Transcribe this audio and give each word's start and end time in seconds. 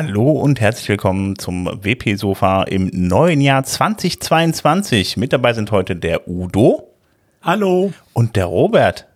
Hallo 0.00 0.30
und 0.30 0.60
herzlich 0.60 0.88
willkommen 0.90 1.36
zum 1.40 1.66
WP-Sofa 1.66 2.62
im 2.62 2.88
neuen 2.92 3.40
Jahr 3.40 3.64
2022. 3.64 5.16
Mit 5.16 5.32
dabei 5.32 5.54
sind 5.54 5.72
heute 5.72 5.96
der 5.96 6.28
Udo. 6.28 6.94
Hallo. 7.42 7.92
Und 8.12 8.36
der 8.36 8.44
Robert. 8.44 9.08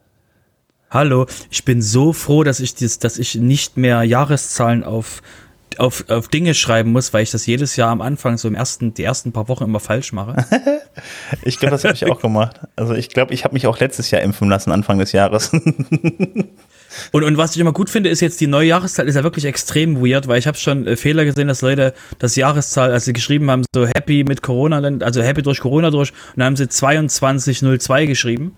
Hallo. 0.90 1.26
Ich 1.52 1.64
bin 1.64 1.82
so 1.82 2.12
froh, 2.12 2.42
dass 2.42 2.58
ich, 2.58 2.74
dies, 2.74 2.98
dass 2.98 3.16
ich 3.16 3.36
nicht 3.36 3.76
mehr 3.76 4.02
Jahreszahlen 4.02 4.82
auf, 4.82 5.22
auf, 5.78 6.04
auf 6.08 6.26
Dinge 6.26 6.52
schreiben 6.52 6.90
muss, 6.90 7.14
weil 7.14 7.22
ich 7.22 7.30
das 7.30 7.46
jedes 7.46 7.76
Jahr 7.76 7.90
am 7.90 8.00
Anfang, 8.00 8.36
so 8.36 8.48
im 8.48 8.56
ersten, 8.56 8.92
die 8.92 9.04
ersten 9.04 9.30
paar 9.30 9.46
Wochen 9.46 9.62
immer 9.62 9.78
falsch 9.78 10.12
mache. 10.12 10.44
ich 11.44 11.60
glaube, 11.60 11.70
das 11.70 11.84
habe 11.84 11.94
ich 11.94 12.06
auch 12.06 12.20
gemacht. 12.20 12.58
Also 12.74 12.94
ich 12.94 13.08
glaube, 13.08 13.32
ich 13.34 13.44
habe 13.44 13.54
mich 13.54 13.68
auch 13.68 13.78
letztes 13.78 14.10
Jahr 14.10 14.20
impfen 14.22 14.48
lassen, 14.48 14.72
Anfang 14.72 14.98
des 14.98 15.12
Jahres. 15.12 15.52
Und, 17.12 17.24
und 17.24 17.36
was 17.36 17.54
ich 17.54 17.60
immer 17.60 17.72
gut 17.72 17.90
finde, 17.90 18.10
ist 18.10 18.20
jetzt 18.20 18.40
die 18.40 18.46
neue 18.46 18.68
Jahreszahl, 18.68 19.08
ist 19.08 19.14
ja 19.14 19.22
wirklich 19.22 19.44
extrem 19.44 20.04
weird, 20.04 20.28
weil 20.28 20.38
ich 20.38 20.46
habe 20.46 20.58
schon 20.58 20.86
äh, 20.86 20.96
Fehler 20.96 21.24
gesehen, 21.24 21.48
dass 21.48 21.62
Leute 21.62 21.94
das 22.18 22.36
Jahreszahl, 22.36 22.92
als 22.92 23.04
sie 23.04 23.12
geschrieben 23.12 23.50
haben, 23.50 23.64
so 23.74 23.86
happy 23.86 24.24
mit 24.24 24.42
Corona, 24.42 24.78
also 25.04 25.22
happy 25.22 25.42
durch 25.42 25.60
Corona 25.60 25.90
durch, 25.90 26.10
und 26.10 26.38
dann 26.38 26.46
haben 26.46 26.56
sie 26.56 26.68
2202 26.68 28.06
geschrieben. 28.06 28.56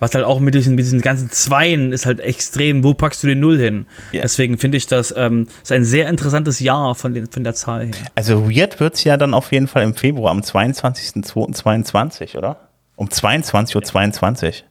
Was 0.00 0.14
halt 0.14 0.24
auch 0.24 0.40
mit 0.40 0.54
diesen, 0.54 0.74
mit 0.74 0.84
diesen 0.84 1.00
ganzen 1.00 1.30
Zweien 1.30 1.92
ist 1.92 2.04
halt 2.04 2.18
extrem, 2.18 2.82
wo 2.82 2.94
packst 2.94 3.22
du 3.22 3.28
den 3.28 3.38
Null 3.38 3.58
hin? 3.58 3.86
Yeah. 4.12 4.22
Deswegen 4.22 4.58
finde 4.58 4.76
ich 4.76 4.88
das 4.88 5.14
ähm, 5.16 5.46
ist 5.62 5.70
ein 5.70 5.84
sehr 5.84 6.08
interessantes 6.08 6.58
Jahr 6.58 6.96
von, 6.96 7.14
den, 7.14 7.28
von 7.28 7.44
der 7.44 7.54
Zahl 7.54 7.86
her. 7.86 7.94
Also 8.16 8.50
weird 8.50 8.80
wird 8.80 8.94
es 8.94 9.04
ja 9.04 9.16
dann 9.16 9.34
auf 9.34 9.52
jeden 9.52 9.68
Fall 9.68 9.84
im 9.84 9.94
Februar, 9.94 10.32
am 10.32 10.40
22.02.22, 10.40 12.36
oder? 12.36 12.68
Um 12.96 13.08
22.22 13.08 13.76
Uhr. 13.76 13.82
22. 13.82 14.64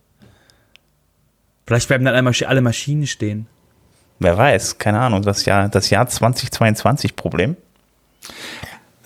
Vielleicht 1.66 1.88
bleiben 1.88 2.06
dann 2.06 2.16
einmal 2.16 2.34
alle 2.46 2.62
Maschinen 2.62 3.08
stehen. 3.08 3.48
Wer 4.20 4.38
weiß, 4.38 4.78
keine 4.78 5.00
Ahnung, 5.00 5.22
das 5.22 5.46
Jahr, 5.46 5.70
das 5.70 5.90
Jahr 5.90 6.08
2022 6.08 7.16
Problem. 7.16 7.58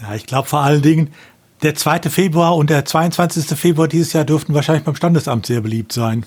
Ja, 0.02 0.16
ich 0.16 0.25
glaube 0.25 0.47
vor 0.47 0.61
allen 0.61 0.81
Dingen, 0.81 1.13
der 1.63 1.75
2. 1.75 2.02
Februar 2.09 2.55
und 2.55 2.69
der 2.69 2.85
22. 2.85 3.58
Februar 3.58 3.88
dieses 3.88 4.13
Jahr 4.13 4.25
dürften 4.25 4.53
wahrscheinlich 4.53 4.83
beim 4.83 4.95
Standesamt 4.95 5.47
sehr 5.47 5.61
beliebt 5.61 5.91
sein. 5.91 6.25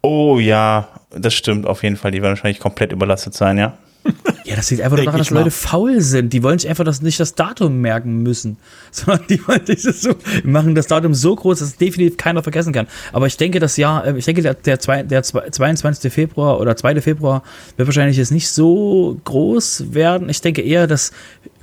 Oh 0.00 0.38
ja, 0.38 0.88
das 1.10 1.34
stimmt 1.34 1.66
auf 1.66 1.82
jeden 1.82 1.96
Fall. 1.96 2.10
Die 2.10 2.22
werden 2.22 2.32
wahrscheinlich 2.32 2.60
komplett 2.60 2.92
überlastet 2.92 3.34
sein, 3.34 3.58
ja. 3.58 3.78
Ja, 4.44 4.56
das 4.56 4.70
liegt 4.70 4.82
einfach 4.82 4.98
nur 4.98 5.06
daran, 5.06 5.18
dass 5.18 5.30
Leute 5.30 5.50
faul 5.50 6.02
sind. 6.02 6.32
Die 6.34 6.42
wollen 6.42 6.58
sich 6.58 6.68
einfach 6.68 6.84
das, 6.84 7.00
nicht 7.00 7.18
das 7.18 7.34
Datum 7.34 7.80
merken 7.80 8.22
müssen, 8.22 8.58
sondern 8.90 9.26
die 9.28 9.46
wollen 9.48 9.64
dieses 9.66 10.02
so, 10.02 10.14
machen 10.44 10.74
das 10.74 10.86
Datum 10.86 11.14
so 11.14 11.34
groß, 11.34 11.60
dass 11.60 11.68
es 11.68 11.76
definitiv 11.76 12.18
keiner 12.18 12.42
vergessen 12.42 12.72
kann. 12.72 12.86
Aber 13.12 13.26
ich 13.26 13.36
denke, 13.38 13.58
das 13.58 13.76
Jahr, 13.78 14.06
äh, 14.06 14.18
ich 14.18 14.26
denke, 14.26 14.42
der, 14.42 14.54
der, 14.54 14.76
der 14.76 15.22
22. 15.22 16.12
Februar 16.12 16.60
oder 16.60 16.76
2. 16.76 17.00
Februar 17.00 17.42
wird 17.76 17.88
wahrscheinlich 17.88 18.18
jetzt 18.18 18.32
nicht 18.32 18.50
so 18.50 19.18
groß 19.24 19.94
werden. 19.94 20.28
Ich 20.28 20.42
denke 20.42 20.60
eher, 20.60 20.86
dass 20.86 21.12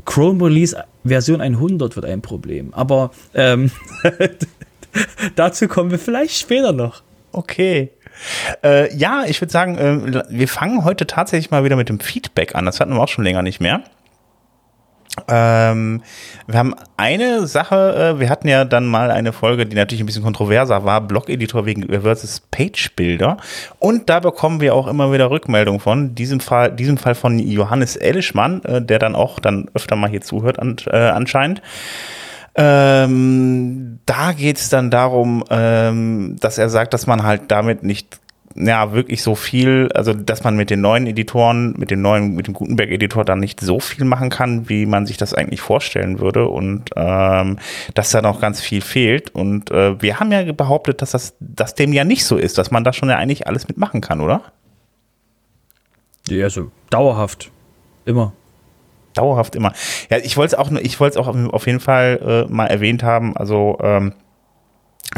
Chrome 0.05 0.45
Release 0.45 0.75
Version 1.05 1.41
100 1.41 1.95
wird 1.95 2.05
ein 2.05 2.21
Problem. 2.21 2.73
Aber 2.73 3.11
ähm, 3.35 3.69
dazu 5.35 5.67
kommen 5.67 5.91
wir 5.91 5.99
vielleicht 5.99 6.35
später 6.35 6.73
noch. 6.73 7.03
Okay. 7.31 7.91
Äh, 8.63 8.95
ja, 8.95 9.23
ich 9.25 9.41
würde 9.41 9.51
sagen, 9.51 9.77
äh, 9.77 10.23
wir 10.29 10.47
fangen 10.47 10.83
heute 10.83 11.07
tatsächlich 11.07 11.51
mal 11.51 11.63
wieder 11.63 11.75
mit 11.75 11.89
dem 11.89 11.99
Feedback 11.99 12.55
an. 12.55 12.65
Das 12.65 12.79
hatten 12.79 12.93
wir 12.93 13.01
auch 13.01 13.09
schon 13.09 13.23
länger 13.23 13.41
nicht 13.41 13.59
mehr. 13.59 13.81
Ähm, 15.27 16.03
wir 16.47 16.57
haben 16.57 16.73
eine 16.95 17.45
Sache, 17.45 18.15
äh, 18.15 18.19
wir 18.19 18.29
hatten 18.29 18.47
ja 18.47 18.63
dann 18.63 18.85
mal 18.85 19.11
eine 19.11 19.33
Folge, 19.33 19.65
die 19.65 19.75
natürlich 19.75 20.01
ein 20.01 20.05
bisschen 20.05 20.23
kontroverser 20.23 20.85
war, 20.85 21.01
Blog-Editor 21.01 21.65
wegen 21.65 21.87
versus 22.01 22.39
Page-Bilder. 22.39 23.37
Und 23.79 24.09
da 24.09 24.21
bekommen 24.21 24.61
wir 24.61 24.73
auch 24.73 24.87
immer 24.87 25.11
wieder 25.11 25.29
Rückmeldungen 25.29 25.81
von, 25.81 26.15
diesem 26.15 26.39
Fall, 26.39 26.71
diesem 26.71 26.97
Fall 26.97 27.15
von 27.15 27.39
Johannes 27.39 27.97
Elischmann, 27.97 28.63
äh, 28.63 28.81
der 28.81 28.99
dann 28.99 29.15
auch 29.15 29.39
dann 29.39 29.69
öfter 29.73 29.97
mal 29.97 30.09
hier 30.09 30.21
zuhört 30.21 30.59
an, 30.59 30.77
äh, 30.87 30.97
anscheinend. 30.97 31.61
Ähm, 32.55 33.99
da 34.05 34.33
geht 34.33 34.57
es 34.57 34.69
dann 34.69 34.91
darum, 34.91 35.43
ähm, 35.49 36.35
dass 36.39 36.57
er 36.57 36.69
sagt, 36.69 36.93
dass 36.93 37.07
man 37.07 37.23
halt 37.23 37.43
damit 37.49 37.83
nicht 37.83 38.19
ja, 38.55 38.91
wirklich 38.91 39.23
so 39.23 39.35
viel, 39.35 39.89
also 39.93 40.13
dass 40.13 40.43
man 40.43 40.57
mit 40.57 40.69
den 40.69 40.81
neuen 40.81 41.07
Editoren, 41.07 41.73
mit 41.77 41.89
dem 41.89 42.01
neuen, 42.01 42.35
mit 42.35 42.47
dem 42.47 42.53
Gutenberg-Editor 42.53 43.23
dann 43.23 43.39
nicht 43.39 43.61
so 43.61 43.79
viel 43.79 44.03
machen 44.03 44.29
kann, 44.29 44.67
wie 44.67 44.85
man 44.85 45.05
sich 45.05 45.15
das 45.15 45.33
eigentlich 45.33 45.61
vorstellen 45.61 46.19
würde 46.19 46.47
und 46.47 46.89
ähm, 46.97 47.59
dass 47.93 48.11
da 48.11 48.21
noch 48.21 48.41
ganz 48.41 48.59
viel 48.59 48.81
fehlt. 48.81 49.33
Und 49.33 49.71
äh, 49.71 50.01
wir 50.01 50.19
haben 50.19 50.33
ja 50.33 50.51
behauptet, 50.51 51.01
dass 51.01 51.11
das 51.11 51.35
dass 51.39 51.75
dem 51.75 51.93
ja 51.93 52.03
nicht 52.03 52.25
so 52.25 52.35
ist, 52.35 52.57
dass 52.57 52.71
man 52.71 52.83
da 52.83 52.91
schon 52.91 53.07
ja 53.07 53.15
eigentlich 53.15 53.47
alles 53.47 53.69
mitmachen 53.69 54.01
kann, 54.01 54.19
oder? 54.19 54.41
Ja, 56.27 56.43
also 56.43 56.71
dauerhaft. 56.89 57.51
Immer 58.03 58.33
dauerhaft 59.13 59.55
immer. 59.55 59.73
Ja, 60.09 60.17
ich 60.17 60.37
wollte 60.37 60.55
es 60.55 60.59
auch, 60.59 60.71
ich 60.71 60.99
wollte 60.99 61.19
es 61.19 61.25
auch 61.25 61.35
auf 61.53 61.65
jeden 61.65 61.79
Fall 61.79 62.45
äh, 62.49 62.51
mal 62.51 62.67
erwähnt 62.67 63.03
haben. 63.03 63.35
Also 63.35 63.77
ähm, 63.81 64.13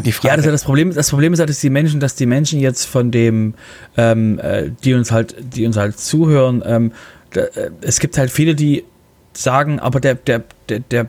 die 0.04 0.12
Frage. 0.12 0.28
Ja, 0.28 0.36
das 0.36 0.40
ist 0.40 0.46
ja 0.46 0.52
das 0.52 0.64
Problem. 0.64 0.92
Das 0.92 1.10
Problem 1.10 1.32
ist 1.32 1.38
halt, 1.38 1.50
dass 1.50 1.60
die 1.60 1.70
Menschen, 1.70 2.00
dass 2.00 2.14
die 2.16 2.26
Menschen 2.26 2.60
jetzt 2.60 2.84
von 2.84 3.10
dem, 3.10 3.54
ähm, 3.96 4.38
äh, 4.40 4.70
die 4.82 4.94
uns 4.94 5.12
halt, 5.12 5.36
die 5.38 5.66
uns 5.66 5.76
halt 5.76 5.98
zuhören, 5.98 6.62
ähm, 6.66 6.92
da, 7.32 7.42
äh, 7.42 7.70
es 7.80 8.00
gibt 8.00 8.18
halt 8.18 8.30
viele, 8.30 8.54
die 8.54 8.84
sagen, 9.32 9.78
aber 9.78 10.00
der, 10.00 10.14
der, 10.14 10.42
der, 10.68 10.80
der 10.80 11.08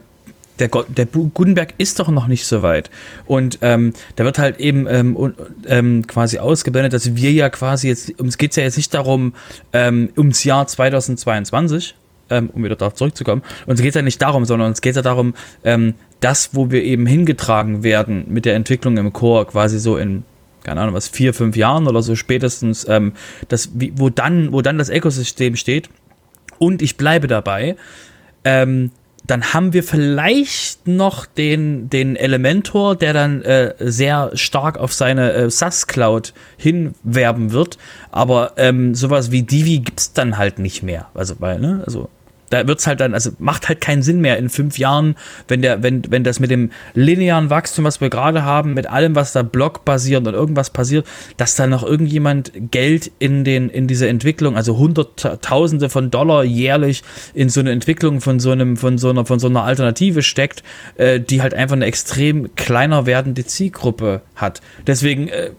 der, 0.59 0.69
der 0.69 1.06
Gutenberg 1.06 1.73
ist 1.78 2.00
doch 2.00 2.07
noch 2.07 2.28
nicht 2.28 2.46
so 2.46 2.62
weit. 2.62 2.90
Und 3.25 3.59
ähm, 3.62 3.94
da 4.16 4.23
wird 4.23 4.40
halt 4.40 4.57
eben 4.59 4.88
ähm, 4.88 5.34
ähm, 5.67 6.07
quasi 6.07 6.40
ausgeblendet, 6.40 6.94
dass 6.94 7.16
wir 7.16 7.31
ja 7.31 7.50
quasi 7.50 7.90
jetzt, 7.90 8.17
uns 8.19 8.38
geht 8.38 8.52
es 8.52 8.56
ja 8.56 8.63
jetzt 8.63 8.78
nicht 8.78 8.94
darum, 8.94 9.34
ähm, 9.73 10.09
ums 10.16 10.44
Jahr 10.44 10.66
2022, 10.66 11.96
ähm, 12.29 12.49
um 12.53 12.63
wieder 12.63 12.75
darauf 12.75 12.95
zurückzukommen. 12.95 13.41
Und 13.65 13.75
es 13.75 13.81
geht 13.81 13.95
ja 13.95 14.01
nicht 14.01 14.21
darum, 14.21 14.45
sondern 14.45 14.71
es 14.71 14.81
geht 14.81 14.95
ja 14.95 15.01
darum, 15.01 15.33
ähm, 15.63 15.95
das, 16.19 16.51
wo 16.53 16.71
wir 16.71 16.83
eben 16.83 17.05
hingetragen 17.05 17.83
werden 17.83 18.25
mit 18.29 18.45
der 18.45 18.55
Entwicklung 18.55 18.97
im 18.97 19.13
Chor, 19.13 19.47
quasi 19.47 19.79
so 19.79 19.97
in, 19.97 20.23
keine 20.63 20.81
Ahnung, 20.81 20.95
was, 20.95 21.07
vier, 21.07 21.33
fünf 21.33 21.55
Jahren 21.55 21.87
oder 21.87 22.01
so 22.01 22.15
spätestens, 22.15 22.87
ähm, 22.87 23.13
das, 23.47 23.71
wie, 23.75 23.93
wo, 23.95 24.09
dann, 24.09 24.51
wo 24.51 24.61
dann 24.61 24.77
das 24.77 24.89
Ökosystem 24.89 25.55
steht. 25.55 25.89
Und 26.57 26.81
ich 26.81 26.97
bleibe 26.97 27.27
dabei, 27.27 27.75
ähm, 28.43 28.91
dann 29.27 29.53
haben 29.53 29.73
wir 29.73 29.83
vielleicht 29.83 30.87
noch 30.87 31.25
den, 31.25 31.89
den 31.89 32.15
Elementor, 32.15 32.95
der 32.95 33.13
dann 33.13 33.41
äh, 33.41 33.73
sehr 33.79 34.31
stark 34.35 34.77
auf 34.77 34.93
seine 34.93 35.33
äh, 35.33 35.49
SAS-Cloud 35.49 36.33
hinwerben 36.57 37.51
wird. 37.51 37.77
Aber 38.11 38.53
ähm, 38.57 38.93
sowas 38.93 39.31
wie 39.31 39.41
Divi 39.41 39.79
gibt's 39.79 40.13
dann 40.13 40.37
halt 40.37 40.59
nicht 40.59 40.83
mehr. 40.83 41.07
Also, 41.13 41.35
weil, 41.39 41.59
ne, 41.59 41.83
also 41.85 42.09
da 42.50 42.67
wird's 42.67 42.88
halt 42.88 43.00
dann, 43.00 43.13
also 43.13 43.31
macht 43.39 43.67
halt 43.69 43.81
keinen 43.81 44.03
Sinn 44.03 44.22
mehr 44.22 44.38
in 44.38 44.50
fünf 44.50 44.78
Jahren, 44.78 45.16
wenn 45.47 45.61
der, 45.61 45.83
wenn, 45.83 46.03
wenn 46.09 46.23
das 46.23 46.39
mit 46.39 46.51
dem 46.51 46.72
linearen 46.94 47.50
Wachstum, 47.50 47.85
was 47.85 48.01
wir 48.01 48.09
gerade 48.09 48.43
haben, 48.43 48.73
mit 48.73 48.87
allem, 48.87 49.16
was 49.16 49.34
da 49.34 49.41
blockbasiert 49.41 50.28
und 50.28 50.34
irgendwas 50.34 50.69
passiert, 50.69 51.05
dass 51.37 51.55
da 51.55 51.67
noch 51.67 51.84
irgendjemand 51.84 52.52
Geld 52.72 53.11
in 53.19 53.43
den, 53.43 53.69
in 53.69 53.87
diese 53.87 54.08
Entwicklung, 54.08 54.55
also 54.55 54.78
Hunderttausende 54.78 55.90
von 55.90 56.11
Dollar 56.11 56.43
jährlich 56.43 57.03
in 57.34 57.49
so 57.49 57.59
eine 57.59 57.72
Entwicklung 57.72 58.22
von 58.22 58.40
so 58.40 58.52
einem, 58.52 58.78
von 58.78 58.97
so 58.97 59.09
einer, 59.09 59.25
von 59.25 59.40
so 59.40 59.47
einer 59.47 59.64
Alternative 59.64 60.22
steckt, 60.22 60.64
äh, 60.96 61.19
die 61.19 61.41
halt 61.41 61.53
einfach 61.53 61.75
eine 61.75 61.85
extrem 61.85 62.55
kleiner 62.55 63.05
werdende 63.05 63.46
Zielgruppe 63.46 64.22
hat. 64.35 64.61
Deswegen 64.87 65.28
äh, 65.28 65.52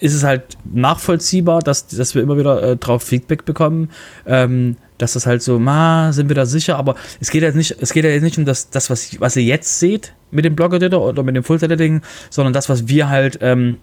ist 0.00 0.14
es 0.14 0.24
halt 0.24 0.42
nachvollziehbar, 0.72 1.60
dass, 1.60 1.86
dass 1.86 2.14
wir 2.14 2.22
immer 2.22 2.38
wieder 2.38 2.62
äh, 2.62 2.76
drauf 2.76 3.02
Feedback 3.02 3.44
bekommen. 3.44 3.90
Ähm, 4.26 4.76
dass 4.98 5.14
das 5.14 5.26
halt 5.26 5.42
so, 5.42 5.58
ma, 5.58 6.12
sind 6.12 6.28
wir 6.28 6.36
da 6.36 6.46
sicher, 6.46 6.76
aber 6.76 6.94
es 7.20 7.30
geht 7.30 7.42
jetzt 7.42 7.56
nicht, 7.56 7.76
es 7.80 7.92
geht 7.92 8.04
ja 8.04 8.10
jetzt 8.10 8.22
nicht 8.22 8.38
um 8.38 8.44
das, 8.44 8.70
das 8.70 8.90
was, 8.90 9.20
was 9.20 9.36
ihr 9.36 9.42
jetzt 9.42 9.78
seht 9.78 10.12
mit 10.30 10.44
dem 10.44 10.56
Blog-Editor 10.56 11.02
oder 11.02 11.22
mit 11.22 11.36
dem 11.36 11.44
Full-Editing, 11.44 12.02
sondern 12.30 12.52
das, 12.52 12.68
was 12.68 12.88
wir 12.88 13.08
halt 13.08 13.38
ähm, 13.40 13.78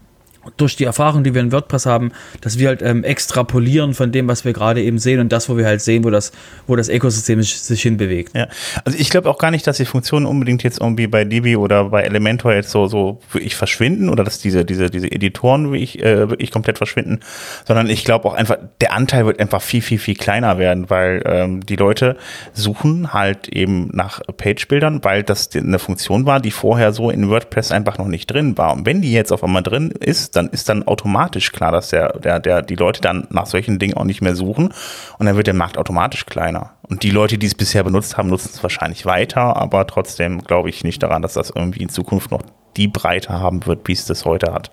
durch 0.57 0.75
die 0.75 0.85
Erfahrung, 0.85 1.23
die 1.23 1.33
wir 1.33 1.41
in 1.41 1.51
WordPress 1.51 1.85
haben, 1.85 2.11
dass 2.41 2.57
wir 2.57 2.69
halt 2.69 2.81
ähm, 2.81 3.03
extrapolieren 3.03 3.93
von 3.93 4.11
dem, 4.11 4.27
was 4.27 4.43
wir 4.43 4.53
gerade 4.53 4.81
eben 4.81 4.97
sehen 4.97 5.19
und 5.19 5.31
das, 5.31 5.49
wo 5.49 5.57
wir 5.57 5.65
halt 5.65 5.81
sehen, 5.81 6.03
wo 6.03 6.09
das, 6.09 6.31
wo 6.67 6.75
das 6.75 6.89
Ökosystem 6.89 7.41
sich 7.43 7.81
hinbewegt. 7.81 8.35
Ja, 8.35 8.47
also 8.83 8.97
ich 8.97 9.09
glaube 9.09 9.29
auch 9.29 9.37
gar 9.37 9.51
nicht, 9.51 9.67
dass 9.67 9.77
die 9.77 9.85
Funktionen 9.85 10.25
unbedingt 10.25 10.63
jetzt 10.63 10.81
irgendwie 10.81 11.07
bei 11.07 11.25
Divi 11.25 11.55
oder 11.55 11.85
bei 11.85 12.01
Elementor 12.01 12.53
jetzt 12.53 12.71
so, 12.71 12.87
so 12.87 13.19
wirklich 13.31 13.55
verschwinden 13.55 14.09
oder 14.09 14.23
dass 14.23 14.39
diese, 14.39 14.65
diese, 14.65 14.89
diese 14.89 15.11
Editoren 15.11 15.71
wirklich, 15.71 16.01
äh, 16.01 16.29
wirklich 16.29 16.51
komplett 16.51 16.77
verschwinden, 16.77 17.19
sondern 17.65 17.89
ich 17.89 18.03
glaube 18.03 18.27
auch 18.27 18.33
einfach, 18.33 18.57
der 18.79 18.93
Anteil 18.93 19.25
wird 19.25 19.39
einfach 19.39 19.61
viel, 19.61 19.81
viel, 19.81 19.99
viel 19.99 20.15
kleiner 20.15 20.57
werden, 20.57 20.89
weil 20.89 21.21
ähm, 21.25 21.65
die 21.65 21.75
Leute 21.75 22.17
suchen 22.53 23.13
halt 23.13 23.47
eben 23.47 23.89
nach 23.93 24.21
Page-Bildern, 24.37 25.03
weil 25.03 25.23
das 25.23 25.49
eine 25.55 25.79
Funktion 25.79 26.25
war, 26.25 26.39
die 26.39 26.51
vorher 26.51 26.93
so 26.93 27.11
in 27.11 27.29
WordPress 27.29 27.71
einfach 27.71 27.97
noch 27.97 28.07
nicht 28.07 28.27
drin 28.27 28.57
war. 28.57 28.73
Und 28.73 28.85
wenn 28.85 29.01
die 29.01 29.11
jetzt 29.11 29.31
auf 29.31 29.43
einmal 29.43 29.63
drin 29.63 29.91
ist, 29.91 30.30
dann 30.31 30.49
ist 30.49 30.69
dann 30.69 30.83
automatisch 30.87 31.51
klar, 31.51 31.71
dass 31.71 31.89
der, 31.89 32.19
der, 32.19 32.39
der, 32.39 32.61
die 32.61 32.75
Leute 32.75 33.01
dann 33.01 33.27
nach 33.29 33.45
solchen 33.45 33.79
Dingen 33.79 33.95
auch 33.95 34.03
nicht 34.03 34.21
mehr 34.21 34.35
suchen 34.35 34.73
und 35.17 35.25
dann 35.25 35.35
wird 35.35 35.47
der 35.47 35.53
Markt 35.53 35.77
automatisch 35.77 36.25
kleiner. 36.25 36.71
Und 36.87 37.03
die 37.03 37.11
Leute, 37.11 37.37
die 37.37 37.47
es 37.47 37.55
bisher 37.55 37.83
benutzt 37.83 38.17
haben, 38.17 38.29
nutzen 38.29 38.51
es 38.53 38.63
wahrscheinlich 38.63 39.05
weiter, 39.05 39.55
aber 39.55 39.87
trotzdem 39.87 40.41
glaube 40.43 40.69
ich 40.69 40.83
nicht 40.83 41.03
daran, 41.03 41.21
dass 41.21 41.33
das 41.33 41.51
irgendwie 41.53 41.83
in 41.83 41.89
Zukunft 41.89 42.31
noch 42.31 42.41
die 42.77 42.87
Breite 42.87 43.29
haben 43.29 43.65
wird, 43.65 43.87
wie 43.87 43.93
es 43.93 44.05
das 44.05 44.25
heute 44.25 44.53
hat. 44.53 44.71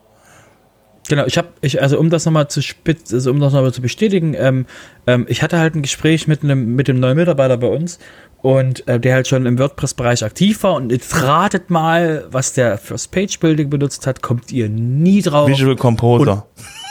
Genau, 1.08 1.24
ich 1.24 1.38
habe, 1.38 1.48
ich, 1.62 1.80
also 1.80 1.98
um 1.98 2.10
das 2.10 2.26
nochmal 2.26 2.48
zu 2.48 2.60
spitz, 2.60 3.14
also 3.14 3.30
um 3.30 3.40
das 3.40 3.54
nochmal 3.54 3.72
zu 3.72 3.80
bestätigen, 3.80 4.34
ähm, 4.34 4.66
ähm, 5.06 5.24
ich 5.28 5.42
hatte 5.42 5.58
halt 5.58 5.74
ein 5.74 5.80
Gespräch 5.80 6.28
mit 6.28 6.44
einem, 6.44 6.76
mit 6.76 6.86
dem 6.86 7.00
neuen 7.00 7.16
Mitarbeiter 7.16 7.56
bei 7.56 7.66
uns 7.66 7.98
und 8.42 8.86
äh, 8.86 9.00
der 9.00 9.14
halt 9.14 9.28
schon 9.28 9.46
im 9.46 9.58
WordPress-Bereich 9.58 10.24
aktiv 10.24 10.62
war 10.62 10.74
und 10.74 10.92
jetzt 10.92 11.22
ratet 11.22 11.70
mal, 11.70 12.26
was 12.30 12.52
der 12.52 12.78
fürs 12.78 13.08
Page-Building 13.08 13.70
benutzt 13.70 14.06
hat, 14.06 14.22
kommt 14.22 14.52
ihr 14.52 14.68
nie 14.68 15.22
drauf. 15.22 15.48
Visual 15.48 15.76
Composer. 15.76 16.46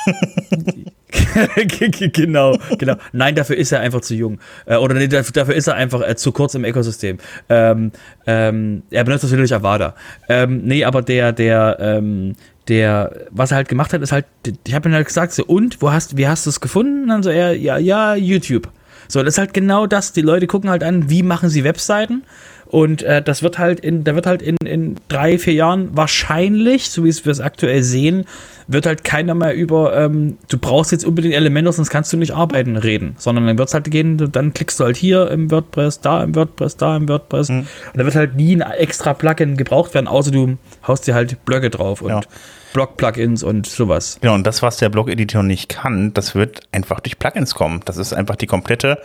genau, 2.14 2.58
genau. 2.78 2.96
Nein, 3.14 3.36
dafür 3.36 3.58
ist 3.58 3.72
er 3.72 3.80
einfach 3.80 4.02
zu 4.02 4.16
jung. 4.16 4.40
Äh, 4.66 4.78
oder 4.78 4.96
nee, 4.96 5.08
dafür, 5.08 5.56
ist 5.56 5.68
er 5.68 5.76
einfach 5.76 6.02
äh, 6.02 6.16
zu 6.16 6.32
kurz 6.32 6.56
im 6.56 6.66
Ökosystem. 6.66 7.18
Ähm, 7.50 7.92
ähm, 8.26 8.84
er 8.90 9.04
benutzt 9.04 9.24
natürlich 9.24 9.54
Avada. 9.54 9.96
Ähm, 10.30 10.62
nee, 10.64 10.84
aber 10.84 11.02
der, 11.02 11.32
der, 11.34 11.78
ähm, 11.80 12.36
der, 12.68 13.28
was 13.32 13.52
er 13.52 13.58
halt 13.58 13.70
gemacht 13.70 13.94
hat, 13.94 14.02
ist 14.02 14.12
halt, 14.12 14.26
ich 14.66 14.74
habe 14.74 14.90
ihm 14.90 14.96
halt 14.96 15.08
gesagt, 15.08 15.34
so, 15.34 15.46
und, 15.46 15.82
wo 15.82 15.92
hast, 15.92 16.18
wie 16.18 16.28
hast 16.28 16.46
du 16.46 16.50
es 16.50 16.60
gefunden? 16.60 17.04
Und 17.04 17.10
dann 17.10 17.24
so 17.24 17.30
er, 17.30 17.56
ja, 17.56 17.78
ja, 17.78 18.16
YouTube. 18.16 18.70
So, 19.08 19.24
das 19.24 19.36
ist 19.36 19.38
halt 19.38 19.54
genau 19.54 19.88
das. 19.88 20.14
Die 20.14 20.22
Leute 20.22 20.48
gucken 20.48 20.70
halt 20.70 20.84
an, 20.84 21.10
wie 21.10 21.24
machen 21.24 21.50
sie 21.50 21.64
Webseiten. 21.64 22.24
Und 22.70 23.02
äh, 23.04 23.22
das 23.22 23.44
wird 23.44 23.58
halt 23.58 23.80
in, 23.80 24.04
da 24.04 24.14
wird 24.16 24.26
halt 24.26 24.42
in, 24.42 24.58
in 24.66 24.96
drei, 25.08 25.38
vier 25.38 25.54
Jahren 25.54 25.96
wahrscheinlich, 25.96 26.90
so 26.90 27.06
wie 27.06 27.14
wir 27.14 27.32
es 27.32 27.40
aktuell 27.40 27.82
sehen, 27.82 28.26
wird 28.68 28.86
halt 28.86 29.06
keiner 29.06 29.34
mehr 29.36 29.56
über, 29.56 29.96
ähm, 29.96 30.38
du 30.50 30.58
brauchst 30.58 30.92
jetzt 30.92 31.06
unbedingt 31.06 31.34
Elemente, 31.34 31.72
sonst 31.72 31.90
kannst 31.90 32.12
du 32.12 32.18
nicht 32.18 32.34
arbeiten, 32.34 32.76
reden. 32.76 33.16
Sondern 33.18 33.48
dann 33.48 33.58
wird 33.58 33.70
es 33.70 33.74
halt 33.74 33.90
gehen, 33.90 34.18
dann 34.32 34.54
klickst 34.54 34.80
du 34.80 34.84
halt 34.84 34.98
hier 34.98 35.32
im 35.32 35.50
WordPress, 35.50 36.02
da 36.02 36.22
im 36.24 36.36
WordPress, 36.36 36.76
da 36.76 36.98
im 36.98 37.08
WordPress. 37.08 37.50
Mhm. 37.50 37.60
Und 37.60 37.68
da 37.96 38.04
wird 38.04 38.16
halt 38.16 38.36
nie 38.36 38.56
ein 38.56 38.62
extra 38.62 39.14
Plugin 39.14 39.56
gebraucht 39.56 39.94
werden, 39.94 40.08
außer 40.08 40.32
du 40.32 40.58
haust 40.86 41.08
dir 41.08 41.16
halt 41.16 41.46
Blöcke 41.46 41.70
drauf 41.70 42.02
und 42.02 42.10
ja. 42.10 42.22
Blog-Plugins 42.78 43.42
und 43.42 43.66
sowas. 43.66 44.20
Genau, 44.22 44.36
und 44.36 44.46
das, 44.46 44.62
was 44.62 44.78
der 44.78 44.90
Blog-Editor 44.90 45.42
nicht 45.42 45.68
kann, 45.68 46.14
das 46.14 46.36
wird 46.36 46.62
einfach 46.72 47.00
durch 47.00 47.18
Plugins 47.18 47.56
kommen. 47.56 47.82
Das 47.86 47.98
ist 47.98 48.14
einfach 48.14 48.36
die 48.36 48.46
komplette, 48.46 49.02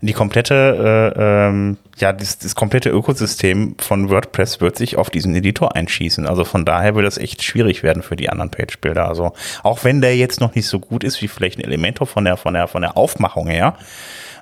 die 0.00 0.12
komplette, 0.12 1.14
äh, 1.16 1.46
ähm, 1.46 1.76
ja, 1.98 2.12
das, 2.12 2.38
das 2.38 2.56
komplette 2.56 2.90
Ökosystem 2.90 3.76
von 3.78 4.10
WordPress 4.10 4.60
wird 4.60 4.76
sich 4.76 4.96
auf 4.96 5.08
diesen 5.08 5.36
Editor 5.36 5.76
einschießen. 5.76 6.26
Also 6.26 6.44
von 6.44 6.64
daher 6.64 6.96
wird 6.96 7.06
das 7.06 7.16
echt 7.16 7.44
schwierig 7.44 7.84
werden 7.84 8.02
für 8.02 8.16
die 8.16 8.28
anderen 8.28 8.50
Page-Builder. 8.50 9.06
Also 9.06 9.34
auch 9.62 9.84
wenn 9.84 10.00
der 10.00 10.16
jetzt 10.16 10.40
noch 10.40 10.56
nicht 10.56 10.66
so 10.66 10.80
gut 10.80 11.04
ist 11.04 11.22
wie 11.22 11.28
vielleicht 11.28 11.60
ein 11.60 11.64
Elementor 11.64 12.08
von 12.08 12.24
der, 12.24 12.36
von 12.36 12.54
der, 12.54 12.66
von 12.66 12.82
der 12.82 12.96
Aufmachung 12.96 13.46
her, 13.46 13.76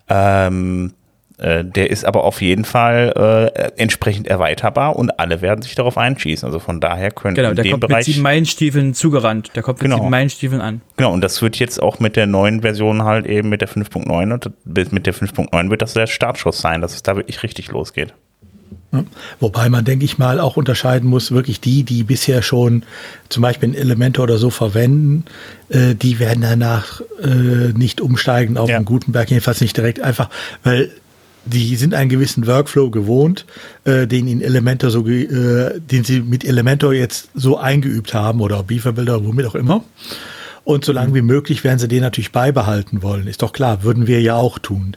ähm, 0.08 0.94
äh, 1.40 1.64
der 1.64 1.90
ist 1.90 2.04
aber 2.04 2.24
auf 2.24 2.42
jeden 2.42 2.64
Fall 2.64 3.52
äh, 3.56 3.80
entsprechend 3.80 4.28
erweiterbar 4.28 4.96
und 4.96 5.18
alle 5.18 5.40
werden 5.40 5.62
sich 5.62 5.74
darauf 5.74 5.96
einschießen. 5.96 6.46
Also 6.46 6.58
von 6.58 6.80
daher 6.80 7.10
können 7.10 7.34
genau, 7.34 7.54
der 7.54 7.68
kommt 7.70 7.80
Bereich, 7.80 8.06
mit 8.06 8.14
sieben 8.14 8.22
Meilenstiefeln 8.22 8.94
zugerannt. 8.94 9.50
Der 9.54 9.62
kommt 9.62 9.78
mit 9.78 9.84
genau. 9.84 9.96
sieben 9.96 10.10
Meilenstiefeln 10.10 10.60
an. 10.60 10.82
Genau, 10.96 11.12
und 11.12 11.22
das 11.22 11.40
wird 11.40 11.58
jetzt 11.58 11.82
auch 11.82 11.98
mit 11.98 12.16
der 12.16 12.26
neuen 12.26 12.60
Version 12.60 13.04
halt 13.04 13.26
eben 13.26 13.48
mit 13.48 13.62
der 13.62 13.68
5.9 13.68 14.32
und 14.32 14.92
mit 14.92 15.06
der 15.06 15.14
5.9 15.14 15.70
wird 15.70 15.80
das 15.80 15.94
der 15.94 16.06
Startschuss 16.06 16.60
sein, 16.60 16.82
dass 16.82 16.94
es 16.94 17.02
da 17.02 17.16
wirklich 17.16 17.42
richtig 17.42 17.70
losgeht. 17.70 18.12
Wobei 19.38 19.68
man, 19.68 19.84
denke 19.84 20.04
ich 20.04 20.18
mal, 20.18 20.40
auch 20.40 20.56
unterscheiden 20.56 21.08
muss, 21.08 21.30
wirklich 21.30 21.60
die, 21.60 21.84
die 21.84 22.02
bisher 22.02 22.42
schon 22.42 22.82
zum 23.28 23.42
Beispiel 23.42 23.68
ein 23.70 23.74
Elementor 23.74 24.24
oder 24.24 24.36
so 24.36 24.50
verwenden, 24.50 25.24
äh, 25.68 25.94
die 25.94 26.18
werden 26.18 26.40
danach 26.42 27.00
äh, 27.22 27.72
nicht 27.72 28.00
umsteigen 28.00 28.58
auf 28.58 28.68
ja. 28.68 28.76
einen 28.76 28.84
Gutenberg, 28.84 29.30
jedenfalls 29.30 29.60
nicht 29.60 29.76
direkt 29.76 30.00
einfach, 30.00 30.28
weil 30.64 30.90
die 31.44 31.76
sind 31.76 31.94
einen 31.94 32.10
gewissen 32.10 32.46
Workflow 32.46 32.90
gewohnt, 32.90 33.46
äh, 33.84 34.06
den 34.06 34.28
in 34.28 34.40
Elementor 34.40 34.90
so, 34.90 35.06
äh, 35.06 35.80
den 35.80 36.04
sie 36.04 36.20
mit 36.20 36.44
Elementor 36.44 36.92
jetzt 36.92 37.30
so 37.34 37.56
eingeübt 37.56 38.14
haben 38.14 38.40
oder 38.40 38.62
Beaverbuilder, 38.62 39.24
womit 39.24 39.46
auch 39.46 39.54
immer. 39.54 39.84
Und 40.64 40.84
so 40.84 40.92
lange 40.92 41.14
wie 41.14 41.22
möglich 41.22 41.64
werden 41.64 41.78
sie 41.78 41.88
den 41.88 42.02
natürlich 42.02 42.32
beibehalten 42.32 43.02
wollen. 43.02 43.26
Ist 43.26 43.42
doch 43.42 43.52
klar, 43.52 43.82
würden 43.82 44.06
wir 44.06 44.20
ja 44.20 44.36
auch 44.36 44.58
tun. 44.58 44.96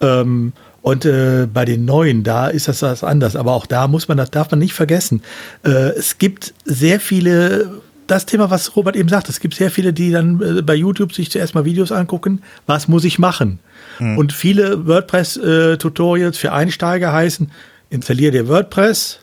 Ähm, 0.00 0.52
und 0.82 1.04
äh, 1.04 1.48
bei 1.52 1.64
den 1.64 1.84
neuen, 1.84 2.22
da 2.22 2.46
ist 2.46 2.68
das 2.68 2.82
was 2.82 3.02
anders. 3.02 3.34
Aber 3.34 3.54
auch 3.54 3.66
da 3.66 3.88
muss 3.88 4.06
man, 4.06 4.16
das 4.16 4.30
darf 4.30 4.52
man 4.52 4.60
nicht 4.60 4.72
vergessen. 4.72 5.20
Äh, 5.64 5.70
es 5.70 6.18
gibt 6.18 6.54
sehr 6.64 7.00
viele, 7.00 7.82
das 8.06 8.26
Thema, 8.26 8.50
was 8.50 8.76
Robert 8.76 8.96
eben 8.96 9.08
sagt, 9.08 9.28
es 9.28 9.40
gibt 9.40 9.54
sehr 9.54 9.70
viele, 9.70 9.92
die 9.92 10.10
dann 10.10 10.40
äh, 10.40 10.62
bei 10.62 10.74
YouTube 10.74 11.12
sich 11.12 11.30
zuerst 11.30 11.54
mal 11.54 11.64
Videos 11.64 11.92
angucken. 11.92 12.42
Was 12.66 12.88
muss 12.88 13.04
ich 13.04 13.18
machen? 13.18 13.58
Mhm. 13.98 14.18
Und 14.18 14.32
viele 14.32 14.86
WordPress-Tutorials 14.86 16.38
für 16.38 16.52
Einsteiger 16.52 17.12
heißen, 17.12 17.50
installier 17.90 18.30
dir 18.30 18.48
WordPress, 18.48 19.20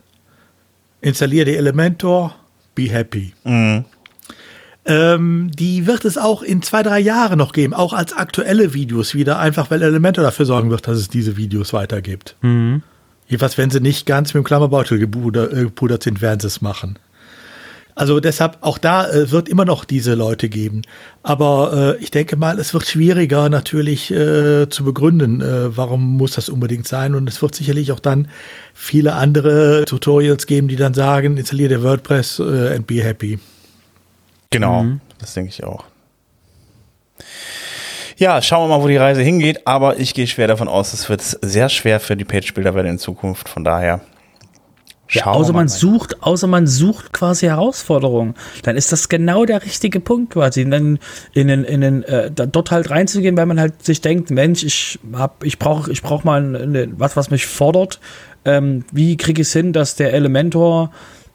installier 1.02 1.46
dir 1.46 1.58
Elementor, 1.58 2.36
be 2.76 2.84
happy. 2.84 3.34
Mhm. 3.44 3.86
Ähm, 4.86 5.52
die 5.54 5.88
wird 5.88 6.04
es 6.04 6.18
auch 6.18 6.42
in 6.42 6.62
zwei, 6.62 6.84
drei 6.84 7.00
Jahren 7.00 7.38
noch 7.38 7.54
geben, 7.54 7.74
auch 7.74 7.94
als 7.94 8.12
aktuelle 8.12 8.74
Videos 8.74 9.16
wieder, 9.16 9.40
einfach 9.40 9.72
weil 9.72 9.82
Elementor 9.82 10.26
dafür 10.26 10.46
sorgen 10.46 10.70
wird, 10.70 10.88
dass 10.88 10.98
es 10.98 11.08
diese 11.08 11.38
Videos 11.38 11.72
weitergibt. 11.72 12.36
Mhm. 12.42 12.84
Jedenfalls, 13.28 13.58
wenn 13.58 13.70
sie 13.70 13.80
nicht 13.80 14.06
ganz 14.06 14.34
mit 14.34 14.44
dem 14.44 14.46
Klammerbeutel 14.46 15.00
gepudert 15.00 16.04
sind, 16.04 16.22
werden 16.22 16.42
sie 16.42 16.48
es 16.48 16.62
machen. 16.62 17.00
Also 17.96 18.20
deshalb, 18.20 18.58
auch 18.62 18.78
da 18.78 19.10
äh, 19.10 19.32
wird 19.32 19.48
immer 19.48 19.66
noch 19.66 19.86
diese 19.86 20.16
Leute 20.16 20.50
geben. 20.50 20.82
Aber 21.22 21.96
äh, 22.00 22.04
ich 22.04 22.12
denke 22.12 22.36
mal, 22.36 22.60
es 22.60 22.74
wird 22.74 22.88
schwieriger 22.88 23.50
natürlich 23.50 24.12
äh, 24.12 24.68
zu 24.70 24.84
begründen, 24.84 25.42
äh, 25.42 25.78
warum 25.78 26.18
muss 26.18 26.34
das 26.34 26.50
unbedingt 26.50 26.88
sein. 26.88 27.14
Und 27.16 27.30
es 27.30 27.42
wird 27.42 27.56
sicherlich 27.56 27.92
auch 27.92 28.00
dann 28.00 28.28
viele 28.74 29.14
andere 29.14 29.86
Tutorials 29.86 30.48
geben, 30.48 30.68
die 30.68 30.76
dann 30.76 30.94
sagen, 30.94 31.38
installiere 31.38 31.70
der 31.70 31.84
WordPress 31.84 32.40
äh, 32.40 32.76
and 32.76 32.88
be 32.88 33.04
happy. 33.04 33.40
Genau, 34.50 34.84
mhm. 34.84 35.02
das 35.20 35.34
denke 35.34 35.50
ich 35.50 35.64
auch. 35.64 35.86
Ja, 38.18 38.42
schauen 38.42 38.70
wir 38.70 38.78
mal, 38.78 38.84
wo 38.84 38.88
die 38.88 38.98
Reise 38.98 39.22
hingeht, 39.22 39.66
aber 39.66 40.00
ich 40.00 40.14
gehe 40.14 40.28
schwer 40.28 40.48
davon 40.48 40.68
aus, 40.68 40.94
es 40.94 41.10
wird 41.10 41.22
sehr 41.42 41.70
schwer 41.70 42.00
für 42.00 42.16
die 42.16 42.26
Page-Builder 42.26 42.76
werden 42.76 42.88
in 42.88 43.00
Zukunft. 43.00 43.50
Von 43.50 43.64
daher 43.64 44.02
ja, 45.14 45.26
außer 45.28 45.54
man 45.54 45.68
sucht, 45.68 46.22
außer 46.24 46.48
man 46.48 46.68
sucht 46.68 47.14
quasi 47.14 47.46
Herausforderungen, 47.46 48.36
dann 48.64 48.76
ist 48.76 48.92
das 48.92 49.10
genau 49.10 49.46
der 49.46 49.64
richtige 49.64 50.00
Punkt 50.00 50.34
quasi, 50.34 50.62
in 50.62 50.72
den, 50.72 51.00
in 51.34 51.48
den, 51.48 51.64
in 51.64 51.82
den 51.82 52.04
äh, 52.04 52.32
dort 52.32 52.72
halt 52.72 52.90
reinzugehen, 52.90 53.38
weil 53.38 53.46
man 53.46 53.60
halt 53.60 53.84
sich 53.84 54.02
denkt, 54.02 54.32
Mensch, 54.32 54.64
ich 54.64 55.00
hab, 55.14 55.44
ich 55.44 55.60
brauche, 55.60 55.92
ich 55.92 56.02
brauche 56.02 56.26
mal 56.26 56.56
eine, 56.56 56.90
was, 56.98 57.16
was 57.16 57.30
mich 57.30 57.46
fordert. 57.46 58.00
Ähm, 58.46 58.84
wie 58.92 59.16
kriege 59.18 59.42
ich 59.42 59.48
es 59.48 59.54
hin, 59.54 59.72
dass 59.72 59.96
der 59.96 60.14
Elementor 60.14 60.92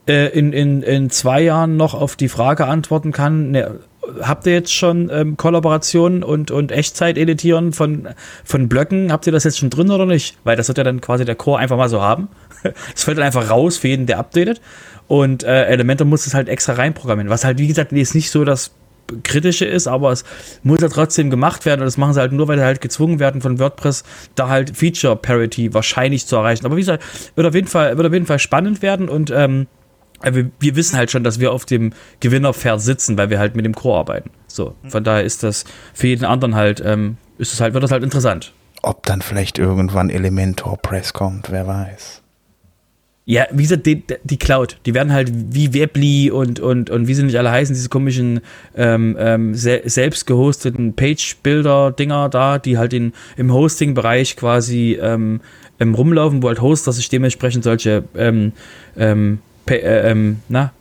äh, 0.06 0.28
in, 0.37 0.52
in, 0.52 0.82
in 0.82 1.11
zwei 1.11 1.40
Jahren 1.40 1.76
noch 1.76 1.94
auf 1.94 2.16
die 2.16 2.28
Frage 2.28 2.66
antworten 2.66 3.12
kann? 3.12 3.52
Ne, 3.52 3.80
habt 4.23 4.47
ihr 4.47 4.52
jetzt 4.52 4.73
schon 4.73 5.11
ähm, 5.12 5.37
Kollaborationen 5.37 6.23
und, 6.23 6.50
und 6.50 6.73
Echtzeit-Editieren 6.73 7.73
von, 7.73 8.08
von 8.44 8.68
Blöcken? 8.68 9.12
Habt 9.12 9.26
ihr 9.26 9.32
das 9.32 9.44
jetzt 9.44 9.58
schon 9.58 9.70
drin 9.70 9.90
oder 9.90 10.06
nicht? 10.06 10.37
Weil 10.44 10.56
das 10.56 10.68
wird 10.68 10.78
ja 10.78 10.85
dann 10.85 11.00
quasi 11.00 11.25
der 11.25 11.35
Core 11.35 11.58
einfach 11.58 11.76
mal 11.76 11.88
so 11.88 12.00
haben. 12.00 12.28
Es 12.94 13.04
fällt 13.04 13.18
dann 13.18 13.24
einfach 13.24 13.50
raus 13.50 13.78
für 13.78 13.88
jeden, 13.88 14.06
der 14.06 14.18
updatet. 14.18 14.60
Und 15.06 15.42
äh, 15.42 15.64
Elementor 15.66 16.06
muss 16.06 16.26
es 16.26 16.34
halt 16.34 16.48
extra 16.48 16.74
reinprogrammieren. 16.74 17.30
Was 17.30 17.44
halt, 17.44 17.58
wie 17.58 17.66
gesagt, 17.66 17.92
jetzt 17.92 18.14
nicht 18.14 18.30
so 18.30 18.44
das 18.44 18.72
Kritische 19.22 19.64
ist, 19.64 19.86
aber 19.86 20.12
es 20.12 20.24
muss 20.62 20.80
ja 20.80 20.88
trotzdem 20.88 21.30
gemacht 21.30 21.64
werden 21.64 21.80
und 21.80 21.86
das 21.86 21.96
machen 21.96 22.12
sie 22.12 22.20
halt 22.20 22.32
nur, 22.32 22.48
weil 22.48 22.58
sie 22.58 22.64
halt 22.64 22.80
gezwungen 22.80 23.18
werden 23.18 23.40
von 23.40 23.58
WordPress, 23.58 24.04
da 24.34 24.48
halt 24.48 24.76
Feature 24.76 25.16
Parity 25.16 25.72
wahrscheinlich 25.72 26.26
zu 26.26 26.36
erreichen. 26.36 26.66
Aber 26.66 26.76
wie 26.76 26.80
gesagt, 26.80 27.02
wird 27.34 27.46
auf 27.46 27.54
jeden 27.54 27.68
Fall, 27.68 27.96
wird 27.96 28.06
auf 28.06 28.12
jeden 28.12 28.26
Fall 28.26 28.38
spannend 28.38 28.82
werden 28.82 29.08
und 29.08 29.30
ähm, 29.30 29.66
wir, 30.22 30.50
wir 30.58 30.76
wissen 30.76 30.96
halt 30.96 31.10
schon, 31.10 31.24
dass 31.24 31.40
wir 31.40 31.52
auf 31.52 31.64
dem 31.64 31.92
Gewinnerpferd 32.20 32.80
sitzen, 32.80 33.16
weil 33.16 33.30
wir 33.30 33.38
halt 33.38 33.54
mit 33.56 33.64
dem 33.64 33.74
Core 33.74 33.98
arbeiten. 33.98 34.30
So, 34.46 34.74
von 34.88 35.04
daher 35.04 35.24
ist 35.24 35.42
das 35.42 35.64
für 35.94 36.08
jeden 36.08 36.24
anderen 36.24 36.54
halt, 36.54 36.82
ähm, 36.84 37.16
ist 37.38 37.52
es 37.52 37.60
halt, 37.60 37.74
wird 37.74 37.84
das 37.84 37.92
halt 37.92 38.02
interessant. 38.02 38.52
Ob 38.82 39.04
dann 39.06 39.22
vielleicht 39.22 39.58
irgendwann 39.58 40.10
Elementor 40.10 40.76
Press 40.76 41.12
kommt, 41.12 41.50
wer 41.50 41.66
weiß. 41.66 42.22
Ja, 43.30 43.44
wie 43.50 43.64
gesagt, 43.64 43.85
die, 43.85 44.02
die, 44.25 44.38
Cloud, 44.38 44.78
die 44.87 44.94
werden 44.94 45.12
halt 45.12 45.30
wie 45.30 45.75
Webly 45.75 46.30
und, 46.30 46.61
und, 46.61 46.88
und 46.88 47.08
wie 47.08 47.12
sie 47.12 47.23
nicht 47.23 47.37
alle 47.37 47.50
heißen, 47.50 47.75
diese 47.75 47.90
komischen 47.90 48.40
ähm, 48.75 49.18
ähm, 49.20 49.54
se 49.54 49.82
selbst 49.85 50.26
gehosteten 50.26 50.94
Page-Builder-Dinger 50.94 52.30
da, 52.30 52.58
die 52.58 52.78
halt 52.78 52.94
in, 52.94 53.12
im 53.37 53.52
Hosting-Bereich 53.52 54.35
quasi 54.38 54.99
ähm, 54.99 55.42
ähm 55.78 55.94
rumlaufen, 55.94 56.42
wo 56.42 56.49
halt 56.49 56.62
Hoster 56.62 56.90
sich 56.90 57.11
dementsprechend 57.11 57.64
solche 57.64 58.04
ähm, 58.16 58.52
ähm, 58.97 59.40
äh, 59.68 60.11
ähm, 60.11 60.40
na, 60.49 60.73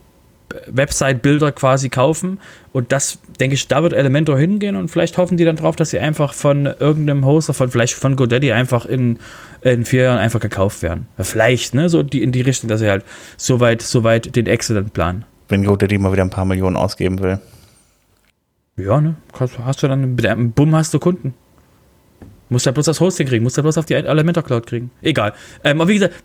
Website-Bilder 0.68 1.52
quasi 1.52 1.90
kaufen. 1.90 2.40
Und 2.72 2.94
das, 2.94 3.20
denke 3.42 3.56
ich, 3.56 3.68
da 3.68 3.84
wird 3.84 3.92
Elementor 3.92 4.40
hingehen 4.40 4.78
und 4.78 4.90
vielleicht 4.90 5.18
hoffen 5.18 5.36
die 5.36 5.44
dann 5.44 5.58
drauf, 5.58 5.76
dass 5.76 5.90
sie 5.90 6.00
einfach 6.00 6.34
von 6.34 6.66
irgendeinem 6.66 7.26
Hoster, 7.26 7.54
von 7.54 7.70
vielleicht 7.70 7.96
von 7.96 8.16
GoDaddy 8.16 8.54
einfach 8.54 8.86
in, 8.86 9.20
in 9.62 9.86
vier 9.86 10.04
Jahren 10.04 10.20
einfach 10.20 10.40
gekauft 10.40 10.82
werden. 10.82 11.08
Vielleicht, 11.18 11.74
ne, 11.74 11.90
so 11.90 12.04
die, 12.04 12.24
in 12.24 12.32
die 12.32 12.42
Richtung, 12.42 12.70
dass 12.70 12.80
sie 12.80 12.90
halt 12.90 13.04
so 13.38 13.60
weit, 13.60 13.82
so 13.82 14.04
weit 14.04 14.36
den 14.36 14.48
Excellent 14.48 14.94
planen. 14.94 15.26
Wenn 15.50 15.64
GoDaddy 15.64 15.98
mal 15.98 16.12
wieder 16.12 16.24
ein 16.24 16.30
paar 16.30 16.46
Millionen 16.46 16.76
ausgeben 16.76 17.20
will. 17.20 17.40
Ja, 18.76 19.02
ne, 19.02 19.16
hast 19.64 19.82
du 19.82 19.88
dann, 19.88 20.16
mit 20.16 20.26
einem 20.26 20.52
Bumm 20.52 20.76
hast 20.76 20.94
du 20.94 21.00
Kunden. 21.00 21.34
Muss 22.50 22.64
ja 22.64 22.72
bloß 22.72 22.86
das 22.86 23.02
Hosting 23.02 23.28
kriegen, 23.28 23.44
muss 23.44 23.58
ja 23.58 23.62
bloß 23.62 23.78
auf 23.78 23.86
die 23.86 23.96
Elementor 23.96 24.44
Cloud 24.44 24.68
kriegen. 24.68 24.90
Egal. 25.02 25.34
Ähm, 25.66 25.82
aber 25.82 25.90
wie 25.90 25.96
gesagt, 25.96 26.16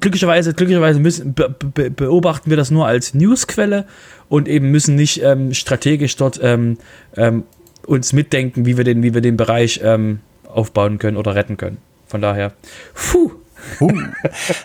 glücklicherweise, 0.00 0.54
glücklicherweise 0.54 0.98
müssen, 0.98 1.34
be, 1.34 1.54
be, 1.74 1.90
beobachten 1.90 2.50
wir 2.50 2.56
das 2.56 2.72
nur 2.72 2.86
als 2.86 3.14
Newsquelle 3.14 3.86
und 4.28 4.48
eben 4.48 4.72
müssen 4.72 4.96
nicht 4.96 5.22
ähm, 5.22 5.54
strategisch 5.54 6.16
dort 6.16 6.40
ähm, 6.42 6.78
ähm, 7.16 7.44
uns 7.86 8.12
mitdenken, 8.12 8.66
wie 8.66 8.76
wir 8.76 8.82
den, 8.82 9.04
wie 9.04 9.14
wir 9.14 9.20
den 9.20 9.36
Bereich 9.36 9.80
ähm, 9.84 10.18
aufbauen 10.48 10.98
können 10.98 11.16
oder 11.16 11.36
retten 11.36 11.56
können. 11.56 11.78
Von 12.06 12.22
daher, 12.22 12.52
puh, 12.94 13.32
Uh. 13.80 13.90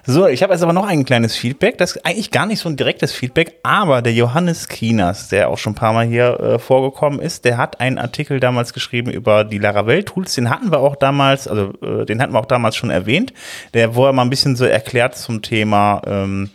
So, 0.05 0.27
ich 0.27 0.43
habe 0.43 0.53
jetzt 0.53 0.61
aber 0.61 0.73
noch 0.73 0.85
ein 0.85 1.05
kleines 1.05 1.35
Feedback. 1.35 1.77
Das 1.77 1.95
ist 1.95 2.05
eigentlich 2.05 2.31
gar 2.31 2.45
nicht 2.45 2.59
so 2.59 2.69
ein 2.69 2.77
direktes 2.77 3.11
Feedback, 3.11 3.59
aber 3.63 4.01
der 4.01 4.13
Johannes 4.13 4.67
Kinas, 4.67 5.29
der 5.29 5.49
auch 5.49 5.57
schon 5.57 5.73
ein 5.73 5.75
paar 5.75 5.93
Mal 5.93 6.05
hier 6.05 6.39
äh, 6.39 6.59
vorgekommen 6.59 7.19
ist, 7.19 7.45
der 7.45 7.57
hat 7.57 7.79
einen 7.79 7.97
Artikel 7.97 8.39
damals 8.39 8.73
geschrieben 8.73 9.11
über 9.11 9.43
die 9.43 9.57
Laravel-Tools. 9.57 10.35
Den 10.35 10.49
hatten 10.49 10.71
wir 10.71 10.79
auch 10.79 10.95
damals, 10.95 11.47
also 11.47 11.73
äh, 11.81 12.05
den 12.05 12.21
hatten 12.21 12.33
wir 12.33 12.39
auch 12.39 12.45
damals 12.45 12.75
schon 12.75 12.89
erwähnt. 12.89 13.33
Der, 13.73 13.95
wo 13.95 14.05
er 14.05 14.13
mal 14.13 14.23
ein 14.23 14.29
bisschen 14.29 14.55
so 14.55 14.65
erklärt 14.65 15.15
zum 15.15 15.41
Thema, 15.41 16.01
ähm, 16.05 16.49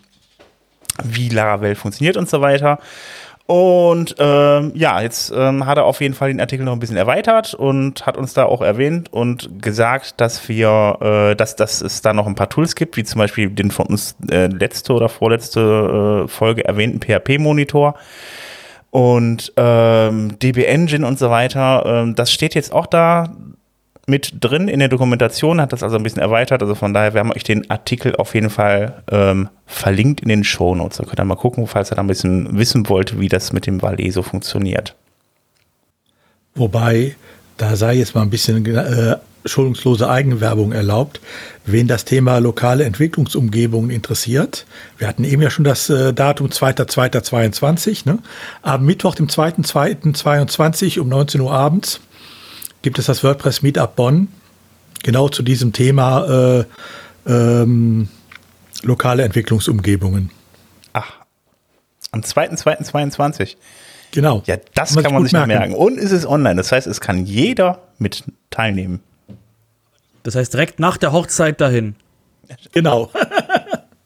wie 1.02 1.28
Laravel 1.28 1.74
funktioniert 1.74 2.16
und 2.16 2.28
so 2.28 2.40
weiter. 2.40 2.78
Und 3.46 4.16
ähm, 4.18 4.72
ja, 4.74 5.00
jetzt 5.00 5.32
ähm, 5.34 5.66
hat 5.66 5.78
er 5.78 5.84
auf 5.84 6.00
jeden 6.00 6.14
Fall 6.14 6.28
den 6.28 6.40
Artikel 6.40 6.64
noch 6.64 6.72
ein 6.72 6.80
bisschen 6.80 6.96
erweitert 6.96 7.54
und 7.54 8.04
hat 8.04 8.16
uns 8.16 8.34
da 8.34 8.44
auch 8.44 8.60
erwähnt 8.60 9.12
und 9.12 9.62
gesagt, 9.62 10.20
dass 10.20 10.48
wir, 10.48 10.98
äh, 11.00 11.36
dass, 11.36 11.54
dass 11.54 11.80
es 11.80 12.02
da 12.02 12.12
noch 12.12 12.26
ein 12.26 12.34
paar 12.34 12.48
Tools 12.48 12.74
gibt, 12.74 12.96
wie 12.96 13.04
zum 13.04 13.20
Beispiel 13.20 13.48
den 13.48 13.70
von 13.70 13.86
uns 13.86 14.16
äh, 14.30 14.48
letzte 14.48 14.94
oder 14.94 15.08
vorletzte 15.08 16.24
äh, 16.24 16.28
Folge 16.28 16.64
erwähnten 16.64 17.00
PHP-Monitor 17.00 17.94
und 18.90 19.52
ähm, 19.56 20.38
DB 20.40 20.64
Engine 20.64 21.06
und 21.06 21.18
so 21.18 21.30
weiter. 21.30 21.84
Ähm, 21.86 22.16
das 22.16 22.32
steht 22.32 22.56
jetzt 22.56 22.72
auch 22.72 22.86
da 22.86 23.28
mit 24.06 24.32
drin 24.40 24.68
in 24.68 24.78
der 24.78 24.88
Dokumentation, 24.88 25.60
hat 25.60 25.72
das 25.72 25.82
also 25.82 25.96
ein 25.96 26.02
bisschen 26.04 26.22
erweitert. 26.22 26.62
Also 26.62 26.76
von 26.76 26.94
daher, 26.94 27.12
wir 27.12 27.20
haben 27.20 27.32
euch 27.32 27.42
den 27.42 27.68
Artikel 27.70 28.14
auf 28.16 28.34
jeden 28.34 28.50
Fall 28.50 29.02
ähm, 29.10 29.48
verlinkt 29.66 30.20
in 30.20 30.28
den 30.28 30.44
Show 30.44 30.74
Notes. 30.76 30.98
Da 30.98 31.04
könnt 31.04 31.18
ihr 31.18 31.24
mal 31.24 31.34
gucken, 31.34 31.66
falls 31.66 31.90
ihr 31.90 31.96
da 31.96 32.02
ein 32.02 32.06
bisschen 32.06 32.56
wissen 32.56 32.88
wollt, 32.88 33.18
wie 33.18 33.28
das 33.28 33.52
mit 33.52 33.66
dem 33.66 33.82
Valet 33.82 34.12
so 34.12 34.22
funktioniert. 34.22 34.94
Wobei, 36.54 37.16
da 37.56 37.74
sei 37.74 37.94
jetzt 37.94 38.14
mal 38.14 38.22
ein 38.22 38.30
bisschen 38.30 38.64
äh, 38.64 39.16
schonungslose 39.44 40.08
Eigenwerbung 40.08 40.72
erlaubt. 40.72 41.20
Wen 41.64 41.88
das 41.88 42.04
Thema 42.04 42.38
lokale 42.38 42.84
Entwicklungsumgebungen 42.84 43.90
interessiert, 43.90 44.66
wir 44.98 45.08
hatten 45.08 45.24
eben 45.24 45.42
ja 45.42 45.50
schon 45.50 45.64
das 45.64 45.90
äh, 45.90 46.12
Datum 46.12 46.48
2.2.22, 46.48 48.06
ne? 48.06 48.18
Am 48.62 48.84
Mittwoch, 48.84 49.16
dem 49.16 49.26
2.2.22 49.26 51.00
um 51.00 51.08
19 51.08 51.40
Uhr 51.40 51.52
abends 51.52 52.00
gibt 52.86 53.00
es 53.00 53.06
das 53.06 53.24
WordPress 53.24 53.62
Meetup 53.62 53.96
Bonn, 53.96 54.28
genau 55.02 55.28
zu 55.28 55.42
diesem 55.42 55.72
Thema 55.72 56.60
äh, 56.60 56.64
ähm, 57.26 58.08
lokale 58.84 59.24
Entwicklungsumgebungen. 59.24 60.30
Ach, 60.92 61.14
am 62.12 62.20
2.2.22. 62.20 63.56
Genau. 64.12 64.44
Ja, 64.46 64.58
das 64.74 64.90
kann 64.90 64.94
man, 64.94 65.02
kann 65.02 65.12
man 65.14 65.22
sich 65.24 65.32
merken. 65.32 65.48
merken. 65.48 65.74
Und 65.74 65.98
es 65.98 66.12
ist 66.12 66.26
online. 66.26 66.54
Das 66.54 66.70
heißt, 66.70 66.86
es 66.86 67.00
kann 67.00 67.26
jeder 67.26 67.80
mit 67.98 68.22
teilnehmen. 68.50 69.00
Das 70.22 70.36
heißt, 70.36 70.54
direkt 70.54 70.78
nach 70.78 70.96
der 70.96 71.10
Hochzeit 71.10 71.60
dahin. 71.60 71.96
Genau. 72.70 73.10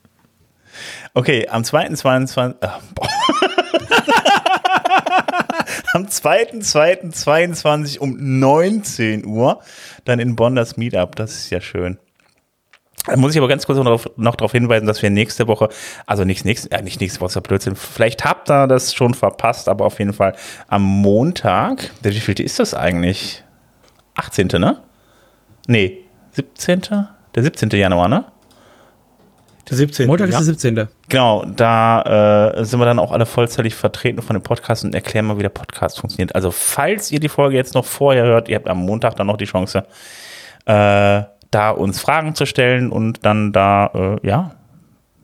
okay, 1.12 1.48
am 1.48 1.64
2.22. 1.64 2.54
Äh, 2.62 2.68
am 5.92 6.06
2.2.22 6.06 7.98
um 7.98 8.16
19 8.18 9.26
Uhr 9.26 9.60
dann 10.04 10.18
in 10.18 10.36
Bonn 10.36 10.54
das 10.54 10.76
Meetup. 10.76 11.16
Das 11.16 11.32
ist 11.32 11.50
ja 11.50 11.60
schön. 11.60 11.98
Da 13.06 13.16
muss 13.16 13.32
ich 13.32 13.38
aber 13.38 13.48
ganz 13.48 13.66
kurz 13.66 13.78
noch, 14.16 14.36
darauf 14.36 14.52
hinweisen, 14.52 14.86
dass 14.86 15.00
wir 15.00 15.10
nächste 15.10 15.48
Woche, 15.48 15.70
also 16.06 16.24
nicht 16.24 16.44
nächste, 16.44 16.70
äh, 16.70 16.82
nicht 16.82 17.00
nächste 17.00 17.20
Woche, 17.20 17.28
ist 17.28 17.34
ja 17.34 17.40
Blödsinn, 17.40 17.76
vielleicht 17.76 18.24
habt 18.24 18.50
ihr 18.50 18.66
das 18.66 18.94
schon 18.94 19.14
verpasst, 19.14 19.68
aber 19.68 19.86
auf 19.86 19.98
jeden 19.98 20.12
Fall 20.12 20.34
am 20.68 20.82
Montag, 20.82 21.90
wie 22.02 22.12
viel 22.12 22.38
ist 22.40 22.58
das 22.58 22.74
eigentlich? 22.74 23.42
18. 24.16 24.48
ne? 24.48 24.82
Nee, 25.66 26.04
17. 26.32 27.08
Der 27.34 27.42
17. 27.42 27.70
Januar, 27.70 28.08
ne? 28.08 28.26
Der 29.70 29.76
17. 29.76 30.06
Montag 30.08 30.28
ist 30.28 30.34
der 30.34 30.44
17. 30.44 30.88
Genau, 31.08 31.44
da 31.44 32.52
äh, 32.58 32.64
sind 32.64 32.80
wir 32.80 32.86
dann 32.86 32.98
auch 32.98 33.12
alle 33.12 33.24
vollzeitig 33.24 33.74
vertreten 33.74 34.20
von 34.20 34.34
dem 34.34 34.42
Podcast 34.42 34.84
und 34.84 34.94
erklären 34.94 35.26
mal, 35.26 35.38
wie 35.38 35.42
der 35.42 35.48
Podcast 35.48 36.00
funktioniert. 36.00 36.34
Also, 36.34 36.50
falls 36.50 37.12
ihr 37.12 37.20
die 37.20 37.28
Folge 37.28 37.56
jetzt 37.56 37.74
noch 37.74 37.84
vorher 37.84 38.24
hört, 38.24 38.48
ihr 38.48 38.56
habt 38.56 38.68
am 38.68 38.78
Montag 38.78 39.14
dann 39.14 39.28
noch 39.28 39.36
die 39.36 39.44
Chance, 39.44 39.84
äh, 40.66 41.22
da 41.52 41.70
uns 41.70 42.00
Fragen 42.00 42.34
zu 42.34 42.46
stellen 42.46 42.90
und 42.90 43.24
dann 43.24 43.52
da, 43.52 44.18
äh, 44.22 44.26
ja, 44.26 44.56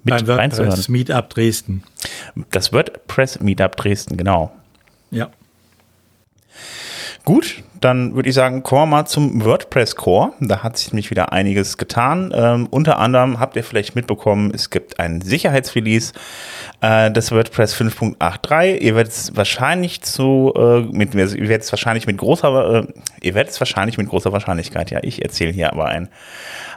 mit 0.05 0.25
Beim 0.25 0.39
reinzuhören. 0.39 0.71
WordPress 0.71 0.89
Meetup 0.89 1.31
Dresden. 1.31 1.83
Das 2.53 2.73
WordPress 2.73 3.41
Meetup 3.41 3.77
Dresden, 3.77 4.17
genau. 4.17 4.53
Ja. 5.11 5.29
Gut, 7.27 7.65
dann 7.81 8.15
würde 8.15 8.29
ich 8.29 8.37
sagen, 8.37 8.63
kommen 8.63 8.83
wir 8.83 8.99
mal 8.99 9.05
zum 9.05 9.45
WordPress 9.45 9.97
Core. 9.97 10.35
Da 10.39 10.63
hat 10.63 10.79
sich 10.79 10.93
nämlich 10.93 11.11
wieder 11.11 11.33
einiges 11.33 11.77
getan. 11.77 12.33
Ähm, 12.33 12.69
unter 12.71 13.01
anderem 13.01 13.41
habt 13.41 13.57
ihr 13.57 13.65
vielleicht 13.65 13.97
mitbekommen, 13.97 14.53
es 14.55 14.71
gibt 14.71 15.01
ein 15.01 15.21
Sicherheitsrelease 15.21 16.13
äh, 16.83 17.11
des 17.11 17.33
WordPress 17.33 17.75
5.83. 17.75 18.79
Ihr 18.79 18.95
werdet 18.95 19.13
es 19.13 19.37
wahrscheinlich 19.37 20.03
zu, 20.03 20.55
äh, 20.57 20.83
mit, 20.83 21.17
ihr 21.17 21.49
werdet 21.49 21.63
es 21.63 21.73
wahrscheinlich 21.73 22.07
mit 22.07 22.17
großer, 22.17 22.85
äh, 22.85 22.87
ihr 23.23 23.35
werdet 23.35 23.53
es 23.53 23.61
wahrscheinlich 23.61 23.99
mit 23.99 24.09
großer 24.09 24.33
Wahrscheinlichkeit, 24.33 24.93
ja, 24.93 25.01
ich 25.03 25.25
erzähle 25.25 25.51
hier 25.51 25.73
aber 25.73 25.87
ein, 25.87 26.09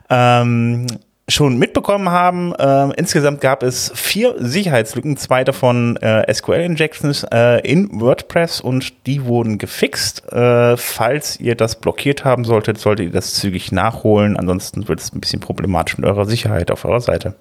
ähm, 0.09 0.87
schon 1.29 1.57
mitbekommen 1.57 2.09
haben. 2.09 2.53
Äh, 2.55 2.93
insgesamt 2.97 3.41
gab 3.41 3.63
es 3.63 3.91
vier 3.95 4.35
Sicherheitslücken, 4.37 5.17
zwei 5.17 5.43
davon 5.43 5.97
äh, 5.97 6.31
SQL-Injections 6.33 7.25
äh, 7.31 7.59
in 7.67 7.89
WordPress 7.99 8.61
und 8.61 9.05
die 9.07 9.25
wurden 9.25 9.57
gefixt. 9.57 10.31
Äh, 10.31 10.77
falls 10.77 11.39
ihr 11.39 11.55
das 11.55 11.79
blockiert 11.79 12.25
haben 12.25 12.43
solltet, 12.43 12.79
solltet 12.79 13.07
ihr 13.07 13.11
das 13.11 13.35
zügig 13.35 13.71
nachholen. 13.71 14.37
Ansonsten 14.37 14.87
wird 14.87 14.99
es 14.99 15.13
ein 15.13 15.21
bisschen 15.21 15.39
problematisch 15.39 15.97
mit 15.97 16.05
eurer 16.05 16.25
Sicherheit 16.25 16.71
auf 16.71 16.85
eurer 16.85 17.01
Seite. 17.01 17.35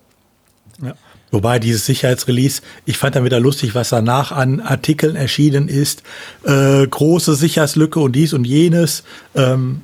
Ja. 0.83 0.95
Wobei 1.31 1.59
dieses 1.59 1.85
Sicherheitsrelease, 1.85 2.63
ich 2.87 2.97
fand 2.97 3.15
dann 3.15 3.25
wieder 3.25 3.39
lustig, 3.39 3.75
was 3.75 3.91
danach 3.91 4.33
an 4.33 4.61
Artikeln 4.61 5.15
erschienen 5.15 5.69
ist. 5.69 6.03
Äh, 6.45 6.87
große 6.87 7.35
Sicherheitslücke 7.35 8.01
und 8.01 8.13
dies 8.13 8.33
und 8.33 8.47
jenes. 8.47 9.03
Ähm, 9.35 9.83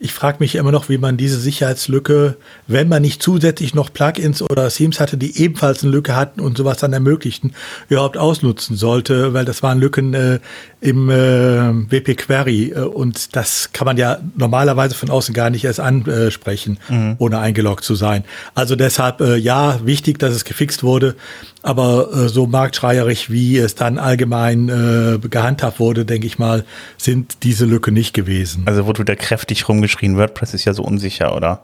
ich 0.00 0.12
frage 0.12 0.36
mich 0.38 0.54
immer 0.54 0.70
noch, 0.70 0.88
wie 0.88 0.98
man 0.98 1.16
diese 1.16 1.40
Sicherheitslücke, 1.40 2.36
wenn 2.68 2.88
man 2.88 3.02
nicht 3.02 3.20
zusätzlich 3.20 3.74
noch 3.74 3.92
Plugins 3.92 4.42
oder 4.42 4.68
Themes 4.68 5.00
hatte, 5.00 5.16
die 5.16 5.42
ebenfalls 5.42 5.82
eine 5.82 5.90
Lücke 5.90 6.14
hatten 6.14 6.40
und 6.40 6.56
sowas 6.56 6.78
dann 6.78 6.92
ermöglichten, 6.92 7.52
überhaupt 7.88 8.16
ausnutzen 8.16 8.76
sollte, 8.76 9.34
weil 9.34 9.44
das 9.44 9.62
waren 9.64 9.80
Lücken 9.80 10.14
äh, 10.14 10.38
im 10.80 11.10
äh, 11.10 11.90
WP 11.90 12.16
Query 12.16 12.72
äh, 12.76 12.80
und 12.82 13.34
das 13.34 13.70
kann 13.72 13.86
man 13.86 13.96
ja 13.96 14.20
normalerweise 14.36 14.94
von 14.94 15.10
außen 15.10 15.34
gar 15.34 15.50
nicht 15.50 15.64
erst 15.64 15.80
ansprechen, 15.80 16.78
mhm. 16.88 17.16
ohne 17.18 17.38
eingeloggt 17.38 17.82
zu 17.82 17.96
sein. 17.96 18.24
Also 18.54 18.76
deshalb 18.76 19.20
äh, 19.20 19.36
ja, 19.36 19.84
wichtig, 19.84 20.20
dass 20.20 20.32
es 20.32 20.44
gefixt 20.44 20.84
wurde, 20.84 21.16
aber 21.62 22.12
äh, 22.12 22.28
so 22.28 22.46
marktschreierig, 22.46 23.30
wie 23.30 23.58
es 23.58 23.74
dann 23.74 23.98
allgemein 23.98 24.68
äh, 24.68 25.18
gehandhabt 25.28 25.80
wurde, 25.80 26.04
denke 26.04 26.26
ich 26.28 26.38
mal, 26.38 26.64
sind 26.96 27.42
diese 27.42 27.64
Lücke 27.64 27.90
nicht 27.90 28.14
gewesen. 28.14 28.62
Also 28.66 28.86
wurde 28.86 29.00
wieder 29.00 29.16
kräftig 29.16 29.68
rumgeschrien, 29.88 30.16
WordPress 30.16 30.54
ist 30.54 30.64
ja 30.64 30.74
so 30.74 30.82
unsicher, 30.82 31.34
oder? 31.34 31.62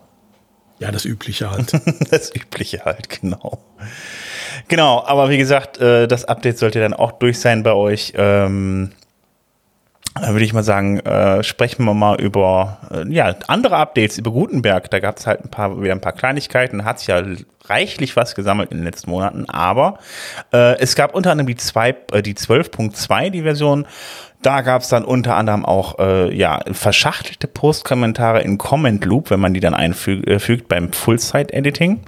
Ja, 0.79 0.91
das 0.91 1.05
Übliche 1.05 1.51
halt. 1.51 1.73
das 2.11 2.35
Übliche 2.35 2.85
halt, 2.85 3.09
genau. 3.09 3.59
Genau, 4.69 5.05
aber 5.05 5.29
wie 5.29 5.39
gesagt, 5.39 5.79
äh, 5.79 6.09
das 6.09 6.25
Update 6.25 6.59
sollte 6.59 6.81
dann 6.81 6.95
auch 6.95 7.13
durch 7.13 7.39
sein 7.39 7.63
bei 7.63 7.73
euch. 7.73 8.15
Ähm, 8.17 8.93
würde 10.21 10.45
ich 10.45 10.53
mal 10.53 10.63
sagen, 10.63 11.01
äh, 11.01 11.43
sprechen 11.43 11.85
wir 11.85 11.95
mal 11.95 12.21
über 12.21 12.79
äh, 12.93 13.13
ja, 13.13 13.35
andere 13.49 13.77
Updates 13.77 14.17
über 14.17 14.31
Gutenberg. 14.31 14.91
Da 14.91 15.01
gab 15.01 15.19
es 15.19 15.27
halt 15.27 15.45
ein 15.45 15.51
paar, 15.51 15.83
wieder 15.83 15.93
ein 15.93 16.01
paar 16.01 16.13
Kleinigkeiten, 16.13 16.85
hat 16.85 17.01
sich 17.01 17.09
ja 17.09 17.23
reichlich 17.67 18.17
was 18.17 18.35
gesammelt 18.35 18.71
in 18.71 18.79
den 18.79 18.85
letzten 18.85 19.11
Monaten, 19.11 19.49
aber 19.49 19.99
äh, 20.53 20.79
es 20.79 20.95
gab 20.95 21.15
unter 21.15 21.31
anderem 21.31 21.49
die, 21.49 21.57
zwei, 21.57 21.97
äh, 22.13 22.23
die 22.23 22.35
12.2, 22.35 23.31
die 23.31 23.43
Version. 23.43 23.87
Da 24.43 24.61
gab 24.61 24.83
es 24.83 24.89
dann 24.89 25.07
unter 25.07 25.37
anderem 25.37 25.65
auch 25.65 25.99
äh, 25.99 26.35
ja, 26.37 26.61
verschachtelte 26.71 27.49
Postkommentare 27.49 28.43
in 28.43 28.59
Comment 28.59 29.03
Loop, 29.05 29.31
wenn 29.31 29.41
man 29.41 29.55
die 29.55 29.61
dann 29.61 29.73
einfügt 29.73 30.29
äh, 30.29 30.65
beim 30.69 30.93
Full-Site-Editing. 30.93 32.01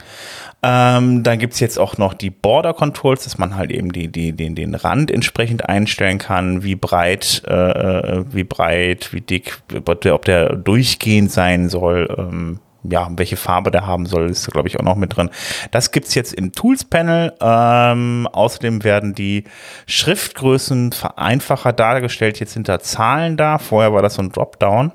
Ähm, 0.62 1.22
dann 1.22 1.38
gibt's 1.38 1.60
jetzt 1.60 1.78
auch 1.78 1.98
noch 1.98 2.14
die 2.14 2.30
Border 2.30 2.72
Controls, 2.72 3.24
dass 3.24 3.38
man 3.38 3.56
halt 3.56 3.70
eben 3.70 3.92
die, 3.92 4.08
die, 4.08 4.32
den, 4.32 4.54
den 4.54 4.74
Rand 4.74 5.10
entsprechend 5.10 5.68
einstellen 5.68 6.18
kann, 6.18 6.62
wie 6.62 6.74
breit, 6.74 7.42
äh, 7.46 7.52
äh 7.52 8.24
wie 8.32 8.44
breit, 8.44 9.12
wie 9.12 9.20
dick, 9.20 9.58
ob 9.86 10.24
der 10.24 10.56
durchgehend 10.56 11.30
sein 11.30 11.68
soll. 11.68 12.14
Ähm, 12.18 12.60
ja, 12.90 13.08
welche 13.16 13.36
Farbe 13.36 13.70
der 13.70 13.86
haben 13.86 14.06
soll, 14.06 14.30
ist 14.30 14.50
glaube 14.50 14.68
ich 14.68 14.78
auch 14.78 14.84
noch 14.84 14.96
mit 14.96 15.16
drin. 15.16 15.30
Das 15.70 15.90
gibt's 15.90 16.14
jetzt 16.14 16.32
im 16.34 16.52
Tools 16.52 16.84
Panel. 16.84 17.32
Ähm, 17.40 18.28
außerdem 18.32 18.84
werden 18.84 19.14
die 19.14 19.44
Schriftgrößen 19.86 20.92
vereinfacher 20.92 21.72
dargestellt. 21.72 22.40
Jetzt 22.40 22.52
sind 22.52 22.68
da 22.68 22.80
Zahlen 22.80 23.36
da. 23.36 23.58
Vorher 23.58 23.92
war 23.92 24.02
das 24.02 24.14
so 24.14 24.22
ein 24.22 24.30
Dropdown. 24.30 24.92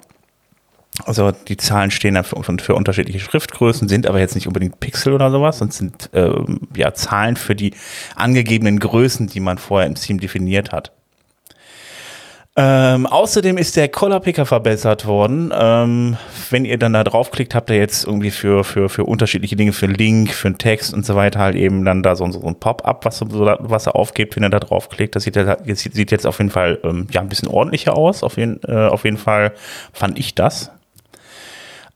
Also 1.06 1.32
die 1.32 1.58
Zahlen 1.58 1.90
stehen 1.90 2.16
dann 2.16 2.26
für, 2.26 2.42
für, 2.44 2.76
unterschiedliche 2.76 3.20
Schriftgrößen, 3.20 3.88
sind 3.88 4.08
aber 4.08 4.20
jetzt 4.20 4.36
nicht 4.36 4.48
unbedingt 4.48 4.80
Pixel 4.80 5.14
oder 5.14 5.32
sowas, 5.32 5.60
sondern 5.60 5.72
sind 5.72 6.10
ähm, 6.14 6.68
ja 6.76 6.94
Zahlen 6.94 7.38
für 7.38 7.56
die 7.56 7.74
angegebenen 8.16 8.80
Größen, 8.80 9.28
die 9.28 9.40
man 9.40 9.58
vorher 9.58 9.88
im 9.88 9.96
Theme 9.96 10.20
definiert 10.20 10.72
hat. 10.72 10.92
Ähm, 12.58 13.06
außerdem 13.06 13.58
ist 13.58 13.78
der 13.78 13.88
Color 13.88 14.20
Picker 14.20 14.46
verbessert 14.46 15.06
worden. 15.06 15.54
Ähm, 15.58 16.18
wenn 16.50 16.66
ihr 16.66 16.78
dann 16.78 16.92
da 16.92 17.06
draufklickt, 17.06 17.56
habt 17.56 17.70
ihr 17.70 17.78
jetzt 17.78 18.06
irgendwie 18.06 18.30
für, 18.30 18.66
für, 18.66 18.90
für 18.90 19.06
unterschiedliche 19.06 19.56
Dinge, 19.56 19.72
für 19.72 19.86
Link, 19.86 20.34
für 20.34 20.50
einen 20.50 20.58
Text 20.58 20.94
und 20.94 21.06
so 21.06 21.16
weiter 21.16 21.40
halt 21.40 21.56
eben 21.56 21.86
dann 21.86 22.04
da 22.04 22.18
so, 22.18 22.30
so 22.30 22.46
ein 22.46 22.56
Pop-up, 22.56 23.06
was, 23.06 23.22
was 23.22 23.88
er 23.88 23.96
aufgibt, 23.96 24.36
wenn 24.36 24.44
ihr 24.44 24.50
da 24.50 24.60
draufklickt. 24.60 25.16
Das 25.16 25.24
sieht, 25.24 25.38
das 25.38 25.80
sieht 25.80 26.12
jetzt 26.12 26.28
auf 26.28 26.40
jeden 26.40 26.52
Fall 26.52 26.80
ähm, 26.84 27.08
ja, 27.12 27.22
ein 27.22 27.30
bisschen 27.30 27.48
ordentlicher 27.48 27.96
aus. 27.96 28.22
Auf 28.22 28.36
jeden, 28.36 28.60
äh, 28.68 28.88
auf 28.88 29.06
jeden 29.06 29.18
Fall 29.18 29.54
fand 29.94 30.20
ich 30.20 30.36
das. 30.36 30.72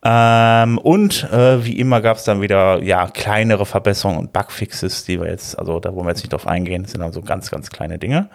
Ähm, 0.07 0.77
und 0.77 1.23
äh, 1.31 1.65
wie 1.65 1.79
immer 1.79 1.99
gab 1.99 2.17
es 2.17 2.25
dann 2.25 2.39
wieder 2.39 2.83
ja 2.83 3.07
kleinere 3.07 3.65
Verbesserungen 3.65 4.19
und 4.19 4.33
Bugfixes, 4.33 5.03
die 5.03 5.19
wir 5.19 5.27
jetzt, 5.27 5.57
also 5.57 5.79
da 5.79 5.95
wollen 5.95 6.05
wir 6.05 6.11
jetzt 6.11 6.21
nicht 6.21 6.31
drauf 6.31 6.45
eingehen, 6.45 6.83
das 6.83 6.91
sind 6.91 7.01
also 7.01 7.23
ganz, 7.23 7.49
ganz 7.49 7.71
kleine 7.71 7.97
Dinge. 7.97 8.29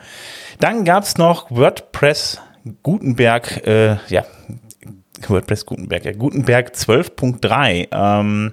Dann 0.59 0.85
gab 0.85 1.05
es 1.05 1.17
noch 1.17 1.49
WordPress 1.53 2.41
Gutenberg, 2.83 3.65
äh, 3.69 3.99
ja, 4.09 4.25
WordPress 5.29 5.65
Gutenberg, 5.65 6.05
ja, 6.05 6.13
Gutenberg 6.13 6.73
12.3. 6.75 7.87
Ähm, 7.93 8.53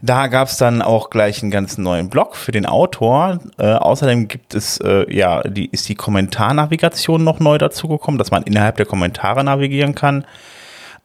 da 0.00 0.28
gab 0.28 0.48
es 0.48 0.56
dann 0.56 0.80
auch 0.80 1.10
gleich 1.10 1.42
einen 1.42 1.50
ganz 1.50 1.76
neuen 1.76 2.08
Blog 2.08 2.36
für 2.36 2.52
den 2.52 2.64
Autor. 2.64 3.40
Äh, 3.58 3.72
außerdem 3.72 4.28
gibt 4.28 4.54
es, 4.54 4.78
äh, 4.78 5.12
ja, 5.14 5.42
die, 5.42 5.66
ist 5.66 5.90
die 5.90 5.94
Kommentarnavigation 5.94 7.22
noch 7.22 7.38
neu 7.38 7.58
dazugekommen, 7.58 8.16
dass 8.16 8.30
man 8.30 8.44
innerhalb 8.44 8.76
der 8.76 8.86
Kommentare 8.86 9.44
navigieren 9.44 9.94
kann. 9.94 10.24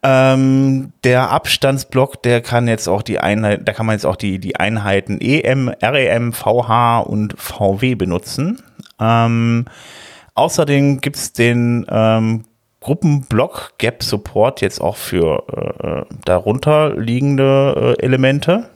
Ähm, 0.05 0.91
der 1.05 1.31
Abstandsblock, 1.31 2.21
der 2.23 2.41
kann 2.41 2.67
jetzt 2.67 2.89
auch 2.89 3.01
die 3.01 3.19
Einheit, 3.19 3.61
da 3.63 3.71
kann 3.71 3.85
man 3.85 3.95
jetzt 3.95 4.05
auch 4.05 4.17
die, 4.17 4.37
die 4.37 4.57
Einheiten 4.57 5.21
EM, 5.21 5.69
REM, 5.69 6.33
VH 6.33 6.99
und 6.99 7.35
VW 7.39 7.95
benutzen. 7.95 8.61
Ähm, 8.99 9.65
außerdem 10.35 10.99
gibt's 10.99 11.31
den 11.31 11.85
ähm, 11.89 12.43
Gruppenblock 12.81 13.75
Gap 13.77 14.03
Support 14.03 14.59
jetzt 14.59 14.81
auch 14.81 14.97
für 14.97 16.05
äh, 16.09 16.15
darunter 16.25 16.93
liegende 16.97 17.95
äh, 17.97 18.03
Elemente 18.03 18.69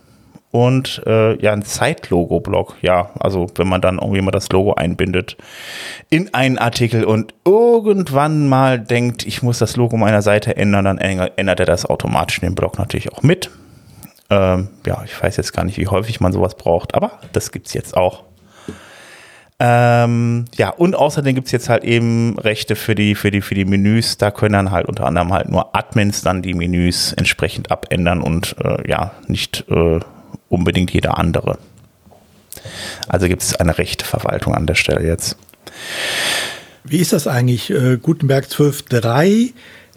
und 0.58 1.04
äh, 1.06 1.40
ja, 1.40 1.54
ein 1.54 1.62
Zeitlogo-Block. 1.62 2.78
Ja, 2.82 3.12
also 3.20 3.46
wenn 3.58 3.68
man 3.68 3.80
dann 3.80 4.00
irgendwie 4.00 4.22
mal 4.22 4.32
das 4.32 4.50
Logo 4.50 4.74
einbindet 4.74 5.38
in 6.10 6.34
einen 6.34 6.58
Artikel 6.58 7.04
und 7.04 7.36
irgendwann 7.46 8.50
mal 8.50 8.80
denkt, 8.80 9.28
ich 9.28 9.44
muss 9.44 9.60
das 9.60 9.76
Logo 9.76 9.98
meiner 9.98 10.24
Seite 10.24 10.58
ändern, 10.58 10.86
dann 10.86 10.98
ändert 10.98 11.60
er 11.60 11.68
das 11.68 11.86
automatisch 11.86 12.40
in 12.40 12.50
den 12.50 12.56
Block 12.56 12.80
natürlich 12.80 13.14
auch 13.14 13.22
mit. 13.22 13.52
Ähm, 14.32 14.70
ja, 14.84 15.04
ich 15.06 15.22
weiß 15.22 15.38
jetzt 15.38 15.54
gar 15.54 15.64
nicht, 15.64 15.78
wie 15.78 15.90
häufig 15.90 16.22
man 16.22 16.34
sowas 16.34 16.56
braucht, 16.56 16.96
aber 16.96 17.20
das 17.34 17.52
gibt's 17.52 17.76
jetzt 17.76 17.96
auch. 17.96 18.24
Ähm, 19.60 20.46
ja, 20.56 20.70
und 20.70 20.96
außerdem 20.96 21.36
gibt's 21.36 21.52
jetzt 21.52 21.70
halt 21.70 21.84
eben 21.84 22.40
Rechte 22.40 22.76
für 22.76 22.96
die, 22.96 23.14
für 23.14 23.30
die, 23.30 23.42
für 23.42 23.54
die 23.54 23.66
Menüs. 23.66 24.18
Da 24.18 24.32
können 24.32 24.54
dann 24.54 24.72
halt 24.72 24.88
unter 24.88 25.06
anderem 25.06 25.32
halt 25.34 25.50
nur 25.50 25.76
Admins 25.76 26.24
dann 26.24 26.42
die 26.42 26.56
Menüs 26.56 27.14
entsprechend 27.14 27.70
abändern 27.70 28.22
und 28.22 28.56
äh, 28.64 28.90
ja, 28.90 29.12
nicht 29.28 29.66
äh, 29.70 30.00
unbedingt 30.50 30.92
jeder 30.92 31.18
andere. 31.18 31.58
Also 33.08 33.28
gibt 33.28 33.44
es 33.44 33.56
eine 33.56 33.78
rechte 33.78 34.06
Verwaltung 34.06 34.54
an 34.54 34.66
der 34.66 34.76
Stelle 34.76 35.06
jetzt. 35.06 35.38
Wie 36.84 36.98
ist 36.98 37.14
das 37.14 37.28
eigentlich? 37.28 37.70
Äh, 37.70 37.98
Gutenberg 37.98 38.46
12.3, 38.46 39.54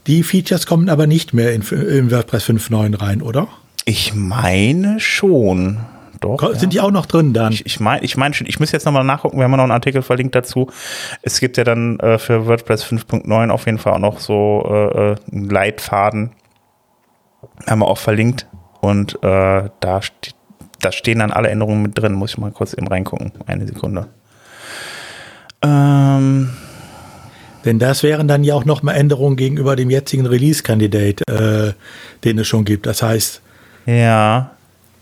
die 0.06 0.22
Features 0.22 0.66
kommen 0.66 0.88
aber 0.88 1.06
nicht 1.06 1.32
mehr 1.32 1.52
in, 1.52 1.62
in 1.62 2.10
WordPress 2.10 2.44
5.9 2.44 3.00
rein, 3.00 3.22
oder? 3.22 3.48
Ich 3.84 4.14
meine 4.14 5.00
schon. 5.00 5.78
Doch, 6.20 6.42
Sind 6.50 6.62
ja. 6.62 6.68
die 6.68 6.80
auch 6.80 6.90
noch 6.90 7.06
drin 7.06 7.32
dann? 7.32 7.52
Ich, 7.52 7.64
ich 7.64 7.80
meine 7.80 8.04
ich 8.04 8.16
mein 8.16 8.34
schon, 8.34 8.46
ich 8.46 8.60
muss 8.60 8.72
jetzt 8.72 8.84
nochmal 8.84 9.04
nachgucken, 9.04 9.38
wir 9.38 9.44
haben 9.44 9.52
noch 9.52 9.62
einen 9.62 9.72
Artikel 9.72 10.02
verlinkt 10.02 10.34
dazu. 10.34 10.70
Es 11.22 11.40
gibt 11.40 11.56
ja 11.56 11.64
dann 11.64 11.98
äh, 12.00 12.18
für 12.18 12.46
WordPress 12.46 12.84
5.9 12.84 13.48
auf 13.48 13.64
jeden 13.64 13.78
Fall 13.78 13.94
auch 13.94 13.98
noch 13.98 14.20
so 14.20 14.66
äh, 14.68 15.12
äh, 15.12 15.16
einen 15.32 15.48
Leitfaden. 15.48 16.32
Haben 17.66 17.78
wir 17.78 17.88
auch 17.88 17.98
verlinkt. 17.98 18.46
Und 18.80 19.14
äh, 19.22 19.70
da 19.80 20.02
steht 20.02 20.34
da 20.80 20.92
stehen 20.92 21.20
dann 21.20 21.32
alle 21.32 21.48
Änderungen 21.48 21.82
mit 21.82 21.98
drin. 21.98 22.12
Muss 22.12 22.32
ich 22.32 22.38
mal 22.38 22.50
kurz 22.50 22.74
eben 22.74 22.88
reingucken. 22.88 23.32
Eine 23.46 23.66
Sekunde. 23.66 24.06
Ähm. 25.62 26.50
Denn 27.64 27.78
das 27.78 28.02
wären 28.02 28.26
dann 28.28 28.44
ja 28.44 28.54
auch 28.54 28.64
nochmal 28.64 28.96
Änderungen 28.96 29.36
gegenüber 29.36 29.76
dem 29.76 29.90
jetzigen 29.90 30.26
Release-Candidate, 30.26 31.24
äh, 31.26 31.72
den 32.24 32.38
es 32.38 32.48
schon 32.48 32.64
gibt. 32.64 32.86
Das 32.86 33.02
heißt, 33.02 33.42
ja. 33.86 34.50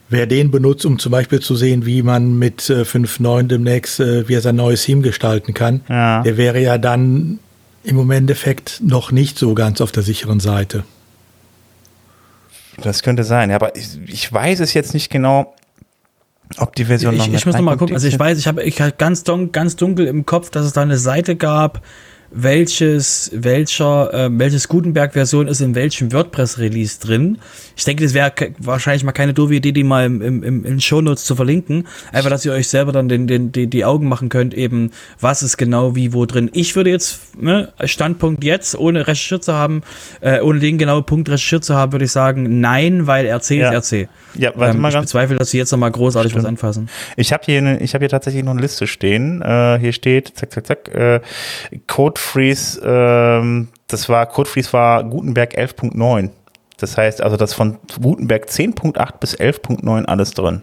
wer 0.08 0.26
den 0.26 0.50
benutzt, 0.50 0.84
um 0.84 0.98
zum 0.98 1.12
Beispiel 1.12 1.40
zu 1.40 1.54
sehen, 1.54 1.86
wie 1.86 2.02
man 2.02 2.38
mit 2.38 2.68
äh, 2.68 2.82
5.9 2.82 3.44
demnächst, 3.44 4.00
äh, 4.00 4.28
wie 4.28 4.34
er 4.34 4.40
sein 4.40 4.56
neues 4.56 4.84
Theme 4.84 5.02
gestalten 5.02 5.54
kann, 5.54 5.82
ja. 5.88 6.22
der 6.22 6.36
wäre 6.36 6.60
ja 6.60 6.78
dann 6.78 7.38
im 7.84 8.10
Endeffekt 8.10 8.80
noch 8.82 9.12
nicht 9.12 9.38
so 9.38 9.54
ganz 9.54 9.80
auf 9.80 9.92
der 9.92 10.02
sicheren 10.02 10.40
Seite. 10.40 10.84
Das 12.82 13.02
könnte 13.02 13.24
sein, 13.24 13.50
aber 13.50 13.76
ich, 13.76 13.98
ich 14.06 14.32
weiß 14.32 14.60
es 14.60 14.74
jetzt 14.74 14.94
nicht 14.94 15.10
genau. 15.10 15.54
Ob 16.56 16.74
die 16.74 16.86
Version 16.86 17.14
ich, 17.14 17.26
noch 17.26 17.34
Ich 17.34 17.46
muss 17.46 17.54
noch 17.54 17.62
mal 17.62 17.76
gucken. 17.76 17.94
Also 17.94 18.08
ich 18.08 18.18
weiß, 18.18 18.38
ich 18.38 18.48
habe 18.48 18.62
ich 18.62 18.80
hab 18.80 18.98
ganz, 18.98 19.22
dun 19.22 19.52
ganz 19.52 19.76
dunkel 19.76 20.06
im 20.06 20.24
Kopf, 20.24 20.50
dass 20.50 20.64
es 20.64 20.72
da 20.72 20.82
eine 20.82 20.96
Seite 20.96 21.36
gab, 21.36 21.82
welches, 22.30 23.30
welcher, 23.34 24.12
äh, 24.12 24.28
welches 24.30 24.68
Gutenberg-Version 24.68 25.48
ist 25.48 25.60
in 25.60 25.74
welchem 25.74 26.12
WordPress-Release 26.12 27.00
drin. 27.00 27.38
Ich 27.76 27.84
denke, 27.84 28.04
das 28.04 28.14
wäre 28.14 28.32
wahrscheinlich 28.58 29.04
mal 29.04 29.12
keine 29.12 29.34
doofe 29.34 29.54
Idee, 29.54 29.72
die 29.72 29.84
mal 29.84 30.04
im, 30.04 30.20
im, 30.20 30.42
im 30.42 30.64
in 30.64 30.80
Shownotes 30.80 31.24
zu 31.24 31.36
verlinken. 31.36 31.86
Einfach, 32.12 32.30
dass 32.30 32.44
ihr 32.44 32.52
euch 32.52 32.68
selber 32.68 32.92
dann 32.92 33.08
den, 33.08 33.26
den, 33.26 33.52
die, 33.52 33.66
die 33.66 33.84
Augen 33.84 34.08
machen 34.08 34.28
könnt, 34.28 34.52
eben, 34.54 34.90
was 35.20 35.42
ist 35.42 35.56
genau 35.56 35.94
wie 35.94 36.12
wo 36.12 36.26
drin. 36.26 36.50
Ich 36.52 36.76
würde 36.76 36.90
jetzt, 36.90 37.40
ne, 37.40 37.72
Standpunkt 37.84 38.44
jetzt, 38.44 38.76
ohne 38.76 39.06
recherchiert 39.06 39.44
zu 39.44 39.54
haben, 39.54 39.82
äh, 40.20 40.40
ohne 40.40 40.60
den 40.60 40.78
genauen 40.78 41.04
Punkt 41.04 41.28
recherchiert 41.28 41.64
zu 41.64 41.74
haben, 41.74 41.92
würde 41.92 42.04
ich 42.04 42.12
sagen, 42.12 42.60
nein, 42.60 43.06
weil 43.06 43.26
RC 43.26 43.50
ja. 43.50 43.70
ist 43.70 43.92
RC. 43.92 44.08
Ja, 44.34 44.52
warte 44.54 44.74
ähm, 44.74 44.82
mal 44.82 44.88
ich 44.88 44.94
ganz 44.94 45.06
bezweifle, 45.06 45.36
dass 45.36 45.50
sie 45.50 45.58
jetzt 45.58 45.72
nochmal 45.72 45.90
großartig 45.90 46.32
Stimmt. 46.32 46.44
was 46.44 46.48
anfassen. 46.48 46.88
Ich 47.16 47.32
habe 47.32 47.42
hier, 47.46 47.62
ne, 47.62 47.80
ich 47.80 47.94
habe 47.94 48.02
hier 48.02 48.10
tatsächlich 48.10 48.44
noch 48.44 48.52
eine 48.52 48.60
Liste 48.60 48.86
stehen. 48.86 49.40
Äh, 49.40 49.78
hier 49.80 49.92
steht, 49.92 50.32
zack, 50.36 50.52
zack, 50.52 50.66
zack, 50.66 50.94
äh, 50.94 51.20
Code 51.86 52.17
Codefreeze, 52.18 52.80
ähm, 52.84 53.68
das 53.86 54.08
war, 54.08 54.26
Codefreeze 54.26 54.72
war 54.72 55.04
Gutenberg 55.04 55.56
11.9. 55.56 56.30
Das 56.76 56.96
heißt 56.96 57.22
also, 57.22 57.36
das 57.36 57.54
von 57.54 57.78
Gutenberg 58.00 58.48
10.8 58.48 59.18
bis 59.18 59.36
11.9 59.36 60.04
alles 60.04 60.32
drin. 60.32 60.62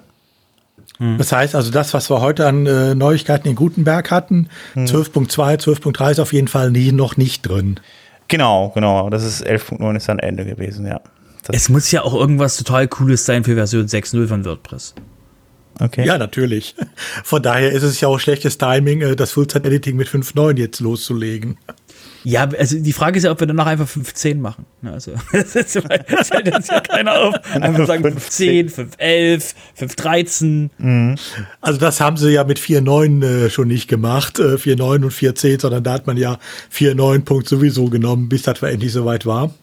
Hm. 0.97 1.17
Das 1.17 1.31
heißt 1.31 1.55
also, 1.55 1.71
das, 1.71 1.93
was 1.93 2.09
wir 2.09 2.21
heute 2.21 2.47
an 2.47 2.65
äh, 2.65 2.95
Neuigkeiten 2.95 3.47
in 3.47 3.55
Gutenberg 3.55 4.11
hatten, 4.11 4.49
hm. 4.73 4.85
12.2, 4.85 5.61
12.3 5.61 6.11
ist 6.11 6.19
auf 6.19 6.33
jeden 6.33 6.47
Fall 6.47 6.71
nie, 6.71 6.91
noch 6.91 7.17
nicht 7.17 7.41
drin. 7.47 7.79
Genau, 8.27 8.69
genau. 8.69 9.09
Das 9.09 9.23
ist 9.23 9.45
11.9 9.45 9.95
ist 9.95 10.09
dann 10.09 10.19
Ende 10.19 10.45
gewesen, 10.45 10.85
ja. 10.85 11.01
Das 11.43 11.55
es 11.55 11.69
muss 11.69 11.91
ja 11.91 12.01
auch 12.03 12.13
irgendwas 12.13 12.57
total 12.57 12.87
Cooles 12.87 13.25
sein 13.25 13.43
für 13.43 13.55
Version 13.55 13.85
6.0 13.85 14.27
von 14.27 14.45
WordPress. 14.45 14.95
Okay. 15.79 16.05
Ja, 16.05 16.17
natürlich. 16.17 16.75
Von 17.23 17.43
daher 17.43 17.71
ist 17.71 17.83
es 17.83 17.99
ja 17.99 18.07
auch 18.07 18.19
schlechtes 18.19 18.57
Timing, 18.57 19.01
äh, 19.01 19.15
das 19.15 19.31
Fullzeit-Editing 19.31 19.95
mit 19.95 20.07
5.9 20.07 20.57
jetzt 20.57 20.79
loszulegen. 20.79 21.57
Ja, 22.25 22.49
also 22.57 22.79
die 22.79 22.91
Frage 22.91 23.17
ist 23.17 23.23
ja, 23.23 23.31
ob 23.31 23.39
wir 23.39 23.45
danach 23.45 23.67
einfach 23.67 23.87
5.10 23.87 24.39
machen. 24.39 24.65
Also, 24.83 25.13
das 25.31 25.51
fällt 25.51 26.55
uns 26.55 26.67
ja 26.67 26.79
keiner 26.79 27.13
auf. 27.13 27.35
Einfach 27.53 27.85
sagen 27.85 28.03
5.10, 28.03 28.73
5.11, 28.97 29.53
5.13. 29.79 30.69
Mhm. 30.79 31.15
Also 31.61 31.79
das 31.79 32.01
haben 32.01 32.17
sie 32.17 32.31
ja 32.31 32.43
mit 32.43 32.59
4.9 32.59 33.23
äh, 33.23 33.49
schon 33.51 33.67
nicht 33.67 33.87
gemacht, 33.87 34.39
äh, 34.39 34.55
4.9 34.55 35.03
und 35.03 35.13
4.10, 35.13 35.61
sondern 35.61 35.83
da 35.83 35.93
hat 35.93 36.07
man 36.07 36.17
ja 36.17 36.39
4.9 36.73 37.25
Punkt 37.25 37.47
sowieso 37.47 37.85
genommen, 37.91 38.27
bis 38.27 38.41
das 38.41 38.59
endlich 38.63 38.91
soweit 38.91 39.27
war. 39.27 39.53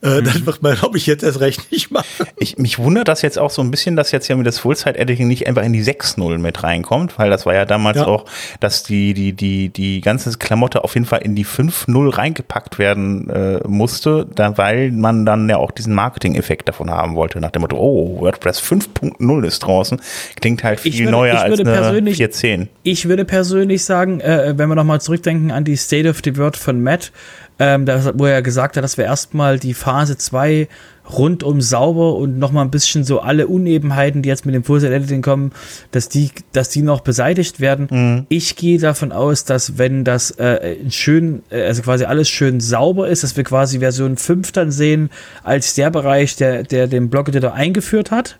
Äh, 0.00 0.20
mhm. 0.20 0.24
Das 0.24 0.46
wird 0.46 0.62
man, 0.62 0.76
glaube 0.76 0.96
ich, 0.96 1.06
jetzt 1.06 1.24
erst 1.24 1.40
recht 1.40 1.72
nicht 1.72 1.90
machen. 1.90 2.26
Ich, 2.36 2.56
mich 2.56 2.78
wundert 2.78 3.08
das 3.08 3.22
jetzt 3.22 3.38
auch 3.38 3.50
so 3.50 3.62
ein 3.62 3.70
bisschen, 3.70 3.96
dass 3.96 4.12
jetzt 4.12 4.28
ja 4.28 4.36
mit 4.36 4.46
das 4.46 4.58
Full-Side-Editing 4.60 5.26
nicht 5.26 5.46
einfach 5.46 5.64
in 5.64 5.72
die 5.72 5.82
6.0 5.82 6.38
mit 6.38 6.62
reinkommt, 6.62 7.18
weil 7.18 7.30
das 7.30 7.46
war 7.46 7.54
ja 7.54 7.64
damals 7.64 7.98
ja. 7.98 8.06
auch, 8.06 8.24
dass 8.60 8.84
die, 8.84 9.12
die, 9.12 9.32
die, 9.32 9.70
die 9.70 10.00
ganze 10.00 10.36
Klamotte 10.38 10.84
auf 10.84 10.94
jeden 10.94 11.06
Fall 11.06 11.22
in 11.22 11.34
die 11.34 11.44
5.0 11.44 12.16
reingepackt 12.16 12.78
werden 12.78 13.28
äh, 13.28 13.60
musste, 13.66 14.26
da, 14.34 14.56
weil 14.56 14.92
man 14.92 15.26
dann 15.26 15.48
ja 15.48 15.56
auch 15.56 15.72
diesen 15.72 15.94
Marketing-Effekt 15.94 16.68
davon 16.68 16.90
haben 16.90 17.16
wollte, 17.16 17.40
nach 17.40 17.50
dem 17.50 17.62
Motto, 17.62 17.76
oh, 17.76 18.20
WordPress 18.20 18.60
5.0 18.60 19.46
ist 19.46 19.60
draußen. 19.60 20.00
Klingt 20.40 20.62
halt 20.62 20.80
viel 20.80 20.98
würde, 20.98 21.10
neuer 21.10 21.40
als 21.40 21.58
eine 21.58 21.74
4.10. 21.74 22.68
Ich 22.84 23.08
würde 23.08 23.24
persönlich 23.24 23.84
sagen, 23.84 24.20
äh, 24.20 24.54
wenn 24.56 24.68
wir 24.68 24.76
nochmal 24.76 25.00
zurückdenken 25.00 25.50
an 25.50 25.64
die 25.64 25.76
State 25.76 26.08
of 26.08 26.20
the 26.24 26.36
Word 26.36 26.56
von 26.56 26.80
Matt, 26.82 27.10
ähm, 27.58 27.86
wo 28.14 28.26
er 28.26 28.42
gesagt 28.42 28.76
hat, 28.76 28.84
dass 28.84 28.96
wir 28.96 29.04
erstmal 29.04 29.58
die 29.58 29.74
Phase 29.74 30.16
2 30.16 30.68
rundum 31.10 31.60
sauber 31.60 32.16
und 32.16 32.38
nochmal 32.38 32.64
ein 32.64 32.70
bisschen 32.70 33.04
so 33.04 33.20
alle 33.20 33.46
Unebenheiten, 33.46 34.22
die 34.22 34.28
jetzt 34.28 34.44
mit 34.44 34.54
dem 34.54 34.64
Full-Set 34.64 34.92
Editing 34.92 35.22
kommen, 35.22 35.52
dass 35.90 36.08
die, 36.08 36.30
dass 36.52 36.68
die 36.68 36.82
noch 36.82 37.00
beseitigt 37.00 37.60
werden. 37.60 37.88
Mhm. 37.90 38.26
Ich 38.28 38.56
gehe 38.56 38.78
davon 38.78 39.12
aus, 39.12 39.44
dass 39.44 39.78
wenn 39.78 40.04
das 40.04 40.32
äh, 40.32 40.76
schön, 40.90 41.42
äh, 41.50 41.62
also 41.62 41.82
quasi 41.82 42.04
alles 42.04 42.28
schön 42.28 42.60
sauber 42.60 43.08
ist, 43.08 43.22
dass 43.22 43.36
wir 43.36 43.44
quasi 43.44 43.78
Version 43.78 44.16
5 44.16 44.52
dann 44.52 44.70
sehen, 44.70 45.10
als 45.42 45.74
der 45.74 45.90
Bereich, 45.90 46.36
der, 46.36 46.62
der 46.62 46.86
den 46.86 47.08
Block 47.08 47.28
Editor 47.28 47.54
eingeführt 47.54 48.10
hat. 48.10 48.38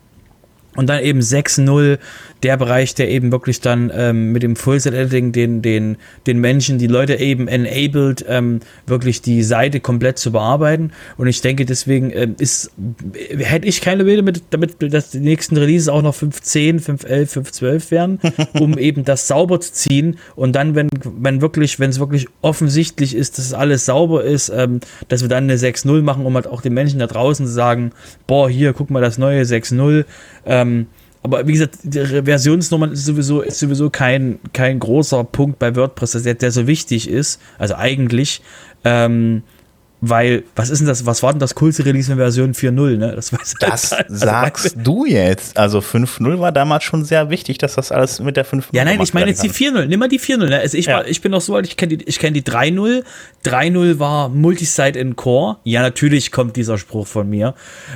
Und 0.79 0.87
dann 0.87 1.03
eben 1.03 1.19
6.0 1.19 1.99
der 2.41 2.55
Bereich, 2.55 2.95
der 2.95 3.09
eben 3.09 3.33
wirklich 3.33 3.59
dann 3.59 3.91
ähm, 3.93 4.31
mit 4.31 4.43
dem 4.43 4.55
Full-Set-Editing 4.55 5.33
den, 5.33 5.61
den, 5.61 5.97
den 6.25 6.39
Menschen, 6.39 6.77
die 6.77 6.87
Leute 6.87 7.15
eben 7.15 7.49
enabled, 7.49 8.23
ähm, 8.29 8.61
wirklich 8.87 9.21
die 9.21 9.43
Seite 9.43 9.81
komplett 9.81 10.19
zu 10.19 10.31
bearbeiten. 10.31 10.93
Und 11.17 11.27
ich 11.27 11.41
denke, 11.41 11.65
deswegen 11.65 12.11
ähm, 12.11 12.35
ist, 12.39 12.71
hätte 13.39 13.67
ich 13.67 13.81
keine 13.81 14.05
Bilder 14.05 14.21
mit, 14.21 14.41
damit 14.51 14.77
dass 14.79 15.09
die 15.11 15.19
nächsten 15.19 15.57
Releases 15.57 15.89
auch 15.89 16.01
noch 16.01 16.15
5.10, 16.15 16.81
5.11, 16.81 17.59
5.12 17.59 17.91
wären, 17.91 18.19
um 18.57 18.77
eben 18.77 19.03
das 19.03 19.27
sauber 19.27 19.59
zu 19.59 19.73
ziehen. 19.73 20.17
Und 20.37 20.53
dann, 20.55 20.75
wenn, 20.75 20.87
wenn 21.03 21.41
wirklich, 21.41 21.81
wenn 21.81 21.89
es 21.89 21.99
wirklich 21.99 22.27
offensichtlich 22.41 23.17
ist, 23.17 23.37
dass 23.37 23.53
alles 23.53 23.85
sauber 23.85 24.23
ist, 24.23 24.47
ähm, 24.47 24.79
dass 25.09 25.23
wir 25.23 25.27
dann 25.27 25.43
eine 25.43 25.57
6.0 25.57 26.01
machen, 26.03 26.25
um 26.25 26.35
halt 26.35 26.47
auch 26.47 26.61
den 26.61 26.73
Menschen 26.73 26.99
da 26.99 27.07
draußen 27.07 27.45
zu 27.45 27.51
sagen, 27.51 27.91
boah, 28.27 28.49
hier, 28.49 28.71
guck 28.71 28.89
mal 28.89 29.01
das 29.01 29.17
neue 29.17 29.41
6.0. 29.41 30.05
Ähm, 30.45 30.68
aber 31.21 31.47
wie 31.47 31.53
gesagt, 31.53 31.79
die 31.83 32.05
Versionsnummer 32.23 32.91
ist 32.91 33.05
sowieso, 33.05 33.41
ist 33.41 33.59
sowieso 33.59 33.89
kein, 33.89 34.39
kein 34.53 34.79
großer 34.79 35.23
Punkt 35.25 35.59
bei 35.59 35.75
WordPress, 35.75 36.23
der, 36.23 36.35
der 36.35 36.51
so 36.51 36.67
wichtig 36.67 37.09
ist. 37.09 37.41
Also 37.57 37.75
eigentlich. 37.75 38.41
Ähm, 38.85 39.43
weil, 40.01 40.43
was 40.55 40.69
ist 40.69 40.79
denn 40.79 40.87
das, 40.87 41.05
was 41.05 41.23
war 41.23 41.33
denn 41.33 41.39
das 41.39 41.55
coolste 41.55 41.85
Release 41.85 42.09
in 42.11 42.17
Version 42.17 42.53
4.0, 42.53 42.97
ne? 42.97 43.15
Das, 43.15 43.33
weiß 43.33 43.55
das 43.59 43.91
halt, 43.91 44.09
also 44.09 44.25
sagst 44.25 44.75
du 44.81 45.05
jetzt. 45.05 45.57
Also 45.57 45.79
5.0 45.79 46.39
war 46.39 46.53
damals 46.53 46.85
schon 46.85 47.03
sehr 47.03 47.29
wichtig, 47.29 47.57
dass 47.57 47.75
das 47.75 47.91
alles 47.91 48.19
mit 48.21 48.37
der 48.37 48.45
5.0 48.45 48.67
Ja, 48.71 48.85
nein, 48.85 49.01
ich 49.01 49.13
meine 49.13 49.29
jetzt 49.29 49.43
die 49.43 49.51
4.0. 49.51 49.87
Nimm 49.87 49.99
mal 49.99 50.07
die 50.07 50.19
4.0. 50.19 50.47
Ne? 50.47 50.59
Also 50.59 50.77
ich, 50.77 50.85
ja. 50.85 50.97
war, 50.97 51.07
ich 51.07 51.21
bin 51.21 51.31
noch 51.31 51.41
so 51.41 51.55
alt, 51.55 51.67
ich 51.67 51.75
kenne 51.75 51.97
die, 51.97 52.05
ich 52.05 52.19
kenn 52.19 52.33
die 52.33 52.43
3.0. 52.43 53.03
3.0 53.43 53.99
war 53.99 54.29
Multisite 54.29 54.97
in 54.97 55.17
Core. 55.17 55.57
Ja, 55.65 55.81
natürlich 55.81 56.31
kommt 56.31 56.55
dieser 56.55 56.77
Spruch 56.77 57.07
von 57.07 57.29
mir, 57.29 57.53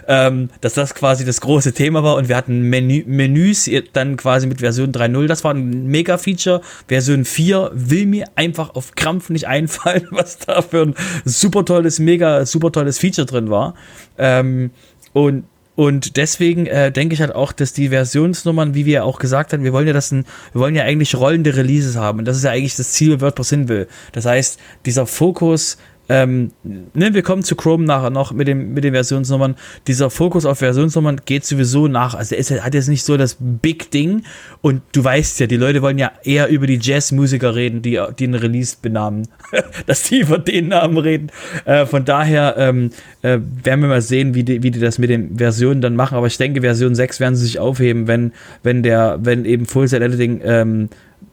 ähm, 0.08 0.50
dass 0.60 0.74
das 0.74 0.96
quasi 0.96 1.24
das 1.24 1.40
große 1.40 1.74
Thema 1.74 2.04
war 2.04 2.16
und 2.16 2.28
wir 2.28 2.36
hatten 2.36 2.64
Menü, 2.64 3.04
Menüs 3.06 3.70
dann 3.94 4.18
quasi 4.18 4.48
mit 4.48 4.60
Version 4.60 4.92
3.0. 4.92 5.28
Das 5.28 5.44
war 5.46 5.54
ein 5.54 5.88
Mega-Feature. 5.88 6.62
Version 6.88 7.24
4 7.24 7.72
will 7.74 8.08
mir 8.08 8.26
einfach 8.36 8.76
auf 8.76 8.96
Krampf 8.96 9.30
nicht 9.30 9.48
einfallen, 9.48 10.08
was 10.12 10.40
da 10.40 10.62
für 10.62 10.82
ein 10.82 10.96
super 11.24 11.64
tolles 11.64 11.93
tolles, 11.94 12.00
mega 12.00 12.46
super 12.46 12.72
tolles 12.72 13.00
Feature 13.00 13.26
drin 13.26 13.50
war. 13.50 13.76
Ähm, 14.18 14.72
und 15.14 15.46
und 15.76 16.18
deswegen 16.18 16.68
äh, 16.68 16.92
denke 16.92 17.16
ich 17.16 17.22
halt 17.22 17.34
auch, 17.34 17.52
dass 17.52 17.74
die 17.74 17.90
Versionsnummern, 17.90 18.76
wie 18.76 18.86
wir 18.86 19.06
auch 19.06 19.18
gesagt 19.18 19.54
haben, 19.54 19.64
wir 19.64 19.74
wollen 19.74 19.88
ja 19.88 19.94
das 19.94 20.12
ein, 20.12 20.24
wir 20.52 20.62
wollen 20.62 20.76
ja 20.76 20.84
eigentlich 20.84 21.16
rollende 21.16 21.56
Releases 21.56 21.96
haben. 21.96 22.20
Und 22.20 22.26
das 22.26 22.38
ist 22.38 22.44
ja 22.44 22.52
eigentlich 22.52 22.76
das 22.76 22.92
Ziel, 22.92 23.16
wo 23.16 23.22
WordPress 23.22 23.50
hin 23.50 23.70
will. 23.70 23.88
Das 24.12 24.28
heißt, 24.28 24.60
dieser 24.86 25.08
Fokus 25.08 25.80
ähm, 26.14 26.52
ne, 26.64 27.16
wir 27.16 27.24
kommen 27.24 27.42
zu 27.42 27.56
Chrome 27.56 27.86
nachher 27.86 28.12
noch 28.12 28.34
mit, 28.34 28.48
dem, 28.48 28.76
mit 28.76 28.84
den 28.84 28.94
Versionsnummern. 28.94 29.56
Dieser 29.88 30.12
Fokus 30.12 30.46
auf 30.46 30.60
Versionsnummern 30.60 31.22
geht 31.26 31.44
sowieso 31.44 31.88
nach. 31.88 32.14
Also 32.14 32.36
er 32.36 32.64
hat 32.64 32.76
jetzt 32.76 32.88
nicht 32.88 33.04
so 33.04 33.18
das 33.18 33.38
Big 33.40 33.90
Ding. 33.90 34.22
Und 34.62 34.84
du 34.92 35.04
weißt 35.04 35.40
ja, 35.40 35.48
die 35.48 35.58
Leute 35.58 35.82
wollen 35.82 35.98
ja 35.98 36.12
eher 36.24 36.50
über 36.50 36.68
die 36.68 36.78
Jazzmusiker 36.80 37.56
reden, 37.56 37.82
die, 37.82 38.00
die 38.20 38.26
einen 38.26 38.36
Release 38.36 38.78
benamen. 38.80 39.28
Dass 39.88 40.04
die 40.04 40.20
über 40.20 40.38
den 40.38 40.68
Namen 40.68 41.00
reden. 41.00 41.32
Äh, 41.66 41.88
von 41.88 42.06
daher 42.06 42.58
ähm, 42.60 42.92
äh, 43.24 43.40
werden 43.64 43.82
wir 43.82 43.90
mal 43.90 44.02
sehen, 44.04 44.36
wie 44.36 44.44
die, 44.44 44.62
wie 44.62 44.70
die 44.70 44.80
das 44.80 45.00
mit 45.00 45.10
den 45.10 45.40
Versionen 45.40 45.82
dann 45.82 45.96
machen. 45.96 46.16
Aber 46.16 46.28
ich 46.28 46.38
denke, 46.38 46.62
Version 46.62 46.94
6 46.94 47.22
werden 47.22 47.36
sie 47.36 47.46
sich 47.46 47.58
aufheben, 47.58 48.08
wenn, 48.08 48.34
wenn 48.62 48.84
der, 48.84 49.18
wenn 49.24 49.46
eben 49.46 49.66
Full 49.66 49.88
Set 49.88 50.04
Editing 50.04 50.42
ähm, 50.44 50.90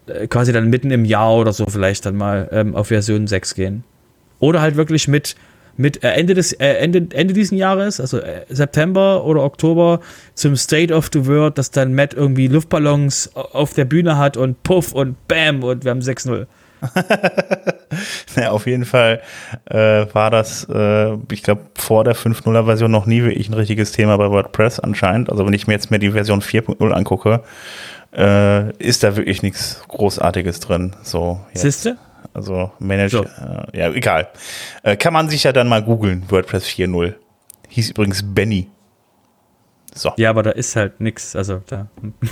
äh, 0.06 0.26
quasi 0.26 0.52
dann 0.52 0.70
mitten 0.70 0.90
im 0.90 1.04
Jahr 1.04 1.34
oder 1.34 1.52
so 1.52 1.66
vielleicht 1.66 2.06
dann 2.06 2.16
mal 2.16 2.48
ähm, 2.50 2.74
auf 2.74 2.86
Version 2.86 3.26
6 3.26 3.54
gehen. 3.54 3.84
Oder 4.40 4.60
halt 4.60 4.74
wirklich 4.74 5.06
mit, 5.06 5.36
mit 5.76 6.02
äh, 6.02 6.10
Ende, 6.12 6.34
des, 6.34 6.52
äh, 6.54 6.74
Ende, 6.74 7.06
Ende 7.14 7.32
diesen 7.32 7.56
Jahres, 7.56 8.00
also 8.00 8.18
äh, 8.18 8.44
September 8.48 9.24
oder 9.24 9.44
Oktober, 9.44 10.00
zum 10.34 10.56
State 10.56 10.92
of 10.92 11.10
the 11.12 11.26
World, 11.26 11.58
dass 11.58 11.70
dann 11.70 11.94
Matt 11.94 12.14
irgendwie 12.14 12.48
Luftballons 12.48 13.30
auf 13.36 13.74
der 13.74 13.84
Bühne 13.84 14.18
hat 14.18 14.36
und 14.36 14.62
puff 14.62 14.92
und 14.92 15.28
bam 15.28 15.62
und 15.62 15.84
wir 15.84 15.92
haben 15.92 16.00
6-0. 16.00 16.46
ja, 18.36 18.50
auf 18.50 18.66
jeden 18.66 18.84
Fall 18.84 19.20
äh, 19.66 20.06
war 20.12 20.30
das, 20.30 20.66
äh, 20.68 21.14
ich 21.30 21.42
glaube, 21.42 21.62
vor 21.74 22.04
der 22.04 22.16
5.0er 22.16 22.64
Version 22.64 22.90
noch 22.90 23.06
nie 23.06 23.22
wirklich 23.22 23.48
ein 23.48 23.54
richtiges 23.54 23.92
Thema 23.92 24.16
bei 24.16 24.30
WordPress 24.30 24.80
anscheinend. 24.80 25.30
Also 25.30 25.46
wenn 25.46 25.52
ich 25.52 25.66
mir 25.66 25.74
jetzt 25.74 25.90
mir 25.90 25.98
die 25.98 26.12
Version 26.12 26.40
4.0 26.40 26.90
angucke, 26.90 27.42
äh, 28.16 28.72
ist 28.78 29.02
da 29.02 29.16
wirklich 29.16 29.42
nichts 29.42 29.82
Großartiges 29.88 30.60
drin. 30.60 30.96
So, 31.02 31.40
Siehste? 31.52 31.98
Also 32.34 32.72
Manage, 32.78 33.10
so. 33.10 33.24
äh, 33.24 33.78
ja, 33.78 33.90
egal. 33.90 34.28
Äh, 34.82 34.96
kann 34.96 35.12
man 35.12 35.28
sich 35.28 35.44
ja 35.44 35.52
dann 35.52 35.68
mal 35.68 35.82
googeln, 35.82 36.24
WordPress 36.28 36.66
4.0. 36.66 37.14
Hieß 37.68 37.90
übrigens 37.90 38.22
Benny. 38.34 38.68
So. 39.94 40.12
Ja, 40.16 40.30
aber 40.30 40.42
da 40.42 40.50
ist 40.50 40.76
halt 40.76 41.00
nichts, 41.00 41.34
also 41.34 41.62
da. 41.66 41.88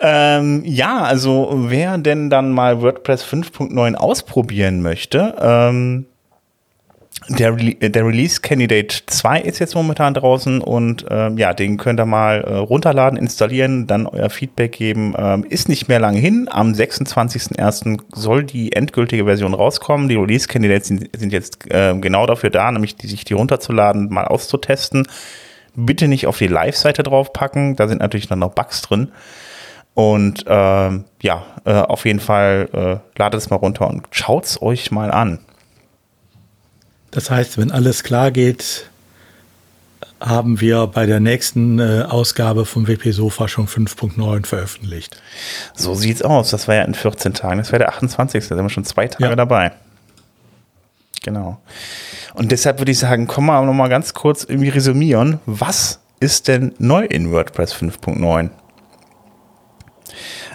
ähm, 0.00 0.62
ja, 0.64 1.02
also 1.02 1.50
wer 1.68 1.98
denn 1.98 2.30
dann 2.30 2.50
mal 2.50 2.80
WordPress 2.80 3.24
5.9 3.24 3.94
ausprobieren 3.94 4.80
möchte, 4.80 5.36
ähm, 5.38 6.06
der, 7.28 7.56
Re 7.56 7.74
der 7.74 8.06
Release 8.06 8.40
Candidate 8.40 9.02
2 9.06 9.40
ist 9.40 9.58
jetzt 9.58 9.74
momentan 9.74 10.14
draußen 10.14 10.60
und 10.60 11.04
ähm, 11.10 11.38
ja, 11.38 11.54
den 11.54 11.76
könnt 11.76 12.00
ihr 12.00 12.06
mal 12.06 12.40
äh, 12.42 12.54
runterladen, 12.54 13.18
installieren, 13.18 13.86
dann 13.86 14.06
euer 14.06 14.30
Feedback 14.30 14.72
geben. 14.72 15.14
Ähm, 15.16 15.44
ist 15.44 15.68
nicht 15.68 15.88
mehr 15.88 16.00
lang 16.00 16.14
hin. 16.14 16.48
Am 16.50 16.72
26.01. 16.72 18.00
soll 18.14 18.44
die 18.44 18.72
endgültige 18.72 19.24
Version 19.24 19.54
rauskommen. 19.54 20.08
Die 20.08 20.16
Release 20.16 20.48
Candidates 20.48 20.88
sind, 20.88 21.08
sind 21.16 21.32
jetzt 21.32 21.70
äh, 21.70 21.94
genau 21.98 22.26
dafür 22.26 22.50
da, 22.50 22.70
nämlich 22.70 22.96
die, 22.96 23.06
sich 23.06 23.24
die 23.24 23.34
runterzuladen, 23.34 24.08
mal 24.10 24.24
auszutesten. 24.24 25.06
Bitte 25.74 26.08
nicht 26.08 26.26
auf 26.26 26.38
die 26.38 26.48
Live-Seite 26.48 27.02
draufpacken, 27.02 27.76
da 27.76 27.88
sind 27.88 28.00
natürlich 28.00 28.28
dann 28.28 28.40
noch 28.40 28.52
Bugs 28.52 28.82
drin. 28.82 29.12
Und 29.94 30.44
ähm, 30.46 31.04
ja, 31.20 31.44
äh, 31.64 31.72
auf 31.72 32.04
jeden 32.06 32.20
Fall 32.20 32.68
äh, 32.72 33.18
ladet 33.18 33.40
es 33.40 33.50
mal 33.50 33.56
runter 33.56 33.88
und 33.88 34.06
schaut's 34.10 34.60
euch 34.60 34.90
mal 34.90 35.10
an. 35.10 35.38
Das 37.12 37.30
heißt, 37.30 37.58
wenn 37.58 37.70
alles 37.70 38.02
klar 38.02 38.30
geht, 38.32 38.90
haben 40.18 40.60
wir 40.60 40.86
bei 40.86 41.06
der 41.06 41.20
nächsten 41.20 41.78
äh, 41.78 42.04
Ausgabe 42.08 42.64
vom 42.64 42.88
WP 42.88 43.12
Sofa 43.12 43.48
schon 43.48 43.68
5.9 43.68 44.46
veröffentlicht. 44.46 45.20
So 45.74 45.94
sieht's 45.94 46.22
aus. 46.22 46.50
Das 46.50 46.68
war 46.68 46.76
ja 46.76 46.82
in 46.82 46.94
14 46.94 47.34
Tagen. 47.34 47.58
Das 47.58 47.70
wäre 47.70 47.80
der 47.80 47.88
28. 47.90 48.48
Da 48.48 48.56
sind 48.56 48.64
wir 48.64 48.70
schon 48.70 48.84
zwei 48.84 49.08
Tage 49.08 49.24
ja. 49.30 49.36
dabei. 49.36 49.72
Genau. 51.22 51.60
Und 52.34 52.50
deshalb 52.50 52.78
würde 52.78 52.92
ich 52.92 52.98
sagen, 52.98 53.26
komm 53.26 53.46
mal 53.46 53.64
noch 53.66 53.74
mal 53.74 53.88
ganz 53.88 54.14
kurz 54.14 54.44
irgendwie 54.44 54.70
resümieren. 54.70 55.38
Was 55.44 56.00
ist 56.18 56.48
denn 56.48 56.74
neu 56.78 57.04
in 57.04 57.30
WordPress 57.30 57.74
5.9? 57.74 58.50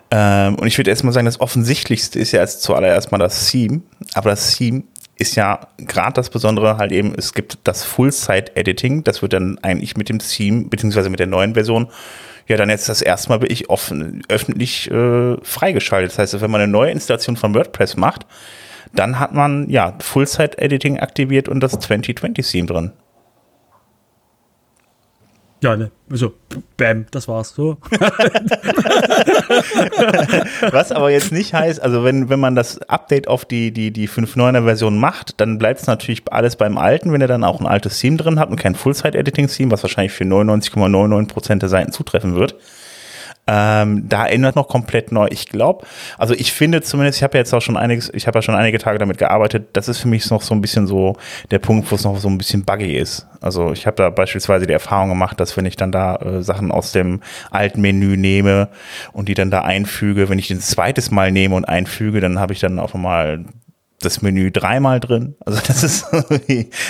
Ähm, 0.10 0.56
und 0.56 0.68
ich 0.68 0.78
würde 0.78 0.90
erstmal 0.90 1.14
sagen, 1.14 1.26
das 1.26 1.40
Offensichtlichste 1.40 2.20
ist 2.20 2.32
ja 2.32 2.40
als 2.40 2.62
zuallererst 2.62 3.12
mal 3.12 3.18
das 3.18 3.52
Theme. 3.52 3.82
Aber 4.14 4.30
das 4.32 4.56
Theme 4.56 4.84
ist 5.18 5.36
ja 5.36 5.68
gerade 5.78 6.14
das 6.14 6.30
Besondere 6.30 6.78
halt 6.78 6.92
eben, 6.92 7.14
es 7.18 7.34
gibt 7.34 7.58
das 7.64 7.84
Full-Site-Editing, 7.84 9.04
das 9.04 9.22
wird 9.22 9.34
dann 9.34 9.58
eigentlich 9.62 9.98
mit 9.98 10.10
dem 10.10 10.20
Theme, 10.20 10.66
beziehungsweise 10.70 11.10
mit 11.10 11.20
der 11.20 11.28
neuen 11.28 11.54
Version, 11.54 11.88
ja 12.48 12.56
dann 12.56 12.70
jetzt 12.70 12.88
das 12.88 13.02
erste 13.02 13.30
Mal 13.30 13.42
wirklich 13.42 13.70
offen, 13.70 14.24
öffentlich 14.30 14.90
äh, 14.90 15.36
freigeschaltet. 15.42 16.12
Das 16.12 16.20
heißt, 16.20 16.42
wenn 16.42 16.52
man 16.52 16.62
eine 16.62 16.72
neue 16.72 16.92
Installation 16.92 17.36
von 17.36 17.54
WordPress 17.54 17.98
macht, 17.98 18.26
dann 18.94 19.20
hat 19.20 19.34
man 19.34 19.70
ja 19.70 19.96
Full-Site-Editing 20.00 21.00
aktiviert 21.00 21.50
und 21.50 21.60
das 21.60 21.78
2020-Theme 21.80 22.68
drin. 22.68 22.92
Ja, 25.64 25.76
ne, 25.76 25.90
so, 26.10 26.34
bam, 26.78 27.08
das 27.10 27.28
war's. 27.28 27.56
So. 27.56 27.78
Was 30.72 30.92
aber 30.92 31.10
jetzt 31.10 31.32
nicht 31.32 31.56
heißt, 31.56 31.82
also 31.82 32.04
wenn, 32.04 32.30
wenn 32.30 32.40
man 32.40 32.54
das 32.54 32.78
Update 32.84 33.28
auf 33.28 33.44
die, 33.44 33.72
die, 33.72 33.90
die 33.92 34.08
5.9er 34.08 34.66
Version 34.66 35.00
macht, 35.00 35.42
dann 35.42 35.58
bleibt 35.58 35.80
es 35.80 35.88
natürlich 35.88 36.22
alles 36.32 36.58
beim 36.58 36.78
Alten, 36.78 37.12
wenn 37.12 37.22
er 37.22 37.28
dann 37.28 37.44
auch 37.44 37.60
ein 37.60 37.66
altes 37.66 38.00
Theme 38.00 38.18
drin 38.18 38.40
hat 38.40 38.52
und 38.52 38.58
kein 38.58 38.76
Full-Site-Editing-Theme, 38.76 39.72
was 39.72 39.82
wahrscheinlich 39.82 40.14
für 40.14 40.26
99,99% 40.26 41.56
der 41.56 41.70
Seiten 41.70 41.92
zutreffen 41.92 42.36
wird. 42.36 42.56
Ähm, 43.48 44.10
da 44.10 44.28
ändert 44.28 44.56
noch 44.56 44.68
komplett 44.68 45.12
neu. 45.12 45.28
Ich 45.30 45.48
glaube, 45.48 45.86
also 46.18 46.34
ich 46.34 46.52
finde 46.52 46.82
zumindest, 46.82 47.20
ich 47.20 47.24
habe 47.24 47.38
ja 47.38 47.40
jetzt 47.40 47.54
auch 47.54 47.62
schon 47.62 47.78
einiges, 47.78 48.12
ich 48.14 48.28
habe 48.28 48.38
ja 48.38 48.42
schon 48.42 48.56
einige 48.56 48.78
Tage 48.78 48.98
damit 48.98 49.18
gearbeitet, 49.18 49.70
das 49.74 49.88
ist 49.88 50.00
für 50.00 50.10
mich 50.10 50.30
noch 50.30 50.42
so 50.42 50.54
ein 50.54 50.62
bisschen 50.62 50.86
so 50.86 51.16
der 51.50 51.60
Punkt, 51.60 51.90
wo 51.90 51.96
es 51.96 52.04
noch 52.04 52.18
so 52.18 52.28
ein 52.28 52.38
bisschen 52.38 52.66
buggy 52.66 52.98
ist. 52.98 53.26
Also 53.40 53.72
ich 53.72 53.88
habe 53.88 53.96
da 53.96 54.10
beispielsweise 54.10 54.68
die 54.68 54.74
Erfahrung 54.74 55.10
gemacht, 55.10 55.40
dass 55.40 55.56
wenn 55.56 55.66
ich 55.66 55.78
dann 55.78 55.92
da 55.92 56.16
äh, 56.18 56.44
Sachen 56.44 56.72
aus 56.72 56.92
dem 56.92 57.22
alten 57.50 57.82
Menü 57.82 58.18
nehme 58.18 58.68
und 59.14 59.30
die 59.30 59.34
dann 59.34 59.52
da 59.52 59.62
einfüge, 59.62 60.28
wenn 60.30 60.40
ich 60.40 60.48
den 60.48 60.60
zweites 60.60 61.12
Mal 61.12 61.32
nehme 61.32 61.56
und 61.56 61.66
einfüge, 61.66 62.20
dann 62.20 62.40
habe 62.40 62.54
ich 62.54 62.60
dann 62.60 62.80
auf 62.80 62.96
einmal 62.96 63.46
das 64.00 64.22
Menü 64.22 64.52
dreimal 64.52 65.00
drin. 65.00 65.36
Also 65.46 65.60
das 65.66 65.84
ist 65.84 66.06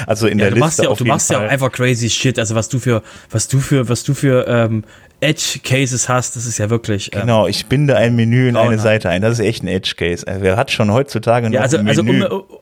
also 0.07 0.27
in 0.27 0.39
ja, 0.39 0.45
der 0.45 0.51
du 0.51 0.55
Liste. 0.55 0.59
Machst 0.59 0.79
ja, 0.79 0.93
du 0.93 1.05
machst 1.05 1.27
Fall. 1.27 1.41
ja 1.41 1.47
auch 1.47 1.51
einfach 1.51 1.71
crazy 1.71 2.09
shit. 2.09 2.37
Also 2.37 2.55
was 2.55 2.67
du 2.69 2.79
für, 2.79 3.01
was 3.31 3.47
du 3.47 3.59
für, 3.59 3.87
was 3.87 4.03
du 4.03 4.13
für 4.13 4.45
ähm, 4.47 4.83
Edge 5.21 5.59
Cases 5.63 6.09
hast, 6.09 6.35
das 6.35 6.45
ist 6.45 6.57
ja 6.57 6.69
wirklich. 6.69 7.13
Ähm, 7.13 7.21
genau, 7.21 7.47
ich 7.47 7.67
binde 7.67 7.95
ein 7.95 8.15
Menü 8.15 8.49
in 8.49 8.57
eine 8.57 8.77
Seite 8.77 9.09
ein. 9.09 9.21
Das 9.21 9.39
ist 9.39 9.45
echt 9.45 9.63
ein 9.63 9.67
Edge 9.67 9.93
Case. 9.95 10.27
Also 10.27 10.41
wer 10.41 10.57
hat 10.57 10.69
schon 10.69 10.91
heutzutage 10.91 11.49
ja, 11.49 11.61
also, 11.61 11.77
ein 11.77 11.87
also 11.87 12.03
Menü? 12.03 12.23
Also 12.23 12.35
um, 12.41 12.59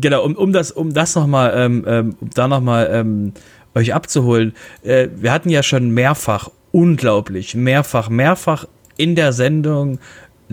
genau, 0.00 0.24
um, 0.24 0.34
um 0.34 0.52
das, 0.52 0.72
um 0.72 0.92
das 0.92 1.14
nochmal, 1.14 1.52
ähm, 1.56 1.84
ähm, 1.86 2.16
um 2.20 2.30
da 2.30 2.48
nochmal 2.48 2.90
ähm, 2.92 3.32
euch 3.74 3.94
abzuholen. 3.94 4.52
Äh, 4.82 5.08
wir 5.16 5.32
hatten 5.32 5.48
ja 5.48 5.62
schon 5.62 5.90
mehrfach, 5.90 6.50
unglaublich, 6.72 7.54
mehrfach, 7.54 8.08
mehrfach 8.08 8.66
in 8.96 9.14
der 9.14 9.32
Sendung 9.32 9.98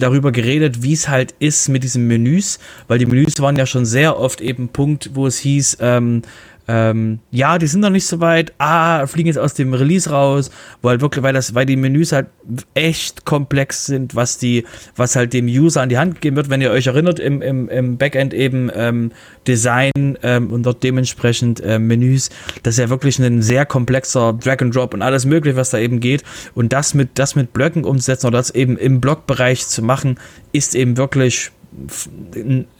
darüber 0.01 0.31
geredet, 0.31 0.83
wie 0.83 0.93
es 0.93 1.07
halt 1.07 1.33
ist 1.39 1.69
mit 1.69 1.83
diesen 1.83 2.07
Menüs, 2.07 2.59
weil 2.87 2.99
die 2.99 3.05
Menüs 3.05 3.39
waren 3.39 3.55
ja 3.55 3.65
schon 3.65 3.85
sehr 3.85 4.19
oft 4.19 4.41
eben 4.41 4.69
Punkt, 4.69 5.11
wo 5.13 5.27
es 5.27 5.39
hieß, 5.39 5.77
ähm, 5.81 6.21
ähm, 6.67 7.19
ja, 7.31 7.57
die 7.57 7.67
sind 7.67 7.81
noch 7.81 7.89
nicht 7.89 8.05
so 8.05 8.19
weit, 8.19 8.53
ah, 8.57 9.05
fliegen 9.07 9.27
jetzt 9.27 9.37
aus 9.37 9.53
dem 9.53 9.73
Release 9.73 10.09
raus, 10.09 10.51
wo 10.81 10.89
halt 10.89 11.01
wirklich, 11.01 11.23
weil 11.23 11.33
das, 11.33 11.55
weil 11.55 11.65
die 11.65 11.75
Menüs 11.75 12.11
halt 12.11 12.27
echt 12.73 13.25
komplex 13.25 13.85
sind, 13.85 14.15
was 14.15 14.37
die, 14.37 14.65
was 14.95 15.15
halt 15.15 15.33
dem 15.33 15.47
User 15.47 15.81
an 15.81 15.89
die 15.89 15.97
Hand 15.97 16.15
gegeben 16.15 16.35
wird, 16.35 16.49
wenn 16.49 16.61
ihr 16.61 16.71
euch 16.71 16.87
erinnert, 16.87 17.19
im, 17.19 17.41
im, 17.41 17.67
im 17.69 17.97
Backend 17.97 18.33
eben 18.33 18.71
ähm, 18.75 19.11
Design 19.47 20.17
ähm, 20.23 20.51
und 20.51 20.63
dort 20.63 20.83
dementsprechend 20.83 21.61
ähm, 21.65 21.87
Menüs, 21.87 22.29
das 22.63 22.75
ist 22.75 22.79
ja 22.79 22.89
wirklich 22.89 23.19
ein 23.19 23.41
sehr 23.41 23.65
komplexer 23.65 24.33
Drag 24.33 24.61
and 24.61 24.75
Drop 24.75 24.93
und 24.93 25.01
alles 25.01 25.25
mögliche, 25.25 25.57
was 25.57 25.71
da 25.71 25.79
eben 25.79 25.99
geht. 25.99 26.23
Und 26.53 26.73
das 26.73 26.93
mit, 26.93 27.09
das 27.15 27.35
mit 27.35 27.53
Blöcken 27.53 27.83
umzusetzen 27.83 28.27
oder 28.27 28.37
das 28.37 28.51
eben 28.51 28.77
im 28.77 29.01
Blockbereich 29.01 29.67
zu 29.67 29.81
machen, 29.81 30.19
ist 30.51 30.75
eben 30.75 30.97
wirklich 30.97 31.51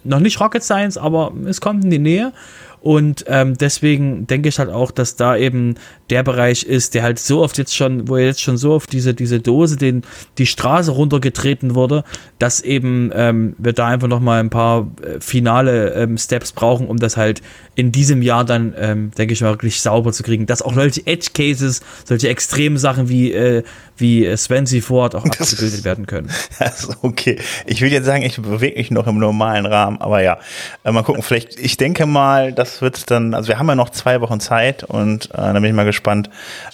noch 0.04 0.20
nicht 0.20 0.40
Rocket 0.40 0.64
Science, 0.64 0.98
aber 0.98 1.32
es 1.46 1.62
kommt 1.62 1.84
in 1.84 1.92
die 1.92 2.00
Nähe. 2.00 2.34
Und 2.82 3.26
ähm, 3.28 3.58
deswegen 3.58 4.26
denke 4.26 4.50
ich 4.50 4.58
halt 4.58 4.70
auch, 4.70 4.90
dass 4.90 5.16
da 5.16 5.38
eben 5.38 5.76
der 6.12 6.24
Bereich 6.24 6.64
ist, 6.64 6.94
der 6.94 7.04
halt 7.04 7.20
so 7.20 7.42
oft 7.42 7.58
jetzt 7.58 7.76
schon, 7.76 8.08
wo 8.10 8.18
jetzt 8.18 8.42
schon 8.42 8.58
so 8.58 8.74
oft 8.74 8.92
diese, 8.92 9.14
diese 9.14 9.40
Dose 9.40 9.78
den, 9.78 10.04
die 10.38 10.46
Straße 10.46 10.92
runtergetreten 10.92 11.74
wurde, 11.74 12.04
dass 12.38 12.60
eben 12.60 13.12
ähm, 13.16 13.56
wir 13.58 13.72
da 13.72 13.88
einfach 13.88 14.10
nochmal 14.10 14.42
ein 14.42 14.50
paar 14.50 14.92
äh, 15.02 15.22
finale 15.22 15.94
ähm, 15.94 16.18
Steps 16.18 16.52
brauchen, 16.52 16.88
um 16.88 16.98
das 16.98 17.16
halt 17.16 17.42
in 17.76 17.94
diesem 17.94 18.22
Jahr 18.22 18.44
dann, 18.44 18.74
ähm, 18.78 19.12
denke 19.18 19.34
ich 19.34 19.42
mal, 19.42 19.52
wirklich 19.52 19.80
sauber 19.80 20.12
zu 20.12 20.24
kriegen. 20.24 20.46
Dass 20.46 20.62
auch 20.62 20.74
solche 20.74 21.08
Edge 21.08 21.30
Cases, 21.34 21.82
solche 22.04 22.28
extremen 22.28 22.78
Sachen 22.78 23.08
wie, 23.08 23.32
äh, 23.32 23.64
wie 23.96 24.36
Sven 24.36 24.66
sie 24.66 24.82
Ford 24.82 25.16
auch 25.16 25.24
abgebildet 25.24 25.86
werden 25.86 26.06
können. 26.08 26.30
Also 26.60 26.94
okay. 27.02 27.40
Ich 27.66 27.82
will 27.82 27.92
jetzt 27.92 28.06
sagen, 28.06 28.24
ich 28.24 28.40
bewege 28.40 28.78
mich 28.78 28.92
noch 28.92 29.08
im 29.08 29.18
normalen 29.18 29.66
Rahmen, 29.66 30.00
aber 30.00 30.22
ja, 30.22 30.38
äh, 30.84 30.92
mal 30.92 31.04
gucken, 31.04 31.24
vielleicht, 31.24 31.60
ich 31.60 31.78
denke 31.78 32.06
mal, 32.06 32.54
das 32.54 32.82
wird 32.82 33.10
dann, 33.10 33.34
also 33.34 33.48
wir 33.48 33.58
haben 33.58 33.68
ja 33.68 33.76
noch 33.76 33.90
zwei 33.90 34.22
Wochen 34.22 34.40
Zeit 34.40 34.84
und 34.84 35.26
äh, 35.32 35.38
da 35.38 35.54
bin 35.54 35.66
ich 35.66 35.74
mal 35.74 35.86
gespannt, 35.86 36.01
äh, 36.08 36.22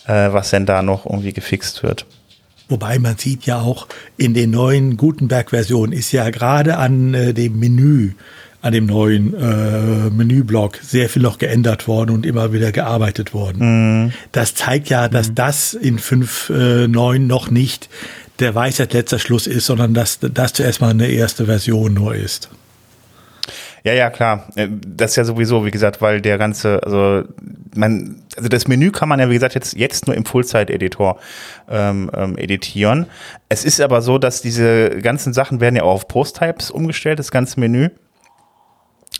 was 0.07 0.49
denn 0.49 0.65
da 0.65 0.81
noch 0.81 1.05
irgendwie 1.05 1.33
gefixt 1.33 1.83
wird. 1.83 2.05
Wobei 2.69 2.99
man 2.99 3.17
sieht 3.17 3.45
ja 3.45 3.61
auch 3.61 3.87
in 4.17 4.33
den 4.33 4.51
neuen 4.51 4.97
Gutenberg-Versionen 4.97 5.93
ist 5.93 6.11
ja 6.11 6.29
gerade 6.29 6.77
an 6.77 7.13
äh, 7.13 7.33
dem 7.33 7.59
Menü 7.59 8.13
an 8.61 8.73
dem 8.73 8.87
neuen 8.87 9.33
äh, 9.33 10.09
Menüblock 10.09 10.77
sehr 10.81 11.09
viel 11.09 11.21
noch 11.21 11.37
geändert 11.37 11.87
worden 11.87 12.11
und 12.11 12.25
immer 12.25 12.53
wieder 12.53 12.71
gearbeitet 12.71 13.33
worden. 13.33 14.05
Mhm. 14.05 14.13
Das 14.31 14.55
zeigt 14.55 14.89
ja, 14.89 15.07
dass 15.07 15.29
mhm. 15.29 15.35
das 15.35 15.73
in 15.73 15.99
5.9 15.99 17.15
äh, 17.15 17.19
noch 17.19 17.51
nicht 17.51 17.87
der 18.39 18.55
Weisheit 18.55 18.93
letzter 18.93 19.19
Schluss 19.19 19.47
ist, 19.47 19.67
sondern 19.67 19.93
dass 19.93 20.19
das 20.19 20.53
zuerst 20.53 20.81
mal 20.81 20.89
eine 20.89 21.07
erste 21.07 21.45
Version 21.45 21.93
nur 21.93 22.15
ist. 22.15 22.49
Ja, 23.88 23.93
ja, 23.93 24.10
klar. 24.10 24.43
Äh, 24.56 24.67
das 24.86 25.12
ist 25.12 25.15
ja 25.15 25.23
sowieso, 25.23 25.65
wie 25.65 25.71
gesagt, 25.71 26.02
weil 26.02 26.19
der 26.19 26.38
ganze, 26.38 26.84
also 26.84 27.23
man, 27.73 28.21
also 28.36 28.50
das 28.50 28.67
Menü 28.67 28.91
kann 28.91 29.08
man 29.08 29.17
ja, 29.21 29.30
wie 29.30 29.36
gesagt, 29.36 29.56
jetzt, 29.56 29.78
jetzt 29.78 30.08
nur 30.08 30.15
im 30.17 30.26
Fullzeit-Editor 30.26 31.17
ähm, 31.69 32.12
ähm, 32.13 32.38
editieren. 32.38 33.06
Es 33.47 33.63
ist 33.63 33.80
aber 33.80 34.02
so, 34.02 34.17
dass 34.17 34.41
diese 34.41 34.89
ganzen 35.02 35.32
Sachen 35.32 35.62
werden 35.62 35.78
ja 35.78 35.84
auch 35.84 35.93
auf 35.93 36.08
Post-Types 36.10 36.69
umgestellt, 36.69 37.17
das 37.17 37.32
ganze 37.32 37.62
Menü. 37.62 37.91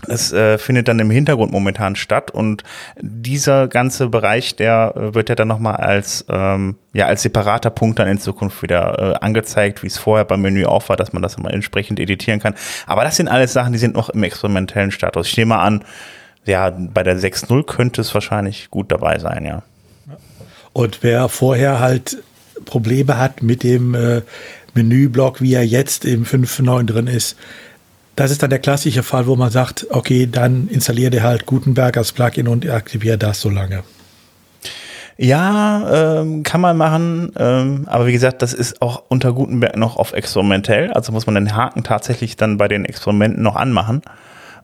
Es 0.08 0.32
äh, 0.32 0.60
findet 0.60 0.88
dann 0.88 1.00
im 1.00 1.10
Hintergrund 1.10 1.52
momentan 1.52 1.96
statt 1.96 2.30
und 2.30 2.64
dieser 3.02 3.68
ganze 3.68 4.10
Bereich, 4.10 4.56
der 4.56 4.94
äh, 4.96 5.16
wird 5.16 5.30
ja 5.30 5.36
dann 5.36 5.48
nochmal 5.48 5.78
als, 5.78 6.24
ähm, 6.30 6.76
ja, 6.94 7.08
als 7.08 7.24
separater 7.24 7.72
Punkt 7.72 7.98
dann 7.98 8.08
in 8.08 8.20
Zukunft 8.20 8.62
wieder 8.62 9.16
äh, 9.16 9.26
angezeigt, 9.26 9.82
wie 9.82 9.88
es 9.88 9.98
vorher 9.98 10.26
beim 10.26 10.42
Menü 10.42 10.66
auch 10.66 10.88
war, 10.90 10.98
dass 10.98 11.14
man 11.14 11.24
das 11.24 11.36
immer 11.36 11.52
entsprechend 11.52 12.00
editieren 12.00 12.40
kann. 12.40 12.54
Aber 12.86 13.04
das 13.04 13.16
sind 13.16 13.28
alles 13.28 13.54
Sachen, 13.54 13.74
die 13.74 13.80
sind 13.80 13.96
noch 13.96 14.10
im 14.10 14.22
experimentellen 14.22 14.92
Status. 14.92 15.30
Ich 15.30 15.38
nehme 15.38 15.56
mal 15.56 15.64
an, 15.64 15.84
ja, 16.46 16.70
bei 16.70 17.02
der 17.02 17.18
6.0 17.18 17.66
könnte 17.66 18.02
es 18.02 18.14
wahrscheinlich 18.14 18.70
gut 18.70 18.92
dabei 18.92 19.18
sein, 19.18 19.46
ja. 19.46 19.64
Und 20.74 21.00
wer 21.02 21.28
vorher 21.28 21.80
halt 21.80 22.18
Probleme 22.66 23.18
hat 23.18 23.42
mit 23.42 23.64
dem 23.64 23.96
äh, 23.96 24.22
Menüblock, 24.76 25.42
wie 25.42 25.56
er 25.56 25.66
jetzt 25.66 26.06
im 26.06 26.24
5.9 26.24 26.86
drin 26.86 27.08
ist, 27.08 27.36
das 28.18 28.32
ist 28.32 28.42
dann 28.42 28.50
der 28.50 28.60
klassische 28.60 29.04
Fall, 29.04 29.28
wo 29.28 29.36
man 29.36 29.52
sagt, 29.52 29.86
okay, 29.92 30.28
dann 30.30 30.68
installiere 30.70 31.12
dir 31.12 31.24
halt 31.24 31.46
Gutenberg 31.46 31.98
als 31.98 32.12
Plugin 32.12 32.48
und 32.48 32.68
aktiviere 32.68 33.18
das 33.18 33.40
so 33.40 33.50
lange. 33.50 33.84
Ja, 35.18 36.20
ähm, 36.22 36.42
kann 36.42 36.60
man 36.60 36.78
machen, 36.78 37.32
ähm, 37.38 37.86
aber 37.88 38.08
wie 38.08 38.12
gesagt, 38.12 38.42
das 38.42 38.54
ist 38.54 38.82
auch 38.82 39.04
unter 39.08 39.34
Gutenberg 39.34 39.78
noch 39.78 39.98
auf 39.98 40.14
experimentell, 40.14 40.92
also 40.94 41.12
muss 41.12 41.28
man 41.28 41.36
den 41.36 41.56
Haken 41.56 41.84
tatsächlich 41.84 42.36
dann 42.36 42.58
bei 42.58 42.68
den 42.68 42.86
Experimenten 42.86 43.44
noch 43.44 43.56
anmachen. 43.56 44.02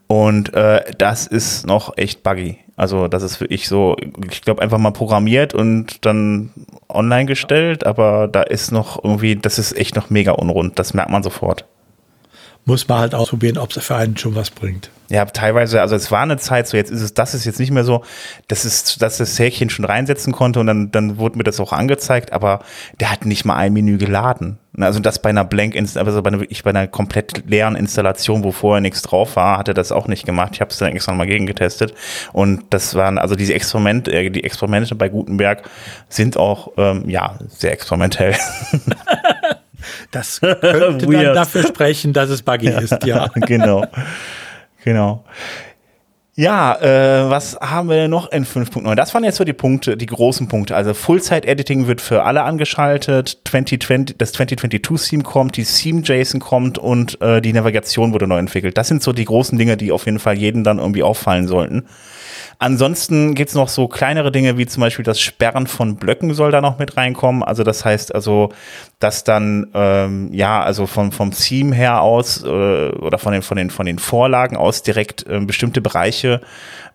Und 0.08 0.54
äh, 0.54 0.82
das 0.98 1.28
ist 1.28 1.66
noch 1.66 1.98
echt 1.98 2.24
buggy. 2.24 2.58
Also 2.76 3.08
das 3.08 3.24
ist 3.24 3.40
wirklich 3.40 3.68
so, 3.68 3.96
ich 4.30 4.42
glaube 4.42 4.62
einfach 4.62 4.80
mal 4.80 4.92
programmiert 4.92 5.54
und 5.54 6.06
dann 6.06 6.52
online 6.90 7.26
gestellt, 7.26 7.86
aber 7.86 8.28
da 8.28 8.42
ist 8.42 8.72
noch 8.72 9.04
irgendwie, 9.04 9.36
das 9.36 9.60
ist 9.60 9.78
echt 9.78 9.96
noch 9.96 10.10
mega 10.10 10.32
unrund, 10.32 10.78
das 10.78 10.94
merkt 10.96 11.12
man 11.12 11.24
sofort 11.24 11.66
muss 12.66 12.88
man 12.88 13.00
halt 13.00 13.16
ausprobieren, 13.16 13.58
ob 13.58 13.76
es 13.76 13.84
für 13.84 13.96
einen 13.96 14.18
schon 14.18 14.36
was 14.36 14.50
bringt. 14.50 14.90
Ja, 15.10 15.26
teilweise, 15.26 15.82
also 15.82 15.96
es 15.96 16.10
war 16.12 16.22
eine 16.22 16.38
Zeit 16.38 16.68
so, 16.68 16.78
jetzt 16.78 16.90
ist 16.90 17.02
es, 17.02 17.14
das 17.14 17.34
ist 17.36 17.46
jetzt 17.46 17.60
nicht 17.60 17.72
mehr 17.72 17.84
so, 17.84 18.04
dass 18.48 18.64
es, 18.64 18.98
dass 18.98 19.18
das 19.18 19.38
Häkchen 19.38 19.70
schon 19.70 19.86
reinsetzen 19.86 20.34
konnte 20.34 20.60
und 20.60 20.68
dann, 20.68 20.92
dann 20.92 21.18
wurde 21.18 21.38
mir 21.38 21.44
das 21.44 21.60
auch 21.60 21.74
angezeigt, 21.74 22.32
aber 22.32 22.62
der 23.00 23.12
hat 23.12 23.26
nicht 23.26 23.44
mal 23.46 23.56
ein 23.58 23.74
Menü 23.74 23.98
geladen. 23.98 24.58
Also 24.80 25.00
das 25.00 25.22
bei 25.22 25.30
einer 25.30 25.44
Blank, 25.44 25.76
also 25.76 26.22
bei 26.24 26.30
einer, 26.30 26.40
wirklich 26.40 26.64
bei 26.64 26.72
einer 26.72 26.88
komplett 26.88 27.44
leeren 27.48 27.76
Installation, 27.76 28.44
wo 28.44 28.52
vorher 28.52 28.82
nichts 28.82 29.04
drauf 29.04 29.36
war, 29.36 29.60
hat 29.60 29.68
er 29.68 29.76
das 29.76 29.92
auch 29.92 30.08
nicht 30.08 30.26
gemacht. 30.26 30.52
Ich 30.54 30.62
habe 30.62 30.72
es 30.72 30.78
dann 30.78 30.94
extra 30.94 31.14
mal 31.14 31.28
gegengetestet 31.28 31.94
und 32.32 32.64
das 32.72 32.96
waren, 32.96 33.20
also 33.20 33.36
diese 33.36 33.54
Experimente, 33.54 34.12
äh, 34.12 34.30
die 34.32 34.44
Experimente 34.44 34.96
bei 34.96 35.10
Gutenberg 35.10 35.70
sind 36.10 36.38
auch, 36.38 36.72
ähm, 36.78 37.08
ja, 37.08 37.38
sehr 37.50 37.74
experimentell. 37.74 38.36
Das 40.12 40.42
könnte 40.42 41.06
dann 41.08 41.36
dafür 41.36 41.64
sprechen, 41.64 42.14
dass 42.14 42.30
es 42.30 42.42
buggy 42.42 42.70
ist, 42.70 43.04
ja. 43.06 43.28
genau. 43.36 43.86
Genau. 44.84 45.24
Ja, 46.36 46.82
äh, 46.82 47.30
was 47.30 47.60
haben 47.62 47.90
wir 47.90 47.96
denn 47.96 48.10
noch 48.10 48.32
in 48.32 48.44
5.9? 48.44 48.96
Das 48.96 49.14
waren 49.14 49.24
jetzt 49.24 49.36
so 49.36 49.44
die 49.44 49.54
Punkte, 49.54 49.96
die 49.96 50.08
großen 50.08 50.48
Punkte. 50.48 50.76
Also 50.76 50.96
Full-Site-Editing 50.96 51.86
wird 51.86 52.02
für 52.02 52.24
alle 52.24 52.42
angeschaltet, 52.42 53.38
2020, 53.46 54.18
das 54.18 54.34
2022-Theme 54.34 55.22
kommt, 55.22 55.58
die 55.58 55.64
Theme-JSON 55.64 56.40
kommt 56.40 56.80
und 56.80 57.22
äh, 57.22 57.40
die 57.40 57.54
Navigation 57.54 58.14
wurde 58.14 58.26
neu 58.26 58.40
entwickelt. 58.40 58.80
Das 58.80 58.88
sind 58.88 59.04
so 59.04 59.14
die 59.14 59.26
großen 59.26 59.60
Dinge, 59.60 59.78
die 59.78 59.92
auf 59.92 60.08
jeden 60.08 60.18
Fall 60.18 60.36
jedem 60.36 60.64
dann 60.64 60.80
irgendwie 60.80 61.04
auffallen 61.04 61.48
sollten. 61.48 61.86
Ansonsten 62.58 63.36
gibt's 63.36 63.54
noch 63.54 63.68
so 63.68 63.88
kleinere 63.88 64.32
Dinge, 64.32 64.58
wie 64.58 64.66
zum 64.66 64.82
Beispiel 64.82 65.06
das 65.06 65.20
Sperren 65.20 65.68
von 65.68 65.98
Blöcken 65.98 66.34
soll 66.34 66.52
da 66.52 66.62
noch 66.62 66.80
mit 66.80 66.98
reinkommen. 66.98 67.44
Also 67.44 67.64
das 67.64 67.86
heißt 67.86 68.16
also, 68.16 68.50
dass 69.04 69.26
dann 69.26 69.68
ähm, 69.74 70.30
ja, 70.32 70.64
also 70.64 70.88
vom, 70.88 71.12
vom 71.12 71.32
Theme 71.32 71.76
her 71.76 72.02
aus 72.02 72.42
äh, 72.44 72.48
oder 72.48 73.18
von 73.18 73.34
den, 73.34 73.42
von, 73.42 73.58
den, 73.58 73.70
von 73.70 73.86
den 73.86 74.00
Vorlagen 74.00 74.56
aus 74.56 74.82
direkt 74.82 75.28
äh, 75.28 75.42
bestimmte 75.42 75.82
Bereiche 75.82 76.40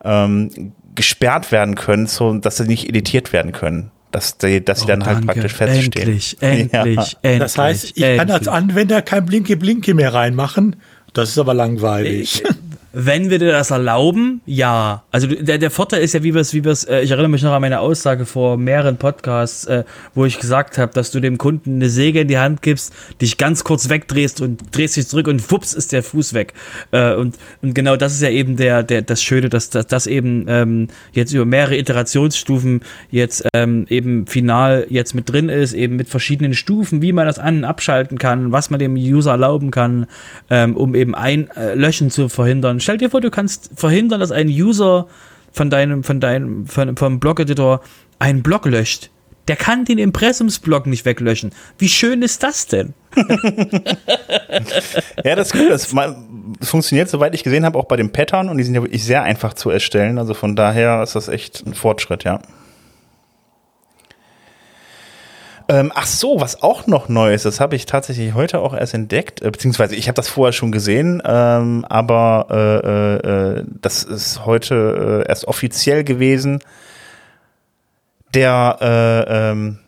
ähm, 0.03 0.73
gesperrt 0.94 1.53
werden 1.53 1.75
können, 1.75 2.07
so 2.07 2.33
dass 2.38 2.57
sie 2.57 2.66
nicht 2.66 2.88
editiert 2.88 3.33
werden 3.33 3.53
können 3.53 3.90
dass 4.11 4.38
die, 4.38 4.64
dass 4.64 4.79
sie 4.81 4.85
oh, 4.85 4.88
dann 4.88 5.05
halt 5.05 5.18
danke. 5.18 5.33
praktisch 5.35 5.53
feststehen. 5.53 6.09
Endlich, 6.09 6.37
endlich, 6.40 6.73
ja. 6.73 7.18
endlich. 7.23 7.38
Das 7.40 7.59
heißt, 7.59 7.85
ich 7.94 8.03
endlich. 8.03 8.18
kann 8.18 8.31
als 8.31 8.49
Anwender 8.49 9.03
kein 9.03 9.27
Blinke-Blinke 9.27 9.92
mehr 9.92 10.14
reinmachen. 10.14 10.77
Das 11.12 11.29
ist 11.29 11.38
aber 11.38 11.53
langweilig. 11.53 12.42
wenn 13.00 13.30
wir 13.30 13.38
dir 13.38 13.52
das 13.52 13.70
erlauben, 13.70 14.40
ja. 14.44 15.04
Also 15.12 15.28
der, 15.28 15.58
der 15.58 15.70
Vorteil 15.70 16.02
ist 16.02 16.14
ja, 16.14 16.24
wie 16.24 16.34
wir 16.34 16.40
es, 16.40 16.52
wie 16.52 16.64
wir 16.64 16.72
es, 16.72 16.82
äh, 16.82 17.00
ich 17.02 17.12
erinnere 17.12 17.28
mich 17.28 17.42
noch 17.42 17.52
an 17.52 17.61
meine 17.61 17.78
Aussage 17.78 18.26
vor 18.26 18.56
mehreren 18.56 18.96
Podcasts, 18.96 19.66
äh, 19.66 19.84
wo 20.16 20.24
ich 20.24 20.40
gesagt 20.40 20.78
habe, 20.78 20.92
dass 20.92 21.12
du 21.12 21.20
dem 21.20 21.38
Kunden 21.38 21.76
eine 21.76 21.90
Säge 21.90 22.22
in 22.22 22.26
die 22.26 22.38
Hand 22.38 22.61
gibst, 22.61 22.92
dich 23.20 23.38
ganz 23.38 23.62
kurz 23.62 23.88
wegdrehst 23.88 24.40
und 24.40 24.76
drehst 24.76 24.96
dich 24.96 25.06
zurück 25.06 25.28
und 25.28 25.48
wups 25.48 25.74
ist 25.74 25.92
der 25.92 26.02
Fuß 26.02 26.34
weg. 26.34 26.54
Äh, 26.90 27.14
und, 27.14 27.38
und 27.62 27.72
genau 27.72 27.94
das 27.94 28.14
ist 28.14 28.22
ja 28.22 28.30
eben 28.30 28.56
der, 28.56 28.82
der, 28.82 29.02
das 29.02 29.22
Schöne, 29.22 29.48
dass 29.48 29.70
das 29.70 29.87
dass 29.87 30.08
eben 30.08 30.46
ähm, 30.48 30.88
jetzt 31.12 31.32
über 31.32 31.44
mehrere 31.44 31.76
Iterationsstufen 31.76 32.80
jetzt 33.12 33.46
ähm, 33.54 33.87
eben 33.88 34.26
final 34.26 34.88
jetzt 34.90 35.14
mit 35.14 35.30
drin 35.30 35.50
ist, 35.50 35.72
eben 35.72 35.94
mit 35.94 36.08
verschiedenen 36.08 36.52
Stufen, 36.52 37.00
wie 37.00 37.12
man 37.12 37.26
das 37.26 37.38
an- 37.38 37.58
und 37.58 37.64
abschalten 37.64 38.18
kann, 38.18 38.50
was 38.50 38.70
man 38.70 38.80
dem 38.80 38.96
User 38.96 39.30
erlauben 39.30 39.70
kann, 39.70 40.06
ähm, 40.50 40.76
um 40.76 40.96
eben 40.96 41.14
ein 41.14 41.48
äh, 41.56 41.74
Löschen 41.74 42.11
zu 42.11 42.28
verhindern. 42.28 42.80
Stell 42.88 42.96
dir 42.96 43.11
vor, 43.11 43.20
du 43.20 43.31
kannst 43.31 43.68
verhindern, 43.77 44.18
dass 44.18 44.33
ein 44.33 44.48
User 44.48 45.09
von 45.53 45.68
deinem, 45.68 46.03
von 46.05 46.20
deinem, 46.20 46.64
von, 46.64 46.96
vom 46.96 47.20
Blog-Editor 47.20 47.83
einen 48.18 48.42
Blog 48.42 48.64
löscht. 48.64 49.11
Der 49.46 49.57
kann 49.57 49.85
den 49.85 49.98
Impressumsblock 49.98 50.87
nicht 50.87 51.05
weglöschen. 51.05 51.53
Wie 51.77 51.90
schön 51.90 52.22
ist 52.22 52.42
das 52.42 52.66
denn? 52.66 52.94
ja, 55.22 55.37
das 55.37 55.48
ist 55.48 55.53
gut. 55.53 55.70
Das 55.70 56.70
funktioniert, 56.70 57.11
soweit 57.11 57.35
ich 57.35 57.44
gesehen 57.44 57.66
habe, 57.66 57.79
auch 57.79 57.85
bei 57.85 57.96
den 57.96 58.11
Pattern 58.11 58.48
und 58.48 58.57
die 58.57 58.64
sind 58.64 58.74
ja 58.74 58.81
wirklich 58.81 59.05
sehr 59.05 59.22
einfach 59.22 59.53
zu 59.53 59.68
erstellen. 59.68 60.16
Also 60.16 60.33
von 60.33 60.57
daher 60.57 61.03
ist 61.03 61.14
das 61.14 61.29
echt 61.29 61.66
ein 61.66 61.74
Fortschritt, 61.74 62.24
ja. 62.24 62.40
Ähm, 65.70 65.92
ach 65.94 66.07
so, 66.07 66.40
was 66.40 66.62
auch 66.62 66.87
noch 66.87 67.11
neu 67.11 67.35
ist, 67.35 67.44
das 67.44 67.61
habe 67.61 67.76
ich 67.76 67.85
tatsächlich 67.85 68.33
heute 68.33 68.61
auch 68.61 68.74
erst 68.74 68.94
entdeckt, 68.94 69.42
äh, 69.42 69.50
beziehungsweise 69.50 69.96
ich 69.96 70.09
habe 70.09 70.16
das 70.16 70.28
vorher 70.28 70.54
schon 70.54 70.72
gesehen, 70.72 71.22
ähm, 71.26 71.85
aber 71.87 72.46
äh, 72.50 73.59
äh, 73.59 73.64
das 73.83 74.02
ist 74.02 74.46
heute 74.46 75.24
äh, 75.26 75.28
erst 75.28 75.46
offiziell 75.46 76.04
gewesen. 76.04 76.61
Der 78.33 78.78
äh, 78.81 79.50
ähm, 79.50 79.78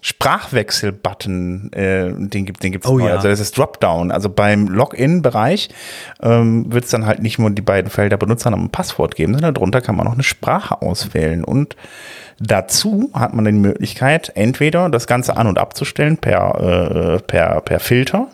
Sprachwechsel-Button, 0.00 1.72
äh, 1.72 2.12
den 2.12 2.44
gibt 2.44 2.64
den 2.64 2.72
gibt's 2.72 2.88
oh, 2.88 2.98
neu. 2.98 3.06
Ja. 3.06 3.14
Also 3.14 3.28
das 3.28 3.38
ist 3.38 3.56
Dropdown. 3.56 4.10
Also 4.10 4.28
beim 4.28 4.66
Login-Bereich 4.66 5.68
ähm, 6.20 6.72
wird 6.72 6.84
es 6.84 6.90
dann 6.90 7.06
halt 7.06 7.22
nicht 7.22 7.38
nur 7.38 7.50
die 7.50 7.62
beiden 7.62 7.88
Felder 7.88 8.16
Benutzernamen 8.16 8.66
und 8.66 8.72
Passwort 8.72 9.14
geben, 9.14 9.34
sondern 9.34 9.54
darunter 9.54 9.80
kann 9.80 9.94
man 9.94 10.06
noch 10.06 10.14
eine 10.14 10.24
Sprache 10.24 10.82
auswählen 10.82 11.44
und 11.44 11.76
Dazu 12.44 13.10
hat 13.14 13.34
man 13.34 13.44
die 13.44 13.52
Möglichkeit, 13.52 14.32
entweder 14.34 14.90
das 14.90 15.06
Ganze 15.06 15.36
an- 15.36 15.46
und 15.46 15.58
abzustellen 15.58 16.16
per, 16.16 17.18
äh, 17.18 17.22
per, 17.22 17.60
per 17.60 17.78
Filter, 17.78 18.28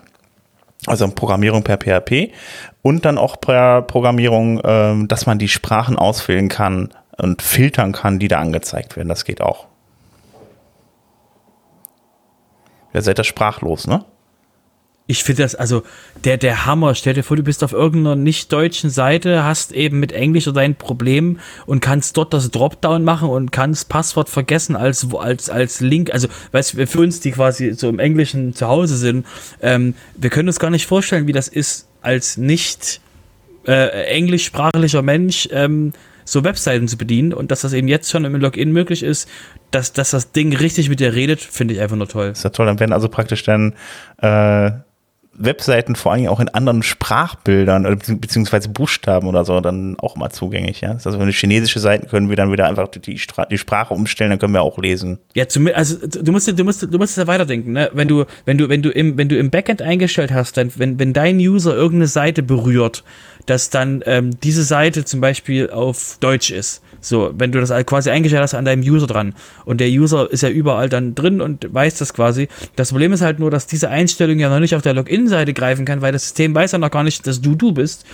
also 0.86 1.06
Programmierung 1.08 1.62
per 1.62 1.76
PHP, 1.76 2.32
und 2.80 3.04
dann 3.04 3.18
auch 3.18 3.38
per 3.38 3.82
Programmierung, 3.82 4.60
äh, 4.60 5.06
dass 5.06 5.26
man 5.26 5.38
die 5.38 5.48
Sprachen 5.48 5.96
auswählen 5.96 6.48
kann 6.48 6.88
und 7.18 7.42
filtern 7.42 7.92
kann, 7.92 8.18
die 8.18 8.28
da 8.28 8.38
angezeigt 8.38 8.96
werden. 8.96 9.08
Das 9.08 9.26
geht 9.26 9.42
auch. 9.42 9.66
Ihr 12.94 13.02
seid 13.02 13.18
da 13.18 13.24
sprachlos, 13.24 13.86
ne? 13.86 14.06
Ich 15.10 15.24
finde 15.24 15.42
das, 15.42 15.54
also 15.54 15.84
der, 16.24 16.36
der 16.36 16.66
Hammer. 16.66 16.94
Stell 16.94 17.14
dir 17.14 17.22
vor, 17.22 17.38
du 17.38 17.42
bist 17.42 17.64
auf 17.64 17.72
irgendeiner 17.72 18.14
nicht 18.14 18.52
deutschen 18.52 18.90
Seite, 18.90 19.42
hast 19.42 19.72
eben 19.72 19.98
mit 20.00 20.12
Englisch 20.12 20.44
so 20.44 20.52
dein 20.52 20.76
Problem 20.76 21.38
und 21.64 21.80
kannst 21.80 22.18
dort 22.18 22.34
das 22.34 22.50
Dropdown 22.50 23.04
machen 23.04 23.30
und 23.30 23.50
kannst 23.50 23.88
Passwort 23.88 24.28
vergessen 24.28 24.76
als, 24.76 25.06
als, 25.14 25.48
als 25.48 25.80
Link. 25.80 26.12
Also, 26.12 26.28
weißt 26.52 26.74
du, 26.74 26.86
für 26.86 27.00
uns, 27.00 27.20
die 27.20 27.30
quasi 27.30 27.72
so 27.72 27.88
im 27.88 27.98
Englischen 27.98 28.54
zu 28.54 28.68
Hause 28.68 28.98
sind, 28.98 29.26
ähm, 29.62 29.94
wir 30.14 30.28
können 30.28 30.48
uns 30.48 30.58
gar 30.58 30.68
nicht 30.68 30.86
vorstellen, 30.86 31.26
wie 31.26 31.32
das 31.32 31.48
ist, 31.48 31.88
als 32.02 32.36
nicht 32.36 33.00
äh, 33.66 34.04
englischsprachlicher 34.08 35.00
Mensch 35.00 35.48
ähm, 35.52 35.94
so 36.26 36.44
Webseiten 36.44 36.86
zu 36.86 36.98
bedienen 36.98 37.32
und 37.32 37.50
dass 37.50 37.62
das 37.62 37.72
eben 37.72 37.88
jetzt 37.88 38.10
schon 38.10 38.26
im 38.26 38.34
Login 38.36 38.72
möglich 38.72 39.02
ist, 39.02 39.26
dass, 39.70 39.94
dass 39.94 40.10
das 40.10 40.32
Ding 40.32 40.54
richtig 40.54 40.90
mit 40.90 41.00
dir 41.00 41.14
redet, 41.14 41.40
finde 41.40 41.72
ich 41.72 41.80
einfach 41.80 41.96
nur 41.96 42.08
toll. 42.08 42.28
Ist 42.32 42.44
ja 42.44 42.50
toll. 42.50 42.66
Dann 42.66 42.78
werden 42.78 42.92
also 42.92 43.08
praktisch 43.08 43.42
dann 43.44 43.74
äh, 44.18 44.70
Webseiten 45.38 45.96
vor 45.96 46.12
allem 46.12 46.26
auch 46.28 46.40
in 46.40 46.48
anderen 46.48 46.82
Sprachbildern 46.82 47.86
oder 47.86 47.96
beziehungsweise 47.96 48.68
Buchstaben 48.68 49.28
oder 49.28 49.44
so 49.44 49.60
dann 49.60 49.96
auch 49.98 50.16
mal 50.16 50.30
zugänglich. 50.30 50.80
Ja? 50.80 50.92
Also 50.92 51.18
wenn 51.18 51.26
wir 51.26 51.32
chinesische 51.32 51.78
Seiten 51.78 52.08
können 52.08 52.28
wir 52.28 52.36
dann 52.36 52.52
wieder 52.52 52.66
einfach 52.66 52.88
die, 52.88 53.00
die 53.00 53.58
Sprache 53.58 53.94
umstellen, 53.94 54.30
dann 54.30 54.38
können 54.38 54.52
wir 54.52 54.62
auch 54.62 54.78
lesen. 54.78 55.18
Ja, 55.34 55.44
also 55.74 56.06
du 56.06 56.32
musst, 56.32 56.48
du 56.48 56.64
musst, 56.64 56.82
du 56.82 56.98
musst 56.98 57.16
ja 57.16 57.26
weiterdenken. 57.26 57.72
Ne? 57.72 57.90
Wenn 57.92 58.08
du, 58.08 58.24
wenn 58.44 58.58
du, 58.58 58.68
wenn 58.68 58.82
du 58.82 58.90
im, 58.90 59.16
wenn 59.16 59.28
du 59.28 59.38
im 59.38 59.50
Backend 59.50 59.80
eingestellt 59.80 60.32
hast, 60.32 60.56
dann, 60.56 60.72
wenn, 60.76 60.98
wenn 60.98 61.12
dein 61.12 61.38
User 61.38 61.74
irgendeine 61.74 62.08
Seite 62.08 62.42
berührt, 62.42 63.04
dass 63.46 63.70
dann 63.70 64.02
ähm, 64.06 64.38
diese 64.40 64.62
Seite 64.62 65.04
zum 65.04 65.20
Beispiel 65.20 65.70
auf 65.70 66.18
Deutsch 66.20 66.50
ist. 66.50 66.82
So, 67.08 67.32
wenn 67.36 67.52
du 67.52 67.60
das 67.60 67.70
quasi 67.86 68.10
eingestellt 68.10 68.42
hast 68.42 68.54
an 68.54 68.64
deinem 68.64 68.82
User 68.82 69.06
dran 69.06 69.34
und 69.64 69.80
der 69.80 69.88
User 69.88 70.30
ist 70.30 70.42
ja 70.42 70.50
überall 70.50 70.88
dann 70.88 71.14
drin 71.14 71.40
und 71.40 71.72
weiß 71.72 71.98
das 71.98 72.12
quasi. 72.12 72.48
Das 72.76 72.90
Problem 72.90 73.12
ist 73.12 73.22
halt 73.22 73.38
nur, 73.38 73.50
dass 73.50 73.66
diese 73.66 73.88
Einstellung 73.88 74.38
ja 74.38 74.50
noch 74.50 74.60
nicht 74.60 74.74
auf 74.74 74.82
der 74.82 74.94
Login-Seite 74.94 75.54
greifen 75.54 75.84
kann, 75.84 76.02
weil 76.02 76.12
das 76.12 76.24
System 76.24 76.54
weiß 76.54 76.72
ja 76.72 76.78
noch 76.78 76.90
gar 76.90 77.04
nicht, 77.04 77.26
dass 77.26 77.40
du 77.40 77.54
du 77.54 77.72
bist. 77.72 78.04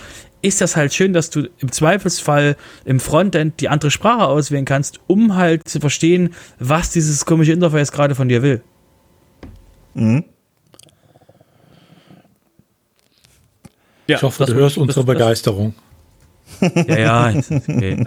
Ist 0.41 0.61
das 0.61 0.75
halt 0.75 0.93
schön, 0.93 1.11
dass 1.13 1.29
du 1.29 1.49
im 1.59 1.71
Zweifelsfall 1.71 2.55
im 2.85 2.99
Frontend 2.99 3.59
die 3.59 3.69
andere 3.69 3.91
Sprache 3.91 4.25
auswählen 4.25 4.65
kannst, 4.65 4.99
um 5.07 5.35
halt 5.35 5.67
zu 5.67 5.79
verstehen, 5.79 6.33
was 6.59 6.91
dieses 6.91 7.25
komische 7.25 7.51
Interface 7.51 7.91
gerade 7.91 8.15
von 8.15 8.29
dir 8.29 8.41
will. 8.43 8.61
Mhm. 9.93 10.23
Ja, 14.07 14.17
ich 14.17 14.23
hoffe, 14.23 14.45
du 14.45 14.53
hörst 14.53 14.77
unsere 14.77 15.03
Begeisterung. 15.03 15.73
Ja, 16.61 17.29
ja. 17.29 17.41
Okay. 17.49 18.05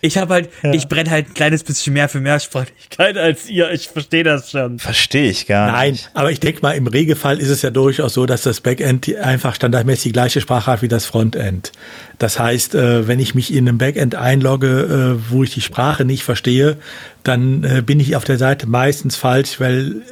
Ich 0.00 0.18
habe 0.18 0.34
halt, 0.34 0.50
ja. 0.62 0.72
ich 0.72 0.88
brenne 0.88 1.10
halt 1.10 1.28
ein 1.28 1.34
kleines 1.34 1.64
bisschen 1.64 1.92
mehr 1.92 2.08
für 2.08 2.20
Mehrsprachigkeit 2.20 3.16
als 3.16 3.48
ihr. 3.48 3.70
Ich 3.72 3.88
verstehe 3.88 4.24
das 4.24 4.50
schon. 4.50 4.78
Verstehe 4.78 5.30
ich 5.30 5.46
gar 5.46 5.70
Nein, 5.72 5.92
nicht. 5.92 6.10
Nein, 6.12 6.20
aber 6.20 6.30
ich 6.30 6.40
denke 6.40 6.62
mal, 6.62 6.72
im 6.72 6.86
Regelfall 6.86 7.38
ist 7.38 7.48
es 7.48 7.62
ja 7.62 7.70
durchaus 7.70 8.14
so, 8.14 8.26
dass 8.26 8.42
das 8.42 8.60
Backend 8.60 9.14
einfach 9.16 9.54
standardmäßig 9.54 10.04
die 10.04 10.12
gleiche 10.12 10.40
Sprache 10.40 10.70
hat 10.70 10.82
wie 10.82 10.88
das 10.88 11.06
Frontend. 11.06 11.72
Das 12.18 12.38
heißt, 12.38 12.74
äh, 12.74 13.08
wenn 13.08 13.18
ich 13.18 13.34
mich 13.34 13.52
in 13.52 13.68
einem 13.68 13.78
Backend 13.78 14.14
einlogge, 14.14 15.18
äh, 15.18 15.30
wo 15.30 15.42
ich 15.42 15.52
die 15.52 15.60
Sprache 15.60 16.04
nicht 16.04 16.22
verstehe, 16.22 16.76
dann 17.22 17.64
äh, 17.64 17.82
bin 17.82 18.00
ich 18.00 18.16
auf 18.16 18.24
der 18.24 18.38
Seite 18.38 18.66
meistens 18.66 19.16
falsch, 19.16 19.60
weil 19.60 20.02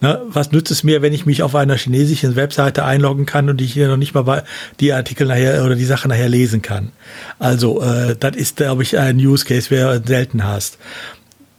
Ne, 0.00 0.20
was 0.28 0.52
nützt 0.52 0.70
es 0.70 0.84
mir, 0.84 1.02
wenn 1.02 1.12
ich 1.12 1.26
mich 1.26 1.42
auf 1.42 1.56
einer 1.56 1.76
chinesischen 1.76 2.36
Webseite 2.36 2.84
einloggen 2.84 3.26
kann 3.26 3.50
und 3.50 3.60
ich 3.60 3.72
hier 3.72 3.88
noch 3.88 3.96
nicht 3.96 4.14
mal 4.14 4.44
die 4.78 4.92
Artikel 4.92 5.26
nachher 5.26 5.64
oder 5.64 5.74
die 5.74 5.84
Sache 5.84 6.06
nachher 6.06 6.28
lesen 6.28 6.62
kann? 6.62 6.92
Also, 7.40 7.82
äh, 7.82 8.14
das 8.18 8.36
ist, 8.36 8.56
glaube 8.56 8.84
ich, 8.84 8.96
ein 8.96 9.16
Use 9.16 9.44
Case, 9.44 9.70
wer 9.70 10.00
selten 10.04 10.44
hast. 10.44 10.78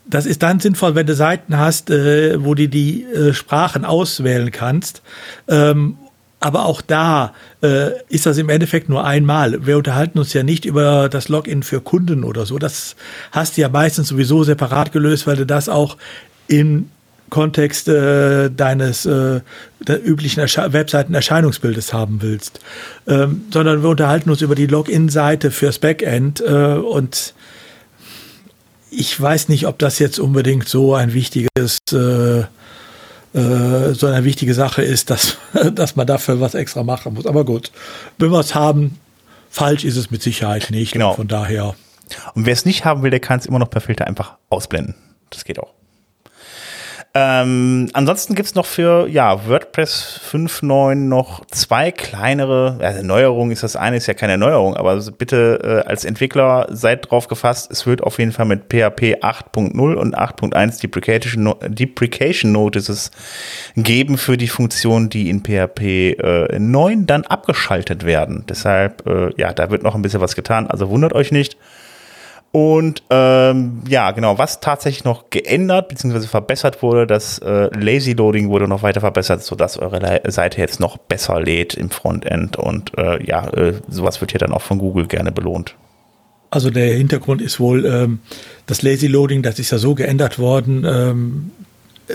Das 0.06 0.26
ist 0.26 0.42
dann 0.42 0.62
sinnvoll, 0.62 0.96
wenn 0.96 1.06
du 1.06 1.16
Seiten 1.16 1.58
hast, 1.58 1.90
äh, 1.90 2.42
wo 2.42 2.56
du 2.56 2.70
die 2.70 3.04
äh, 3.04 3.34
Sprachen 3.34 3.84
auswählen 3.84 4.52
kannst. 4.52 5.02
Ähm, 5.50 5.98
aber 6.40 6.66
auch 6.66 6.82
da 6.82 7.34
äh, 7.62 7.90
ist 8.08 8.26
das 8.26 8.38
im 8.38 8.48
Endeffekt 8.48 8.88
nur 8.88 9.04
einmal. 9.04 9.66
Wir 9.66 9.78
unterhalten 9.78 10.18
uns 10.18 10.32
ja 10.32 10.44
nicht 10.44 10.64
über 10.64 11.10
das 11.10 11.28
Login 11.28 11.64
für 11.64 11.82
Kunden 11.82 12.24
oder 12.24 12.46
so. 12.46 12.58
Das 12.58 12.96
hast 13.32 13.58
du 13.58 13.62
ja 13.62 13.68
meistens 13.68 14.08
sowieso 14.08 14.46
separat 14.46 14.94
gelöst, 14.94 15.28
weil 15.28 15.36
du 15.36 15.46
das 15.46 15.68
auch 15.68 15.98
in 16.48 16.90
Kontext 17.30 17.88
äh, 17.88 18.50
deines 18.50 19.06
äh, 19.06 19.42
üblichen 20.04 20.40
Ersche 20.40 20.74
Webseiten-Erscheinungsbildes 20.74 21.94
haben 21.94 22.22
willst, 22.22 22.60
ähm, 23.08 23.46
sondern 23.52 23.82
wir 23.84 23.90
unterhalten 23.90 24.30
uns 24.30 24.42
über 24.42 24.56
die 24.56 24.68
Login-Seite 24.68 25.52
fürs 25.52 25.80
Backend 25.80 26.42
äh, 26.42 26.74
und 26.74 27.34
ich 28.92 29.20
weiß 29.20 29.50
nicht, 29.50 29.68
ob 29.68 29.78
das 29.80 30.00
jetzt 30.00 30.20
unbedingt 30.20 30.68
so 30.68 30.96
ein 30.96 31.14
wichtiges 31.14 31.78
äh, 31.94 32.44
äh, 33.34 33.94
so 33.94 34.08
eine 34.08 34.24
wichtige 34.24 34.54
Sache 34.54 34.82
ist, 34.82 35.10
dass, 35.10 35.38
dass 35.74 35.96
man 35.96 36.08
dafür 36.08 36.42
was 36.42 36.56
extra 36.56 36.84
machen 36.84 37.14
muss. 37.14 37.26
Aber 37.26 37.46
gut, 37.46 37.72
wenn 38.18 38.32
wir 38.32 38.40
es 38.40 38.56
haben, 38.56 39.00
falsch 39.50 39.84
ist 39.84 39.98
es 39.98 40.10
mit 40.12 40.22
Sicherheit 40.22 40.72
nicht. 40.72 40.94
Genau. 40.94 41.14
Von 41.14 41.28
daher. 41.28 41.76
Und 42.34 42.46
wer 42.46 42.54
es 42.54 42.66
nicht 42.66 42.86
haben 42.86 43.04
will, 43.04 43.12
der 43.12 43.20
kann 43.20 43.40
es 43.40 43.46
immer 43.46 43.60
noch 43.60 43.70
per 43.70 43.82
Filter 43.82 44.08
einfach 44.08 44.38
ausblenden. 44.50 44.96
Das 45.30 45.44
geht 45.44 45.60
auch. 45.60 45.74
Ähm, 47.16 47.90
ansonsten 47.94 48.36
gibt's 48.36 48.54
noch 48.54 48.68
für 48.68 49.08
ja, 49.08 49.48
WordPress 49.48 50.22
5.9 50.32 50.94
noch 50.94 51.44
zwei 51.48 51.92
kleinere, 51.92 52.78
also 52.82 53.04
Neuerungen 53.04 53.52
ist 53.52 53.64
das 53.64 53.76
eine, 53.76 53.98
ist 53.98 54.06
ja 54.06 54.14
keine 54.14 54.38
Neuerung, 54.38 54.78
aber 54.78 54.96
bitte 55.18 55.60
äh, 55.64 55.90
als 55.90 56.06
Entwickler 56.06 56.68
seid 56.70 57.10
drauf 57.10 57.28
gefasst, 57.28 57.72
es 57.72 57.88
wird 57.88 58.04
auf 58.04 58.20
jeden 58.20 58.32
Fall 58.32 58.46
mit 58.46 58.66
PHP 58.66 59.24
8.0 59.24 59.94
und 59.96 60.16
8.1 60.16 60.82
Deprecation, 60.82 61.56
Deprecation 61.68 62.52
Notices 62.52 63.10
geben 63.76 64.20
für 64.20 64.38
die 64.38 64.48
Funktionen, 64.48 65.10
die 65.10 65.32
in 65.32 65.44
PHP 65.44 65.82
äh, 66.20 66.60
9 66.60 67.08
dann 67.08 67.24
abgeschaltet 67.24 68.06
werden. 68.06 68.46
Deshalb, 68.48 69.08
äh, 69.08 69.32
ja, 69.36 69.52
da 69.52 69.72
wird 69.72 69.82
noch 69.82 69.96
ein 69.96 70.04
bisschen 70.04 70.22
was 70.22 70.36
getan, 70.36 70.68
also 70.68 70.90
wundert 70.90 71.14
euch 71.14 71.32
nicht. 71.32 71.58
Und 72.52 73.04
ähm, 73.12 73.84
ja, 73.88 74.10
genau, 74.12 74.40
was 74.40 74.60
tatsächlich 74.60 75.04
noch 75.04 75.30
geändert 75.30 75.88
bzw. 75.88 76.22
verbessert 76.22 76.82
wurde, 76.82 77.06
das 77.06 77.38
äh, 77.40 77.70
Lazy 77.78 78.14
Loading 78.14 78.50
wurde 78.50 78.68
noch 78.68 78.82
weiter 78.82 79.02
verbessert, 79.02 79.44
sodass 79.44 79.78
eure 79.78 80.00
Le 80.00 80.22
Seite 80.32 80.60
jetzt 80.60 80.80
noch 80.80 80.98
besser 80.98 81.40
lädt 81.40 81.76
im 81.76 81.92
Frontend. 81.92 82.58
Und 82.58 82.98
äh, 82.98 83.24
ja, 83.24 83.48
äh, 83.50 83.74
sowas 83.88 84.20
wird 84.22 84.32
hier 84.32 84.40
dann 84.40 84.52
auch 84.52 84.64
von 84.64 84.80
Google 84.80 85.06
gerne 85.06 85.32
belohnt. 85.32 85.76
Also 86.50 86.72
der 86.72 86.96
Hintergrund 86.96 87.44
ist 87.44 87.60
wohl, 87.60 87.86
ähm, 87.86 88.20
das 88.66 88.82
Lazy 88.82 89.06
Loading, 89.06 89.44
das 89.44 89.60
ist 89.60 89.70
ja 89.70 89.78
so 89.78 89.94
geändert 89.94 90.40
worden. 90.40 90.86
Ähm, 90.86 91.52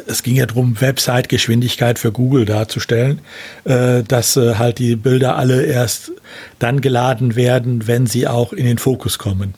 es 0.08 0.24
ging 0.24 0.34
ja 0.34 0.46
darum, 0.46 0.80
Website-Geschwindigkeit 0.80 2.00
für 2.00 2.10
Google 2.10 2.44
darzustellen, 2.44 3.20
äh, 3.62 4.02
dass 4.02 4.36
äh, 4.36 4.56
halt 4.56 4.80
die 4.80 4.96
Bilder 4.96 5.36
alle 5.36 5.64
erst 5.64 6.10
dann 6.58 6.80
geladen 6.80 7.36
werden, 7.36 7.86
wenn 7.86 8.06
sie 8.06 8.26
auch 8.26 8.52
in 8.52 8.64
den 8.64 8.78
Fokus 8.78 9.18
kommen. 9.18 9.54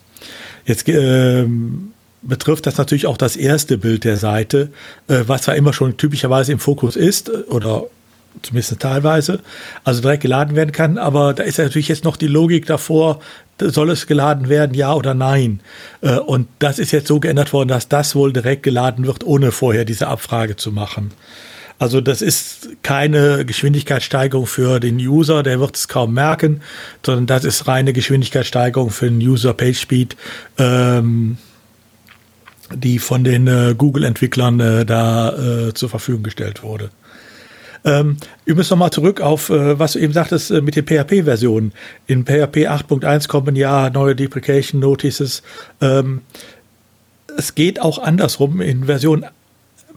Jetzt 0.67 0.89
äh, 0.89 1.47
betrifft 2.23 2.67
das 2.67 2.77
natürlich 2.77 3.07
auch 3.07 3.17
das 3.17 3.37
erste 3.37 3.79
Bild 3.79 4.05
der 4.05 4.17
Seite, 4.17 4.71
äh, 5.09 5.23
was 5.27 5.43
zwar 5.43 5.55
immer 5.57 5.73
schon 5.73 5.97
typischerweise 5.97 6.53
im 6.53 6.59
Fokus 6.59 6.97
ist 6.97 7.29
äh, 7.29 7.39
oder 7.49 7.85
zumindest 8.43 8.79
teilweise, 8.81 9.41
also 9.85 10.03
direkt 10.03 10.23
geladen 10.23 10.57
werden 10.57 10.73
kann, 10.73 10.99
aber 10.99 11.33
da 11.33 11.43
ist 11.43 11.57
ja 11.57 11.65
natürlich 11.65 11.89
jetzt 11.89 12.05
noch 12.05 12.17
die 12.17 12.27
Logik 12.27 12.67
davor, 12.67 13.21
soll 13.59 13.91
es 13.91 14.07
geladen 14.07 14.49
werden, 14.51 14.75
ja 14.75 14.93
oder 14.93 15.15
nein? 15.15 15.61
Äh, 16.03 16.19
und 16.19 16.49
das 16.59 16.79
ist 16.79 16.93
jetzt 16.93 17.09
so 17.09 17.21
geändert 17.21 17.53
worden, 17.53 17.69
dass 17.69 17.89
das 17.89 18.15
wohl 18.15 18.33
direkt 18.33 18.63
geladen 18.63 19.07
wird, 19.07 19.25
ohne 19.25 19.53
vorher 19.53 19.85
diese 19.85 20.09
Abfrage 20.09 20.57
zu 20.57 20.73
machen. 20.73 21.13
Also 21.79 22.01
das 22.01 22.23
ist 22.23 22.69
keine 22.83 23.45
Geschwindigkeitssteigerung 23.45 24.47
für 24.47 24.81
den 24.81 24.97
User, 24.97 25.43
der 25.43 25.61
wird 25.61 25.77
es 25.77 25.89
kaum 25.89 26.15
merken, 26.15 26.63
sondern 27.05 27.27
das 27.27 27.45
ist 27.45 27.67
reine 27.67 27.93
Geschwindigkeitssteigerung 27.93 28.91
für 28.91 29.11
den 29.11 29.19
User 29.19 29.53
Page 29.53 29.79
Speed, 29.79 30.17
ähm, 30.57 31.37
die 32.75 32.99
von 32.99 33.25
den 33.25 33.47
äh, 33.47 33.75
Google-Entwicklern 33.77 34.61
äh, 34.61 34.87
da 34.87 35.69
äh, 35.69 35.75
zur 35.75 35.91
Verfügung 35.91 36.23
gestellt 36.23 36.63
wurde. 36.63 36.91
Ähm, 37.85 38.17
übrigens 38.47 38.71
nochmal 38.71 38.91
zurück 38.91 39.21
auf, 39.21 39.51
äh, 39.51 39.79
was 39.79 39.93
du 39.93 40.01
eben 40.01 40.13
sagtest 40.13 40.51
äh, 40.51 40.61
mit 40.61 40.75
den 40.75 40.87
PHP-Versionen. 40.87 41.73
In 42.07 42.25
PHP 42.25 42.67
8.1 42.67 43.29
kommen 43.29 43.55
ja 43.55 43.91
neue 43.91 44.17
Deprecation 44.17 44.81
Notices. 44.81 45.43
Ähm, 45.81 46.23
es 47.39 47.55
geht 47.55 47.81
auch 47.81 47.99
andersrum. 47.99 48.61
In 48.61 48.85
Version 48.85 49.25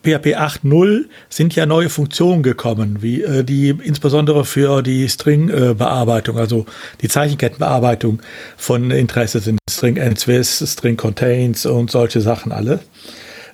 PHP 0.02 0.38
8.0 0.38 1.06
sind 1.30 1.56
ja 1.56 1.66
neue 1.66 1.90
Funktionen 1.90 2.44
gekommen, 2.44 3.02
wie 3.02 3.22
äh, 3.22 3.44
die 3.44 3.70
insbesondere 3.70 4.46
für 4.46 4.82
die 4.82 5.08
String-Bearbeitung, 5.10 6.38
äh, 6.38 6.40
also 6.40 6.66
die 7.02 7.10
Zeichenkettenbearbeitung 7.10 8.22
von 8.58 8.92
Interesse 8.92 9.40
sind. 9.40 9.60
String 9.70 9.98
ends 9.98 10.26
String 10.72 10.98
contains 10.98 11.66
und 11.66 11.92
solche 11.92 12.22
Sachen 12.22 12.52
alle. 12.52 12.80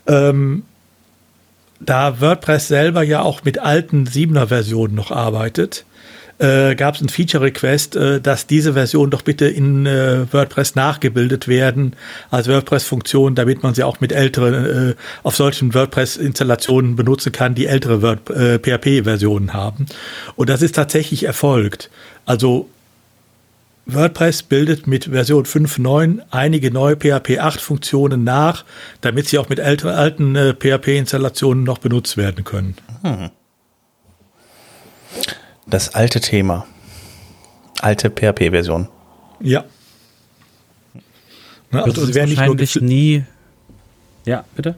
Ähm, 0.07 0.63
da 1.79 2.21
WordPress 2.21 2.67
selber 2.67 3.03
ja 3.03 3.21
auch 3.21 3.43
mit 3.43 3.59
alten 3.59 4.05
7er 4.05 4.47
Versionen 4.47 4.95
noch 4.95 5.11
arbeitet, 5.11 5.85
äh, 6.37 6.75
gab 6.75 6.95
es 6.95 7.01
ein 7.01 7.09
Feature-Request, 7.09 7.95
äh, 7.95 8.21
dass 8.21 8.47
diese 8.47 8.73
Versionen 8.73 9.11
doch 9.11 9.21
bitte 9.21 9.45
in 9.45 9.85
äh, 9.85 10.31
WordPress 10.31 10.75
nachgebildet 10.75 11.47
werden 11.47 11.95
als 12.29 12.47
WordPress-Funktion, 12.47 13.35
damit 13.35 13.63
man 13.63 13.73
sie 13.73 13.83
auch 13.83 14.01
mit 14.01 14.11
älteren, 14.11 14.91
äh, 14.91 14.95
auf 15.23 15.35
solchen 15.35 15.73
WordPress-Installationen 15.73 16.95
benutzen 16.95 17.31
kann, 17.31 17.55
die 17.55 17.67
ältere 17.67 18.19
äh, 18.29 18.59
PHP-Versionen 18.59 19.53
haben. 19.53 19.85
Und 20.35 20.49
das 20.49 20.61
ist 20.61 20.75
tatsächlich 20.75 21.23
erfolgt. 21.23 21.89
Also 22.25 22.69
WordPress 23.85 24.43
bildet 24.43 24.87
mit 24.87 25.05
Version 25.05 25.45
5.9 25.45 26.21
einige 26.31 26.71
neue 26.71 26.95
PHP 26.95 27.39
8 27.39 27.61
Funktionen 27.61 28.23
nach, 28.23 28.65
damit 29.01 29.27
sie 29.27 29.37
auch 29.37 29.47
mit 29.47 29.59
älteren, 29.59 29.93
alten 29.93 30.35
äh, 30.35 30.53
PHP-Installationen 30.53 31.63
noch 31.63 31.77
benutzt 31.77 32.17
werden 32.17 32.43
können. 32.43 32.75
Hm. 33.03 33.29
Das 35.67 35.95
alte 35.95 36.19
Thema. 36.19 36.65
Alte 37.81 38.09
PHP-Version. 38.09 38.87
Ja. 39.39 39.65
Na, 41.71 41.83
also 41.83 42.03
es 42.03 42.13
werden 42.13 42.29
nicht 42.29 42.71
nur 42.71 42.83
nie. 42.83 43.23
Ja, 44.25 44.45
bitte. 44.55 44.75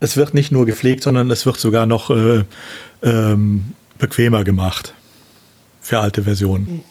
Es 0.00 0.16
wird 0.16 0.34
nicht 0.34 0.52
nur 0.52 0.66
gepflegt, 0.66 1.02
sondern 1.02 1.30
es 1.30 1.46
wird 1.46 1.58
sogar 1.58 1.86
noch 1.86 2.10
äh, 2.10 2.44
ähm, 3.02 3.74
bequemer 3.98 4.44
gemacht 4.44 4.94
für 5.80 5.98
alte 6.00 6.22
Versionen. 6.22 6.82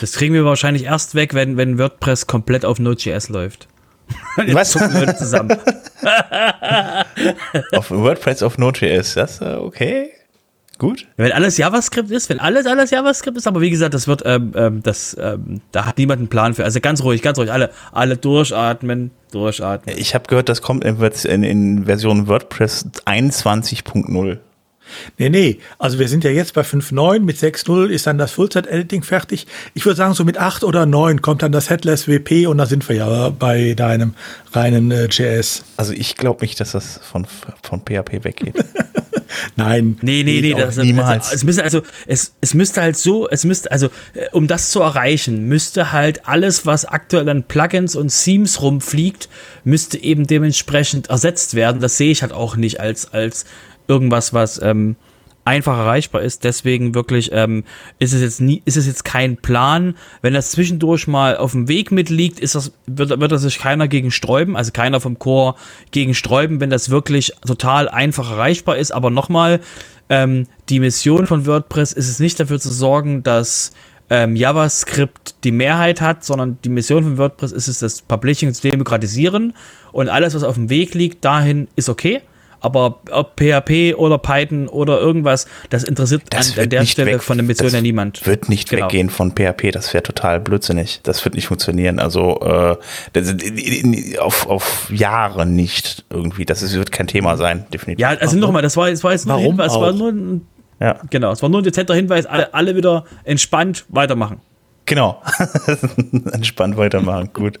Das 0.00 0.12
kriegen 0.12 0.34
wir 0.34 0.44
wahrscheinlich 0.44 0.84
erst 0.84 1.14
weg, 1.14 1.34
wenn, 1.34 1.56
wenn 1.56 1.78
WordPress 1.78 2.26
komplett 2.26 2.64
auf 2.64 2.78
Node.js 2.78 3.28
läuft. 3.28 3.68
Was? 4.36 4.72
zusammen. 4.72 5.56
auf 7.72 7.90
WordPress 7.90 8.42
auf 8.42 8.58
Node.js, 8.58 9.14
das 9.14 9.40
äh, 9.40 9.54
okay? 9.54 10.10
Gut. 10.78 11.06
Wenn 11.16 11.32
alles 11.32 11.58
JavaScript 11.58 12.10
ist, 12.10 12.28
wenn 12.28 12.40
alles, 12.40 12.66
alles 12.66 12.90
JavaScript 12.90 13.36
ist, 13.36 13.46
aber 13.46 13.60
wie 13.60 13.70
gesagt, 13.70 13.94
das 13.94 14.08
wird, 14.08 14.22
ähm, 14.24 14.52
ähm, 14.56 14.82
das, 14.82 15.16
ähm, 15.20 15.60
da 15.70 15.86
hat 15.86 15.98
niemand 15.98 16.18
einen 16.18 16.28
Plan 16.28 16.54
für. 16.54 16.64
Also 16.64 16.80
ganz 16.80 17.04
ruhig, 17.04 17.22
ganz 17.22 17.38
ruhig, 17.38 17.52
alle, 17.52 17.70
alle 17.92 18.16
durchatmen, 18.16 19.10
durchatmen. 19.30 19.96
Ich 19.96 20.14
habe 20.14 20.26
gehört, 20.26 20.48
das 20.48 20.62
kommt 20.62 20.84
in, 20.84 20.98
in, 21.24 21.42
in 21.44 21.84
Version 21.84 22.26
WordPress 22.26 22.86
21.0. 23.06 24.38
Nee, 25.18 25.30
nee, 25.30 25.58
also 25.78 25.98
wir 25.98 26.08
sind 26.08 26.24
ja 26.24 26.30
jetzt 26.30 26.54
bei 26.54 26.62
5.9, 26.62 27.20
mit 27.20 27.36
6.0 27.36 27.86
ist 27.86 28.06
dann 28.06 28.18
das 28.18 28.32
Fullset-Editing 28.32 29.02
fertig. 29.02 29.46
Ich 29.74 29.84
würde 29.84 29.96
sagen, 29.96 30.14
so 30.14 30.24
mit 30.24 30.38
8 30.38 30.64
oder 30.64 30.86
9 30.86 31.22
kommt 31.22 31.42
dann 31.42 31.52
das 31.52 31.70
Headless 31.70 32.08
WP 32.08 32.46
und 32.46 32.58
da 32.58 32.66
sind 32.66 32.88
wir 32.88 32.96
ja 32.96 33.30
bei 33.30 33.74
deinem 33.74 34.14
reinen 34.52 34.90
äh, 34.90 35.06
JS. 35.06 35.64
Also 35.76 35.92
ich 35.92 36.16
glaube 36.16 36.44
nicht, 36.44 36.60
dass 36.60 36.72
das 36.72 36.98
von, 36.98 37.26
von 37.62 37.80
PHP 37.80 38.24
weggeht. 38.24 38.56
Nein. 39.56 39.98
Nee, 40.02 40.22
nee, 40.22 40.40
nee, 40.40 40.54
das, 40.54 40.76
niemals. 40.76 41.26
Also, 41.26 41.34
es 41.34 41.44
müsste 41.44 41.62
also, 41.62 41.82
es, 42.06 42.34
es 42.40 42.54
müsste 42.54 42.82
halt 42.82 42.96
so, 42.96 43.28
es 43.28 43.44
müsste, 43.44 43.70
also, 43.70 43.86
äh, 44.14 44.28
um 44.32 44.46
das 44.46 44.70
zu 44.70 44.80
erreichen, 44.80 45.48
müsste 45.48 45.92
halt 45.92 46.26
alles, 46.26 46.66
was 46.66 46.84
aktuell 46.84 47.28
an 47.28 47.44
Plugins 47.44 47.96
und 47.96 48.08
Themes 48.08 48.60
rumfliegt, 48.62 49.28
müsste 49.64 49.98
eben 49.98 50.26
dementsprechend 50.26 51.10
ersetzt 51.10 51.54
werden. 51.54 51.80
Das 51.80 51.96
sehe 51.96 52.10
ich 52.10 52.22
halt 52.22 52.32
auch 52.32 52.56
nicht 52.56 52.80
als, 52.80 53.12
als 53.12 53.44
irgendwas, 53.88 54.32
was, 54.32 54.60
ähm, 54.62 54.96
einfach 55.44 55.76
erreichbar 55.76 56.22
ist. 56.22 56.44
Deswegen 56.44 56.94
wirklich 56.94 57.30
ähm, 57.32 57.64
ist 57.98 58.12
es 58.12 58.20
jetzt 58.20 58.40
nie, 58.40 58.62
ist 58.64 58.76
es 58.76 58.86
jetzt 58.86 59.04
kein 59.04 59.36
Plan. 59.36 59.96
Wenn 60.20 60.34
das 60.34 60.52
zwischendurch 60.52 61.06
mal 61.06 61.36
auf 61.36 61.52
dem 61.52 61.68
Weg 61.68 61.90
mitliegt, 61.90 62.38
ist 62.40 62.54
das, 62.54 62.72
wird, 62.86 63.20
wird 63.20 63.32
das 63.32 63.42
sich 63.42 63.58
keiner 63.58 63.88
gegen 63.88 64.10
sträuben, 64.10 64.56
also 64.56 64.70
keiner 64.72 65.00
vom 65.00 65.18
Chor 65.18 65.56
gegen 65.90 66.14
sträuben, 66.14 66.60
wenn 66.60 66.70
das 66.70 66.90
wirklich 66.90 67.32
total 67.46 67.88
einfach 67.88 68.30
erreichbar 68.30 68.76
ist. 68.76 68.92
Aber 68.92 69.10
nochmal, 69.10 69.60
ähm, 70.08 70.46
die 70.68 70.80
Mission 70.80 71.26
von 71.26 71.46
WordPress 71.46 71.92
ist 71.92 72.08
es 72.08 72.20
nicht 72.20 72.38
dafür 72.38 72.60
zu 72.60 72.72
sorgen, 72.72 73.22
dass 73.22 73.72
ähm, 74.10 74.36
JavaScript 74.36 75.36
die 75.42 75.52
Mehrheit 75.52 76.00
hat, 76.00 76.24
sondern 76.24 76.58
die 76.64 76.68
Mission 76.68 77.02
von 77.02 77.18
WordPress 77.18 77.52
ist 77.52 77.68
es, 77.68 77.78
das 77.80 78.02
Publishing 78.02 78.52
zu 78.52 78.68
demokratisieren 78.68 79.54
und 79.90 80.08
alles, 80.08 80.34
was 80.34 80.44
auf 80.44 80.54
dem 80.54 80.70
Weg 80.70 80.94
liegt, 80.94 81.24
dahin 81.24 81.68
ist 81.76 81.88
okay 81.88 82.20
aber 82.62 83.00
ob 83.10 83.38
PHP 83.38 83.94
oder 83.96 84.18
Python 84.18 84.68
oder 84.68 85.00
irgendwas, 85.00 85.46
das 85.70 85.82
interessiert 85.84 86.22
das 86.30 86.56
an, 86.56 86.64
an 86.64 86.70
der 86.70 86.86
Stelle 86.86 87.14
weg, 87.14 87.22
von 87.22 87.36
der 87.36 87.44
Mission 87.44 87.70
ja 87.70 87.80
niemand. 87.80 88.24
Wird 88.24 88.48
nicht 88.48 88.70
genau. 88.70 88.86
weggehen 88.86 89.10
von 89.10 89.32
PHP, 89.32 89.72
das 89.72 89.92
wäre 89.92 90.02
total 90.02 90.40
blödsinnig. 90.40 91.00
Das 91.02 91.24
wird 91.24 91.34
nicht 91.34 91.46
funktionieren. 91.46 91.98
Also 91.98 92.40
äh, 92.40 92.76
das, 93.12 93.34
auf, 94.18 94.46
auf 94.46 94.90
Jahre 94.90 95.44
nicht 95.44 96.04
irgendwie. 96.10 96.44
Das 96.44 96.62
ist, 96.62 96.74
wird 96.74 96.92
kein 96.92 97.08
Thema 97.08 97.36
sein, 97.36 97.66
definitiv. 97.72 98.00
Ja, 98.00 98.10
also 98.10 98.36
nochmal, 98.36 98.62
das 98.62 98.76
war, 98.76 98.90
das 98.90 99.02
war 99.02 99.12
jetzt 99.12 99.26
nur, 99.26 99.36
Warum 99.36 99.52
Hinweis, 99.52 99.74
war 99.74 99.92
nur 99.92 100.10
ein, 100.10 100.46
ja. 100.80 101.00
genau, 101.10 101.32
es 101.32 101.42
war 101.42 101.48
nur 101.48 101.60
ein 101.60 101.64
dezenter 101.64 101.94
Hinweis, 101.94 102.26
alle, 102.26 102.54
alle 102.54 102.76
wieder 102.76 103.04
entspannt 103.24 103.84
weitermachen. 103.88 104.40
Genau. 104.86 105.22
entspannt 106.32 106.76
weitermachen, 106.76 107.30
gut. 107.32 107.58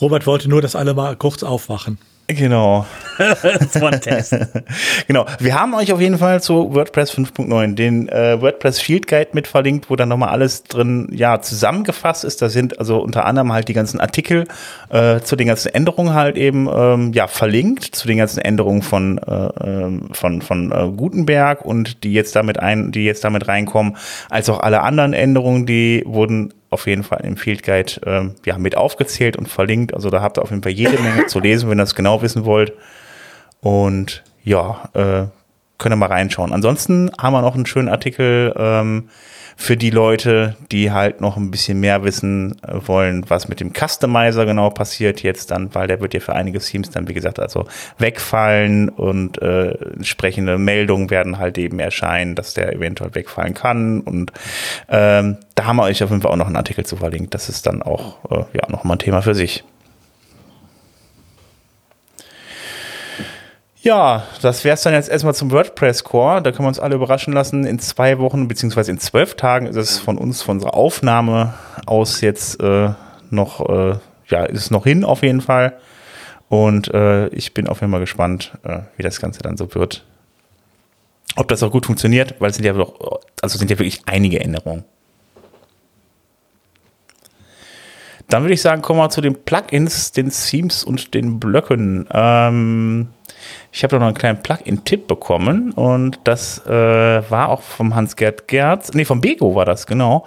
Robert 0.00 0.26
wollte 0.26 0.48
nur, 0.48 0.60
dass 0.62 0.76
alle 0.76 0.94
mal 0.94 1.16
kurz 1.16 1.42
aufwachen. 1.42 1.98
Genau. 2.28 2.86
das 3.18 3.80
war 3.80 3.92
ein 3.92 4.00
Test. 4.00 4.36
genau. 5.06 5.26
Wir 5.38 5.58
haben 5.58 5.74
euch 5.74 5.92
auf 5.92 6.00
jeden 6.00 6.18
Fall 6.18 6.42
zu 6.42 6.74
WordPress 6.74 7.12
5.9 7.12 7.74
den 7.74 8.08
äh, 8.08 8.40
WordPress 8.40 8.80
Field 8.80 9.06
Guide 9.06 9.30
mit 9.32 9.46
verlinkt, 9.46 9.88
wo 9.90 9.96
dann 9.96 10.08
nochmal 10.08 10.30
alles 10.30 10.64
drin 10.64 11.08
ja 11.12 11.40
zusammengefasst 11.40 12.24
ist. 12.24 12.42
Da 12.42 12.48
sind 12.48 12.78
also 12.78 12.98
unter 12.98 13.24
anderem 13.24 13.52
halt 13.52 13.68
die 13.68 13.74
ganzen 13.74 14.00
Artikel 14.00 14.46
äh, 14.90 15.20
zu 15.20 15.36
den 15.36 15.46
ganzen 15.46 15.72
Änderungen 15.72 16.14
halt 16.14 16.36
eben 16.36 16.68
ähm, 16.72 17.12
ja 17.12 17.28
verlinkt, 17.28 17.84
zu 17.84 18.08
den 18.08 18.18
ganzen 18.18 18.40
Änderungen 18.40 18.82
von 18.82 19.18
äh, 19.18 19.48
ähm, 19.64 20.08
von 20.12 20.42
von 20.42 20.72
äh, 20.72 20.90
Gutenberg 20.96 21.64
und 21.64 22.02
die 22.02 22.12
jetzt 22.12 22.34
damit 22.34 22.58
ein, 22.58 22.90
die 22.90 23.04
jetzt 23.04 23.22
damit 23.22 23.46
reinkommen, 23.46 23.96
als 24.30 24.50
auch 24.50 24.60
alle 24.60 24.82
anderen 24.82 25.12
Änderungen, 25.12 25.64
die 25.64 26.02
wurden 26.06 26.52
auf 26.70 26.86
jeden 26.86 27.02
Fall 27.02 27.20
im 27.24 27.36
Field 27.36 27.62
Guide 27.62 27.92
ähm, 28.04 28.34
ja, 28.44 28.58
mit 28.58 28.76
aufgezählt 28.76 29.36
und 29.36 29.48
verlinkt. 29.48 29.94
Also 29.94 30.10
da 30.10 30.20
habt 30.20 30.38
ihr 30.38 30.42
auf 30.42 30.50
jeden 30.50 30.62
Fall 30.62 30.72
jede 30.72 30.98
Menge 30.98 31.26
zu 31.26 31.40
lesen, 31.40 31.70
wenn 31.70 31.78
ihr 31.78 31.82
das 31.82 31.94
genau 31.94 32.22
wissen 32.22 32.44
wollt. 32.44 32.72
Und 33.60 34.24
ja, 34.42 34.88
äh, 34.94 35.26
könnt 35.78 35.92
ihr 35.92 35.96
mal 35.96 36.06
reinschauen. 36.06 36.52
Ansonsten 36.52 37.10
haben 37.18 37.32
wir 37.32 37.42
noch 37.42 37.54
einen 37.54 37.66
schönen 37.66 37.88
Artikel 37.88 38.54
ähm, 38.56 39.08
für 39.58 39.76
die 39.76 39.90
Leute, 39.90 40.54
die 40.70 40.92
halt 40.92 41.22
noch 41.22 41.38
ein 41.38 41.50
bisschen 41.50 41.80
mehr 41.80 42.04
wissen 42.04 42.56
äh, 42.62 42.76
wollen, 42.86 43.24
was 43.28 43.48
mit 43.48 43.58
dem 43.58 43.72
Customizer 43.72 44.44
genau 44.44 44.68
passiert 44.68 45.22
jetzt 45.22 45.50
dann, 45.50 45.74
weil 45.74 45.88
der 45.88 46.00
wird 46.00 46.12
ja 46.12 46.20
für 46.20 46.34
einige 46.34 46.58
Themes 46.58 46.90
dann, 46.90 47.08
wie 47.08 47.14
gesagt, 47.14 47.40
also 47.40 47.66
wegfallen 47.98 48.90
und 48.90 49.40
äh, 49.40 49.70
entsprechende 49.70 50.58
Meldungen 50.58 51.10
werden 51.10 51.38
halt 51.38 51.56
eben 51.56 51.78
erscheinen, 51.78 52.34
dass 52.34 52.52
der 52.52 52.74
eventuell 52.74 53.14
wegfallen 53.14 53.54
kann. 53.54 54.00
Und 54.00 54.30
ähm, 54.90 55.38
da 55.54 55.64
haben 55.64 55.76
wir 55.76 55.84
euch 55.84 56.04
auf 56.04 56.10
jeden 56.10 56.22
Fall 56.22 56.32
auch 56.32 56.36
noch 56.36 56.46
einen 56.46 56.56
Artikel 56.56 56.84
zu 56.84 56.96
verlinkt. 56.96 57.32
Das 57.32 57.48
ist 57.48 57.66
dann 57.66 57.82
auch 57.82 58.18
äh, 58.30 58.44
ja 58.52 58.68
nochmal 58.68 58.96
ein 58.96 59.00
Thema 59.00 59.22
für 59.22 59.34
sich. 59.34 59.64
Ja, 63.86 64.24
das 64.42 64.64
wäre 64.64 64.74
es 64.74 64.82
dann 64.82 64.94
jetzt 64.94 65.08
erstmal 65.08 65.36
zum 65.36 65.52
WordPress 65.52 66.02
Core. 66.02 66.42
Da 66.42 66.50
können 66.50 66.64
wir 66.64 66.70
uns 66.70 66.80
alle 66.80 66.96
überraschen 66.96 67.32
lassen. 67.32 67.64
In 67.64 67.78
zwei 67.78 68.18
Wochen 68.18 68.48
beziehungsweise 68.48 68.90
in 68.90 68.98
zwölf 68.98 69.36
Tagen 69.36 69.66
ist 69.66 69.76
es 69.76 70.00
von 70.00 70.18
uns, 70.18 70.42
von 70.42 70.56
unserer 70.56 70.74
Aufnahme 70.74 71.54
aus 71.86 72.20
jetzt 72.20 72.60
äh, 72.60 72.88
noch, 73.30 73.60
äh, 73.68 73.94
ja, 74.26 74.44
ist 74.46 74.58
es 74.62 74.70
noch 74.72 74.82
hin 74.82 75.04
auf 75.04 75.22
jeden 75.22 75.40
Fall. 75.40 75.78
Und 76.48 76.92
äh, 76.94 77.28
ich 77.28 77.54
bin 77.54 77.68
auf 77.68 77.80
jeden 77.80 77.92
Fall 77.92 78.00
gespannt, 78.00 78.58
äh, 78.64 78.80
wie 78.96 79.04
das 79.04 79.20
Ganze 79.20 79.40
dann 79.42 79.56
so 79.56 79.72
wird. 79.76 80.04
Ob 81.36 81.46
das 81.46 81.62
auch 81.62 81.70
gut 81.70 81.86
funktioniert, 81.86 82.34
weil 82.40 82.50
es 82.50 82.56
sind 82.56 82.64
ja 82.64 82.72
doch, 82.72 83.20
also 83.40 83.56
sind 83.56 83.70
ja 83.70 83.78
wirklich 83.78 84.02
einige 84.06 84.40
Änderungen. 84.40 84.82
Dann 88.28 88.42
würde 88.42 88.54
ich 88.54 88.62
sagen, 88.62 88.82
kommen 88.82 88.98
wir 88.98 89.10
zu 89.10 89.20
den 89.20 89.44
Plugins, 89.44 90.10
den 90.10 90.30
Themes 90.30 90.82
und 90.82 91.14
den 91.14 91.38
Blöcken. 91.38 92.08
Ähm, 92.10 93.10
ich 93.76 93.84
habe 93.84 93.90
da 93.90 93.98
noch 93.98 94.06
einen 94.06 94.16
kleinen 94.16 94.42
Plugin-Tipp 94.42 95.06
bekommen 95.06 95.70
und 95.72 96.18
das 96.24 96.64
äh, 96.66 96.70
war 96.70 97.50
auch 97.50 97.60
vom 97.60 97.94
Hans-Gerd 97.94 98.48
Gerz, 98.48 98.94
nee, 98.94 99.04
vom 99.04 99.20
Bego 99.20 99.54
war 99.54 99.66
das, 99.66 99.86
genau, 99.86 100.24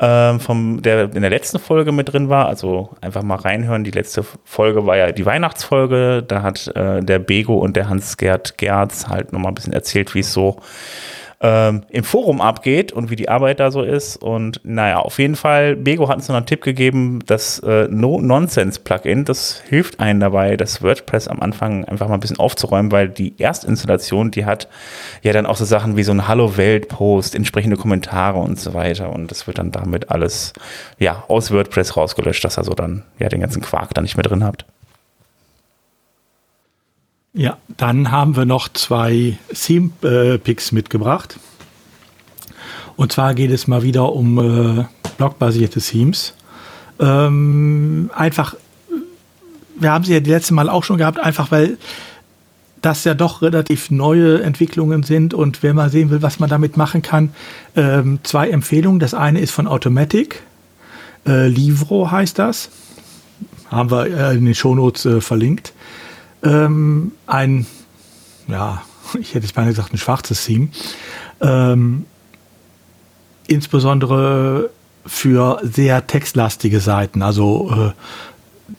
ähm, 0.00 0.40
vom, 0.40 0.82
der 0.82 1.04
in 1.04 1.20
der 1.20 1.30
letzten 1.30 1.60
Folge 1.60 1.92
mit 1.92 2.12
drin 2.12 2.28
war. 2.28 2.46
Also 2.48 2.90
einfach 3.00 3.22
mal 3.22 3.36
reinhören. 3.36 3.84
Die 3.84 3.92
letzte 3.92 4.24
Folge 4.42 4.84
war 4.84 4.96
ja 4.96 5.12
die 5.12 5.24
Weihnachtsfolge. 5.24 6.24
Da 6.26 6.42
hat 6.42 6.66
äh, 6.74 7.00
der 7.00 7.20
Bego 7.20 7.58
und 7.58 7.76
der 7.76 7.88
Hans-Gerd 7.88 8.58
Gerz 8.58 9.06
halt 9.06 9.32
nochmal 9.32 9.52
ein 9.52 9.54
bisschen 9.54 9.74
erzählt, 9.74 10.16
wie 10.16 10.20
es 10.20 10.32
so 10.32 10.56
ähm, 11.40 11.82
im 11.90 12.02
Forum 12.02 12.40
abgeht 12.40 12.92
und 12.92 13.10
wie 13.10 13.16
die 13.16 13.28
Arbeit 13.28 13.60
da 13.60 13.70
so 13.70 13.82
ist. 13.82 14.16
Und 14.16 14.60
naja, 14.64 14.98
auf 14.98 15.18
jeden 15.18 15.36
Fall, 15.36 15.76
Bego 15.76 16.08
hat 16.08 16.16
uns 16.16 16.28
noch 16.28 16.36
einen 16.36 16.46
Tipp 16.46 16.62
gegeben, 16.62 17.20
das 17.26 17.60
äh, 17.60 17.86
No-Nonsense-Plugin, 17.88 19.24
das 19.24 19.62
hilft 19.68 20.00
einem 20.00 20.18
dabei, 20.20 20.56
das 20.56 20.82
WordPress 20.82 21.28
am 21.28 21.40
Anfang 21.40 21.84
einfach 21.84 22.08
mal 22.08 22.14
ein 22.14 22.20
bisschen 22.20 22.38
aufzuräumen, 22.38 22.90
weil 22.90 23.08
die 23.08 23.38
Erstinstallation, 23.40 24.30
die 24.32 24.46
hat 24.46 24.68
ja 25.22 25.32
dann 25.32 25.46
auch 25.46 25.56
so 25.56 25.64
Sachen 25.64 25.96
wie 25.96 26.02
so 26.02 26.12
ein 26.12 26.26
Hallo-Welt-Post, 26.26 27.36
entsprechende 27.36 27.76
Kommentare 27.76 28.38
und 28.38 28.58
so 28.58 28.74
weiter. 28.74 29.10
Und 29.10 29.30
das 29.30 29.46
wird 29.46 29.58
dann 29.58 29.70
damit 29.70 30.10
alles 30.10 30.54
ja 30.98 31.24
aus 31.28 31.52
WordPress 31.52 31.96
rausgelöscht, 31.96 32.44
dass 32.44 32.58
ihr 32.58 32.64
so 32.64 32.74
dann 32.74 33.04
ja 33.18 33.28
den 33.28 33.40
ganzen 33.40 33.62
Quark 33.62 33.94
da 33.94 34.02
nicht 34.02 34.16
mehr 34.16 34.24
drin 34.24 34.42
habt. 34.42 34.66
Ja, 37.38 37.56
dann 37.76 38.10
haben 38.10 38.34
wir 38.34 38.46
noch 38.46 38.68
zwei 38.68 39.38
Theme-Picks 39.54 40.72
mitgebracht. 40.72 41.38
Und 42.96 43.12
zwar 43.12 43.32
geht 43.34 43.52
es 43.52 43.68
mal 43.68 43.84
wieder 43.84 44.12
um 44.12 44.80
äh, 44.80 44.84
blockbasierte 45.18 45.80
Themes. 45.80 46.34
Ähm, 46.98 48.10
einfach, 48.12 48.56
wir 49.76 49.92
haben 49.92 50.02
sie 50.02 50.14
ja 50.14 50.18
die 50.18 50.30
letzte 50.30 50.52
Mal 50.52 50.68
auch 50.68 50.82
schon 50.82 50.98
gehabt, 50.98 51.20
einfach 51.20 51.52
weil 51.52 51.78
das 52.82 53.04
ja 53.04 53.14
doch 53.14 53.40
relativ 53.40 53.92
neue 53.92 54.42
Entwicklungen 54.42 55.04
sind 55.04 55.32
und 55.32 55.62
wer 55.62 55.74
mal 55.74 55.90
sehen 55.90 56.10
will, 56.10 56.22
was 56.22 56.40
man 56.40 56.50
damit 56.50 56.76
machen 56.76 57.02
kann, 57.02 57.32
ähm, 57.76 58.18
zwei 58.24 58.50
Empfehlungen. 58.50 58.98
Das 58.98 59.14
eine 59.14 59.38
ist 59.38 59.52
von 59.52 59.68
Automatic, 59.68 60.42
äh, 61.24 61.46
Livro 61.46 62.10
heißt 62.10 62.36
das, 62.36 62.70
haben 63.70 63.92
wir 63.92 64.06
äh, 64.06 64.36
in 64.36 64.44
den 64.44 64.56
Shownotes 64.56 65.06
äh, 65.06 65.20
verlinkt 65.20 65.72
ähm, 66.42 67.12
ein, 67.26 67.66
ja, 68.46 68.82
ich 69.18 69.34
hätte 69.34 69.46
jetzt 69.46 69.56
mal 69.56 69.66
gesagt, 69.66 69.92
ein 69.92 69.98
schwarzes 69.98 70.44
Theme. 70.44 70.68
Ähm, 71.40 72.06
insbesondere 73.46 74.70
für 75.06 75.60
sehr 75.62 76.06
textlastige 76.06 76.80
Seiten, 76.80 77.22
also 77.22 77.70
äh, 77.72 77.92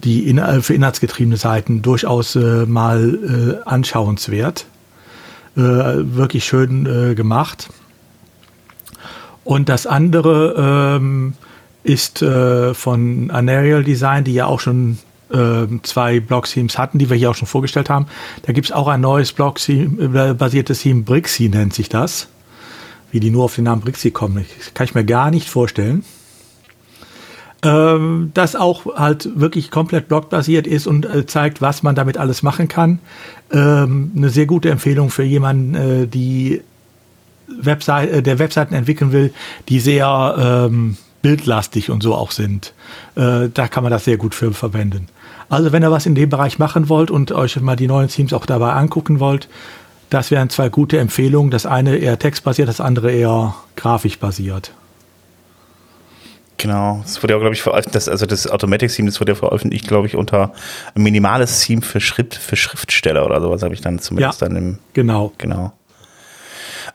die 0.04 0.30
in, 0.30 0.38
äh, 0.38 0.62
für 0.62 0.74
inhaltsgetriebene 0.74 1.38
Seiten 1.38 1.82
durchaus 1.82 2.36
äh, 2.36 2.66
mal 2.66 3.60
äh, 3.66 3.68
anschauenswert. 3.70 4.66
Äh, 5.58 5.62
wirklich 5.62 6.46
schön 6.46 6.86
äh, 6.86 7.16
gemacht. 7.16 7.70
Und 9.44 9.68
das 9.68 9.88
andere 9.88 10.98
ähm, 10.98 11.34
ist 11.82 12.20
von 12.20 13.32
Anarial 13.32 13.84
Design, 13.84 14.26
die 14.26 14.34
ja 14.34 14.46
auch 14.46 14.60
schon 14.60 15.00
ähm, 15.34 15.82
zwei 15.84 16.20
Block-Themes 16.20 16.78
hatten, 16.78 17.00
die 17.00 17.10
wir 17.10 17.18
hier 17.18 17.32
auch 17.32 17.36
schon 17.36 17.48
vorgestellt 17.48 17.90
haben. 17.90 18.08
Da 18.44 18.54
gibt 18.54 18.68
es 18.68 18.72
auch 18.72 18.88
ein 18.88 19.02
neues 19.02 19.34
Block-basiertes 19.34 20.82
Theme, 20.82 21.04
Brixie 21.04 21.50
nennt 21.50 21.74
sich 21.74 21.90
das. 21.90 22.28
Wie 23.12 23.20
die 23.20 23.32
nur 23.32 23.46
auf 23.46 23.56
den 23.56 23.64
Namen 23.64 23.82
Brixie 23.82 24.12
kommen, 24.12 24.46
das 24.58 24.74
kann 24.74 24.86
ich 24.86 24.94
mir 24.94 25.04
gar 25.04 25.32
nicht 25.32 25.50
vorstellen. 25.50 26.04
Ähm, 27.62 28.32
das 28.34 28.56
auch 28.56 28.86
halt 28.96 29.38
wirklich 29.38 29.70
komplett 29.70 30.08
blockbasiert 30.08 30.66
ist 30.66 30.88
und 30.88 31.06
äh, 31.06 31.26
zeigt, 31.26 31.62
was 31.62 31.84
man 31.84 31.94
damit 31.94 32.18
alles 32.18 32.42
machen 32.42 32.70
kann. 32.70 33.00
Ähm, 33.52 34.12
eine 34.16 34.30
sehr 34.30 34.46
gute 34.46 34.70
Empfehlung 34.70 35.10
für 35.10 35.24
jemanden, 35.24 35.76
äh, 35.76 36.08
die 36.08 36.62
Webseite, 37.48 38.12
äh, 38.14 38.22
der 38.22 38.40
Webseiten 38.40 38.74
entwickeln 38.74 39.12
will, 39.12 39.34
die 39.68 39.82
sehr 39.82 40.68
ähm, 40.70 40.96
bildlastig 41.22 41.90
und 41.90 42.02
so 42.02 42.16
auch 42.16 42.32
sind. 42.32 42.74
Äh, 43.16 43.50
da 43.54 43.68
kann 43.68 43.84
man 43.84 43.92
das 43.92 44.06
sehr 44.06 44.18
gut 44.18 44.36
für 44.36 44.54
verwenden. 44.54 45.08
Also 45.50 45.72
wenn 45.72 45.84
ihr 45.84 45.92
was 45.92 46.06
in 46.06 46.16
dem 46.16 46.30
Bereich 46.30 46.60
machen 46.60 46.90
wollt 46.90 47.12
und 47.12 47.32
euch 47.32 47.60
mal 47.60 47.76
die 47.76 47.88
neuen 47.88 48.08
Themes 48.08 48.34
auch 48.34 48.46
dabei 48.46 48.74
angucken 48.74 49.20
wollt, 49.20 49.50
das 50.10 50.32
wären 50.32 50.50
zwei 50.50 50.70
gute 50.70 50.98
Empfehlungen. 51.00 51.52
Das 51.52 51.66
eine 51.66 51.98
eher 51.98 52.18
textbasiert, 52.18 52.70
das 52.70 52.82
andere 52.82 53.12
eher 53.12 53.56
grafisch 53.76 54.20
basiert. 54.20 54.72
Genau, 56.58 57.00
das 57.04 57.24
wurde 57.24 57.34
ja, 57.34 57.40
glaube 57.40 57.56
ich, 57.56 57.62
veröffentlicht, 57.62 57.96
das, 57.96 58.10
also 58.10 58.26
das 58.26 58.46
Automatic 58.46 58.92
Theme, 58.92 59.10
das 59.10 59.22
wurde 59.22 59.32
ja 59.32 59.36
veröffentlicht, 59.36 59.88
glaube 59.88 60.08
ich, 60.08 60.16
unter 60.18 60.52
ein 60.94 61.04
minimales 61.04 61.62
Theme 61.62 61.82
für 61.82 62.02
Schrift, 62.02 62.36
für 62.36 62.58
Schriftsteller 62.58 63.26
oder 63.26 63.40
sowas 63.40 63.64
habe 63.64 63.74
ich 63.74 63.80
dann 63.80 64.00
zumindest 64.00 64.42
ja, 64.42 64.48
dann 64.48 64.58
im. 64.58 64.80
Genau. 64.92 65.32
Genau. 65.38 65.72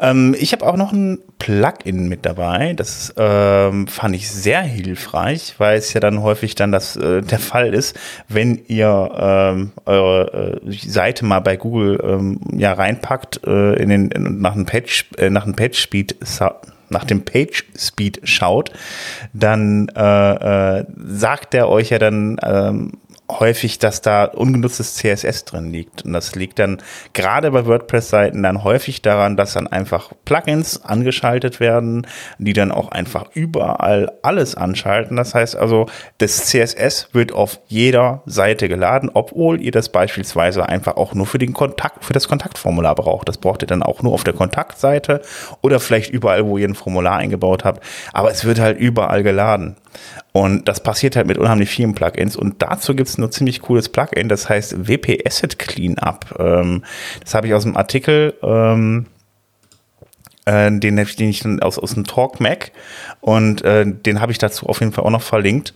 Ähm, 0.00 0.34
ich 0.38 0.52
habe 0.52 0.66
auch 0.66 0.76
noch 0.76 0.92
ein 0.92 1.18
Plugin 1.38 2.08
mit 2.08 2.24
dabei. 2.24 2.72
Das 2.74 3.12
ähm, 3.16 3.86
fand 3.86 4.14
ich 4.14 4.30
sehr 4.30 4.62
hilfreich, 4.62 5.54
weil 5.58 5.78
es 5.78 5.92
ja 5.92 6.00
dann 6.00 6.22
häufig 6.22 6.54
dann 6.54 6.72
das 6.72 6.96
äh, 6.96 7.22
der 7.22 7.38
Fall 7.38 7.74
ist, 7.74 7.96
wenn 8.28 8.60
ihr 8.66 9.10
ähm, 9.16 9.72
eure 9.84 10.60
äh, 10.64 10.72
Seite 10.72 11.24
mal 11.24 11.40
bei 11.40 11.56
Google 11.56 12.00
ähm, 12.02 12.40
ja 12.52 12.72
reinpackt 12.72 13.46
äh, 13.46 13.74
in 13.74 13.88
den 13.88 14.10
in, 14.10 14.40
nach 14.40 14.54
einem 14.54 14.66
Page 14.66 15.06
äh, 15.18 15.30
nach 15.30 15.44
einem 15.44 15.54
Page 15.54 15.78
Speed 15.78 16.16
nach 16.90 17.04
dem 17.04 17.24
Page 17.24 17.64
Speed 17.76 18.20
schaut, 18.24 18.70
dann 19.32 19.88
äh, 19.96 20.78
äh, 20.78 20.84
sagt 20.96 21.54
er 21.54 21.68
euch 21.68 21.90
ja 21.90 21.98
dann 21.98 22.38
ähm, 22.42 22.92
häufig, 23.30 23.78
dass 23.78 24.02
da 24.02 24.24
ungenutztes 24.24 24.96
CSS 24.96 25.44
drin 25.44 25.72
liegt. 25.72 26.04
Und 26.04 26.12
das 26.12 26.34
liegt 26.34 26.58
dann 26.58 26.82
gerade 27.14 27.50
bei 27.50 27.66
WordPress-Seiten 27.66 28.42
dann 28.42 28.64
häufig 28.64 29.00
daran, 29.02 29.36
dass 29.36 29.54
dann 29.54 29.66
einfach 29.66 30.12
Plugins 30.24 30.84
angeschaltet 30.84 31.58
werden, 31.58 32.06
die 32.38 32.52
dann 32.52 32.70
auch 32.70 32.90
einfach 32.90 33.30
überall 33.32 34.12
alles 34.22 34.54
anschalten. 34.54 35.16
Das 35.16 35.34
heißt 35.34 35.56
also, 35.56 35.86
das 36.18 36.46
CSS 36.46 37.08
wird 37.12 37.32
auf 37.32 37.60
jeder 37.66 38.22
Seite 38.26 38.68
geladen, 38.68 39.10
obwohl 39.12 39.60
ihr 39.60 39.72
das 39.72 39.88
beispielsweise 39.88 40.68
einfach 40.68 40.96
auch 40.96 41.14
nur 41.14 41.26
für 41.26 41.38
den 41.38 41.54
Kontakt, 41.54 42.04
für 42.04 42.12
das 42.12 42.28
Kontaktformular 42.28 42.94
braucht. 42.94 43.28
Das 43.28 43.38
braucht 43.38 43.62
ihr 43.62 43.68
dann 43.68 43.82
auch 43.82 44.02
nur 44.02 44.12
auf 44.12 44.24
der 44.24 44.34
Kontaktseite 44.34 45.22
oder 45.62 45.80
vielleicht 45.80 46.10
überall, 46.10 46.44
wo 46.46 46.58
ihr 46.58 46.68
ein 46.68 46.74
Formular 46.74 47.16
eingebaut 47.16 47.64
habt. 47.64 47.82
Aber 48.12 48.30
es 48.30 48.44
wird 48.44 48.60
halt 48.60 48.78
überall 48.78 49.22
geladen. 49.22 49.76
Und 50.32 50.68
das 50.68 50.82
passiert 50.82 51.16
halt 51.16 51.26
mit 51.26 51.38
unheimlich 51.38 51.70
vielen 51.70 51.94
Plugins. 51.94 52.36
Und 52.36 52.62
dazu 52.62 52.94
gibt 52.94 53.08
es 53.08 53.18
ein 53.18 53.30
ziemlich 53.30 53.60
cooles 53.60 53.88
Plugin, 53.88 54.28
das 54.28 54.48
heißt 54.48 54.88
WP 54.88 55.26
Asset 55.26 55.58
Cleanup. 55.58 56.34
Ähm, 56.38 56.84
das 57.22 57.34
habe 57.34 57.46
ich 57.46 57.54
aus 57.54 57.62
dem 57.62 57.76
Artikel, 57.76 58.34
ähm, 58.42 59.06
äh, 60.44 60.70
den, 60.70 60.96
den 60.96 61.28
ich 61.28 61.44
aus, 61.62 61.78
aus 61.78 61.94
dem 61.94 62.04
Talk 62.04 62.40
Mac 62.40 62.72
und 63.20 63.62
äh, 63.62 63.86
den 63.86 64.20
habe 64.20 64.32
ich 64.32 64.38
dazu 64.38 64.66
auf 64.66 64.80
jeden 64.80 64.92
Fall 64.92 65.04
auch 65.04 65.10
noch 65.10 65.22
verlinkt. 65.22 65.74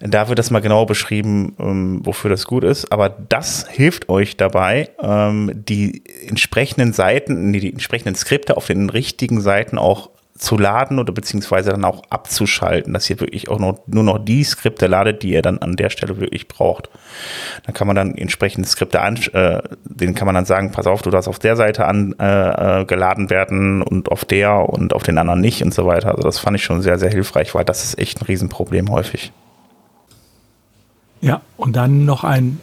Da 0.00 0.28
wird 0.28 0.38
das 0.38 0.50
mal 0.50 0.60
genau 0.60 0.84
beschrieben, 0.84 1.56
ähm, 1.58 2.00
wofür 2.04 2.28
das 2.28 2.44
gut 2.44 2.64
ist. 2.64 2.92
Aber 2.92 3.08
das 3.08 3.66
hilft 3.68 4.08
euch 4.08 4.36
dabei, 4.36 4.90
ähm, 5.00 5.50
die 5.54 6.02
entsprechenden 6.28 6.92
Seiten, 6.92 7.52
die, 7.52 7.60
die 7.60 7.72
entsprechenden 7.72 8.14
Skripte 8.14 8.56
auf 8.56 8.66
den 8.66 8.90
richtigen 8.90 9.40
Seiten 9.40 9.78
auch 9.78 10.10
zu 10.38 10.58
laden 10.58 10.98
oder 10.98 11.12
beziehungsweise 11.12 11.70
dann 11.70 11.84
auch 11.84 12.02
abzuschalten, 12.10 12.92
dass 12.92 13.08
ihr 13.08 13.20
wirklich 13.20 13.48
auch 13.48 13.58
noch, 13.58 13.78
nur 13.86 14.02
noch 14.02 14.18
die 14.18 14.44
Skripte 14.44 14.86
ladet, 14.86 15.22
die 15.22 15.32
ihr 15.32 15.42
dann 15.42 15.58
an 15.58 15.76
der 15.76 15.90
Stelle 15.90 16.18
wirklich 16.20 16.48
braucht. 16.48 16.90
Dann 17.64 17.74
kann 17.74 17.86
man 17.86 17.96
dann 17.96 18.14
entsprechende 18.14 18.68
Skripte 18.68 19.00
an, 19.00 19.16
äh, 19.32 19.62
den 19.84 20.14
kann 20.14 20.26
man 20.26 20.34
dann 20.34 20.44
sagen, 20.44 20.72
pass 20.72 20.86
auf, 20.86 21.02
du 21.02 21.10
darfst 21.10 21.28
auf 21.28 21.38
der 21.38 21.56
Seite 21.56 21.86
an 21.86 22.14
äh, 22.18 22.80
äh, 22.80 22.84
geladen 22.84 23.30
werden 23.30 23.82
und 23.82 24.10
auf 24.10 24.24
der 24.24 24.68
und 24.68 24.92
auf 24.92 25.02
den 25.02 25.18
anderen 25.18 25.40
nicht 25.40 25.62
und 25.62 25.72
so 25.72 25.86
weiter. 25.86 26.10
Also 26.10 26.22
das 26.22 26.38
fand 26.38 26.56
ich 26.56 26.64
schon 26.64 26.82
sehr, 26.82 26.98
sehr 26.98 27.10
hilfreich, 27.10 27.54
weil 27.54 27.64
das 27.64 27.84
ist 27.84 27.98
echt 27.98 28.20
ein 28.20 28.24
Riesenproblem 28.26 28.90
häufig. 28.90 29.32
Ja, 31.20 31.40
und 31.56 31.76
dann 31.76 32.04
noch 32.04 32.24
ein 32.24 32.60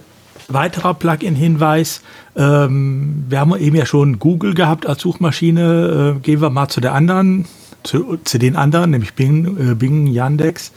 weiterer 0.47 0.93
Plugin-Hinweis. 0.93 2.01
Ähm, 2.35 3.25
wir 3.29 3.39
haben 3.39 3.55
eben 3.57 3.75
ja 3.75 3.85
schon 3.85 4.19
Google 4.19 4.53
gehabt 4.53 4.85
als 4.85 5.01
Suchmaschine. 5.01 6.15
Äh, 6.17 6.19
gehen 6.19 6.41
wir 6.41 6.49
mal 6.49 6.67
zu 6.67 6.81
der 6.81 6.93
anderen, 6.93 7.45
zu, 7.83 8.17
zu 8.23 8.37
den 8.39 8.55
anderen, 8.55 8.91
nämlich 8.91 9.13
Bing, 9.13 9.71
äh, 9.71 9.75
Bing 9.75 10.07
Yandex. 10.07 10.71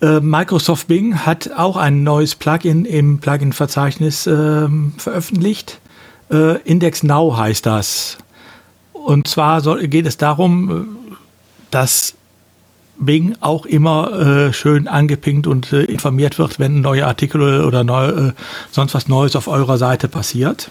Äh, 0.00 0.20
Microsoft 0.20 0.86
Bing 0.86 1.26
hat 1.26 1.50
auch 1.56 1.76
ein 1.76 2.02
neues 2.04 2.34
Plugin 2.34 2.84
im 2.84 3.18
Plugin-Verzeichnis 3.18 4.26
ähm, 4.26 4.94
veröffentlicht. 4.96 5.80
Äh, 6.30 6.58
Index 6.62 7.02
Now 7.02 7.36
heißt 7.36 7.66
das. 7.66 8.18
Und 8.92 9.26
zwar 9.26 9.60
soll, 9.60 9.86
geht 9.88 10.06
es 10.06 10.16
darum, 10.16 10.70
äh, 10.70 11.14
dass 11.70 12.14
Bing 12.98 13.36
auch 13.40 13.64
immer 13.64 14.12
äh, 14.48 14.52
schön 14.52 14.88
angepinkt 14.88 15.46
und 15.46 15.72
äh, 15.72 15.84
informiert 15.84 16.38
wird, 16.38 16.58
wenn 16.58 16.80
neue 16.80 17.06
Artikel 17.06 17.64
oder 17.64 17.84
neu, 17.84 18.08
äh, 18.08 18.32
sonst 18.70 18.94
was 18.94 19.08
Neues 19.08 19.36
auf 19.36 19.48
eurer 19.48 19.78
Seite 19.78 20.08
passiert. 20.08 20.70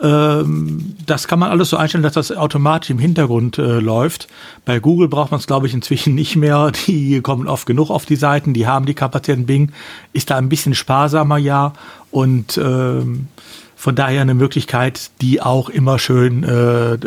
Ähm, 0.00 0.96
das 1.06 1.26
kann 1.26 1.38
man 1.38 1.50
alles 1.50 1.70
so 1.70 1.76
einstellen, 1.76 2.02
dass 2.02 2.14
das 2.14 2.30
automatisch 2.32 2.90
im 2.90 2.98
Hintergrund 2.98 3.58
äh, 3.58 3.80
läuft. 3.80 4.28
Bei 4.64 4.78
Google 4.78 5.08
braucht 5.08 5.30
man 5.30 5.40
es, 5.40 5.46
glaube 5.46 5.66
ich, 5.66 5.74
inzwischen 5.74 6.14
nicht 6.16 6.36
mehr. 6.36 6.72
Die 6.86 7.20
kommen 7.20 7.48
oft 7.48 7.66
genug 7.66 7.90
auf 7.90 8.06
die 8.06 8.16
Seiten, 8.16 8.54
die 8.54 8.66
haben 8.66 8.86
die 8.86 8.94
Kapazitäten. 8.94 9.46
Bing 9.46 9.72
ist 10.12 10.30
da 10.30 10.36
ein 10.36 10.48
bisschen 10.48 10.74
sparsamer, 10.74 11.38
ja. 11.38 11.72
Und 12.10 12.58
ähm, 12.58 13.28
von 13.76 13.94
daher 13.94 14.22
eine 14.22 14.34
Möglichkeit, 14.34 15.10
die 15.20 15.40
auch 15.40 15.68
immer 15.68 15.98
schön 15.98 16.42
äh, 16.44 16.98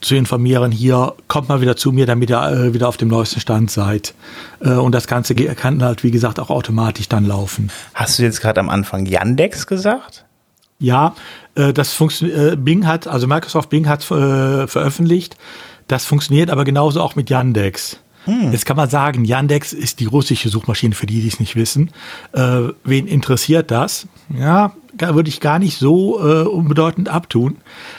zu 0.00 0.14
informieren, 0.14 0.70
hier 0.70 1.14
kommt 1.26 1.48
mal 1.48 1.60
wieder 1.60 1.76
zu 1.76 1.90
mir, 1.90 2.06
damit 2.06 2.30
ihr 2.30 2.40
äh, 2.40 2.74
wieder 2.74 2.88
auf 2.88 2.96
dem 2.96 3.08
neuesten 3.08 3.40
Stand 3.40 3.70
seid. 3.70 4.14
Äh, 4.60 4.70
und 4.74 4.94
das 4.94 5.06
Ganze 5.08 5.34
kann 5.34 5.82
halt, 5.82 6.04
wie 6.04 6.10
gesagt, 6.10 6.38
auch 6.38 6.50
automatisch 6.50 7.08
dann 7.08 7.26
laufen. 7.26 7.70
Hast 7.94 8.18
du 8.18 8.22
jetzt 8.22 8.40
gerade 8.40 8.60
am 8.60 8.68
Anfang 8.68 9.06
Yandex 9.06 9.66
gesagt? 9.66 10.24
Ja, 10.80 11.14
äh, 11.54 11.72
das 11.72 11.92
funktioniert, 11.92 12.52
äh, 12.52 12.56
Bing 12.56 12.86
hat, 12.86 13.06
also 13.06 13.26
Microsoft 13.26 13.70
Bing 13.70 13.88
hat 13.88 14.08
äh, 14.10 14.66
veröffentlicht, 14.66 15.36
das 15.88 16.04
funktioniert 16.04 16.50
aber 16.50 16.64
genauso 16.64 17.00
auch 17.00 17.16
mit 17.16 17.30
Yandex. 17.30 17.98
Hm. 18.24 18.52
Jetzt 18.52 18.66
kann 18.66 18.76
man 18.76 18.90
sagen, 18.90 19.24
Yandex 19.24 19.72
ist 19.72 20.00
die 20.00 20.04
russische 20.04 20.50
Suchmaschine, 20.50 20.94
für 20.94 21.06
die, 21.06 21.22
die 21.22 21.28
es 21.28 21.40
nicht 21.40 21.56
wissen. 21.56 21.90
Äh, 22.32 22.68
wen 22.84 23.06
interessiert 23.06 23.70
das? 23.70 24.06
Ja, 24.38 24.72
würde 24.98 25.30
ich 25.30 25.40
gar 25.40 25.58
nicht 25.58 25.78
so 25.78 26.20
äh, 26.20 26.42
unbedeutend 26.42 27.08
abtun, 27.08 27.56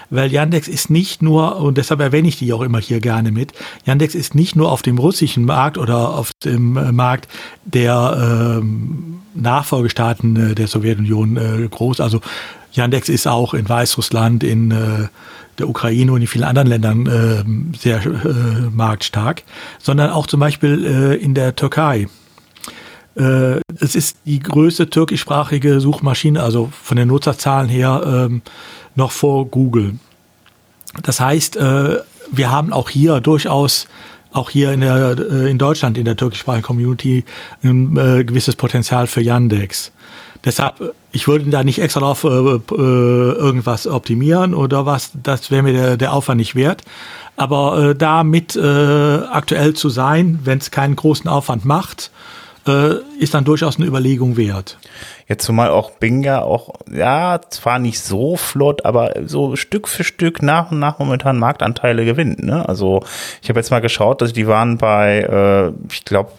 weil 0.10 0.32
Yandex 0.32 0.68
ist 0.68 0.90
nicht 0.90 1.22
nur, 1.22 1.58
und 1.58 1.78
deshalb 1.78 2.00
erwähne 2.00 2.28
ich 2.28 2.38
die 2.38 2.54
auch 2.54 2.62
immer 2.62 2.80
hier 2.80 3.00
gerne 3.00 3.32
mit, 3.32 3.54
Yandex 3.86 4.14
ist 4.14 4.36
nicht 4.36 4.56
nur 4.56 4.72
auf 4.72 4.84
dem 4.84 5.00
russischen 5.00 5.46
Markt 5.46 5.78
oder 5.78 6.10
auf 6.10 6.32
dem 6.44 6.78
äh, 6.78 6.92
Markt 6.92 7.28
der 7.66 8.60
ähm, 8.62 9.22
Nachfolgestaaten 9.34 10.52
äh, 10.52 10.56
der 10.56 10.68
Sowjetunion 10.68 11.38
äh, 11.38 11.68
groß. 11.68 12.02
Also 12.02 12.22
Yandex 12.72 13.10
ist 13.10 13.28
auch 13.28 13.54
in 13.54 13.68
Weißrussland, 13.68 14.44
in 14.44 14.72
äh, 14.72 15.08
der 15.58 15.70
Ukraine 15.70 16.12
und 16.12 16.22
in 16.22 16.28
vielen 16.28 16.46
anderen 16.46 16.68
Ländern 16.68 17.06
äh, 17.06 17.78
sehr 17.78 18.06
äh, 18.06 18.70
marktstark, 18.72 19.44
sondern 19.80 20.12
auch 20.12 20.28
zum 20.28 20.40
Beispiel 20.40 20.86
äh, 20.86 21.16
in 21.16 21.34
der 21.34 21.56
Türkei. 21.56 22.08
Äh, 23.16 23.60
es 23.80 23.96
ist 23.96 24.18
die 24.26 24.40
größte 24.40 24.90
türkischsprachige 24.90 25.82
Suchmaschine, 25.82 26.42
also 26.42 26.70
von 26.84 26.98
den 26.98 27.08
Nutzerzahlen 27.08 27.70
her 27.70 28.04
ähm, 28.06 28.42
noch 28.96 29.12
vor 29.12 29.48
Google. 29.48 29.96
Das 31.04 31.20
heißt, 31.20 31.58
äh, 31.58 31.98
wir 32.32 32.52
haben 32.52 32.72
auch 32.72 32.90
hier 32.90 33.20
durchaus 33.20 33.88
auch 34.32 34.50
hier 34.50 34.72
in, 34.72 34.82
der, 34.82 35.18
äh, 35.18 35.50
in 35.50 35.58
Deutschland 35.58 35.98
in 35.98 36.06
der 36.06 36.16
türkischsprachigen 36.16 36.64
Community 36.64 37.26
ein 37.64 37.98
äh, 37.98 38.24
gewisses 38.24 38.56
Potenzial 38.56 39.08
für 39.08 39.22
Yandex. 39.22 39.92
Deshalb, 40.46 40.94
ich 41.12 41.28
würde 41.28 41.50
da 41.50 41.64
nicht 41.64 41.82
extra 41.82 42.00
drauf 42.00 42.24
äh, 42.24 42.28
äh, 42.28 42.60
irgendwas 42.70 43.88
optimieren 43.88 44.54
oder 44.54 44.86
was, 44.86 45.12
das 45.22 45.52
wäre 45.52 45.64
mir 45.64 45.74
der, 45.74 45.98
der 45.98 46.14
Aufwand 46.14 46.40
nicht 46.40 46.56
wert. 46.56 46.84
Aber 47.36 47.90
äh, 47.90 47.96
da 47.96 48.24
mit 48.24 48.56
äh, 48.56 48.62
aktuell 48.62 49.74
zu 49.74 49.90
sein, 49.90 50.40
wenn 50.44 50.60
es 50.60 50.72
keinen 50.72 50.96
großen 50.96 51.30
Aufwand 51.30 51.66
macht, 51.66 52.12
äh, 52.68 52.96
ist 53.20 53.34
dann 53.34 53.46
durchaus 53.46 53.78
eine 53.78 53.86
Überlegung 53.86 54.38
wert. 54.38 54.78
Jetzt 55.28 55.46
zumal 55.46 55.70
auch 55.70 55.92
Binga 55.92 56.42
auch, 56.42 56.74
ja, 56.92 57.40
zwar 57.50 57.80
nicht 57.80 58.00
so 58.00 58.36
flott, 58.36 58.84
aber 58.86 59.14
so 59.26 59.56
Stück 59.56 59.88
für 59.88 60.04
Stück 60.04 60.42
nach 60.42 60.72
und 60.72 60.80
nach 60.80 61.00
momentan 61.00 61.38
Marktanteile 61.38 62.04
gewinnt. 62.06 62.44
Ne? 62.44 62.68
Also 62.68 63.04
ich 63.42 63.50
habe 63.50 63.60
jetzt 63.60 63.72
mal 63.72 63.80
geschaut, 63.80 64.22
dass 64.22 64.34
die 64.34 64.48
waren 64.48 64.78
bei, 64.78 65.20
äh, 65.22 65.94
ich 65.94 66.06
glaube, 66.06 66.32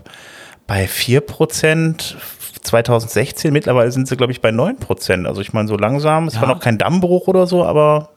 bei 0.67 0.87
vier 0.87 1.21
Prozent 1.21 2.17
2016, 2.63 3.53
mittlerweile 3.53 3.91
sind 3.91 4.09
sie, 4.09 4.17
glaube 4.17 4.33
ich, 4.33 4.41
bei 4.41 4.51
9%. 4.51 5.27
Also 5.27 5.41
ich 5.41 5.53
meine, 5.53 5.69
so 5.69 5.77
langsam, 5.77 6.27
es 6.27 6.35
ja. 6.35 6.43
war 6.43 6.49
noch 6.49 6.61
kein 6.61 6.79
Dammbruch 6.79 7.27
oder 7.29 7.47
so, 7.47 7.65
aber. 7.65 8.11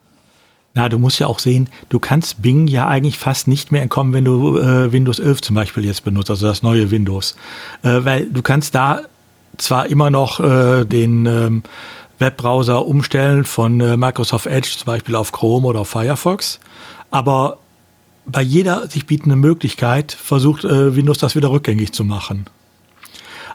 Na, 0.76 0.90
du 0.90 0.98
musst 0.98 1.20
ja 1.20 1.28
auch 1.28 1.38
sehen, 1.38 1.70
du 1.90 2.00
kannst 2.00 2.42
Bing 2.42 2.68
ja 2.68 2.88
eigentlich 2.88 3.20
fast 3.20 3.48
nicht 3.48 3.72
mehr 3.72 3.84
entkommen, 3.84 4.12
wenn 4.12 4.26
du 4.26 4.58
äh, 4.58 4.92
Windows 4.92 5.20
11 5.20 5.42
zum 5.42 5.56
Beispiel 5.56 5.86
jetzt 5.86 6.04
benutzt, 6.04 6.32
also 6.32 6.48
das 6.48 6.64
neue 6.64 6.90
Windows. 6.90 7.36
Äh, 7.84 8.04
weil 8.04 8.26
du 8.26 8.42
kannst 8.42 8.74
da 8.74 9.02
zwar 9.58 9.86
immer 9.86 10.10
noch 10.10 10.40
äh, 10.40 10.84
den 10.86 11.28
ähm, 11.28 11.64
Webbrowser 12.18 12.88
umstellen 12.88 13.44
von 13.44 13.80
äh, 13.82 13.98
Microsoft 13.98 14.48
Edge 14.48 14.70
zum 14.76 14.86
Beispiel 14.88 15.16
auf 15.16 15.32
Chrome 15.32 15.68
oder 15.68 15.82
auf 15.82 15.90
Firefox, 15.90 16.60
aber 17.12 17.60
bei 18.26 18.42
jeder 18.42 18.88
sich 18.88 19.06
bietenden 19.06 19.40
Möglichkeit 19.40 20.12
versucht 20.12 20.64
äh, 20.64 20.96
Windows 20.96 21.18
das 21.18 21.36
wieder 21.36 21.52
rückgängig 21.52 21.92
zu 21.94 22.04
machen. 22.04 22.46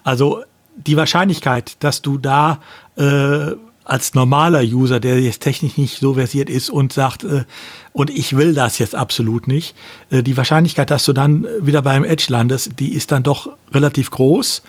Also 0.05 0.45
die 0.87 0.97
Wahrscheinlichkeit, 0.97 1.76
dass 1.81 2.03
du 2.03 2.18
da 2.18 2.61
äh, 2.97 3.53
als 3.85 4.14
normaler 4.14 4.62
User, 4.62 5.01
der 5.01 5.20
jetzt 5.20 5.41
technisch 5.41 5.79
nicht 5.79 5.99
so 5.99 6.14
versiert 6.14 6.51
ist 6.51 6.68
und 6.68 6.93
sagt, 6.93 7.24
äh, 7.24 7.45
und 7.93 8.11
ich 8.11 8.37
will 8.37 8.55
das 8.55 8.79
jetzt 8.79 8.95
absolut 8.95 9.49
nicht, 9.49 9.74
äh, 10.11 10.22
die 10.22 10.37
Wahrscheinlichkeit, 10.37 10.91
dass 10.91 11.05
du 11.05 11.12
dann 11.12 11.47
wieder 11.61 11.83
beim 11.83 12.05
Edge 12.05 12.26
landest, 12.29 12.79
die 12.79 12.93
ist 12.93 13.12
dann 13.12 13.22
doch 13.22 13.51
relativ 13.72 14.11
groß. 14.11 14.62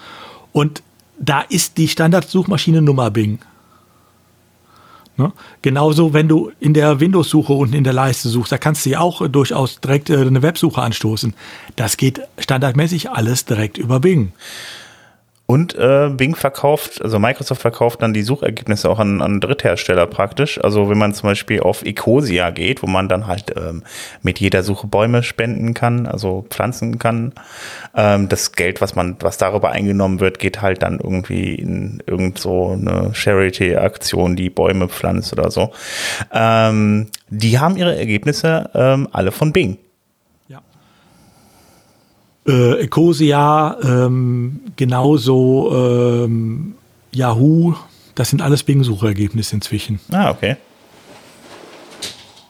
Und 0.51 0.81
da 1.19 1.41
ist 1.41 1.77
die 1.77 1.89
Standardsuchmaschine 1.89 2.81
Nummer 2.81 3.11
Bing. 3.11 3.39
Ne? 5.17 5.33
Genauso, 5.61 6.13
wenn 6.13 6.29
du 6.29 6.53
in 6.61 6.73
der 6.73 7.01
Windows-Suche 7.01 7.51
unten 7.51 7.75
in 7.75 7.83
der 7.83 7.91
Leiste 7.91 8.29
suchst, 8.29 8.53
da 8.53 8.57
kannst 8.57 8.85
du 8.85 8.91
ja 8.91 9.01
auch 9.01 9.27
durchaus 9.27 9.81
direkt 9.81 10.09
äh, 10.09 10.15
eine 10.17 10.41
Websuche 10.41 10.81
anstoßen. 10.81 11.33
Das 11.75 11.97
geht 11.97 12.21
standardmäßig 12.37 13.11
alles 13.11 13.43
direkt 13.43 13.77
über 13.77 13.99
Bing. 13.99 14.31
Und 15.49 15.73
äh, 15.73 16.11
Bing 16.11 16.35
verkauft, 16.35 17.01
also 17.01 17.17
Microsoft 17.17 17.59
verkauft 17.59 18.03
dann 18.03 18.13
die 18.13 18.21
Suchergebnisse 18.21 18.87
auch 18.87 18.99
an, 18.99 19.19
an 19.23 19.39
Dritthersteller 19.39 20.05
praktisch. 20.05 20.63
Also 20.63 20.91
wenn 20.91 20.99
man 20.99 21.15
zum 21.15 21.27
Beispiel 21.27 21.61
auf 21.61 21.83
Ecosia 21.83 22.51
geht, 22.51 22.83
wo 22.83 22.87
man 22.87 23.09
dann 23.09 23.25
halt 23.25 23.55
ähm, 23.57 23.81
mit 24.21 24.39
jeder 24.39 24.61
Suche 24.61 24.85
Bäume 24.85 25.23
spenden 25.23 25.73
kann, 25.73 26.05
also 26.05 26.45
pflanzen 26.51 26.99
kann, 26.99 27.33
ähm, 27.95 28.29
das 28.29 28.51
Geld, 28.51 28.79
was 28.79 28.93
man, 28.93 29.15
was 29.21 29.39
darüber 29.39 29.71
eingenommen 29.71 30.19
wird, 30.19 30.37
geht 30.37 30.61
halt 30.61 30.83
dann 30.83 30.99
irgendwie 30.99 31.55
in 31.55 32.03
irgend 32.05 32.37
so 32.37 32.73
eine 32.73 33.15
Charity-Aktion, 33.15 34.35
die 34.35 34.51
Bäume 34.51 34.87
pflanzt 34.87 35.33
oder 35.33 35.49
so. 35.49 35.71
Ähm, 36.31 37.07
die 37.29 37.57
haben 37.57 37.75
ihre 37.75 37.97
Ergebnisse 37.97 38.69
ähm, 38.75 39.07
alle 39.11 39.31
von 39.31 39.51
Bing 39.51 39.79
äh, 42.49 42.81
Ecosia, 42.81 43.77
ähm, 43.83 44.61
genauso 44.75 45.71
ähm, 45.73 46.75
Yahoo, 47.11 47.75
das 48.15 48.29
sind 48.29 48.41
alles 48.41 48.63
Bing-Suchergebnisse 48.63 49.55
inzwischen. 49.55 49.99
Ah, 50.11 50.31
okay. 50.31 50.57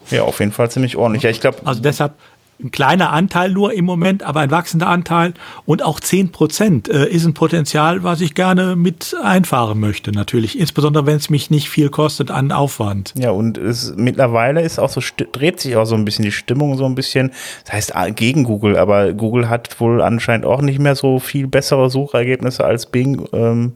Ja, 0.09 0.23
auf 0.23 0.39
jeden 0.39 0.51
Fall 0.51 0.71
ziemlich 0.71 0.95
ordentlich. 0.95 1.23
Ja, 1.23 1.29
ich 1.29 1.41
glaube. 1.41 1.57
Also 1.65 1.81
deshalb, 1.81 2.13
ein 2.62 2.72
kleiner 2.72 3.12
Anteil 3.12 3.51
nur 3.51 3.74
im 3.74 3.86
Moment, 3.86 4.24
aber 4.24 4.41
ein 4.41 4.51
wachsender 4.51 4.88
Anteil 4.88 5.34
und 5.66 5.84
auch 5.84 5.99
10 5.99 6.32
Prozent 6.32 6.89
äh, 6.89 7.07
ist 7.07 7.26
ein 7.26 7.34
Potenzial, 7.34 8.03
was 8.03 8.22
ich 8.22 8.36
gerne 8.36 8.76
mit 8.76 9.16
einfahren 9.24 9.80
möchte, 9.80 10.12
natürlich. 10.12 10.60
Insbesondere, 10.60 11.05
wenn 11.05 11.16
es 11.16 11.30
mich 11.30 11.49
nicht 11.49 11.70
viel 11.70 11.89
kostet 11.89 12.32
an 12.32 12.51
Aufwand. 12.51 13.14
Ja, 13.18 13.32
und 13.32 13.57
es, 13.57 13.93
mittlerweile 13.95 14.62
ist 14.62 14.80
auch 14.80 14.89
so, 14.89 15.01
dreht 15.32 15.60
sich 15.60 15.76
auch 15.78 15.86
so 15.86 15.95
ein 15.95 16.05
bisschen 16.05 16.26
die 16.26 16.32
Stimmung 16.32 16.78
so 16.78 16.86
ein 16.86 16.95
bisschen, 16.95 17.32
das 17.64 17.74
heißt 17.74 17.95
ah, 17.95 18.10
gegen 18.10 18.43
Google, 18.43 18.78
aber 18.78 19.14
Google 19.14 19.49
hat 19.49 19.80
wohl 19.80 20.01
anscheinend 20.01 20.45
auch 20.45 20.62
nicht 20.62 20.80
mehr 20.80 20.95
so 20.95 21.20
viel 21.20 21.47
bessere 21.47 21.89
Suchergebnisse 21.89 22.64
als 22.64 22.88
Bing. 22.88 23.26
Ähm 23.34 23.74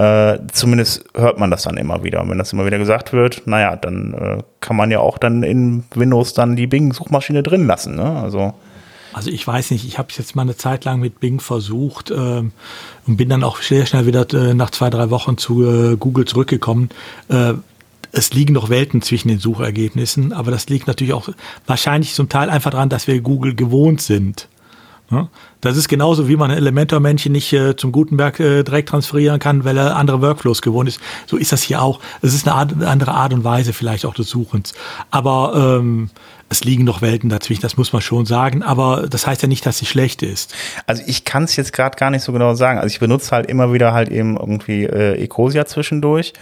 Äh, 0.00 0.38
zumindest 0.52 1.04
hört 1.14 1.38
man 1.38 1.50
das 1.50 1.64
dann 1.64 1.76
immer 1.76 2.02
wieder. 2.02 2.22
Und 2.22 2.30
wenn 2.30 2.38
das 2.38 2.54
immer 2.54 2.64
wieder 2.64 2.78
gesagt 2.78 3.12
wird, 3.12 3.46
naja, 3.46 3.76
dann 3.76 4.14
äh, 4.14 4.42
kann 4.60 4.74
man 4.76 4.90
ja 4.90 5.00
auch 5.00 5.18
dann 5.18 5.42
in 5.42 5.84
Windows 5.94 6.32
dann 6.32 6.56
die 6.56 6.66
Bing-Suchmaschine 6.66 7.42
drin 7.42 7.66
lassen. 7.66 7.96
Ne? 7.96 8.04
Also 8.04 8.54
also 9.12 9.28
ich 9.30 9.44
weiß 9.46 9.72
nicht, 9.72 9.84
ich 9.84 9.98
habe 9.98 10.08
es 10.10 10.16
jetzt 10.18 10.36
mal 10.36 10.42
eine 10.42 10.56
Zeit 10.56 10.84
lang 10.84 11.00
mit 11.00 11.20
Bing 11.20 11.40
versucht 11.40 12.10
ähm, 12.12 12.52
und 13.06 13.16
bin 13.16 13.28
dann 13.28 13.42
auch 13.42 13.60
sehr 13.60 13.84
schnell 13.84 14.06
wieder 14.06 14.24
äh, 14.32 14.54
nach 14.54 14.70
zwei, 14.70 14.88
drei 14.88 15.10
Wochen 15.10 15.36
zu 15.36 15.64
äh, 15.64 15.96
Google 15.96 16.24
zurückgekommen. 16.24 16.90
Äh, 17.28 17.54
es 18.12 18.32
liegen 18.32 18.54
noch 18.54 18.70
Welten 18.70 19.02
zwischen 19.02 19.28
den 19.28 19.38
Suchergebnissen, 19.38 20.32
aber 20.32 20.50
das 20.50 20.68
liegt 20.68 20.86
natürlich 20.86 21.12
auch 21.12 21.28
wahrscheinlich 21.66 22.14
zum 22.14 22.28
Teil 22.28 22.48
einfach 22.48 22.70
daran, 22.70 22.88
dass 22.88 23.06
wir 23.06 23.20
Google 23.20 23.54
gewohnt 23.54 24.00
sind. 24.00 24.48
Das 25.60 25.76
ist 25.76 25.88
genauso, 25.88 26.28
wie 26.28 26.36
man 26.36 26.50
ein 26.50 26.56
Elementor-Männchen 26.56 27.32
nicht 27.32 27.52
äh, 27.52 27.76
zum 27.76 27.92
Gutenberg 27.92 28.40
äh, 28.40 28.62
direkt 28.62 28.90
transferieren 28.90 29.38
kann, 29.40 29.64
weil 29.64 29.76
er 29.76 29.96
andere 29.96 30.22
Workflows 30.22 30.62
gewohnt 30.62 30.88
ist. 30.88 31.00
So 31.26 31.36
ist 31.36 31.52
das 31.52 31.62
hier 31.62 31.82
auch. 31.82 32.00
Es 32.22 32.32
ist 32.32 32.46
eine, 32.46 32.56
Art, 32.56 32.82
andere 32.82 33.12
Art 33.12 33.32
und 33.32 33.44
Weise 33.44 33.72
vielleicht 33.72 34.06
auch 34.06 34.14
des 34.14 34.28
Suchens. 34.28 34.72
Aber 35.10 35.80
ähm, 35.80 36.10
es 36.48 36.64
liegen 36.64 36.84
noch 36.84 37.00
Welten 37.00 37.30
dazwischen, 37.30 37.62
das 37.62 37.76
muss 37.76 37.92
man 37.92 38.02
schon 38.02 38.26
sagen. 38.26 38.62
Aber 38.62 39.06
das 39.08 39.26
heißt 39.26 39.42
ja 39.42 39.48
nicht, 39.48 39.64
dass 39.66 39.78
sie 39.78 39.86
schlecht 39.86 40.22
ist. 40.22 40.54
Also 40.86 41.02
ich 41.06 41.24
kann 41.24 41.44
es 41.44 41.56
jetzt 41.56 41.72
gerade 41.72 41.96
gar 41.96 42.10
nicht 42.10 42.22
so 42.22 42.32
genau 42.32 42.54
sagen. 42.54 42.78
Also 42.78 42.92
ich 42.92 43.00
benutze 43.00 43.30
halt 43.30 43.46
immer 43.46 43.72
wieder 43.72 43.92
halt 43.92 44.08
eben 44.10 44.36
irgendwie 44.36 44.84
äh, 44.84 45.22
Ecosia 45.22 45.64
zwischendurch, 45.66 46.32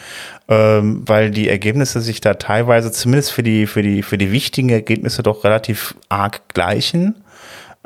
ähm, 0.49 1.03
weil 1.07 1.31
die 1.31 1.49
Ergebnisse 1.49 2.01
sich 2.01 2.21
da 2.21 2.35
teilweise 2.35 2.91
zumindest 2.91 3.33
für 3.33 3.43
die 3.43 3.67
für 3.67 3.83
die 3.83 4.03
für 4.03 4.17
die 4.17 4.33
wichtigen 4.33 4.71
Ergebnisse 4.71 5.23
doch 5.23 5.45
relativ 5.45 5.95
arg 6.09 6.49
gleichen. 6.55 7.15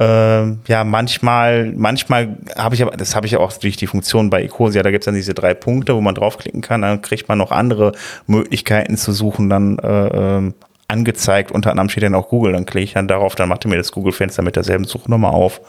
Ähm, 0.02 0.60
ja, 0.66 0.84
manchmal, 0.84 1.72
manchmal 1.76 2.36
habe 2.56 2.74
ich 2.74 2.82
aber, 2.82 2.96
das 2.96 3.14
habe 3.14 3.26
ich 3.26 3.36
auch 3.36 3.52
durch 3.52 3.76
die 3.76 3.86
Funktion 3.86 4.30
bei 4.30 4.42
Ecosia, 4.42 4.82
da 4.82 4.90
gibt 4.90 5.02
es 5.02 5.06
dann 5.06 5.14
diese 5.14 5.34
drei 5.34 5.54
Punkte, 5.54 5.94
wo 5.94 6.00
man 6.00 6.14
draufklicken 6.14 6.60
kann, 6.60 6.82
dann 6.82 7.02
kriegt 7.02 7.28
man 7.28 7.38
noch 7.38 7.52
andere 7.52 7.92
Möglichkeiten 8.26 8.96
zu 8.96 9.12
suchen, 9.12 9.48
dann 9.48 9.78
äh, 9.78 9.88
ähm, 9.88 10.54
angezeigt. 10.88 11.50
Unter 11.50 11.70
anderem 11.70 11.88
steht 11.88 12.02
dann 12.02 12.14
auch 12.14 12.28
Google. 12.28 12.52
Dann 12.52 12.66
klicke 12.66 12.84
ich 12.84 12.92
dann 12.92 13.08
darauf, 13.08 13.34
dann 13.34 13.48
macht 13.48 13.64
er 13.64 13.70
mir 13.70 13.78
das 13.78 13.92
Google-Fenster 13.92 14.42
mit 14.42 14.56
derselben 14.56 14.84
Suchnummer 14.84 15.32
auf, 15.32 15.62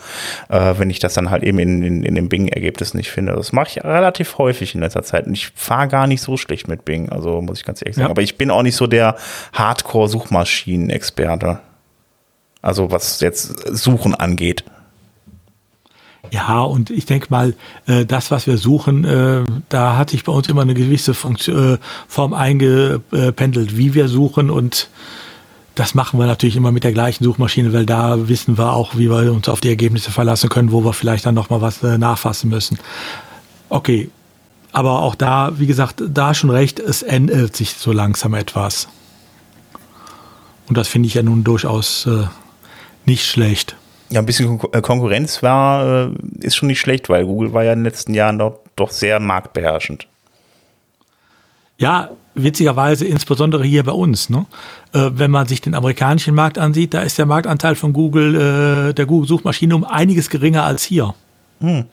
äh, 0.50 0.74
wenn 0.78 0.90
ich 0.90 1.00
das 1.00 1.14
dann 1.14 1.30
halt 1.30 1.44
eben 1.44 1.60
in, 1.60 1.82
in, 1.82 2.04
in 2.04 2.16
dem 2.16 2.28
Bing-Ergebnis 2.28 2.94
nicht 2.94 3.10
finde. 3.10 3.34
Das 3.34 3.54
mache 3.54 3.70
ich 3.70 3.84
relativ 3.84 4.38
häufig 4.38 4.76
in 4.76 4.82
letzter 4.82 5.04
Zeit. 5.04 5.26
Und 5.26 5.34
ich 5.34 5.52
fahre 5.56 5.88
gar 5.88 6.08
nicht 6.08 6.22
so 6.22 6.36
schlecht 6.36 6.68
mit 6.68 6.84
Bing, 6.84 7.10
also 7.10 7.42
muss 7.42 7.60
ich 7.60 7.66
ganz 7.66 7.82
ehrlich 7.82 7.96
sagen. 7.96 8.08
Ja. 8.08 8.12
Aber 8.12 8.22
ich 8.22 8.38
bin 8.38 8.52
auch 8.52 8.64
nicht 8.64 8.76
so 8.76 8.86
der 8.86 9.16
Hardcore-Suchmaschinen-Experte. 9.54 11.60
Also 12.64 12.90
was 12.90 13.20
jetzt 13.20 13.76
Suchen 13.76 14.16
angeht. 14.16 14.64
Ja, 16.32 16.62
und 16.62 16.90
ich 16.90 17.06
denke 17.06 17.28
mal, 17.30 17.54
äh, 17.86 18.06
das, 18.06 18.32
was 18.32 18.48
wir 18.48 18.58
suchen, 18.58 19.04
äh, 19.04 19.44
da 19.70 19.98
hat 19.98 20.10
sich 20.10 20.24
bei 20.24 20.32
uns 20.32 20.48
immer 20.48 20.62
eine 20.62 20.74
gewisse 20.74 21.12
äh, 21.12 21.78
Form 22.08 22.34
eingependelt, 22.34 23.78
wie 23.78 23.94
wir 23.94 24.08
suchen. 24.08 24.50
Und 24.50 24.88
das 25.76 25.94
machen 25.94 26.18
wir 26.18 26.26
natürlich 26.26 26.56
immer 26.56 26.72
mit 26.72 26.86
der 26.86 26.94
gleichen 26.94 27.26
Suchmaschine, 27.26 27.74
weil 27.74 27.86
da 27.86 28.30
wissen 28.30 28.58
wir 28.58 28.72
auch, 28.72 28.96
wie 28.96 29.12
wir 29.12 29.32
uns 29.34 29.50
auf 29.50 29.60
die 29.60 29.70
Ergebnisse 29.70 30.10
verlassen 30.10 30.50
können, 30.50 30.72
wo 30.72 30.86
wir 30.86 30.94
vielleicht 30.94 31.26
dann 31.26 31.36
nochmal 31.36 31.62
was 31.62 31.82
nachfassen 31.84 32.50
müssen. 32.50 32.80
Okay, 33.68 34.10
aber 34.72 35.02
auch 35.02 35.16
da, 35.16 35.60
wie 35.60 35.68
gesagt, 35.68 36.02
da 36.08 36.34
schon 36.34 36.50
recht, 36.50 36.80
es 36.80 37.04
ändert 37.04 37.56
sich 37.58 37.74
so 37.74 37.92
langsam 37.92 38.34
etwas. 38.34 38.88
Und 40.70 40.78
das 40.78 40.88
finde 40.88 41.08
ich 41.08 41.14
ja 41.14 41.24
nun 41.24 41.44
durchaus 41.44 42.08
nicht 43.06 43.26
schlecht. 43.26 43.76
Ja, 44.10 44.20
ein 44.20 44.26
bisschen 44.26 44.60
äh, 44.72 44.82
Konkurrenz 44.82 45.42
war, 45.42 46.08
äh, 46.08 46.10
ist 46.42 46.56
schon 46.56 46.68
nicht 46.68 46.80
schlecht, 46.80 47.10
weil 47.10 47.26
Google 47.26 47.54
war 47.54 47.64
ja 47.64 47.74
in 47.74 47.80
den 47.80 47.86
letzten 47.86 48.14
Jahren 48.14 48.38
doch, 48.38 48.60
doch 48.76 48.92
sehr 48.92 49.20
marktbeherrschend. 49.20 50.08
Ja, 51.78 52.12
witzigerweise 52.36 53.06
insbesondere 53.06 53.64
hier 53.64 53.84
bei 53.84 53.92
uns. 53.92 54.30
Ne? 54.30 54.46
Äh, 54.94 55.10
wenn 55.14 55.32
man 55.32 55.48
sich 55.48 55.62
den 55.62 55.76
amerikanischen 55.76 56.36
Markt 56.36 56.58
ansieht, 56.58 56.94
da 56.94 57.02
ist 57.02 57.18
der 57.18 57.26
Marktanteil 57.26 57.76
von 57.76 57.94
Google, 57.94 58.90
äh, 58.90 58.94
der 58.94 59.06
Google-Suchmaschine 59.06 59.76
um 59.76 59.84
einiges 59.84 60.30
geringer 60.30 60.64
als 60.64 60.84
hier. 60.84 61.16
Hm. 61.60 61.86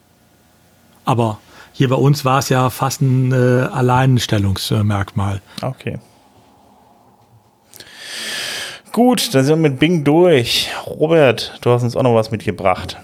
Aber 1.05 1.39
hier 1.73 1.89
bei 1.89 1.97
uns 1.97 2.25
war 2.25 2.41
es 2.41 2.51
ja 2.51 2.69
fast 2.71 3.01
ein 3.01 3.33
äh, 3.33 3.37
Alleinstellungsmerkmal. 3.37 5.41
Okay. 5.63 5.99
Gut, 8.93 9.35
dann 9.35 9.45
sind 9.45 9.63
wir 9.63 9.71
mit 9.71 9.79
Bing 9.79 10.03
durch. 10.03 10.71
Robert, 10.87 11.59
du 11.61 11.71
hast 11.71 11.85
uns 11.85 11.97
auch 11.97 12.03
noch 12.03 12.15
was 12.15 12.31
mitgebracht. 12.31 12.99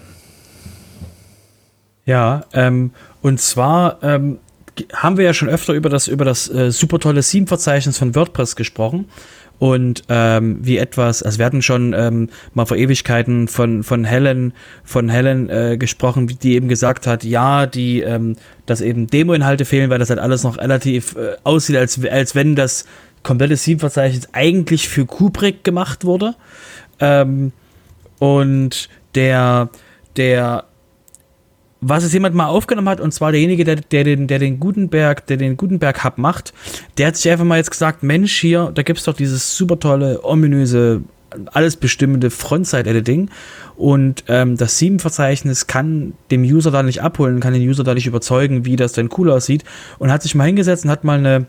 Ja, 2.04 2.44
ähm, 2.52 2.90
und 3.22 3.40
zwar 3.40 3.98
ähm, 4.02 4.38
haben 4.92 5.16
wir 5.16 5.24
ja 5.24 5.34
schon 5.34 5.48
öfter 5.48 5.74
über 5.74 5.88
das, 5.88 6.08
über 6.08 6.24
das 6.24 6.48
äh, 6.48 6.70
super 6.72 6.98
tolle 6.98 7.22
Theme-Verzeichnis 7.22 7.98
von 7.98 8.14
WordPress 8.14 8.56
gesprochen. 8.56 9.08
Und 9.58 10.02
ähm, 10.10 10.58
wie 10.60 10.76
etwas, 10.76 11.22
also 11.22 11.38
wir 11.38 11.46
hatten 11.46 11.62
schon 11.62 11.94
ähm, 11.94 12.28
mal 12.52 12.66
vor 12.66 12.76
Ewigkeiten 12.76 13.48
von, 13.48 13.84
von 13.84 14.04
Helen, 14.04 14.52
von 14.84 15.08
Helen 15.08 15.48
äh, 15.48 15.76
gesprochen, 15.78 16.26
die 16.26 16.54
eben 16.54 16.68
gesagt 16.68 17.06
hat, 17.06 17.24
ja, 17.24 17.64
die, 17.64 18.02
ähm, 18.02 18.36
dass 18.66 18.82
eben 18.82 19.06
Demo-Inhalte 19.06 19.64
fehlen, 19.64 19.88
weil 19.88 19.98
das 19.98 20.10
halt 20.10 20.20
alles 20.20 20.42
noch 20.42 20.58
relativ 20.58 21.16
äh, 21.16 21.36
aussieht, 21.42 21.76
als, 21.76 21.98
als 22.04 22.34
wenn 22.34 22.54
das 22.54 22.84
komplette 23.26 23.56
Theme-Verzeichnis 23.56 24.28
eigentlich 24.32 24.88
für 24.88 25.04
Kubrick 25.04 25.64
gemacht 25.64 26.04
wurde. 26.04 26.36
Ähm, 27.00 27.52
und 28.20 28.88
der, 29.16 29.68
der, 30.16 30.64
was 31.80 32.04
es 32.04 32.12
jemand 32.12 32.36
mal 32.36 32.46
aufgenommen 32.46 32.88
hat, 32.88 33.00
und 33.00 33.12
zwar 33.12 33.32
derjenige, 33.32 33.64
der, 33.64 33.76
der 33.76 34.04
den, 34.04 34.28
der 34.28 34.38
den 34.38 34.60
Gutenberg, 34.60 35.26
der 35.26 35.38
den 35.38 35.56
Gutenberg 35.56 36.04
Hub 36.04 36.18
macht, 36.18 36.54
der 36.98 37.08
hat 37.08 37.16
sich 37.16 37.30
einfach 37.30 37.44
mal 37.44 37.58
jetzt 37.58 37.72
gesagt, 37.72 38.04
Mensch, 38.04 38.38
hier, 38.40 38.70
da 38.72 38.82
gibt 38.82 39.00
es 39.00 39.04
doch 39.04 39.14
dieses 39.14 39.56
super 39.56 39.80
tolle, 39.80 40.22
ominöse, 40.22 41.02
alles 41.52 41.76
bestimmende 41.76 42.30
Frontside-Editing 42.30 43.28
und 43.74 44.22
ähm, 44.28 44.56
das 44.56 44.78
Theme-Verzeichnis 44.78 45.66
kann 45.66 46.14
dem 46.30 46.42
User 46.44 46.70
da 46.70 46.84
nicht 46.84 47.02
abholen, 47.02 47.40
kann 47.40 47.52
den 47.52 47.68
User 47.68 47.82
da 47.82 47.92
nicht 47.92 48.06
überzeugen, 48.06 48.64
wie 48.64 48.76
das 48.76 48.92
denn 48.92 49.10
cool 49.18 49.30
aussieht 49.30 49.64
und 49.98 50.12
hat 50.12 50.22
sich 50.22 50.36
mal 50.36 50.44
hingesetzt 50.44 50.84
und 50.84 50.90
hat 50.92 51.02
mal 51.02 51.18
eine 51.18 51.46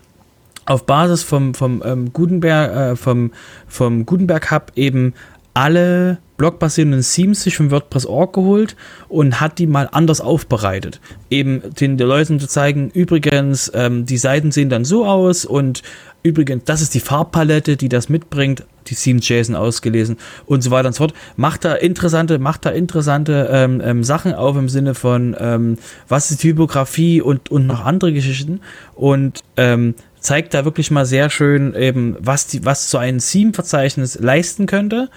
auf 0.68 0.84
Basis 0.84 1.22
vom, 1.22 1.54
vom 1.54 1.82
ähm, 1.84 2.12
Gutenberg, 2.12 2.76
äh, 2.76 2.96
vom, 2.96 3.32
vom 3.66 4.04
Gutenberg 4.04 4.50
Hub 4.50 4.72
eben 4.76 5.14
alle 5.54 6.18
blockbasierenden 6.36 7.02
Themes 7.02 7.42
sich 7.42 7.56
von 7.56 7.72
WordPress.org 7.72 8.32
geholt 8.32 8.76
und 9.08 9.40
hat 9.40 9.58
die 9.58 9.66
mal 9.66 9.88
anders 9.90 10.20
aufbereitet. 10.20 11.00
Eben 11.30 11.62
den, 11.80 11.96
den 11.96 12.06
Leuten 12.06 12.38
zu 12.38 12.46
zeigen, 12.46 12.90
übrigens, 12.90 13.70
ähm, 13.74 14.06
die 14.06 14.18
Seiten 14.18 14.52
sehen 14.52 14.68
dann 14.68 14.84
so 14.84 15.04
aus 15.04 15.44
und 15.44 15.82
übrigens, 16.22 16.62
das 16.64 16.80
ist 16.80 16.94
die 16.94 17.00
Farbpalette, 17.00 17.76
die 17.76 17.88
das 17.88 18.08
mitbringt, 18.08 18.64
die 18.86 18.94
Themes 18.94 19.28
JSON 19.28 19.56
ausgelesen 19.56 20.16
und 20.46 20.62
so 20.62 20.70
weiter 20.70 20.88
und 20.88 20.94
so 20.94 21.04
fort. 21.04 21.14
Macht 21.36 21.64
da 21.64 21.74
interessante, 21.74 22.38
macht 22.38 22.64
da 22.64 22.70
interessante 22.70 23.48
ähm, 23.50 23.82
ähm, 23.84 24.04
Sachen 24.04 24.34
auf 24.34 24.56
im 24.56 24.68
Sinne 24.68 24.94
von, 24.94 25.34
ähm, 25.40 25.76
was 26.06 26.30
ist 26.30 26.40
Typografie 26.40 27.20
und, 27.20 27.50
und 27.50 27.66
noch 27.66 27.84
andere 27.84 28.12
Geschichten 28.12 28.60
und 28.94 29.40
ähm, 29.56 29.94
zeigt 30.20 30.54
da 30.54 30.64
wirklich 30.64 30.90
mal 30.90 31.06
sehr 31.06 31.30
schön 31.30 31.74
eben, 31.74 32.16
was, 32.18 32.46
die, 32.46 32.64
was 32.64 32.90
so 32.90 32.98
ein 32.98 33.18
Theme-Verzeichnis 33.18 34.18
leisten 34.18 34.66
könnte. 34.66 35.10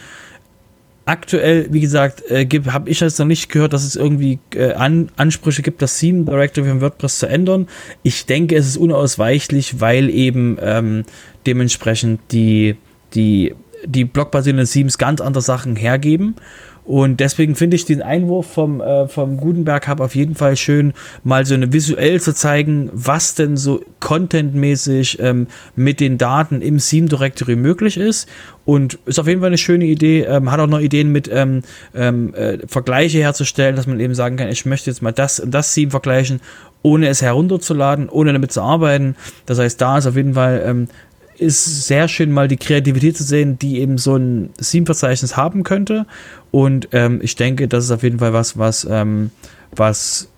Aktuell, 1.05 1.67
wie 1.71 1.81
gesagt, 1.81 2.23
äh, 2.29 2.47
habe 2.67 2.89
ich 2.89 2.99
jetzt 2.99 3.17
noch 3.19 3.25
nicht 3.25 3.49
gehört, 3.49 3.73
dass 3.73 3.83
es 3.83 3.95
irgendwie 3.95 4.39
äh, 4.53 4.73
An 4.73 5.09
Ansprüche 5.17 5.63
gibt, 5.63 5.81
das 5.81 5.97
Theme 5.97 6.25
Directory 6.25 6.69
von 6.69 6.81
WordPress 6.81 7.19
zu 7.19 7.27
ändern. 7.27 7.67
Ich 8.03 8.27
denke, 8.27 8.55
es 8.55 8.67
ist 8.67 8.77
unausweichlich, 8.77 9.81
weil 9.81 10.09
eben 10.09 10.57
ähm, 10.61 11.03
dementsprechend 11.47 12.21
die, 12.31 12.77
die, 13.15 13.55
die 13.83 14.05
blockbasierenden 14.05 14.67
Themes 14.67 14.99
ganz 14.99 15.21
andere 15.21 15.41
Sachen 15.41 15.75
hergeben. 15.75 16.35
Und 16.83 17.19
deswegen 17.19 17.55
finde 17.55 17.75
ich 17.75 17.85
den 17.85 18.01
Einwurf 18.01 18.47
vom, 18.47 18.81
äh, 18.81 19.07
vom 19.07 19.37
Gutenberg 19.37 19.87
Hub 19.87 19.99
auf 19.99 20.15
jeden 20.15 20.35
Fall 20.35 20.57
schön, 20.57 20.93
mal 21.23 21.45
so 21.45 21.53
eine 21.53 21.71
visuell 21.71 22.19
zu 22.19 22.33
zeigen, 22.33 22.89
was 22.93 23.35
denn 23.35 23.55
so 23.55 23.81
contentmäßig 23.99 25.19
ähm, 25.19 25.47
mit 25.75 25.99
den 25.99 26.17
Daten 26.17 26.61
im 26.61 26.79
Theme 26.79 27.07
Directory 27.07 27.55
möglich 27.55 27.97
ist. 27.97 28.27
Und 28.65 28.99
ist 29.05 29.19
auf 29.19 29.27
jeden 29.27 29.41
Fall 29.41 29.47
eine 29.47 29.57
schöne 29.57 29.85
Idee. 29.85 30.23
Ähm, 30.23 30.51
hat 30.51 30.59
auch 30.59 30.67
noch 30.67 30.79
Ideen 30.79 31.11
mit 31.11 31.29
ähm, 31.31 31.61
ähm, 31.95 32.33
äh, 32.33 32.59
Vergleiche 32.67 33.19
herzustellen, 33.19 33.75
dass 33.75 33.87
man 33.87 33.99
eben 33.99 34.15
sagen 34.15 34.37
kann, 34.37 34.49
ich 34.49 34.65
möchte 34.65 34.89
jetzt 34.89 35.01
mal 35.01 35.11
das 35.11 35.39
und 35.39 35.51
das 35.51 35.73
Theme 35.73 35.91
vergleichen, 35.91 36.41
ohne 36.81 37.07
es 37.09 37.21
herunterzuladen, 37.21 38.09
ohne 38.09 38.33
damit 38.33 38.51
zu 38.51 38.61
arbeiten. 38.61 39.15
Das 39.45 39.59
heißt, 39.59 39.79
da 39.79 39.97
ist 39.97 40.07
auf 40.07 40.15
jeden 40.15 40.33
Fall 40.33 40.63
ähm, 40.65 40.87
ist 41.41 41.87
sehr 41.87 42.07
schön, 42.07 42.31
mal 42.31 42.47
die 42.47 42.57
Kreativität 42.57 43.17
zu 43.17 43.23
sehen, 43.23 43.57
die 43.57 43.79
eben 43.79 43.97
so 43.97 44.15
ein 44.15 44.51
Theme-Verzeichnis 44.61 45.35
haben 45.35 45.63
könnte. 45.63 46.05
Und 46.51 46.89
ähm, 46.91 47.19
ich 47.23 47.35
denke, 47.35 47.67
das 47.67 47.85
ist 47.85 47.91
auf 47.91 48.03
jeden 48.03 48.19
Fall 48.19 48.33
was, 48.33 48.57
was, 48.57 48.85
ähm, 48.89 49.31
was 49.73 50.29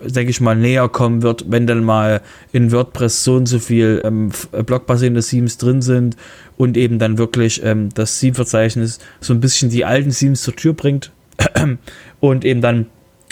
denke 0.00 0.30
ich 0.30 0.40
mal, 0.40 0.54
näher 0.54 0.88
kommen 0.88 1.22
wird, 1.22 1.50
wenn 1.50 1.66
dann 1.66 1.82
mal 1.82 2.20
in 2.52 2.70
WordPress 2.70 3.24
so 3.24 3.36
und 3.36 3.46
so 3.46 3.58
viel 3.58 4.00
ähm, 4.04 4.30
blockbasierende 4.64 5.22
Themes 5.22 5.58
drin 5.58 5.82
sind 5.82 6.16
und 6.56 6.76
eben 6.76 6.98
dann 6.98 7.18
wirklich 7.18 7.62
ähm, 7.64 7.88
das 7.94 8.20
Theme-Verzeichnis 8.20 8.98
so 9.20 9.32
ein 9.32 9.40
bisschen 9.40 9.70
die 9.70 9.84
alten 9.84 10.10
Themes 10.10 10.42
zur 10.42 10.54
Tür 10.54 10.74
bringt 10.74 11.12
und 12.20 12.44
eben 12.44 12.60
dann 12.60 12.86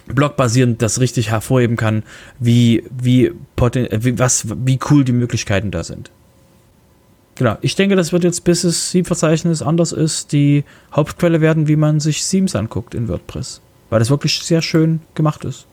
blockbasierend 0.06 0.82
das 0.82 1.00
richtig 1.00 1.30
hervorheben 1.30 1.76
kann, 1.76 2.02
wie, 2.38 2.84
wie, 2.90 3.32
poten 3.56 3.88
wie, 3.90 4.18
was, 4.18 4.46
wie 4.64 4.78
cool 4.90 5.04
die 5.04 5.12
Möglichkeiten 5.12 5.70
da 5.70 5.84
sind. 5.84 6.10
Genau, 7.36 7.56
ich 7.62 7.74
denke, 7.74 7.96
das 7.96 8.12
wird 8.12 8.22
jetzt, 8.22 8.44
bis 8.44 8.62
das 8.62 8.90
Theme-Verzeichnis 8.92 9.60
anders 9.60 9.90
ist, 9.90 10.32
die 10.32 10.64
Hauptquelle 10.94 11.40
werden, 11.40 11.66
wie 11.66 11.76
man 11.76 11.98
sich 11.98 12.24
Themes 12.24 12.54
anguckt 12.54 12.94
in 12.94 13.08
WordPress. 13.08 13.60
Weil 13.90 13.98
das 13.98 14.10
wirklich 14.10 14.38
sehr 14.40 14.62
schön 14.62 15.00
gemacht 15.14 15.44
ist. 15.44 15.66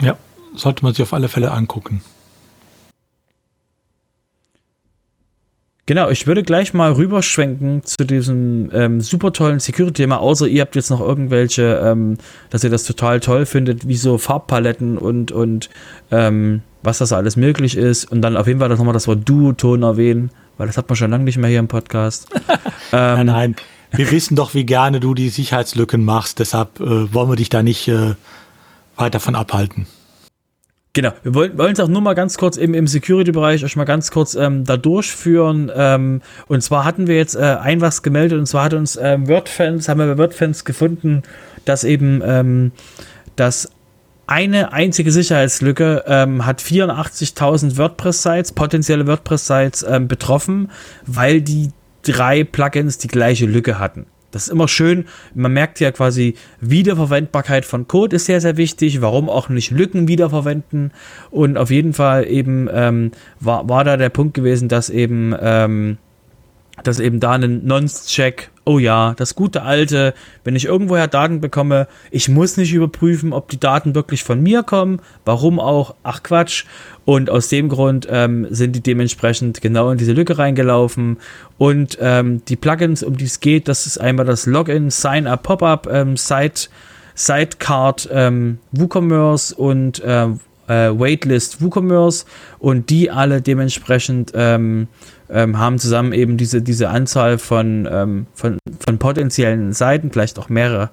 Ja, 0.00 0.16
sollte 0.56 0.84
man 0.84 0.94
sich 0.94 1.02
auf 1.02 1.12
alle 1.12 1.28
Fälle 1.28 1.52
angucken. 1.52 2.02
Genau, 5.86 6.08
ich 6.08 6.26
würde 6.26 6.42
gleich 6.42 6.72
mal 6.72 6.92
rüberschwenken 6.92 7.84
zu 7.84 8.06
diesem 8.06 8.70
ähm, 8.72 9.02
super 9.02 9.34
tollen 9.34 9.60
Security-Thema, 9.60 10.18
außer 10.18 10.46
ihr 10.46 10.62
habt 10.62 10.76
jetzt 10.76 10.88
noch 10.88 11.00
irgendwelche, 11.00 11.78
ähm, 11.84 12.16
dass 12.48 12.64
ihr 12.64 12.70
das 12.70 12.84
total 12.84 13.20
toll 13.20 13.44
findet, 13.44 13.86
wie 13.86 13.96
so 13.96 14.16
Farbpaletten 14.16 14.96
und, 14.96 15.30
und 15.30 15.68
ähm, 16.10 16.62
was 16.82 16.98
das 16.98 17.12
alles 17.12 17.36
möglich 17.36 17.76
ist. 17.76 18.10
Und 18.10 18.22
dann 18.22 18.38
auf 18.38 18.46
jeden 18.46 18.60
Fall 18.60 18.70
nochmal 18.70 18.94
das 18.94 19.06
Wort 19.06 19.28
Duoton 19.28 19.82
erwähnen, 19.82 20.30
weil 20.56 20.68
das 20.68 20.78
hat 20.78 20.88
man 20.88 20.96
schon 20.96 21.10
lange 21.10 21.24
nicht 21.24 21.36
mehr 21.36 21.50
hier 21.50 21.58
im 21.58 21.68
Podcast. 21.68 22.28
nein, 22.90 23.20
ähm, 23.20 23.26
nein, 23.26 23.56
wir 23.90 24.10
wissen 24.10 24.36
doch, 24.36 24.54
wie 24.54 24.64
gerne 24.64 25.00
du 25.00 25.12
die 25.12 25.28
Sicherheitslücken 25.28 26.02
machst, 26.02 26.38
deshalb 26.38 26.80
äh, 26.80 27.12
wollen 27.12 27.28
wir 27.28 27.36
dich 27.36 27.50
da 27.50 27.62
nicht 27.62 27.88
äh, 27.88 28.14
weit 28.96 29.14
davon 29.14 29.34
abhalten. 29.34 29.86
Genau, 30.94 31.10
wir 31.24 31.34
wollen, 31.34 31.72
es 31.72 31.80
auch 31.80 31.88
nur 31.88 32.00
mal 32.00 32.14
ganz 32.14 32.38
kurz 32.38 32.56
im, 32.56 32.72
im 32.72 32.86
Security-Bereich 32.86 33.64
euch 33.64 33.74
mal 33.74 33.82
ganz 33.82 34.12
kurz 34.12 34.36
ähm, 34.36 34.64
da 34.64 34.76
durchführen. 34.76 35.70
Ähm, 35.74 36.22
und 36.46 36.62
zwar 36.62 36.84
hatten 36.84 37.08
wir 37.08 37.16
jetzt 37.16 37.34
äh, 37.34 37.40
ein 37.40 37.80
was 37.80 38.04
gemeldet 38.04 38.38
und 38.38 38.46
zwar 38.46 38.64
hat 38.64 38.74
uns 38.74 38.96
ähm, 39.02 39.26
WordFans, 39.26 39.88
haben 39.88 39.98
wir 39.98 40.14
bei 40.14 40.18
WordFans 40.18 40.64
gefunden, 40.64 41.24
dass 41.64 41.82
eben 41.82 42.22
ähm, 42.24 42.70
das 43.34 43.72
eine 44.28 44.72
einzige 44.72 45.10
Sicherheitslücke 45.10 46.04
ähm, 46.06 46.46
hat 46.46 46.62
84.000 46.62 47.76
WordPress-Sites, 47.76 48.52
potenzielle 48.52 49.08
WordPress-Sites 49.08 49.84
ähm, 49.88 50.06
betroffen, 50.06 50.70
weil 51.06 51.42
die 51.42 51.72
drei 52.02 52.44
Plugins 52.44 52.98
die 52.98 53.08
gleiche 53.08 53.46
Lücke 53.46 53.80
hatten. 53.80 54.06
Das 54.34 54.48
ist 54.48 54.48
immer 54.48 54.66
schön. 54.66 55.04
Man 55.34 55.52
merkt 55.52 55.78
ja 55.78 55.92
quasi, 55.92 56.34
Wiederverwendbarkeit 56.60 57.64
von 57.64 57.86
Code 57.86 58.16
ist 58.16 58.26
sehr, 58.26 58.40
sehr 58.40 58.56
wichtig. 58.56 59.00
Warum 59.00 59.30
auch 59.30 59.48
nicht 59.48 59.70
Lücken 59.70 60.08
wiederverwenden? 60.08 60.90
Und 61.30 61.56
auf 61.56 61.70
jeden 61.70 61.92
Fall 61.92 62.26
eben 62.26 62.68
ähm, 62.72 63.12
war, 63.38 63.68
war 63.68 63.84
da 63.84 63.96
der 63.96 64.08
Punkt 64.08 64.34
gewesen, 64.34 64.68
dass 64.68 64.90
eben, 64.90 65.36
ähm, 65.40 65.98
dass 66.82 66.98
eben 66.98 67.20
da 67.20 67.32
ein 67.32 67.64
Nonce-Check 67.64 68.50
oh 68.64 68.78
ja, 68.78 69.14
das 69.16 69.34
gute 69.34 69.62
alte, 69.62 70.14
wenn 70.42 70.56
ich 70.56 70.64
irgendwoher 70.64 71.06
Daten 71.06 71.40
bekomme, 71.40 71.86
ich 72.10 72.28
muss 72.28 72.56
nicht 72.56 72.72
überprüfen, 72.72 73.32
ob 73.32 73.48
die 73.48 73.60
Daten 73.60 73.94
wirklich 73.94 74.24
von 74.24 74.42
mir 74.42 74.62
kommen, 74.62 75.00
warum 75.24 75.60
auch, 75.60 75.94
ach 76.02 76.22
Quatsch. 76.22 76.64
Und 77.04 77.28
aus 77.28 77.48
dem 77.48 77.68
Grund 77.68 78.08
ähm, 78.10 78.46
sind 78.50 78.74
die 78.74 78.80
dementsprechend 78.80 79.60
genau 79.60 79.90
in 79.90 79.98
diese 79.98 80.12
Lücke 80.12 80.38
reingelaufen. 80.38 81.18
Und 81.58 81.98
ähm, 82.00 82.42
die 82.46 82.56
Plugins, 82.56 83.02
um 83.02 83.16
die 83.18 83.26
es 83.26 83.40
geht, 83.40 83.68
das 83.68 83.86
ist 83.86 83.98
einmal 83.98 84.24
das 84.24 84.46
Login, 84.46 84.90
Sign-up, 84.90 85.42
Pop-up, 85.42 85.86
ähm, 85.90 86.16
Site, 86.16 86.68
Sitecard, 87.14 88.08
ähm, 88.10 88.58
WooCommerce 88.72 89.54
und 89.54 90.02
äh, 90.02 90.28
äh, 90.68 90.90
Waitlist 90.90 91.62
WooCommerce 91.62 92.24
und 92.58 92.90
die 92.90 93.10
alle 93.10 93.42
dementsprechend 93.42 94.32
ähm, 94.34 94.88
ähm, 95.30 95.58
haben 95.58 95.78
zusammen 95.78 96.12
eben 96.12 96.36
diese, 96.36 96.62
diese 96.62 96.90
Anzahl 96.90 97.38
von, 97.38 97.88
ähm, 97.90 98.26
von, 98.34 98.58
von 98.84 98.98
potenziellen 98.98 99.72
Seiten, 99.72 100.10
vielleicht 100.10 100.38
auch 100.38 100.48
mehrere. 100.48 100.90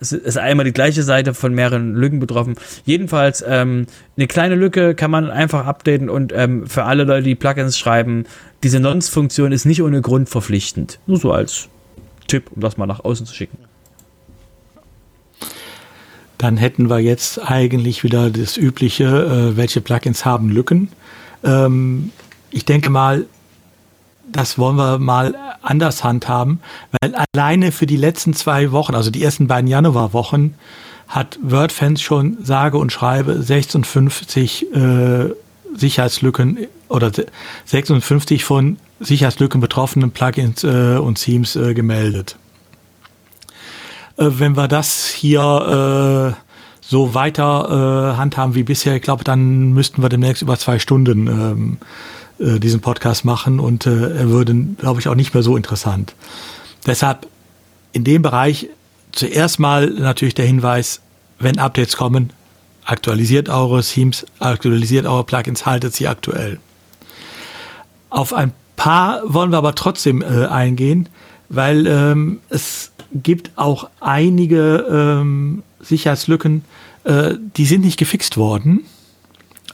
Es 0.00 0.12
ist 0.12 0.36
einmal 0.36 0.64
die 0.64 0.72
gleiche 0.72 1.02
Seite 1.02 1.34
von 1.34 1.54
mehreren 1.54 1.94
Lücken 1.94 2.18
betroffen. 2.18 2.56
Jedenfalls 2.84 3.44
ähm, 3.46 3.86
eine 4.16 4.26
kleine 4.26 4.54
Lücke 4.54 4.94
kann 4.94 5.10
man 5.10 5.30
einfach 5.30 5.66
updaten 5.66 6.10
und 6.10 6.32
ähm, 6.34 6.66
für 6.66 6.84
alle 6.84 7.04
Leute, 7.04 7.24
die 7.24 7.34
Plugins 7.34 7.78
schreiben, 7.78 8.24
diese 8.62 8.80
Nonce-Funktion 8.80 9.52
ist 9.52 9.64
nicht 9.64 9.82
ohne 9.82 10.00
Grund 10.00 10.28
verpflichtend. 10.28 10.98
Nur 11.06 11.18
so 11.18 11.32
als 11.32 11.68
Tipp, 12.26 12.50
um 12.54 12.60
das 12.60 12.76
mal 12.76 12.86
nach 12.86 13.04
außen 13.04 13.26
zu 13.26 13.34
schicken. 13.34 13.58
Dann 16.44 16.58
hätten 16.58 16.90
wir 16.90 16.98
jetzt 16.98 17.40
eigentlich 17.50 18.04
wieder 18.04 18.28
das 18.28 18.58
übliche, 18.58 19.04
äh, 19.04 19.56
welche 19.56 19.80
Plugins 19.80 20.26
haben 20.26 20.50
Lücken. 20.50 20.90
Ähm, 21.42 22.12
ich 22.50 22.66
denke 22.66 22.90
mal, 22.90 23.24
das 24.30 24.58
wollen 24.58 24.76
wir 24.76 24.98
mal 24.98 25.34
anders 25.62 26.04
handhaben, 26.04 26.60
weil 27.00 27.14
alleine 27.32 27.72
für 27.72 27.86
die 27.86 27.96
letzten 27.96 28.34
zwei 28.34 28.72
Wochen, 28.72 28.94
also 28.94 29.10
die 29.10 29.24
ersten 29.24 29.46
beiden 29.46 29.70
Januarwochen, 29.70 30.52
hat 31.08 31.38
WordFans 31.40 32.02
schon 32.02 32.36
sage 32.44 32.76
und 32.76 32.92
schreibe 32.92 33.42
56 33.42 34.70
äh, 34.74 35.30
Sicherheitslücken 35.74 36.58
oder 36.90 37.10
56 37.64 38.44
von 38.44 38.76
Sicherheitslücken 39.00 39.62
betroffenen 39.62 40.10
Plugins 40.10 40.62
äh, 40.62 40.98
und 40.98 41.14
Themes 41.14 41.56
äh, 41.56 41.72
gemeldet. 41.72 42.36
Äh, 44.16 44.26
wenn 44.30 44.56
wir 44.56 44.68
das 44.68 45.08
hier 45.08 46.34
äh, 46.36 46.40
so 46.80 47.14
weiter 47.14 48.12
äh, 48.14 48.16
handhaben 48.16 48.54
wie 48.54 48.62
bisher, 48.62 48.96
ich 48.96 49.02
glaube, 49.02 49.24
dann 49.24 49.72
müssten 49.72 50.02
wir 50.02 50.08
demnächst 50.08 50.42
über 50.42 50.58
zwei 50.58 50.78
Stunden 50.78 51.26
ähm, 51.26 51.78
äh, 52.38 52.58
diesen 52.58 52.80
Podcast 52.80 53.24
machen 53.24 53.60
und 53.60 53.86
äh, 53.86 54.18
er 54.18 54.28
würde, 54.28 54.54
glaube 54.78 55.00
ich, 55.00 55.08
auch 55.08 55.14
nicht 55.14 55.34
mehr 55.34 55.42
so 55.42 55.56
interessant. 55.56 56.14
Deshalb 56.86 57.26
in 57.92 58.04
dem 58.04 58.22
Bereich 58.22 58.68
zuerst 59.12 59.58
mal 59.58 59.88
natürlich 59.88 60.34
der 60.34 60.46
Hinweis, 60.46 61.00
wenn 61.38 61.58
Updates 61.58 61.96
kommen, 61.96 62.32
aktualisiert 62.84 63.48
eure 63.48 63.82
Themes, 63.82 64.26
aktualisiert 64.40 65.06
eure 65.06 65.24
Plugins, 65.24 65.64
haltet 65.64 65.94
sie 65.94 66.08
aktuell. 66.08 66.58
Auf 68.10 68.32
ein 68.32 68.52
paar 68.76 69.22
wollen 69.24 69.50
wir 69.50 69.58
aber 69.58 69.74
trotzdem 69.74 70.22
äh, 70.22 70.46
eingehen, 70.46 71.08
weil 71.48 71.86
ähm, 71.86 72.40
es 72.48 72.92
gibt 73.14 73.52
auch 73.56 73.88
einige 74.00 74.86
ähm, 74.90 75.62
Sicherheitslücken, 75.80 76.64
äh, 77.04 77.34
die 77.56 77.66
sind 77.66 77.82
nicht 77.82 77.98
gefixt 77.98 78.36
worden. 78.36 78.84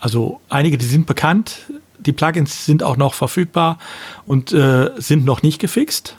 Also 0.01 0.41
einige, 0.49 0.79
die 0.79 0.87
sind 0.87 1.07
bekannt, 1.07 1.71
die 1.99 2.13
Plugins 2.13 2.65
sind 2.65 2.83
auch 2.83 2.97
noch 2.97 3.15
verfügbar 3.15 3.79
und 4.27 4.53
äh, 4.53 4.91
sind 4.97 5.25
noch 5.25 5.43
nicht 5.43 5.59
gefixt. 5.59 6.17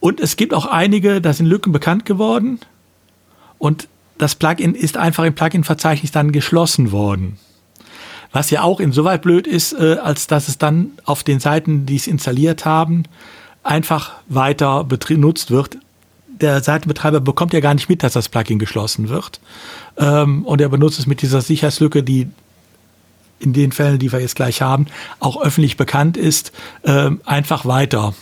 Und 0.00 0.20
es 0.20 0.36
gibt 0.36 0.54
auch 0.54 0.66
einige, 0.66 1.20
da 1.20 1.32
sind 1.32 1.46
Lücken 1.46 1.72
bekannt 1.72 2.04
geworden 2.06 2.60
und 3.58 3.88
das 4.18 4.34
Plugin 4.34 4.74
ist 4.74 4.96
einfach 4.96 5.24
im 5.24 5.34
Plugin-Verzeichnis 5.34 6.12
dann 6.12 6.32
geschlossen 6.32 6.92
worden. 6.92 7.38
Was 8.32 8.50
ja 8.50 8.62
auch 8.62 8.80
insoweit 8.80 9.22
blöd 9.22 9.46
ist, 9.46 9.72
äh, 9.72 9.96
als 10.02 10.26
dass 10.26 10.48
es 10.48 10.58
dann 10.58 10.92
auf 11.04 11.24
den 11.24 11.40
Seiten, 11.40 11.86
die 11.86 11.96
es 11.96 12.06
installiert 12.06 12.64
haben, 12.64 13.04
einfach 13.62 14.12
weiter 14.28 14.84
benutzt 14.84 15.50
wird. 15.50 15.78
Der 16.40 16.62
Seitenbetreiber 16.62 17.20
bekommt 17.20 17.52
ja 17.52 17.60
gar 17.60 17.74
nicht 17.74 17.88
mit, 17.88 18.02
dass 18.02 18.14
das 18.14 18.28
Plugin 18.28 18.58
geschlossen 18.58 19.08
wird. 19.08 19.40
Ähm, 19.98 20.44
und 20.44 20.60
er 20.60 20.68
benutzt 20.68 20.98
es 20.98 21.06
mit 21.06 21.22
dieser 21.22 21.40
Sicherheitslücke, 21.40 22.02
die 22.02 22.28
in 23.38 23.52
den 23.52 23.72
Fällen, 23.72 23.98
die 23.98 24.12
wir 24.12 24.20
jetzt 24.20 24.36
gleich 24.36 24.62
haben, 24.62 24.86
auch 25.18 25.42
öffentlich 25.42 25.76
bekannt 25.76 26.16
ist, 26.16 26.52
äh, 26.82 27.10
einfach 27.24 27.64
weiter. 27.64 28.14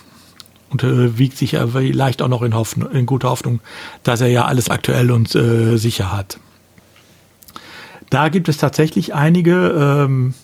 Und 0.70 0.82
äh, 0.82 1.18
wiegt 1.18 1.38
sich 1.38 1.56
vielleicht 1.72 2.20
auch 2.20 2.28
noch 2.28 2.42
in, 2.42 2.54
Hoffnung, 2.54 2.90
in 2.90 3.06
guter 3.06 3.30
Hoffnung, 3.30 3.60
dass 4.02 4.20
er 4.20 4.28
ja 4.28 4.44
alles 4.44 4.68
aktuell 4.68 5.10
und 5.10 5.34
äh, 5.34 5.76
sicher 5.76 6.12
hat. 6.12 6.38
Da 8.10 8.28
gibt 8.28 8.48
es 8.48 8.58
tatsächlich 8.58 9.14
einige, 9.14 9.54
ähm, 10.06 10.34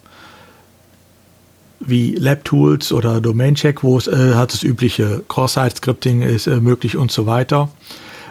wie 1.87 2.15
LabTools 2.15 2.93
oder 2.93 3.21
DomainCheck, 3.21 3.83
wo 3.83 3.99
es 3.99 4.07
äh, 4.07 4.35
hat 4.35 4.53
das 4.53 4.63
übliche 4.63 5.23
Cross-Site-Scripting 5.29 6.23
ist 6.23 6.47
äh, 6.47 6.61
möglich 6.61 6.97
und 6.97 7.11
so 7.13 7.27
weiter. 7.27 7.69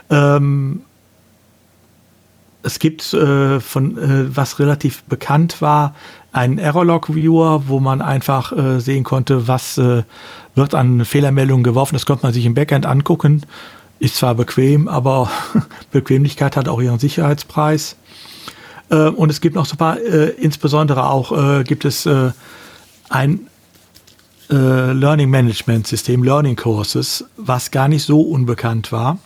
Ähm, 0.09 0.81
es 2.63 2.79
gibt 2.79 3.13
äh, 3.13 3.59
von 3.59 3.97
äh, 3.97 4.35
was 4.35 4.59
relativ 4.59 5.03
bekannt 5.03 5.61
war, 5.61 5.93
einen 6.31 6.57
Error-Log-Viewer, 6.57 7.67
wo 7.67 7.79
man 7.79 8.01
einfach 8.01 8.53
äh, 8.53 8.79
sehen 8.79 9.03
konnte, 9.03 9.47
was 9.47 9.77
äh, 9.77 10.03
wird 10.55 10.73
an 10.73 11.03
Fehlermeldungen 11.03 11.63
geworfen. 11.63 11.95
Das 11.95 12.05
konnte 12.05 12.25
man 12.25 12.33
sich 12.33 12.45
im 12.45 12.53
Backend 12.53 12.85
angucken. 12.85 13.45
Ist 13.99 14.15
zwar 14.15 14.35
bequem, 14.35 14.87
aber 14.87 15.29
Bequemlichkeit 15.91 16.55
hat 16.55 16.67
auch 16.67 16.81
ihren 16.81 16.99
Sicherheitspreis. 16.99 17.95
Und 18.89 19.31
es 19.31 19.41
gibt 19.41 19.55
noch 19.55 19.65
so 19.65 19.73
ein 19.73 19.77
paar, 19.77 19.97
insbesondere 19.97 21.09
auch 21.09 21.63
gibt 21.63 21.85
es 21.85 22.07
ein 23.09 23.47
äh, 24.49 24.91
Learning 24.91 25.29
Management 25.29 25.85
System, 25.87 26.23
Learning 26.23 26.55
Courses, 26.55 27.25
was 27.37 27.69
gar 27.71 27.87
nicht 27.87 28.03
so 28.03 28.21
unbekannt 28.21 28.91
war. 28.91 29.17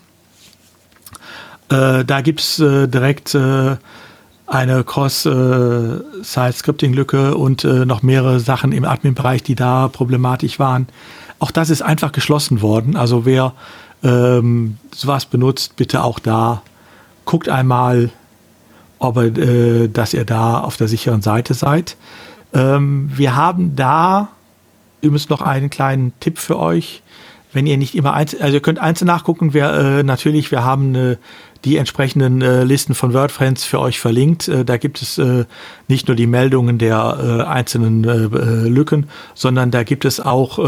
Äh, 1.69 2.05
da 2.05 2.21
gibt 2.21 2.39
es 2.41 2.59
äh, 2.59 2.87
direkt 2.87 3.33
äh, 3.35 3.75
eine 4.47 4.83
Cross-Site-Scripting-Lücke 4.83 7.35
und 7.35 7.63
äh, 7.65 7.85
noch 7.85 8.01
mehrere 8.01 8.39
Sachen 8.39 8.71
im 8.71 8.85
Admin-Bereich, 8.85 9.43
die 9.43 9.53
da 9.55 9.89
problematisch 9.89 10.57
waren. 10.59 10.87
Auch 11.39 11.51
das 11.51 11.69
ist 11.69 11.81
einfach 11.81 12.13
geschlossen 12.13 12.61
worden. 12.61 12.95
Also 12.95 13.25
wer 13.25 13.51
ähm, 14.03 14.77
sowas 14.93 15.25
benutzt, 15.25 15.75
bitte 15.75 16.03
auch 16.03 16.19
da 16.19 16.61
guckt 17.25 17.49
einmal, 17.49 18.11
ob 18.99 19.17
äh, 19.17 19.89
dass 19.89 20.13
ihr 20.13 20.23
da 20.25 20.61
auf 20.61 20.77
der 20.77 20.87
sicheren 20.87 21.21
Seite 21.21 21.53
seid. 21.53 21.97
Ähm, 22.53 23.11
wir 23.13 23.35
haben 23.35 23.75
da 23.75 24.29
übrigens 25.01 25.29
noch 25.29 25.41
einen 25.41 25.69
kleinen 25.69 26.13
Tipp 26.19 26.37
für 26.37 26.57
euch. 26.57 27.01
Wenn 27.53 27.65
ihr 27.65 27.77
nicht 27.77 27.95
immer 27.95 28.13
einzeln, 28.13 28.41
also 28.41 28.55
ihr 28.55 28.61
könnt 28.61 28.79
einzeln 28.79 29.07
nachgucken, 29.07 29.53
wir 29.53 29.73
äh, 29.73 30.03
natürlich, 30.03 30.51
wir 30.51 30.63
haben 30.63 30.95
äh, 30.95 31.17
die 31.65 31.77
entsprechenden 31.77 32.41
äh, 32.41 32.63
Listen 32.63 32.93
von 32.93 33.13
WordFriends 33.13 33.63
für 33.63 33.79
euch 33.79 33.99
verlinkt. 33.99 34.47
Äh, 34.47 34.65
da 34.65 34.77
gibt 34.77 35.01
es 35.01 35.17
äh, 35.17 35.45
nicht 35.87 36.07
nur 36.07 36.15
die 36.15 36.27
Meldungen 36.27 36.77
der 36.77 37.17
äh, 37.21 37.43
einzelnen 37.43 38.03
Lücken, 38.03 39.09
sondern 39.33 39.71
da 39.71 39.83
gibt 39.83 40.05
es 40.05 40.19
auch 40.19 40.59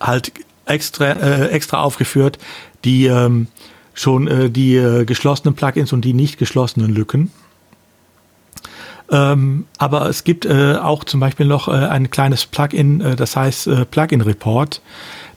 halt 0.00 0.32
extra, 0.66 1.12
extra 1.48 1.80
aufgeführt 1.80 2.38
die 2.84 3.06
ähm, 3.06 3.46
schon 3.94 4.52
die 4.52 5.04
geschlossenen 5.06 5.54
Plugins 5.54 5.92
und 5.92 6.04
die 6.04 6.14
nicht 6.14 6.38
geschlossenen 6.38 6.92
Lücken. 6.92 7.30
Ähm, 9.12 9.66
aber 9.76 10.08
es 10.08 10.24
gibt 10.24 10.46
äh, 10.46 10.76
auch 10.76 11.04
zum 11.04 11.20
Beispiel 11.20 11.46
noch 11.46 11.68
äh, 11.68 11.72
ein 11.72 12.10
kleines 12.10 12.46
Plugin, 12.46 13.00
äh, 13.02 13.14
das 13.14 13.36
heißt 13.36 13.66
äh, 13.66 13.84
Plugin 13.84 14.22
Report. 14.22 14.80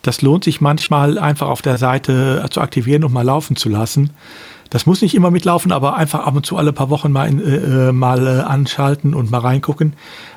Das 0.02 0.22
lohnt 0.22 0.46
sich 0.46 0.62
manchmal 0.62 1.20
einfach 1.20 1.48
auf 1.48 1.62
der 1.62 1.78
Seite 1.78 2.46
zu 2.52 2.62
aktivieren 2.62 3.04
und 3.04 3.12
mal 3.12 3.24
laufen 3.24 3.56
zu 3.56 3.70
lassen. 3.70 4.12
Das 4.70 4.86
muss 4.86 5.02
nicht 5.02 5.14
immer 5.14 5.30
mitlaufen, 5.30 5.72
aber 5.72 5.96
einfach 5.96 6.26
ab 6.26 6.36
und 6.36 6.46
zu 6.46 6.58
alle 6.58 6.74
paar 6.74 6.90
Wochen 6.90 7.12
mal, 7.12 7.28
in, 7.28 7.40
äh, 7.40 7.90
äh 7.90 7.92
mal 7.92 8.26
äh, 8.26 8.42
anschalten 8.42 9.14
und 9.14 9.30
mal 9.30 9.40
reingucken. 9.40 9.94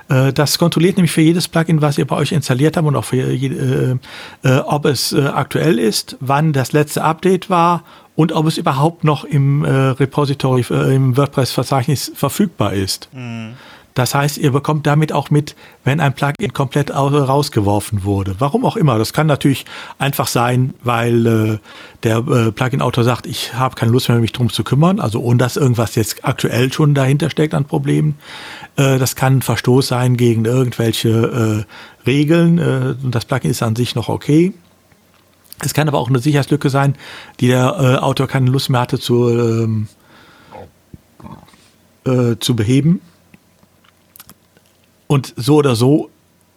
Äh, 0.09 0.33
das 0.33 0.59
kontrolliert 0.59 0.97
nämlich 0.97 1.13
für 1.13 1.21
jedes 1.21 1.49
Plugin, 1.49 1.81
was 1.81 1.97
ihr 1.97 2.07
bei 2.07 2.17
euch 2.17 2.33
installiert 2.33 2.77
habt 2.77 2.87
und 2.87 2.97
auch 2.97 3.05
für 3.05 3.17
äh, 3.17 3.97
äh, 4.43 4.59
ob 4.61 4.85
es 4.85 5.15
aktuell 5.15 5.79
ist, 5.79 6.17
wann 6.21 6.53
das 6.53 6.73
letzte 6.73 7.05
Update 7.05 7.51
war 7.51 7.85
und 8.19 8.33
ob 8.33 8.47
es 8.47 8.59
überhaupt 8.59 9.05
noch 9.05 9.23
im 9.23 9.65
Repository, 9.65 10.65
im 10.71 11.17
WordPress-Verzeichnis 11.17 12.11
verfügbar 12.17 12.73
ist. 12.73 13.09
Mhm. 13.13 13.55
Das 13.99 14.15
heißt, 14.15 14.39
ihr 14.39 14.53
bekommt 14.53 14.87
damit 14.87 15.13
auch 15.13 15.31
mit, 15.31 15.57
wenn 15.83 15.99
ein 15.99 16.15
Plugin 16.15 16.53
komplett 16.53 16.95
rausgeworfen 16.95 18.05
wurde. 18.05 18.37
Warum 18.39 18.65
auch 18.65 18.77
immer. 18.77 18.97
Das 18.97 19.13
kann 19.13 19.27
natürlich 19.27 19.67
einfach 19.99 20.29
sein, 20.29 20.75
weil 20.85 21.27
äh, 21.27 21.59
der 22.05 22.19
äh, 22.19 22.53
Plugin-Autor 22.53 23.03
sagt, 23.03 23.27
ich 23.27 23.55
habe 23.55 23.75
keine 23.75 23.91
Lust 23.91 24.09
mehr, 24.09 24.19
mich 24.19 24.33
drum 24.33 24.51
zu 24.51 24.63
kümmern. 24.63 25.01
Also 25.01 25.21
ohne 25.21 25.39
dass 25.39 25.57
irgendwas 25.57 25.97
jetzt 25.97 26.25
aktuell 26.25 26.73
schon 26.73 26.95
dahinter 26.95 27.29
steckt 27.29 27.55
an 27.55 27.65
Problemen. 27.65 28.17
Äh, 28.77 28.99
das 28.99 29.17
kann 29.17 29.39
ein 29.39 29.43
Verstoß 29.43 29.89
sein 29.89 30.17
gegen 30.17 30.45
irgendwelche 30.45 31.67
äh, 31.67 32.09
Regeln. 32.09 32.59
Äh, 32.59 32.95
das 33.03 33.25
Plugin 33.25 33.51
ist 33.51 33.65
an 33.65 33.75
sich 33.75 33.97
noch 33.97 34.09
okay. 34.09 34.53
Es 35.65 35.75
kann 35.75 35.89
aber 35.89 35.99
auch 35.99 36.09
eine 36.09 36.21
Sicherheitslücke 36.21 36.71
sein, 36.71 36.95
die 37.41 37.49
der 37.49 37.77
äh, 37.79 37.97
Autor 37.97 38.29
keine 38.29 38.51
Lust 38.51 38.71
mehr 38.71 38.81
hatte 38.81 38.99
zu, 38.99 39.29
ähm, 39.29 39.89
äh, 42.05 42.37
zu 42.39 42.55
beheben. 42.55 43.01
Und 45.07 45.35
so 45.37 45.57
oder 45.57 45.75
so, 45.75 46.11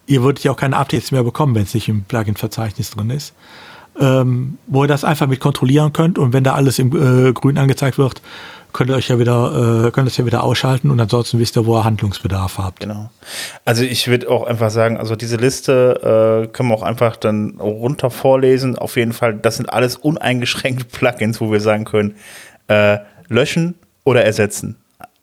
ihr 0.06 0.22
würdet 0.24 0.44
ja 0.44 0.52
auch 0.52 0.58
keine 0.58 0.78
Updates 0.78 1.12
mehr 1.12 1.24
bekommen, 1.24 1.56
wenn 1.56 1.64
es 1.64 1.74
nicht 1.74 1.88
im 1.88 2.04
Plugin-Verzeichnis 2.04 2.92
drin 2.92 3.10
ist. 3.10 3.34
Ähm, 4.00 4.58
wo 4.68 4.84
ihr 4.86 4.88
das 4.88 5.04
einfach 5.04 5.28
mit 5.28 5.42
kontrollieren 5.42 5.92
könnt 5.92 6.18
und 6.18 6.32
wenn 6.32 6.46
da 6.46 6.54
alles 6.54 6.80
im 6.80 6.96
äh, 6.96 7.34
Grün 7.34 7.58
angezeigt 7.58 7.98
wird, 7.98 8.22
könnt 8.74 8.90
ihr 8.90 8.96
euch 8.96 9.10
ja 9.10 9.20
wieder, 9.20 9.88
äh, 9.88 9.92
könnt 9.92 10.08
es 10.08 10.18
ja 10.18 10.26
wieder 10.26 10.44
ausschalten 10.44 10.90
und 10.92 11.00
ansonsten 11.00 11.40
wisst 11.40 11.58
ihr, 11.58 11.66
wo 11.66 11.78
ihr 11.78 11.84
Handlungsbedarf 11.84 12.58
habt. 12.58 12.80
Genau. 12.80 13.10
Also 13.66 13.84
ich 13.84 14.08
würde 14.08 14.30
auch 14.30 14.44
einfach 14.44 14.70
sagen, 14.70 14.98
also 14.98 15.16
diese 15.16 15.38
Liste 15.38 16.46
äh, 16.46 16.48
können 16.48 16.70
wir 16.70 16.76
auch 16.76 16.84
einfach 16.84 17.16
dann 17.16 17.60
runter 17.60 18.10
vorlesen. 18.10 18.78
Auf 18.78 18.96
jeden 18.96 19.14
Fall, 19.14 19.36
das 19.36 19.58
sind 19.58 19.72
alles 19.72 19.96
uneingeschränkte 19.98 20.86
Plugins, 20.86 21.42
wo 21.42 21.52
wir 21.52 21.60
sagen 21.60 21.86
können, 21.86 22.16
äh, 22.68 23.00
löschen 23.28 23.76
oder 24.04 24.24
ersetzen. 24.24 24.78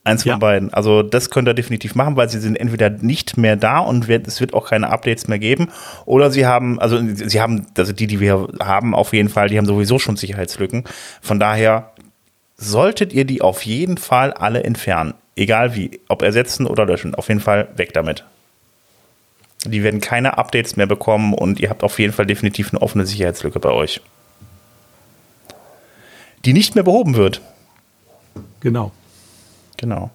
Eins 0.05 0.22
von 0.22 0.30
ja. 0.30 0.36
beiden. 0.38 0.72
Also 0.72 1.03
das 1.03 1.28
könnt 1.28 1.49
ihr 1.49 1.55
definitiv 1.55 1.94
machen, 1.94 2.16
weil 2.16 2.30
sie 2.30 2.38
sind 2.38 2.57
entweder 2.57 2.88
nicht 2.88 3.36
mehr 3.36 3.57
da 3.57 3.80
und 3.80 4.09
wird, 4.09 4.26
es 4.26 4.40
wird 4.40 4.55
auch 4.55 4.70
keine 4.70 4.88
Updates 4.88 5.28
mehr 5.28 5.38
geben. 5.38 5.68
Oder 6.07 6.30
sie 6.30 6.46
haben, 6.46 6.80
also 6.80 6.99
sie 7.12 7.40
haben, 7.40 7.66
also 7.76 7.92
die, 7.92 8.07
die 8.07 8.18
wir 8.18 8.49
haben, 8.61 8.94
auf 8.94 9.12
jeden 9.12 9.28
Fall, 9.28 9.51
die 9.51 9.59
haben 9.59 9.66
sowieso 9.66 9.99
schon 9.99 10.16
Sicherheitslücken. 10.16 10.84
Von 11.20 11.38
daher 11.38 11.92
solltet 12.59 13.12
ihr 13.12 13.24
die 13.24 13.40
auf 13.40 13.64
jeden 13.64 13.96
Fall 13.96 14.32
alle 14.32 14.64
entfernen. 14.64 15.14
Egal 15.36 15.76
wie, 15.76 16.00
ob 16.09 16.22
ersetzen 16.22 16.66
oder 16.66 16.84
löschen. 16.84 17.14
Auf 17.14 17.28
jeden 17.28 17.40
Fall 17.40 17.68
weg 17.76 17.94
damit. 17.94 18.24
Die 19.64 19.82
werden 19.82 20.00
keine 20.00 20.38
Updates 20.38 20.76
mehr 20.76 20.86
bekommen 20.86 21.32
und 21.32 21.61
ihr 21.61 21.70
habt 21.70 21.84
auf 21.84 21.98
jeden 21.98 22.12
Fall 22.12 22.26
definitiv 22.26 22.72
eine 22.72 22.82
offene 22.82 23.06
Sicherheitslücke 23.06 23.61
bei 23.61 23.70
euch. 23.70 24.00
Die 26.44 26.52
nicht 26.52 26.74
mehr 26.74 26.84
behoben 26.84 27.14
wird. 27.14 27.40
Genau. 28.61 28.92
Genau. 29.76 30.11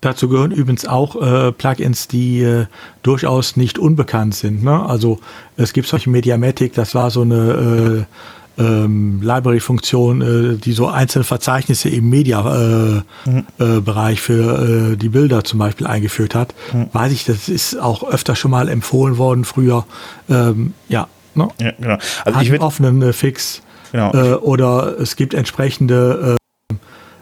Dazu 0.00 0.28
gehören 0.28 0.52
übrigens 0.52 0.86
auch 0.86 1.16
äh, 1.16 1.52
Plugins, 1.52 2.06
die 2.06 2.42
äh, 2.42 2.66
durchaus 3.02 3.56
nicht 3.56 3.78
unbekannt 3.78 4.34
sind. 4.34 4.62
Ne? 4.62 4.86
Also 4.86 5.18
es 5.56 5.72
gibt 5.72 5.88
solche 5.88 6.08
Mediamatic, 6.08 6.72
das 6.74 6.94
war 6.94 7.10
so 7.10 7.22
eine 7.22 8.06
äh, 8.06 8.37
ähm, 8.58 9.20
Library-Funktion, 9.22 10.22
äh, 10.22 10.56
die 10.56 10.72
so 10.72 10.88
einzelne 10.88 11.24
Verzeichnisse 11.24 11.88
im 11.88 12.10
Media-Bereich 12.10 13.04
äh, 13.58 13.62
mhm. 13.62 14.16
für 14.16 14.92
äh, 14.92 14.96
die 14.96 15.08
Bilder 15.08 15.44
zum 15.44 15.58
Beispiel 15.58 15.86
eingeführt 15.86 16.34
hat. 16.34 16.54
Mhm. 16.72 16.88
Weiß 16.92 17.12
ich, 17.12 17.24
das 17.24 17.48
ist 17.48 17.78
auch 17.78 18.02
öfter 18.02 18.36
schon 18.36 18.50
mal 18.50 18.68
empfohlen 18.68 19.18
worden 19.18 19.44
früher. 19.44 19.86
Ähm, 20.28 20.74
ja, 20.88 21.08
ne? 21.34 21.48
ja, 21.60 21.72
genau. 21.72 21.98
Also 22.24 22.38
Hat 22.38 22.44
ich 22.44 22.50
einen 22.52 22.62
offenen 22.62 23.12
Fix. 23.12 23.62
Genau. 23.90 24.36
oder 24.40 25.00
es 25.00 25.16
gibt 25.16 25.32
entsprechende 25.32 26.36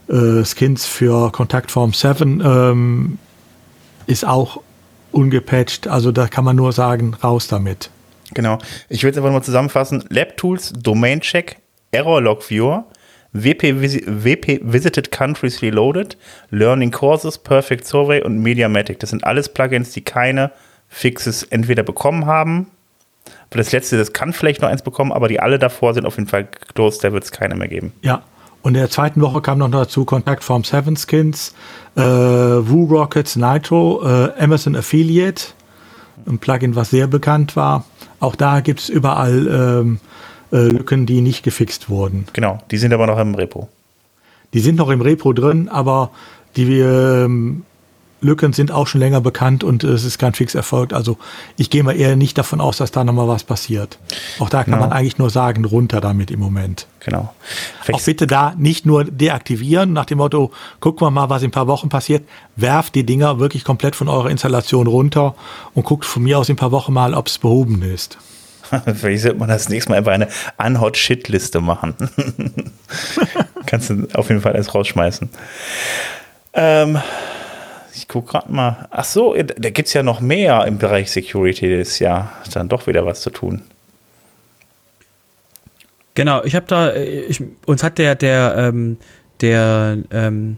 äh, 0.08 0.44
Skins 0.44 0.84
für 0.84 1.30
Kontaktform 1.30 1.92
7 1.92 2.42
ähm, 2.44 3.18
ist 4.06 4.24
auch 4.24 4.60
ungepatcht. 5.12 5.88
Also 5.88 6.12
da 6.12 6.26
kann 6.28 6.44
man 6.44 6.56
nur 6.56 6.72
sagen, 6.72 7.14
raus 7.22 7.48
damit. 7.48 7.90
Genau. 8.36 8.58
Ich 8.90 9.02
will 9.02 9.10
es 9.10 9.16
einfach 9.16 9.32
mal 9.32 9.42
zusammenfassen. 9.42 10.04
LabTools, 10.10 10.74
Domain 10.74 11.22
Check, 11.22 11.56
Error 11.90 12.20
Log 12.20 12.50
Viewer, 12.50 12.84
WP, 13.32 13.80
WP 13.80 14.60
Visited 14.62 15.10
Countries 15.10 15.62
Reloaded, 15.62 16.18
Learning 16.50 16.90
Courses, 16.90 17.38
Perfect 17.38 17.86
Survey 17.86 18.22
und 18.22 18.38
Mediamatic. 18.40 19.00
Das 19.00 19.08
sind 19.08 19.24
alles 19.24 19.48
Plugins, 19.48 19.92
die 19.92 20.02
keine 20.02 20.52
Fixes 20.88 21.44
entweder 21.44 21.82
bekommen 21.82 22.26
haben. 22.26 22.66
Das 23.48 23.72
letzte, 23.72 23.96
das 23.96 24.12
kann 24.12 24.34
vielleicht 24.34 24.60
noch 24.60 24.68
eins 24.68 24.82
bekommen, 24.82 25.12
aber 25.12 25.28
die 25.28 25.40
alle 25.40 25.58
davor 25.58 25.94
sind 25.94 26.04
auf 26.04 26.16
jeden 26.18 26.28
Fall 26.28 26.46
closed, 26.74 27.02
da 27.02 27.12
wird 27.12 27.24
es 27.24 27.32
keine 27.32 27.54
mehr 27.54 27.68
geben. 27.68 27.94
Ja, 28.02 28.22
und 28.60 28.74
in 28.74 28.80
der 28.80 28.90
zweiten 28.90 29.22
Woche 29.22 29.40
kam 29.40 29.58
noch 29.58 29.70
dazu 29.70 30.04
Kontaktform 30.04 30.62
Seven 30.62 30.96
Skins, 30.96 31.54
äh, 31.96 32.02
Woo 32.02 32.84
Rockets 32.84 33.36
Nitro, 33.36 34.02
äh, 34.04 34.32
Amazon 34.38 34.76
Affiliate, 34.76 35.42
ein 36.26 36.38
Plugin, 36.38 36.76
was 36.76 36.90
sehr 36.90 37.06
bekannt 37.06 37.56
war. 37.56 37.84
Auch 38.20 38.36
da 38.36 38.60
gibt 38.60 38.80
es 38.80 38.88
überall 38.88 39.46
ähm, 39.46 40.00
äh, 40.52 40.68
Lücken, 40.68 41.06
die 41.06 41.20
nicht 41.20 41.42
gefixt 41.42 41.88
wurden. 41.88 42.26
Genau, 42.32 42.58
die 42.70 42.78
sind 42.78 42.92
aber 42.92 43.06
noch 43.06 43.18
im 43.18 43.34
Repo. 43.34 43.68
Die 44.54 44.60
sind 44.60 44.76
noch 44.76 44.88
im 44.90 45.00
Repo 45.00 45.32
drin, 45.32 45.68
aber 45.68 46.10
die 46.56 46.68
wir 46.68 47.24
ähm, 47.24 47.64
Lücken 48.26 48.52
sind 48.52 48.70
auch 48.70 48.86
schon 48.86 49.00
länger 49.00 49.20
bekannt 49.20 49.64
und 49.64 49.84
es 49.84 50.04
ist 50.04 50.18
kein 50.18 50.34
Fix 50.34 50.54
erfolgt. 50.54 50.92
Also 50.92 51.16
ich 51.56 51.70
gehe 51.70 51.82
mal 51.82 51.96
eher 51.96 52.16
nicht 52.16 52.36
davon 52.36 52.60
aus, 52.60 52.76
dass 52.76 52.90
da 52.90 53.04
nochmal 53.04 53.28
was 53.28 53.44
passiert. 53.44 53.98
Auch 54.38 54.50
da 54.50 54.64
kann 54.64 54.74
genau. 54.74 54.86
man 54.86 54.92
eigentlich 54.92 55.18
nur 55.18 55.30
sagen, 55.30 55.64
runter 55.64 56.00
damit 56.00 56.30
im 56.30 56.40
Moment. 56.40 56.86
Genau. 57.00 57.32
Auch 57.92 58.02
bitte 58.02 58.26
da 58.26 58.54
nicht 58.58 58.84
nur 58.84 59.04
deaktivieren, 59.04 59.92
nach 59.92 60.06
dem 60.06 60.18
Motto, 60.18 60.50
gucken 60.80 61.06
wir 61.06 61.10
mal, 61.10 61.30
was 61.30 61.42
in 61.42 61.48
ein 61.48 61.52
paar 61.52 61.68
Wochen 61.68 61.88
passiert. 61.88 62.28
Werft 62.56 62.94
die 62.94 63.06
Dinger 63.06 63.38
wirklich 63.38 63.64
komplett 63.64 63.96
von 63.96 64.08
eurer 64.08 64.28
Installation 64.28 64.86
runter 64.86 65.34
und 65.74 65.84
guckt 65.84 66.04
von 66.04 66.22
mir 66.22 66.38
aus 66.38 66.48
in 66.48 66.54
ein 66.54 66.58
paar 66.58 66.72
Wochen 66.72 66.92
mal, 66.92 67.14
ob 67.14 67.28
es 67.28 67.38
behoben 67.38 67.82
ist. 67.82 68.18
Vielleicht 68.94 69.22
sollte 69.22 69.38
man 69.38 69.48
das 69.48 69.68
nächste 69.68 69.90
Mal 69.90 69.98
einfach 69.98 70.12
eine 70.12 70.28
Unhot-Shit-Liste 70.58 71.60
machen. 71.60 71.94
Kannst 73.66 73.90
du 73.90 74.06
auf 74.14 74.28
jeden 74.28 74.40
Fall 74.40 74.52
alles 74.54 74.74
rausschmeißen. 74.74 75.28
Ähm, 76.54 76.98
ich 77.96 78.08
gucke 78.08 78.32
gerade 78.32 78.52
mal. 78.52 78.88
Ach 78.90 79.04
so, 79.04 79.34
da 79.34 79.70
gibt 79.70 79.88
es 79.88 79.94
ja 79.94 80.02
noch 80.02 80.20
mehr 80.20 80.66
im 80.66 80.78
Bereich 80.78 81.10
Security 81.10 81.78
das. 81.78 81.88
Ist 81.90 82.54
dann 82.54 82.68
doch 82.68 82.86
wieder 82.86 83.06
was 83.06 83.22
zu 83.22 83.30
tun. 83.30 83.62
Genau, 86.14 86.42
ich 86.44 86.54
habe 86.54 86.66
da, 86.66 86.94
ich, 86.94 87.42
uns 87.66 87.82
hat 87.82 87.98
der, 87.98 88.14
der, 88.14 88.54
ähm, 88.56 88.96
der, 89.40 89.98
ähm, 90.10 90.56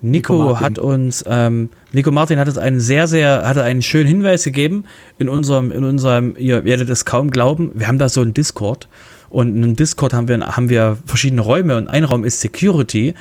Nico, 0.00 0.34
Nico 0.34 0.60
hat 0.60 0.78
uns, 0.78 1.24
ähm, 1.26 1.70
Nico 1.92 2.10
Martin 2.10 2.38
hat 2.38 2.46
uns 2.46 2.58
einen 2.58 2.78
sehr, 2.78 3.08
sehr, 3.08 3.42
hatte 3.48 3.64
einen 3.64 3.82
schönen 3.82 4.06
Hinweis 4.06 4.44
gegeben 4.44 4.84
in 5.18 5.28
unserem, 5.28 5.72
in 5.72 5.82
unserem, 5.82 6.36
ihr 6.38 6.64
werdet 6.64 6.88
es 6.88 7.04
kaum 7.04 7.30
glauben, 7.30 7.72
wir 7.74 7.88
haben 7.88 7.98
da 7.98 8.08
so 8.08 8.20
einen 8.20 8.34
Discord 8.34 8.88
und 9.28 9.56
in 9.56 9.64
einem 9.64 9.76
Discord 9.76 10.12
haben 10.12 10.28
wir, 10.28 10.38
haben 10.56 10.68
wir 10.68 10.98
verschiedene 11.04 11.40
Räume 11.40 11.76
und 11.76 11.88
ein 11.88 12.04
Raum 12.04 12.24
ist 12.24 12.40
Security 12.40 13.14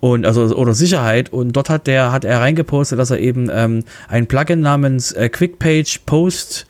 und 0.00 0.26
also 0.26 0.54
oder 0.56 0.74
Sicherheit. 0.74 1.32
Und 1.32 1.52
dort 1.52 1.70
hat 1.70 1.86
der 1.86 2.12
hat 2.12 2.24
er 2.24 2.40
reingepostet, 2.40 2.98
dass 2.98 3.10
er 3.10 3.20
eben 3.20 3.50
ähm, 3.52 3.84
ein 4.08 4.26
Plugin 4.26 4.60
namens 4.60 5.12
äh, 5.12 5.28
QuickPage 5.28 6.00
Post 6.06 6.66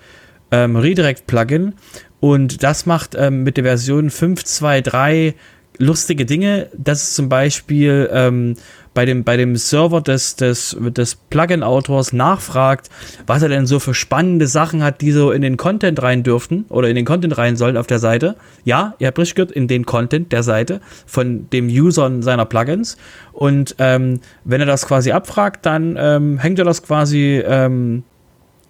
ähm, 0.51 0.77
Redirect 0.77 1.27
Plugin. 1.27 1.75
Und 2.19 2.63
das 2.63 2.85
macht 2.87 3.15
ähm, 3.15 3.45
mit 3.45 3.57
der 3.57 3.65
Version 3.65 4.11
5.2.3 4.11 5.35
lustige 5.79 6.27
Dinge, 6.27 6.69
dass 6.77 7.03
es 7.03 7.15
zum 7.15 7.31
Beispiel 7.31 8.11
ähm, 8.13 8.57
bei 8.93 9.05
dem, 9.05 9.25
bei 9.25 9.37
dem 9.37 9.57
Server 9.57 10.01
des, 10.01 10.37
des, 10.37 10.77
des 10.79 11.15
Plugin-Autors 11.15 12.13
nachfragt, 12.13 12.91
was 13.27 13.43
er 13.43 13.49
denn 13.49 13.67
so 13.67 13.79
für 13.79 13.95
spannende 13.95 14.47
Sachen 14.47 14.83
hat, 14.83 15.01
die 15.01 15.13
so 15.13 15.31
in 15.31 15.43
den 15.43 15.57
Content 15.57 16.03
rein 16.03 16.23
dürften 16.23 16.65
oder 16.69 16.89
in 16.89 16.97
den 16.97 17.05
Content 17.05 17.39
rein 17.39 17.57
sollen 17.57 17.77
auf 17.77 17.87
der 17.87 18.01
Seite. 18.01 18.37
Ja, 18.65 18.95
ihr 18.99 19.07
habt 19.07 19.19
richtig 19.19 19.37
gehört, 19.37 19.53
in 19.53 19.69
den 19.69 19.87
Content 19.87 20.33
der 20.33 20.43
Seite 20.43 20.81
von 21.07 21.49
dem 21.51 21.69
User 21.69 22.11
seiner 22.21 22.47
Plugins. 22.47 22.97
Und 23.33 23.77
ähm, 23.79 24.21
wenn 24.45 24.61
er 24.61 24.67
das 24.67 24.87
quasi 24.87 25.13
abfragt, 25.13 25.65
dann 25.67 25.97
ähm, 25.99 26.39
hängt 26.39 26.59
er 26.59 26.65
das 26.65 26.83
quasi, 26.83 27.43
ähm, 27.47 28.03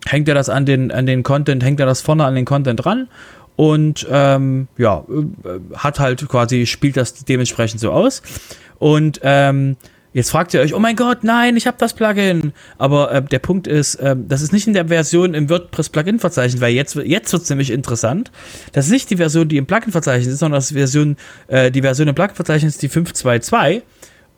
hängt 0.07 0.29
er 0.29 0.35
das 0.35 0.51
an 0.51 0.66
den, 0.66 0.93
an 0.93 1.07
den 1.07 1.23
Content, 1.23 1.64
hängt 1.64 1.81
er 1.81 1.87
das 1.87 2.03
vorne 2.03 2.25
an 2.25 2.35
den 2.35 2.45
Content 2.45 2.85
ran 2.85 3.09
und 3.57 4.07
ähm, 4.11 4.68
ja, 4.79 5.05
äh, 5.09 5.77
hat 5.77 6.01
halt 6.01 6.27
quasi, 6.29 6.64
spielt 6.64 6.97
das 6.97 7.25
dementsprechend 7.25 7.81
so 7.81 7.91
aus. 7.93 8.23
Und 8.79 9.21
ähm, 9.23 9.77
Jetzt 10.12 10.30
fragt 10.30 10.54
ihr 10.54 10.61
euch, 10.61 10.74
oh 10.74 10.80
mein 10.80 10.96
Gott, 10.96 11.22
nein, 11.22 11.56
ich 11.56 11.68
habe 11.68 11.76
das 11.78 11.94
Plugin. 11.94 12.52
Aber 12.78 13.12
äh, 13.12 13.22
der 13.22 13.38
Punkt 13.38 13.68
ist, 13.68 13.94
äh, 13.96 14.16
das 14.18 14.42
ist 14.42 14.52
nicht 14.52 14.66
in 14.66 14.74
der 14.74 14.88
Version 14.88 15.34
im 15.34 15.48
WordPress-Plugin-Verzeichnis, 15.48 16.61
weil 16.61 16.72
jetzt, 16.72 16.96
jetzt 16.96 17.32
wird 17.32 17.42
es 17.42 17.50
nämlich 17.50 17.70
interessant. 17.70 18.32
Das 18.72 18.86
ist 18.86 18.92
nicht 18.92 19.08
die 19.11 19.16
Version, 19.16 19.48
die 19.48 19.56
im 19.56 19.66
Plugin-Verzeichnis 19.66 20.34
ist, 20.34 20.40
sondern 20.40 20.58
das 20.58 20.66
ist 20.66 20.76
Version, 20.76 21.16
äh, 21.46 21.70
die 21.70 21.82
Version 21.82 22.08
im 22.08 22.14
Plugin-Verzeichnis 22.14 22.78
die 22.78 22.88
522. 22.88 23.82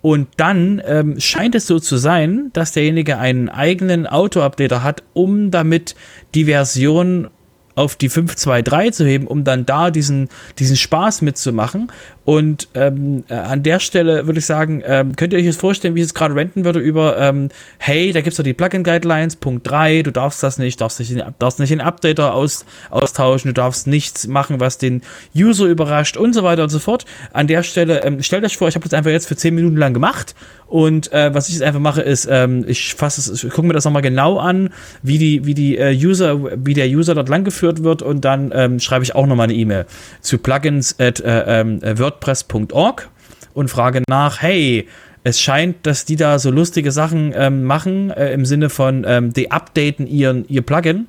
Und 0.03 0.29
dann 0.37 0.83
ähm, 0.85 1.19
scheint 1.21 1.55
es 1.55 1.67
so 1.67 1.79
zu 1.79 1.97
sein, 1.97 2.51
dass 2.53 2.73
derjenige 2.73 3.19
einen 3.19 3.49
eigenen 3.49 4.07
Auto-Updater 4.07 4.83
hat, 4.83 5.05
um 5.15 5.51
damit 5.51 5.95
die 6.35 6.47
Version 6.47 7.31
auf 7.75 7.97
die 7.97 8.09
523 8.09 8.95
zu 8.95 9.05
heben, 9.05 9.27
um 9.27 9.45
dann 9.45 9.67
da 9.67 9.91
diesen, 9.91 10.29
diesen 10.59 10.77
Spaß 10.77 11.23
mitzumachen. 11.23 11.91
Und 12.25 12.69
ähm, 12.75 13.25
äh, 13.29 13.35
an 13.35 13.65
der 13.65 13.81
Stelle 13.81 14.27
würde 14.27 14.39
ich 14.39 14.47
sagen, 14.47 14.83
ähm, 14.87 15.17
könnt 15.17 15.33
ihr 15.33 15.39
euch 15.41 15.45
jetzt 15.45 15.61
vorstellen, 15.61 15.97
wie 15.97 16.01
ich 16.01 16.07
es 16.07 16.15
gerade 16.15 16.37
renten 16.37 16.65
würde 16.65 16.79
über, 16.79 17.19
ähm, 17.19 17.49
hey, 17.79 18.13
da 18.13 18.21
gibt 18.21 18.33
es 18.33 18.37
doch 18.37 18.45
die 18.45 18.55
Plugin-Guidelines, 18.55 19.37
Punkt 19.37 19.69
3, 19.69 20.03
du 20.03 20.13
darfst 20.13 20.41
das 20.43 20.57
nicht, 20.57 20.81
darfst 20.81 21.01
nicht, 21.01 21.17
darfst 21.41 21.59
nicht 21.59 21.73
den 21.73 21.81
Updater 21.81 22.35
aus, 22.35 22.65
austauschen, 22.91 23.49
du 23.49 23.55
darfst 23.55 23.89
nichts 23.89 24.29
machen, 24.29 24.61
was 24.61 24.79
den 24.79 25.03
User 25.35 25.67
überrascht 25.67 26.17
und 26.17 26.33
so 26.33 26.45
weiter 26.45 26.63
und 26.63 26.69
so 26.69 26.79
fort. 26.79 27.07
An 27.33 27.49
der 27.49 27.65
Stelle, 27.65 28.05
ähm, 28.05 28.23
stellt 28.23 28.45
euch 28.45 28.57
vor, 28.57 28.69
ich 28.69 28.77
habe 28.77 28.85
das 28.85 28.95
einfach 28.95 29.11
jetzt 29.11 29.27
für 29.27 29.37
10 29.37 29.55
Minuten 29.55 29.77
lang 29.77 29.93
gemacht 29.93 30.37
und 30.69 31.13
äh, 31.13 31.35
was 31.35 31.49
ich 31.49 31.55
jetzt 31.55 31.65
einfach 31.65 31.81
mache, 31.81 32.03
ist, 32.03 32.29
ähm, 32.31 32.65
ich 32.69 32.95
fasse 32.95 33.33
es, 33.33 33.43
ich 33.43 33.51
gucke 33.51 33.67
mir 33.67 33.75
das 33.75 33.85
nochmal 33.85 34.01
genau 34.01 34.39
an, 34.39 34.71
wie 35.03 35.19
die, 35.19 35.45
wie 35.45 35.55
die 35.55 35.77
äh, 35.77 35.93
User, 35.93 36.41
wie 36.65 36.75
der 36.75 36.87
User 36.87 37.15
dort 37.15 37.29
langgeführt 37.29 37.62
wird 37.63 38.03
und 38.03 38.25
dann 38.25 38.53
ähm, 38.55 38.81
schreibe 38.81 39.05
ich 39.05 39.15
auch 39.15 39.27
nochmal 39.27 39.45
eine 39.45 39.55
E-Mail 39.55 39.87
zu 40.21 40.39
plugins 40.39 40.99
at 40.99 41.21
äh, 41.21 41.61
ähm, 41.61 41.81
wordpress.org 41.83 43.09
und 43.55 43.69
frage 43.69 44.03
nach, 44.09 44.43
hey, 44.43 44.89
es 45.25 45.41
scheint, 45.41 45.87
dass 45.87 46.05
die 46.05 46.17
da 46.17 46.39
so 46.39 46.51
lustige 46.51 46.91
Sachen 46.91 47.33
ähm, 47.37 47.65
machen, 47.65 48.11
äh, 48.11 48.33
im 48.33 48.45
Sinne 48.45 48.71
von, 48.71 49.05
ähm, 49.07 49.33
die 49.33 49.51
updaten 49.51 50.07
ihren, 50.07 50.47
ihr 50.49 50.63
Plugin. 50.63 51.07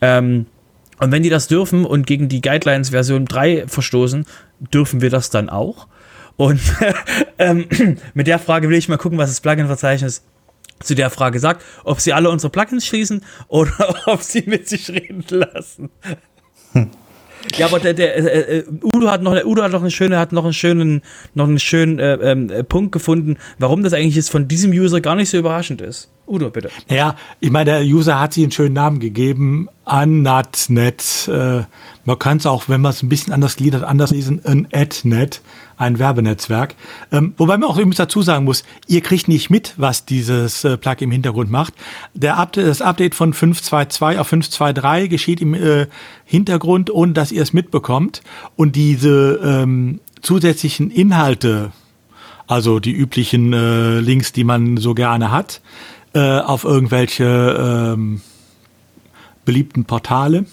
Ähm, 0.00 0.46
und 1.00 1.12
wenn 1.12 1.22
die 1.22 1.30
das 1.30 1.48
dürfen 1.48 1.84
und 1.84 2.06
gegen 2.06 2.28
die 2.28 2.40
Guidelines 2.40 2.90
Version 2.90 3.24
3 3.24 3.64
verstoßen, 3.66 4.26
dürfen 4.72 5.00
wir 5.00 5.10
das 5.10 5.30
dann 5.30 5.48
auch? 5.48 5.88
Und 6.36 6.60
ähm, 7.38 7.66
mit 8.12 8.26
der 8.26 8.38
Frage 8.38 8.68
will 8.68 8.76
ich 8.76 8.88
mal 8.88 8.98
gucken, 8.98 9.18
was 9.18 9.30
das 9.30 9.40
Plugin-Verzeichnis 9.40 10.22
zu 10.80 10.94
der 10.94 11.10
Frage 11.10 11.38
sagt, 11.38 11.64
ob 11.84 12.00
sie 12.00 12.12
alle 12.12 12.30
unsere 12.30 12.50
Plugins 12.50 12.86
schließen 12.86 13.22
oder 13.48 13.72
ob 14.06 14.22
sie 14.22 14.44
mit 14.46 14.68
sich 14.68 14.90
reden 14.90 15.24
lassen. 15.28 15.90
Hm. 16.72 16.90
Ja, 17.56 17.66
aber 17.66 17.78
der, 17.78 17.94
der 17.94 18.16
äh, 18.16 18.58
äh, 18.58 18.64
Udo 18.82 19.10
hat 19.10 19.22
noch, 19.22 19.32
Udo 19.44 19.62
hat 19.62 19.72
noch 19.72 19.80
eine 19.80 19.90
schöne, 19.90 20.18
hat 20.18 20.32
noch 20.32 20.44
einen 20.44 20.52
schönen, 20.52 21.02
noch 21.34 21.46
einen 21.46 21.58
schönen 21.58 21.98
äh, 21.98 22.14
äh, 22.14 22.64
Punkt 22.64 22.92
gefunden, 22.92 23.36
warum 23.58 23.82
das 23.82 23.92
eigentlich 23.92 24.16
jetzt 24.16 24.30
von 24.30 24.48
diesem 24.48 24.72
User 24.72 25.00
gar 25.00 25.14
nicht 25.14 25.30
so 25.30 25.36
überraschend 25.36 25.80
ist. 25.80 26.10
Udo, 26.26 26.50
bitte. 26.50 26.70
Ja, 26.88 27.16
ich 27.40 27.50
meine, 27.50 27.70
der 27.70 27.82
User 27.82 28.18
hat 28.18 28.32
sich 28.32 28.44
einen 28.44 28.52
schönen 28.52 28.74
Namen 28.74 28.98
gegeben, 28.98 29.68
Annatnet. 29.84 31.28
Äh, 31.28 31.62
man 32.04 32.18
kann 32.18 32.38
es 32.38 32.46
auch, 32.46 32.68
wenn 32.68 32.80
man 32.80 32.90
es 32.90 33.02
ein 33.02 33.08
bisschen 33.08 33.32
anders 33.32 33.56
gliedert, 33.56 33.84
anders 33.84 34.10
lesen, 34.10 34.40
ein 34.44 34.68
Adnet, 34.72 35.42
ein 35.76 35.98
Werbenetzwerk. 35.98 36.74
Ähm, 37.12 37.34
wobei 37.36 37.56
man 37.56 37.68
auch 37.68 37.76
übrigens 37.76 37.96
dazu 37.96 38.22
sagen 38.22 38.44
muss, 38.44 38.64
ihr 38.86 39.00
kriegt 39.00 39.28
nicht 39.28 39.50
mit, 39.50 39.74
was 39.76 40.04
dieses 40.04 40.64
äh, 40.64 40.76
Plug 40.76 40.96
im 41.00 41.10
Hintergrund 41.10 41.50
macht. 41.50 41.74
Der 42.14 42.36
Update, 42.36 42.66
das 42.66 42.82
Update 42.82 43.14
von 43.14 43.32
5.2.2 43.32 44.18
auf 44.18 44.32
5.2.3 44.32 45.08
geschieht 45.08 45.40
im 45.40 45.54
äh, 45.54 45.86
Hintergrund, 46.24 46.90
ohne 46.90 47.12
dass 47.12 47.32
ihr 47.32 47.42
es 47.42 47.52
mitbekommt. 47.52 48.22
Und 48.56 48.76
diese 48.76 49.40
ähm, 49.44 50.00
zusätzlichen 50.22 50.90
Inhalte, 50.90 51.72
also 52.46 52.80
die 52.80 52.92
üblichen 52.92 53.52
äh, 53.52 54.00
Links, 54.00 54.32
die 54.32 54.44
man 54.44 54.76
so 54.76 54.94
gerne 54.94 55.30
hat, 55.30 55.60
äh, 56.14 56.38
auf 56.38 56.64
irgendwelche 56.64 57.94
ähm, 57.94 58.20
beliebten 59.44 59.84
Portale. 59.84 60.46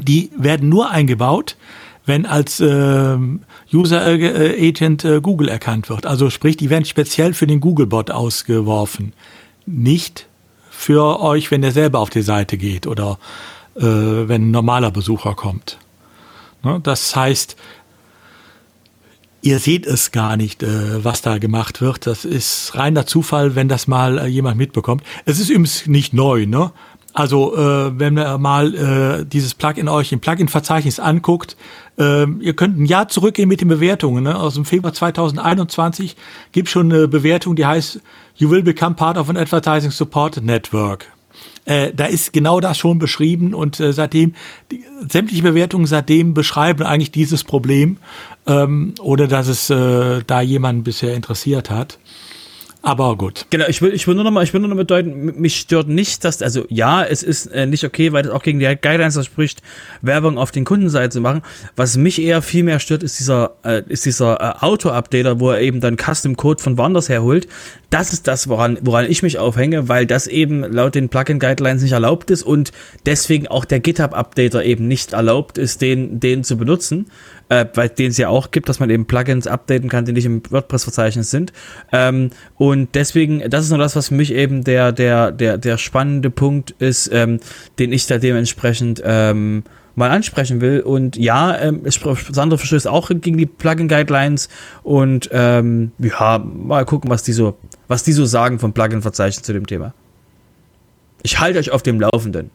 Die 0.00 0.30
werden 0.36 0.68
nur 0.68 0.90
eingebaut, 0.90 1.56
wenn 2.04 2.26
als 2.26 2.60
äh, 2.60 3.16
User 3.72 4.04
Agent 4.04 5.04
äh, 5.04 5.20
Google 5.20 5.48
erkannt 5.48 5.88
wird. 5.88 6.06
Also 6.06 6.30
sprich, 6.30 6.56
die 6.56 6.70
werden 6.70 6.84
speziell 6.84 7.34
für 7.34 7.46
den 7.46 7.60
Google-Bot 7.60 8.10
ausgeworfen. 8.10 9.12
Nicht 9.66 10.26
für 10.70 11.20
euch, 11.20 11.50
wenn 11.50 11.62
der 11.62 11.72
selber 11.72 11.98
auf 11.98 12.10
die 12.10 12.22
Seite 12.22 12.56
geht 12.56 12.86
oder 12.86 13.18
äh, 13.76 13.82
wenn 13.82 14.48
ein 14.48 14.50
normaler 14.50 14.90
Besucher 14.90 15.34
kommt. 15.34 15.78
Ne? 16.62 16.80
Das 16.82 17.16
heißt, 17.16 17.56
ihr 19.42 19.58
seht 19.58 19.86
es 19.86 20.12
gar 20.12 20.36
nicht, 20.36 20.62
äh, 20.62 21.04
was 21.04 21.22
da 21.22 21.38
gemacht 21.38 21.80
wird. 21.80 22.06
Das 22.06 22.24
ist 22.24 22.74
reiner 22.74 23.06
Zufall, 23.06 23.54
wenn 23.54 23.68
das 23.68 23.86
mal 23.86 24.18
äh, 24.18 24.26
jemand 24.26 24.58
mitbekommt. 24.58 25.02
Es 25.24 25.38
ist 25.38 25.48
übrigens 25.48 25.86
nicht 25.86 26.12
neu, 26.12 26.46
ne? 26.46 26.72
Also 27.12 27.56
äh, 27.56 27.98
wenn 27.98 28.18
ihr 28.18 28.36
mal 28.36 28.74
äh, 28.74 29.24
dieses 29.24 29.54
Plugin 29.54 29.88
euch 29.88 30.12
im 30.12 30.20
Plugin-Verzeichnis 30.20 31.00
anguckt, 31.00 31.56
äh, 31.98 32.26
ihr 32.40 32.54
könnt 32.54 32.78
ein 32.78 32.86
Jahr 32.86 33.08
zurückgehen 33.08 33.48
mit 33.48 33.60
den 33.60 33.68
Bewertungen. 33.68 34.24
Ne? 34.24 34.38
Aus 34.38 34.54
dem 34.54 34.64
Februar 34.64 34.92
2021 34.92 36.16
gibt 36.52 36.68
schon 36.68 36.92
eine 36.92 37.08
Bewertung, 37.08 37.56
die 37.56 37.66
heißt 37.66 38.00
You 38.36 38.50
will 38.50 38.62
become 38.62 38.94
part 38.94 39.16
of 39.16 39.30
an 39.30 39.36
advertising 39.36 39.90
support 39.90 40.42
network. 40.42 41.06
Äh, 41.64 41.92
da 41.92 42.04
ist 42.06 42.32
genau 42.32 42.60
das 42.60 42.78
schon 42.78 42.98
beschrieben 42.98 43.52
und 43.52 43.80
äh, 43.80 43.92
seitdem, 43.92 44.34
die, 44.70 44.84
sämtliche 45.10 45.42
Bewertungen 45.42 45.86
seitdem 45.86 46.32
beschreiben 46.32 46.84
eigentlich 46.84 47.10
dieses 47.10 47.42
Problem, 47.42 47.96
ähm, 48.46 48.94
oder 49.00 49.26
dass 49.26 49.48
es 49.48 49.68
äh, 49.70 50.22
da 50.24 50.40
jemanden 50.40 50.84
bisher 50.84 51.14
interessiert 51.14 51.68
hat. 51.68 51.98
Aber 52.86 53.16
gut. 53.16 53.46
Genau, 53.50 53.64
ich 53.66 53.82
will, 53.82 53.92
ich 53.92 54.06
will 54.06 54.14
nur 54.14 54.22
noch 54.22 54.30
mal, 54.30 54.44
ich 54.44 54.52
will 54.54 54.60
nur 54.60 54.70
noch 54.70 54.76
bedeuten, 54.76 55.40
mich 55.40 55.56
stört 55.56 55.88
nicht, 55.88 56.24
dass, 56.24 56.40
also 56.40 56.66
ja, 56.68 57.02
es 57.02 57.24
ist 57.24 57.46
äh, 57.46 57.66
nicht 57.66 57.82
okay, 57.82 58.12
weil 58.12 58.22
das 58.22 58.30
auch 58.30 58.44
gegen 58.44 58.60
die 58.60 58.66
Guidelines 58.66 59.14
verspricht, 59.14 59.60
Werbung 60.02 60.38
auf 60.38 60.52
den 60.52 60.64
Kundenseite 60.64 61.08
zu 61.08 61.20
machen. 61.20 61.42
Was 61.74 61.96
mich 61.96 62.22
eher 62.22 62.42
viel 62.42 62.62
mehr 62.62 62.78
stört, 62.78 63.02
ist 63.02 63.18
dieser, 63.18 63.56
äh, 63.64 63.82
ist 63.88 64.04
dieser 64.06 64.40
äh, 64.40 64.64
Auto-Updater, 64.64 65.40
wo 65.40 65.50
er 65.50 65.62
eben 65.62 65.80
dann 65.80 65.96
Custom-Code 65.96 66.62
von 66.62 66.78
woanders 66.78 67.08
herholt. 67.08 67.48
Das 67.90 68.12
ist 68.12 68.28
das, 68.28 68.48
woran, 68.48 68.78
woran 68.82 69.10
ich 69.10 69.20
mich 69.24 69.40
aufhänge, 69.40 69.88
weil 69.88 70.06
das 70.06 70.28
eben 70.28 70.60
laut 70.60 70.94
den 70.94 71.08
Plugin-Guidelines 71.08 71.82
nicht 71.82 71.90
erlaubt 71.90 72.30
ist 72.30 72.44
und 72.44 72.70
deswegen 73.04 73.48
auch 73.48 73.64
der 73.64 73.80
GitHub-Updater 73.80 74.64
eben 74.64 74.86
nicht 74.86 75.12
erlaubt 75.12 75.58
ist, 75.58 75.82
den, 75.82 76.20
den 76.20 76.44
zu 76.44 76.56
benutzen 76.56 77.06
äh, 77.48 77.66
weil 77.74 77.88
den 77.88 78.10
es 78.10 78.18
ja 78.18 78.28
auch 78.28 78.50
gibt, 78.50 78.68
dass 78.68 78.80
man 78.80 78.90
eben 78.90 79.06
Plugins 79.06 79.46
updaten 79.46 79.88
kann, 79.88 80.04
die 80.04 80.12
nicht 80.12 80.26
im 80.26 80.42
WordPress-Verzeichnis 80.50 81.30
sind. 81.30 81.52
Ähm, 81.92 82.30
und 82.56 82.94
deswegen, 82.94 83.48
das 83.48 83.64
ist 83.64 83.70
nur 83.70 83.78
das, 83.78 83.96
was 83.96 84.08
für 84.08 84.14
mich 84.14 84.32
eben 84.32 84.64
der, 84.64 84.92
der, 84.92 85.32
der, 85.32 85.58
der 85.58 85.78
spannende 85.78 86.30
Punkt 86.30 86.72
ist, 86.78 87.10
ähm, 87.12 87.40
den 87.78 87.92
ich 87.92 88.06
da 88.06 88.18
dementsprechend 88.18 89.02
ähm, 89.04 89.62
mal 89.94 90.10
ansprechen 90.10 90.60
will. 90.60 90.80
Und 90.80 91.16
ja, 91.16 91.58
ähm, 91.58 91.82
Sandro 91.86 92.56
verstößt 92.58 92.86
auch 92.86 93.08
gegen 93.08 93.38
die 93.38 93.46
Plugin-Guidelines 93.46 94.48
und 94.82 95.28
ähm, 95.32 95.92
ja, 95.98 96.38
mal 96.38 96.84
gucken, 96.84 97.10
was 97.10 97.22
die 97.22 97.32
so, 97.32 97.56
was 97.88 98.04
die 98.04 98.12
so 98.12 98.24
sagen 98.24 98.58
vom 98.58 98.72
Plugin-Verzeichnis 98.72 99.42
zu 99.42 99.52
dem 99.52 99.66
Thema. 99.66 99.94
Ich 101.22 101.40
halte 101.40 101.58
euch 101.58 101.70
auf 101.70 101.82
dem 101.82 102.00
Laufenden. 102.00 102.50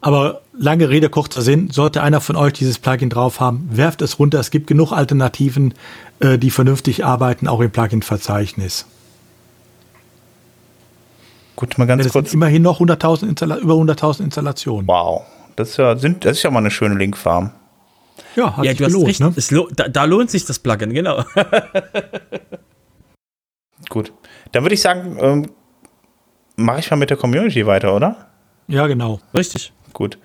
Aber 0.00 0.40
lange 0.52 0.88
Rede, 0.88 1.10
kurzer 1.10 1.42
Sinn, 1.42 1.70
sollte 1.70 2.02
einer 2.02 2.20
von 2.20 2.36
euch 2.36 2.54
dieses 2.54 2.78
Plugin 2.78 3.10
drauf 3.10 3.40
haben, 3.40 3.68
werft 3.70 4.00
es 4.00 4.18
runter. 4.18 4.40
Es 4.40 4.50
gibt 4.50 4.66
genug 4.66 4.92
Alternativen, 4.92 5.74
äh, 6.20 6.38
die 6.38 6.50
vernünftig 6.50 7.04
arbeiten, 7.04 7.48
auch 7.48 7.60
im 7.60 7.70
Plugin-Verzeichnis. 7.70 8.86
Gut, 11.56 11.76
mal 11.76 11.86
ganz 11.86 12.06
ja, 12.06 12.10
kurz. 12.10 12.32
immerhin 12.32 12.62
noch 12.62 12.80
100.000 12.80 13.58
über 13.58 13.74
100.000 13.74 14.24
Installationen. 14.24 14.88
Wow, 14.88 15.24
das 15.56 15.70
ist 15.70 15.76
ja, 15.76 15.96
sind, 15.96 16.24
das 16.24 16.38
ist 16.38 16.44
ja 16.44 16.50
mal 16.50 16.60
eine 16.60 16.70
schöne 16.70 16.94
Linkfarm. 16.94 17.52
Ja, 18.36 18.56
hat 18.56 18.64
ja, 18.64 18.72
du 18.72 18.86
gelohnt, 18.86 19.08
hast 19.08 19.36
recht. 19.36 19.52
Ne? 19.52 19.58
Lo 19.58 19.68
da, 19.74 19.88
da, 19.88 20.04
lohnt 20.04 20.30
sich 20.30 20.46
das 20.46 20.58
Plugin, 20.58 20.94
genau. 20.94 21.22
Gut, 23.90 24.12
dann 24.52 24.62
würde 24.62 24.74
ich 24.74 24.80
sagen, 24.80 25.18
ähm, 25.20 25.50
mache 26.56 26.80
ich 26.80 26.90
mal 26.90 26.96
mit 26.96 27.10
der 27.10 27.18
Community 27.18 27.66
weiter, 27.66 27.94
oder? 27.94 28.28
Ja, 28.68 28.86
genau. 28.86 29.20
Richtig 29.36 29.74
gut. 29.92 30.18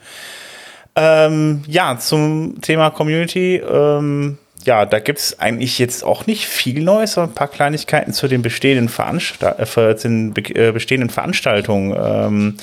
Ähm, 0.96 1.64
ja, 1.68 1.98
zum 1.98 2.62
Thema 2.62 2.90
Community. 2.90 3.58
Ähm, 3.58 4.38
ja, 4.64 4.86
da 4.86 5.00
gibt 5.00 5.20
es 5.20 5.40
eigentlich 5.40 5.78
jetzt 5.78 6.04
auch 6.04 6.26
nicht 6.26 6.48
viel 6.48 6.82
Neues, 6.82 7.14
sondern 7.14 7.32
ein 7.32 7.36
paar 7.36 7.48
Kleinigkeiten 7.48 8.14
zu 8.14 8.28
den 8.28 8.42
bestehenden, 8.42 8.90
Veranstalt 8.90 9.78
äh, 9.78 9.96
den 9.96 10.34
äh, 10.36 10.72
bestehenden 10.72 11.10
Veranstaltungen. 11.10 11.96
Ähm, 11.98 12.58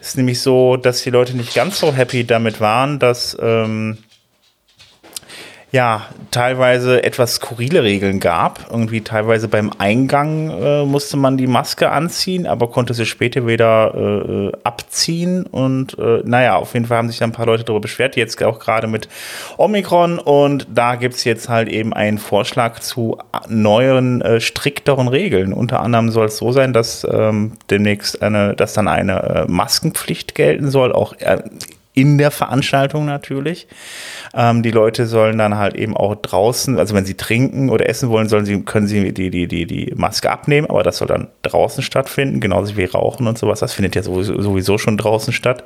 ist 0.00 0.16
nämlich 0.16 0.40
so, 0.40 0.76
dass 0.76 1.02
die 1.02 1.10
Leute 1.10 1.36
nicht 1.36 1.54
ganz 1.54 1.80
so 1.80 1.92
happy 1.92 2.24
damit 2.24 2.60
waren, 2.60 2.98
dass 3.00 3.36
ähm, 3.40 3.98
ja, 5.70 6.06
teilweise 6.30 7.02
etwas 7.04 7.34
skurrile 7.34 7.82
Regeln 7.82 8.20
gab. 8.20 8.68
Irgendwie 8.70 9.02
teilweise 9.02 9.48
beim 9.48 9.70
Eingang 9.76 10.50
äh, 10.50 10.84
musste 10.84 11.18
man 11.18 11.36
die 11.36 11.46
Maske 11.46 11.90
anziehen, 11.90 12.46
aber 12.46 12.70
konnte 12.70 12.94
sie 12.94 13.04
später 13.04 13.46
wieder 13.46 13.94
äh, 13.94 14.52
abziehen. 14.64 15.44
Und 15.44 15.98
äh, 15.98 16.22
naja, 16.24 16.56
auf 16.56 16.72
jeden 16.72 16.86
Fall 16.86 16.96
haben 16.96 17.10
sich 17.10 17.22
ein 17.22 17.32
paar 17.32 17.44
Leute 17.44 17.64
darüber 17.64 17.82
beschwert, 17.82 18.16
jetzt 18.16 18.42
auch 18.42 18.60
gerade 18.60 18.86
mit 18.86 19.10
Omikron. 19.58 20.18
Und 20.18 20.66
da 20.72 20.94
gibt's 20.94 21.24
jetzt 21.24 21.50
halt 21.50 21.68
eben 21.68 21.92
einen 21.92 22.16
Vorschlag 22.16 22.78
zu 22.80 23.18
neuen, 23.48 24.22
äh, 24.22 24.40
strikteren 24.40 25.08
Regeln. 25.08 25.52
Unter 25.52 25.80
anderem 25.80 26.10
soll 26.10 26.26
es 26.26 26.38
so 26.38 26.50
sein, 26.50 26.72
dass 26.72 27.06
ähm, 27.10 27.52
demnächst 27.68 28.22
eine, 28.22 28.54
dass 28.54 28.72
dann 28.72 28.88
eine 28.88 29.22
äh, 29.22 29.44
Maskenpflicht 29.50 30.34
gelten 30.34 30.70
soll, 30.70 30.92
auch 30.92 31.12
äh, 31.18 31.42
in 31.98 32.18
der 32.18 32.30
Veranstaltung 32.30 33.06
natürlich. 33.06 33.66
Ähm, 34.34 34.62
die 34.62 34.70
Leute 34.70 35.06
sollen 35.06 35.38
dann 35.38 35.56
halt 35.56 35.74
eben 35.74 35.96
auch 35.96 36.14
draußen, 36.14 36.78
also 36.78 36.94
wenn 36.94 37.04
sie 37.04 37.16
trinken 37.16 37.70
oder 37.70 37.88
essen 37.88 38.08
wollen, 38.08 38.28
sollen 38.28 38.44
sie, 38.44 38.62
können 38.62 38.86
sie 38.86 39.12
die, 39.12 39.30
die, 39.30 39.48
die, 39.48 39.66
die 39.66 39.92
Maske 39.96 40.30
abnehmen, 40.30 40.68
aber 40.70 40.82
das 40.82 40.98
soll 40.98 41.08
dann 41.08 41.28
draußen 41.42 41.82
stattfinden, 41.82 42.40
genauso 42.40 42.76
wie 42.76 42.84
Rauchen 42.84 43.26
und 43.26 43.36
sowas. 43.36 43.60
Das 43.60 43.72
findet 43.72 43.96
ja 43.96 44.02
sowieso, 44.02 44.40
sowieso 44.40 44.78
schon 44.78 44.96
draußen 44.96 45.32
statt. 45.32 45.64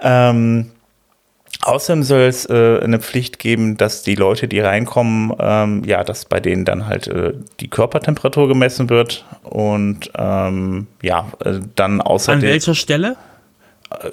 Ähm, 0.00 0.70
Außerdem 1.62 2.02
soll 2.02 2.22
es 2.22 2.44
äh, 2.50 2.80
eine 2.82 2.98
Pflicht 2.98 3.38
geben, 3.38 3.78
dass 3.78 4.02
die 4.02 4.16
Leute, 4.16 4.48
die 4.48 4.60
reinkommen, 4.60 5.32
ähm, 5.38 5.82
ja, 5.86 6.04
dass 6.04 6.26
bei 6.26 6.38
denen 6.38 6.66
dann 6.66 6.86
halt 6.86 7.06
äh, 7.06 7.32
die 7.60 7.68
Körpertemperatur 7.68 8.48
gemessen 8.48 8.90
wird 8.90 9.24
und 9.44 10.10
ähm, 10.18 10.88
ja, 11.00 11.28
äh, 11.42 11.60
dann 11.74 12.02
außerdem. 12.02 12.40
An 12.40 12.46
welcher 12.46 12.74
Stelle? 12.74 13.16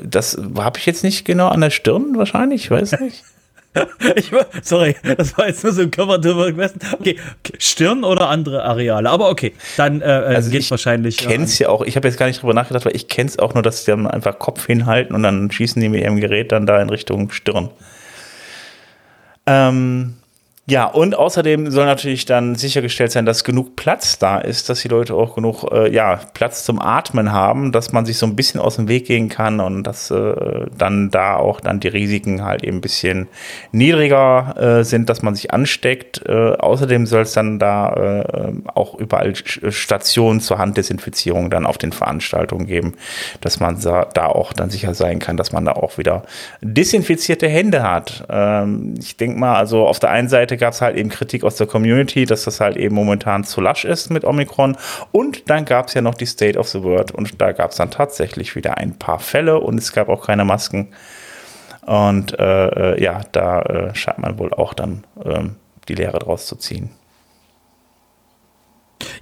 Das 0.04 0.38
habe 0.56 0.80
ich 0.80 0.86
jetzt 0.86 1.04
nicht 1.04 1.26
genau 1.26 1.48
an 1.48 1.62
der 1.62 1.70
Stirn 1.70 2.18
wahrscheinlich, 2.18 2.66
ich 2.66 2.72
weiß 2.72 3.00
nicht. 3.00 3.24
ich, 4.16 4.32
sorry, 4.64 4.96
das 5.18 5.38
war 5.38 5.48
jetzt 5.48 5.64
nur 5.64 5.72
so 5.72 5.82
ein 5.82 5.92
Cover 5.92 6.18
drüber 6.18 6.52
gewesen. 6.52 6.80
Okay, 7.00 7.18
Stirn 7.58 8.04
oder 8.04 8.28
andere 8.28 8.64
Areale. 8.64 9.10
Aber 9.10 9.30
okay, 9.30 9.54
dann 9.78 10.02
äh, 10.02 10.06
äh 10.06 10.36
also 10.36 10.52
geht 10.52 10.64
es 10.64 10.72
wahrscheinlich. 10.72 11.22
Ich 11.22 11.28
kenne 11.28 11.46
es 11.46 11.58
ja 11.58 11.70
auch, 11.70 11.82
ich 11.82 11.96
habe 11.96 12.08
jetzt 12.08 12.18
gar 12.18 12.26
nicht 12.26 12.42
drüber 12.42 12.54
nachgedacht, 12.54 12.86
weil 12.86 12.96
ich 12.96 13.08
kenne 13.08 13.30
es 13.30 13.40
auch 13.40 13.54
nur, 13.54 13.64
dass 13.64 13.86
sie 13.86 13.92
dann 13.92 14.08
einfach 14.08 14.40
Kopf 14.40 14.66
hinhalten 14.66 15.16
und 15.16 15.24
dann 15.24 15.50
schießen 15.50 15.82
die 15.82 15.88
mit 15.88 16.02
ihrem 16.02 16.20
Gerät 16.20 16.52
dann 16.52 16.66
da 16.66 16.82
in 16.82 16.90
Richtung 16.90 17.32
Stirn. 17.32 17.70
Ähm, 19.46 20.16
ja, 20.68 20.86
und 20.86 21.16
außerdem 21.16 21.70
soll 21.70 21.86
natürlich 21.86 22.26
dann 22.26 22.56
sichergestellt 22.56 23.12
sein, 23.12 23.26
dass 23.26 23.44
genug 23.44 23.76
Platz 23.76 24.20
da 24.20 24.38
ist, 24.38 24.70
dass 24.70 24.82
die 24.82 24.88
Leute 24.88 25.16
auch 25.16 25.36
genug 25.36 25.70
äh, 25.72 25.92
ja, 25.92 26.20
Platz 26.34 26.64
zum 26.64 26.80
Atmen 26.80 27.32
haben, 27.32 27.74
dass 27.74 27.92
man 27.92 28.06
sich 28.06 28.18
so 28.18 28.28
ein 28.28 28.36
bisschen 28.38 28.62
aus 28.62 28.78
dem 28.78 28.88
Weg 28.88 29.06
gehen 29.06 29.28
kann 29.28 29.60
und 29.60 29.84
dass 29.84 30.12
äh, 30.12 30.68
dann 30.78 31.10
da 31.10 31.36
auch 31.36 31.60
dann 31.60 31.80
die 31.80 31.90
Risiken 31.90 32.46
halt 32.46 32.64
eben 32.64 32.78
ein 32.78 32.82
bisschen 32.82 33.28
niedriger 33.72 34.80
äh, 34.80 34.84
sind, 34.86 35.10
dass 35.10 35.24
man 35.24 35.34
sich 35.34 35.52
ansteckt. 35.52 36.22
Äh, 36.26 36.54
außerdem 36.54 37.06
soll 37.06 37.24
es 37.24 37.34
dann 37.34 37.60
da 37.60 38.22
äh, 38.24 38.54
auch 38.74 38.94
überall 38.96 39.34
Stationen 39.36 40.40
zur 40.40 40.60
Handdesinfizierung 40.60 41.50
dann 41.50 41.66
auf 41.66 41.80
den 41.80 41.92
Veranstaltungen 41.92 42.66
geben, 42.66 42.94
dass 43.42 43.60
man 43.60 43.78
da 43.82 44.26
auch 44.28 44.54
dann 44.54 44.70
sicher 44.70 44.94
sein 44.94 45.20
kann, 45.20 45.36
dass 45.36 45.52
man 45.52 45.66
da 45.66 45.74
auch 45.74 45.98
wieder 45.98 46.24
desinfizierte 46.62 47.50
Hände 47.50 47.84
hat. 47.84 48.26
Ähm, 48.30 48.94
ich 48.98 49.18
denke 49.18 49.38
mal, 49.38 49.56
also 49.56 49.86
auf 49.86 50.00
der 50.00 50.12
einen 50.12 50.30
Seite 50.30 50.61
gab 50.62 50.74
es 50.74 50.82
halt 50.82 50.96
eben 50.96 51.10
Kritik 51.10 51.44
aus 51.44 51.56
der 51.56 51.68
Community, 51.68 52.26
dass 52.26 52.44
das 52.46 52.62
halt 52.62 52.78
eben 52.78 52.96
momentan 52.96 53.44
zu 53.44 53.60
lasch 53.60 53.84
ist 53.84 54.12
mit 54.12 54.24
Omikron. 54.24 54.78
Und 55.12 55.50
dann 55.50 55.66
gab 55.66 55.88
es 55.88 55.96
ja 55.96 56.02
noch 56.02 56.14
die 56.14 56.28
State 56.28 56.58
of 56.58 56.70
the 56.70 56.84
World 56.84 57.12
und 57.12 57.42
da 57.42 57.52
gab 57.52 57.72
es 57.72 57.78
dann 57.78 57.92
tatsächlich 57.92 58.56
wieder 58.56 58.78
ein 58.78 58.98
paar 58.98 59.20
Fälle 59.20 59.60
und 59.60 59.80
es 59.80 59.92
gab 59.92 60.08
auch 60.08 60.28
keine 60.28 60.46
Masken. 60.46 60.94
Und 61.82 62.40
äh, 62.40 62.94
äh 62.94 63.04
ja, 63.04 63.22
da 63.32 63.62
äh, 63.64 63.96
scheint 63.96 64.20
man 64.20 64.38
wohl 64.38 64.54
auch 64.54 64.76
dann 64.76 65.04
ähm, 65.26 65.56
die 65.90 65.96
Lehre 65.96 66.20
draus 66.20 66.46
zu 66.46 66.56
ziehen. 66.56 66.92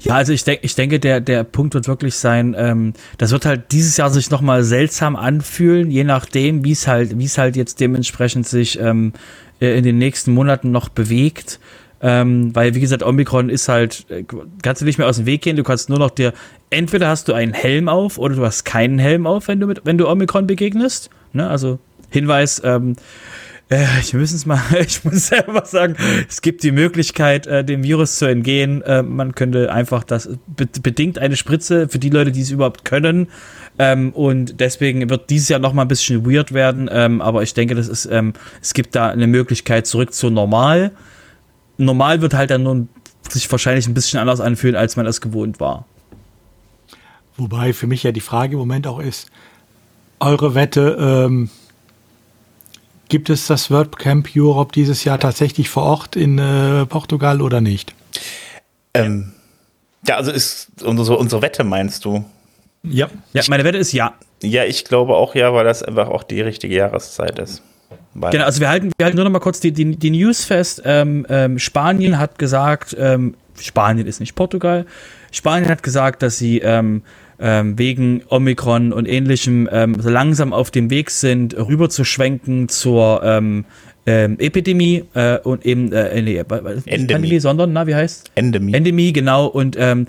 Ja, 0.02 0.16
also 0.16 0.34
ich, 0.34 0.44
denk, 0.44 0.60
ich 0.64 0.76
denke, 0.76 1.00
der, 1.00 1.22
der 1.22 1.46
Punkt 1.46 1.74
wird 1.74 1.88
wirklich 1.88 2.16
sein, 2.16 2.54
ähm, 2.58 2.94
das 3.18 3.32
wird 3.32 3.46
halt 3.46 3.72
dieses 3.72 3.96
Jahr 3.96 4.10
sich 4.10 4.30
nochmal 4.30 4.64
seltsam 4.64 5.16
anfühlen, 5.16 5.90
je 5.90 6.04
nachdem, 6.04 6.66
wie 6.66 6.74
es 6.74 6.86
halt, 6.86 7.14
es 7.18 7.38
halt 7.38 7.56
jetzt 7.56 7.80
dementsprechend 7.80 8.46
sich 8.46 8.78
ähm, 8.80 9.14
äh, 9.14 9.20
in 9.60 9.84
den 9.84 9.98
nächsten 9.98 10.34
Monaten 10.34 10.72
noch 10.72 10.90
bewegt. 10.90 11.60
Ähm, 12.02 12.56
weil, 12.56 12.76
wie 12.76 12.80
gesagt, 12.80 13.04
Omikron 13.04 13.50
ist 13.50 13.68
halt, 13.68 14.06
äh, 14.10 14.24
kannst 14.62 14.82
du 14.82 14.86
nicht 14.86 14.98
mehr 14.98 15.08
aus 15.08 15.18
dem 15.18 15.26
Weg 15.26 15.42
gehen, 15.42 15.58
du 15.58 15.64
kannst 15.64 15.90
nur 15.90 16.00
noch 16.00 16.12
dir, 16.12 16.32
entweder 16.70 17.10
hast 17.10 17.28
du 17.28 17.34
einen 17.34 17.54
Helm 17.54 17.90
auf 17.90 18.18
oder 18.18 18.36
du 18.36 18.46
hast 18.46 18.64
keinen 18.64 19.00
Helm 19.00 19.28
auf, 19.28 19.50
wenn 19.50 19.60
du 19.60 19.68
mit, 19.68 19.82
wenn 19.84 19.98
du 19.98 20.08
Omikron 20.08 20.48
begegnest. 20.48 21.10
Ne? 21.34 21.50
Also 21.50 21.78
Hinweis, 22.10 22.62
ähm, 22.64 22.96
äh, 23.70 23.86
ich 24.00 24.14
muss 24.14 24.32
es 24.32 24.46
mal, 24.46 24.62
ich 24.86 25.04
muss 25.04 25.28
selber 25.28 25.66
sagen, 25.66 25.96
es 26.28 26.42
gibt 26.42 26.64
die 26.64 26.72
Möglichkeit, 26.72 27.48
äh, 27.48 27.64
dem 27.64 27.84
Virus 27.84 28.18
zu 28.18 28.26
entgehen. 28.26 28.82
Äh, 28.82 29.04
man 29.04 29.36
könnte 29.36 29.72
einfach 29.72 30.04
das 30.04 30.30
be 30.48 30.68
bedingt 30.82 31.20
eine 31.20 31.36
Spritze 31.36 31.90
für 31.90 32.00
die 32.00 32.10
Leute, 32.10 32.32
die 32.32 32.42
es 32.42 32.52
überhaupt 32.52 32.86
können, 32.86 33.28
ähm, 33.80 34.12
und 34.12 34.60
deswegen 34.60 35.10
wird 35.10 35.30
dieses 35.30 35.48
Jahr 35.48 35.62
noch 35.62 35.72
mal 35.72 35.84
ein 35.84 35.88
bisschen 35.88 36.30
weird 36.30 36.54
werden. 36.54 36.90
Ähm, 36.92 37.22
aber 37.22 37.42
ich 37.44 37.54
denke, 37.54 37.76
das 37.76 37.88
ist, 37.88 38.06
ähm, 38.06 38.34
es 38.62 38.74
gibt 38.74 38.94
da 38.94 39.10
eine 39.10 39.26
Möglichkeit 39.26 39.88
zurück 39.88 40.14
zu 40.14 40.30
normal. 40.30 40.92
Normal 41.78 42.22
wird 42.22 42.34
halt 42.34 42.52
dann 42.52 42.64
nur 42.64 42.88
sich 43.30 43.50
wahrscheinlich 43.50 43.88
ein 43.88 43.94
bisschen 43.94 44.20
anders 44.20 44.42
anfühlen, 44.42 44.76
als 44.76 44.98
man 44.98 45.06
es 45.06 45.22
gewohnt 45.22 45.62
war. 45.62 45.86
Wobei 47.38 47.72
für 47.72 47.88
mich 47.88 48.04
ja 48.04 48.12
die 48.12 48.20
Frage 48.20 48.54
im 48.54 48.60
Moment 48.60 48.86
auch 48.86 49.00
ist, 49.00 49.32
eure 50.20 50.56
Wette, 50.56 50.98
ähm, 51.00 51.50
gibt 53.10 53.30
es 53.30 53.48
das 53.48 53.70
WordCamp 53.70 54.30
Europe 54.36 54.72
dieses 54.74 55.04
Jahr 55.04 55.20
tatsächlich 55.20 55.70
vor 55.70 55.84
Ort 55.84 56.16
in 56.16 56.38
äh, 56.38 56.86
Portugal 56.86 57.42
oder 57.42 57.60
nicht? 57.60 57.94
Ähm, 58.94 59.34
ja, 60.08 60.16
also 60.16 60.32
ist 60.32 60.70
unsere, 60.84 61.18
unsere 61.18 61.42
Wette, 61.42 61.64
meinst 61.64 62.06
du? 62.06 62.24
Ja. 62.84 63.10
Ja, 63.34 63.44
meine 63.50 63.64
Wette 63.66 63.78
ist 63.78 63.92
ja. 63.92 64.14
Ja, 64.42 64.64
ich 64.64 64.86
glaube 64.86 65.16
auch 65.16 65.36
ja, 65.36 65.54
weil 65.54 65.66
das 65.66 65.84
einfach 65.84 66.08
auch 66.08 66.24
die 66.24 66.42
richtige 66.42 66.76
Jahreszeit 66.76 67.38
ist. 67.40 67.62
Weil 68.14 68.32
genau, 68.32 68.46
also 68.46 68.62
wir 68.62 68.70
halten, 68.70 68.92
wir 68.98 69.06
halten 69.06 69.18
nur 69.18 69.26
noch 69.26 69.32
mal 69.32 69.40
kurz 69.40 69.60
die, 69.60 69.72
die, 69.72 69.96
die 69.96 70.12
News 70.12 70.46
fest. 70.46 70.82
Ähm, 70.86 71.26
ähm, 71.30 71.60
Spanien 71.60 72.18
hat 72.18 72.40
gesagt, 72.40 72.96
ähm, 72.98 73.36
Spanien 73.60 74.08
ist 74.08 74.20
nicht 74.20 74.36
Portugal. 74.36 74.86
Spanien 75.32 75.70
hat 75.70 75.84
gesagt, 75.84 76.24
dass 76.24 76.38
sie 76.38 76.60
ähm, 77.40 77.78
wegen 77.78 78.22
Omikron 78.30 78.92
und 78.94 79.08
ähnlichem 79.08 79.70
ähm, 79.72 80.00
so 80.00 80.10
langsam 80.10 80.54
auf 80.54 80.72
dem 80.72 80.90
Weg 80.90 81.10
sind, 81.10 81.56
rüberzuschwenken 81.56 82.70
zur 82.70 83.22
ähm, 83.24 83.66
ähm, 84.06 84.38
Epidemie 84.40 85.04
äh, 85.14 85.38
und 85.40 85.66
eben 85.66 85.92
äh, 85.92 86.22
nee, 86.22 86.38
Endemie. 86.38 86.84
Pandemie, 86.86 87.40
sondern 87.40 87.74
na 87.74 87.88
wie 87.88 87.96
heißt 87.96 88.32
Endemie. 88.36 88.74
Endemie 88.74 89.14
genau 89.14 89.46
und 89.46 89.76
ähm, 89.80 90.08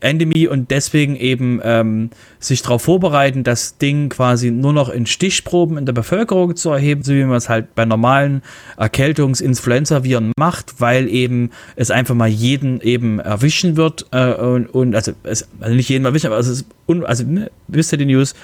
Endemie 0.00 0.46
und 0.46 0.70
deswegen 0.70 1.16
eben 1.16 1.60
ähm, 1.64 2.10
sich 2.38 2.62
darauf 2.62 2.82
vorbereiten, 2.82 3.42
das 3.42 3.78
Ding 3.78 4.08
quasi 4.08 4.50
nur 4.50 4.72
noch 4.72 4.88
in 4.88 5.06
Stichproben 5.06 5.76
in 5.76 5.86
der 5.86 5.92
Bevölkerung 5.92 6.54
zu 6.54 6.70
erheben, 6.70 7.02
so 7.02 7.12
wie 7.12 7.24
man 7.24 7.36
es 7.36 7.48
halt 7.48 7.74
bei 7.74 7.84
normalen 7.84 8.42
Erkältungs-Influenza-Viren 8.76 10.32
macht, 10.38 10.80
weil 10.80 11.08
eben 11.08 11.50
es 11.74 11.90
einfach 11.90 12.14
mal 12.14 12.28
jeden 12.28 12.80
eben 12.80 13.18
erwischen 13.18 13.76
wird 13.76 14.06
äh, 14.12 14.34
und, 14.34 14.66
und, 14.68 14.94
also, 14.94 15.12
es, 15.24 15.48
also 15.60 15.74
nicht 15.74 15.88
jeden 15.88 16.04
erwischen, 16.04 16.28
aber 16.28 16.38
es 16.38 16.46
ist, 16.46 16.66
un, 16.86 17.04
also 17.04 17.24
ne, 17.24 17.50
wisst 17.66 17.92
ihr 17.92 17.98
die 17.98 18.06
News, 18.06 18.34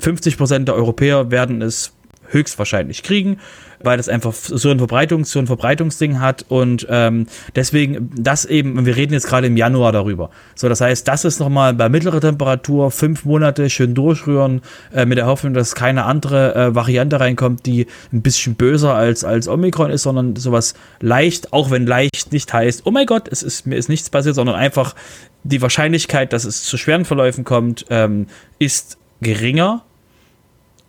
50% 0.00 0.64
der 0.64 0.76
Europäer 0.76 1.30
werden 1.30 1.62
es 1.62 1.92
höchstwahrscheinlich 2.28 3.02
kriegen 3.02 3.38
weil 3.82 3.96
das 3.96 4.08
einfach 4.08 4.32
so 4.32 4.70
ein 4.70 4.78
Verbreitungs-, 4.78 5.26
so 5.26 5.38
ein 5.38 5.46
Verbreitungsding 5.46 6.20
hat 6.20 6.44
und 6.48 6.86
ähm, 6.90 7.26
deswegen 7.54 8.10
das 8.16 8.44
eben, 8.44 8.84
wir 8.84 8.96
reden 8.96 9.12
jetzt 9.12 9.26
gerade 9.26 9.46
im 9.46 9.56
Januar 9.56 9.92
darüber. 9.92 10.30
So, 10.54 10.68
das 10.68 10.80
heißt, 10.80 11.06
das 11.06 11.24
ist 11.24 11.40
nochmal 11.40 11.74
bei 11.74 11.88
mittlerer 11.88 12.20
Temperatur, 12.20 12.90
fünf 12.90 13.24
Monate 13.24 13.70
schön 13.70 13.94
durchrühren, 13.94 14.62
äh, 14.92 15.06
mit 15.06 15.18
der 15.18 15.26
Hoffnung, 15.26 15.54
dass 15.54 15.74
keine 15.74 16.04
andere 16.04 16.54
äh, 16.54 16.74
Variante 16.74 17.20
reinkommt, 17.20 17.66
die 17.66 17.86
ein 18.12 18.22
bisschen 18.22 18.54
böser 18.54 18.94
als, 18.94 19.24
als 19.24 19.48
Omikron 19.48 19.90
ist, 19.90 20.02
sondern 20.02 20.36
sowas 20.36 20.74
leicht, 21.00 21.52
auch 21.52 21.70
wenn 21.70 21.86
leicht 21.86 22.32
nicht 22.32 22.52
heißt, 22.52 22.82
oh 22.84 22.90
mein 22.90 23.06
Gott, 23.06 23.28
es 23.28 23.42
ist, 23.42 23.66
mir 23.66 23.76
ist 23.76 23.88
nichts 23.88 24.10
passiert, 24.10 24.34
sondern 24.34 24.56
einfach 24.56 24.94
die 25.42 25.62
Wahrscheinlichkeit, 25.62 26.32
dass 26.32 26.44
es 26.44 26.62
zu 26.62 26.76
schweren 26.76 27.04
Verläufen 27.04 27.44
kommt, 27.44 27.86
ähm, 27.88 28.26
ist 28.58 28.98
geringer 29.20 29.84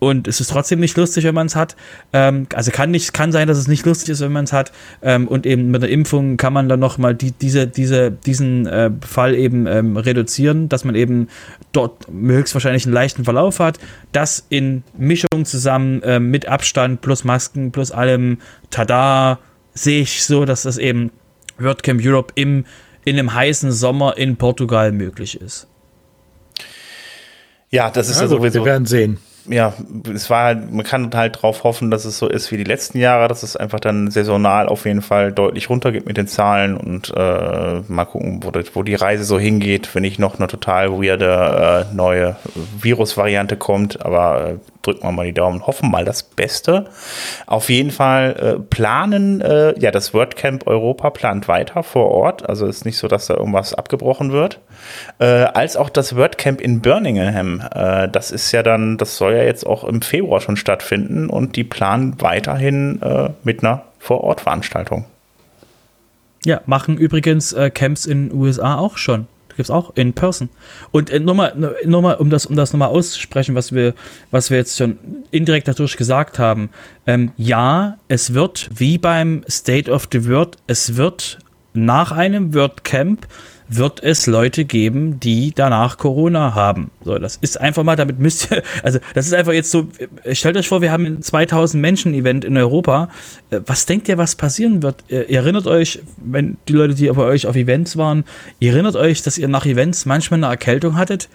und 0.04 0.28
es 0.28 0.42
ist 0.42 0.50
trotzdem 0.50 0.80
nicht 0.80 0.98
lustig, 0.98 1.26
wenn 1.26 1.36
man 1.36 1.46
es 1.46 1.56
hat. 1.56 1.76
Ähm, 2.12 2.48
also 2.56 2.72
kann 2.72 2.90
nicht, 2.90 3.14
kann 3.14 3.32
sein, 3.32 3.48
dass 3.48 3.60
es 3.60 3.68
nicht 3.68 3.86
lustig 3.86 4.10
ist, 4.10 4.20
wenn 4.22 4.32
man 4.32 4.46
es 4.46 4.52
hat. 4.52 4.72
Ähm, 5.04 5.28
und 5.28 5.46
eben 5.46 5.70
mit 5.70 5.84
der 5.84 5.92
Impfung 5.92 6.38
kann 6.38 6.54
man 6.54 6.68
dann 6.68 6.80
nochmal 6.80 7.14
die, 7.14 7.32
diese, 7.32 7.68
diese, 7.68 8.10
diesen 8.10 8.66
äh, 8.66 8.90
Fall 9.02 9.36
eben 9.36 9.68
ähm, 9.68 9.98
reduzieren, 9.98 10.70
dass 10.70 10.86
man 10.86 10.96
eben 10.96 11.28
dort 11.72 12.08
höchstwahrscheinlich 12.12 12.86
einen 12.86 12.96
leichten 12.96 13.26
Verlauf 13.26 13.60
hat. 13.60 13.78
Das 14.12 14.44
in 14.50 14.82
Mischung 14.98 15.46
zusammen 15.46 16.02
äh, 16.02 16.20
mit 16.20 16.48
Abstand 16.48 17.02
plus 17.02 17.24
Masken 17.24 17.72
plus 17.72 17.92
allem, 17.92 18.40
tada, 18.72 19.38
sehe 19.76 20.02
ich 20.02 20.24
so, 20.24 20.46
dass 20.46 20.64
das 20.64 20.80
eben 20.80 21.12
WordCamp 21.60 22.02
Europe 22.04 22.34
im, 22.34 22.66
in 23.06 23.20
einem 23.20 23.36
heißen 23.36 23.72
Sommer 23.72 24.18
in 24.18 24.36
Portugal 24.36 24.94
möglich 24.94 25.40
ist. 25.40 25.68
Ja, 27.70 27.92
das 27.92 28.10
ist 28.10 28.16
ja, 28.16 28.24
ja 28.24 28.30
sowieso. 28.30 28.62
Wir 28.62 28.66
werden 28.66 28.88
sehen 28.88 29.20
ja, 29.48 29.74
es 30.14 30.30
war 30.30 30.44
halt, 30.46 30.72
man 30.72 30.86
kann 30.86 31.10
halt 31.14 31.42
drauf 31.42 31.64
hoffen, 31.64 31.92
dass 31.92 32.06
es 32.06 32.18
so 32.18 32.28
ist 32.28 32.52
wie 32.52 32.58
die 32.58 32.64
letzten 32.64 33.00
Jahre, 33.00 33.28
dass 33.28 33.44
es 33.44 33.56
einfach 33.56 33.80
dann 33.80 34.12
saisonal 34.12 34.68
auf 34.68 34.86
jeden 34.86 35.02
Fall 35.02 35.32
deutlich 35.32 35.70
runtergeht 35.70 36.06
mit 36.06 36.18
den 36.18 36.28
Zahlen 36.28 36.78
und 36.78 37.12
äh, 37.16 37.82
mal 37.88 38.06
gucken, 38.06 38.42
wo, 38.44 38.52
wo 38.74 38.84
die 38.84 38.96
Reise 38.96 39.24
so 39.24 39.40
hingeht, 39.40 39.94
wenn 39.94 40.02
nicht 40.02 40.20
noch 40.20 40.38
eine 40.38 40.48
total 40.48 40.92
weirde 40.92 41.88
äh, 41.92 41.96
neue 41.96 42.36
Virusvariante 42.80 43.58
kommt, 43.58 44.06
aber 44.06 44.52
äh, 44.52 44.56
drücken 44.82 45.04
wir 45.04 45.12
mal 45.12 45.26
die 45.26 45.34
Daumen, 45.34 45.66
hoffen 45.66 45.92
mal 45.92 46.06
das 46.06 46.24
Beste. 46.24 46.86
Auf 47.46 47.70
jeden 47.70 47.92
Fall 47.92 48.36
äh, 48.36 48.60
planen, 48.60 49.42
äh, 49.42 49.78
ja, 49.80 49.92
das 49.92 50.14
WordCamp 50.14 50.68
Europa 50.68 51.10
plant 51.10 51.48
weiter 51.48 51.84
vor 51.84 52.10
Ort, 52.10 52.48
also 52.48 52.66
ist 52.66 52.86
nicht 52.86 52.98
so, 52.98 53.08
dass 53.08 53.28
da 53.28 53.36
irgendwas 53.36 53.74
abgebrochen 53.74 54.32
wird, 54.32 54.60
äh, 55.20 55.26
als 55.26 55.78
auch 55.78 55.90
das 55.90 56.16
WordCamp 56.16 56.62
in 56.62 56.82
Birmingham, 56.82 57.64
äh, 57.74 58.10
das 58.10 58.32
ist 58.32 58.52
ja 58.52 58.64
dann, 58.64 58.98
das 58.98 59.18
soll 59.18 59.34
ja 59.34 59.44
jetzt 59.44 59.66
auch 59.66 59.84
im 59.84 60.02
Februar 60.02 60.42
schon 60.42 60.58
stattfinden 60.58 61.30
und 61.30 61.56
die 61.56 61.64
planen 61.64 62.16
weiterhin 62.20 63.02
äh, 63.02 63.30
mit 63.44 63.64
einer 63.64 63.84
Vor-Ort-Veranstaltung. 64.00 65.06
Ja, 66.44 66.62
machen 66.66 66.98
übrigens 66.98 67.54
äh, 67.54 67.70
Camps 67.70 68.06
in 68.06 68.30
den 68.30 68.38
USA 68.38 68.78
auch 68.78 68.98
schon. 68.98 69.28
Gibt 69.62 69.70
es 69.70 69.76
auch 69.76 69.96
in 69.96 70.14
Person. 70.14 70.50
Und 70.90 71.12
äh, 71.12 71.20
nochmal, 71.20 71.76
nochmal, 71.86 72.16
um 72.16 72.32
das, 72.32 72.48
um 72.48 72.56
das 72.56 72.74
nochmal 72.74 72.90
auszusprechen, 72.90 73.54
was 73.54 73.72
wir, 73.72 73.94
was 74.32 74.50
wir 74.50 74.58
jetzt 74.58 74.76
schon 74.76 74.98
indirekt 75.30 75.68
dadurch 75.68 75.98
gesagt 75.98 76.40
haben. 76.40 76.72
Ähm, 77.06 77.32
ja, 77.38 78.00
es 78.08 78.34
wird 78.34 78.72
wie 78.74 78.98
beim 78.98 79.44
State 79.48 79.92
of 79.92 80.08
the 80.12 80.28
World, 80.28 80.58
es 80.66 80.96
wird 80.96 81.38
nach 81.76 82.12
einem 82.12 82.56
WordCamp 82.56 83.28
wird 83.78 84.04
es 84.04 84.28
Leute 84.28 84.66
geben, 84.66 85.20
die 85.20 85.54
danach 85.56 85.98
Corona 85.98 86.56
haben. 86.56 86.92
So, 87.04 87.18
das 87.18 87.38
ist 87.38 87.60
einfach 87.60 87.84
mal, 87.84 87.96
damit 87.96 88.20
müsst 88.20 88.52
ihr, 88.52 88.64
also 88.84 89.00
das 89.14 89.28
ist 89.28 89.34
einfach 89.34 89.54
jetzt 89.54 89.72
so, 89.72 89.88
stellt 90.32 90.58
euch 90.58 90.68
vor, 90.68 90.82
wir 90.82 90.92
haben 90.92 91.06
ein 91.06 91.22
2000 91.22 91.82
Menschen 91.82 92.14
Event 92.14 92.44
in 92.44 92.58
Europa. 92.58 93.10
Äh, 93.50 93.62
was 93.66 93.86
denkt 93.86 94.10
ihr, 94.10 94.18
was 94.18 94.36
passieren 94.36 94.84
wird? 94.84 95.04
Ihr 95.08 95.30
erinnert 95.30 95.68
euch, 95.68 96.02
wenn 96.18 96.58
die 96.68 96.74
Leute, 96.74 96.96
die 96.96 97.08
bei 97.08 97.24
euch 97.24 97.48
auf 97.48 97.56
Events 97.56 97.96
waren, 97.98 98.26
ihr 98.60 98.74
erinnert 98.74 98.96
euch, 98.96 99.22
dass 99.22 99.38
ihr 99.38 99.48
nach 99.48 99.66
Events 99.66 100.06
manchmal 100.06 100.44
eine 100.44 100.52
Erkältung 100.52 100.98
hattet? 100.98 101.30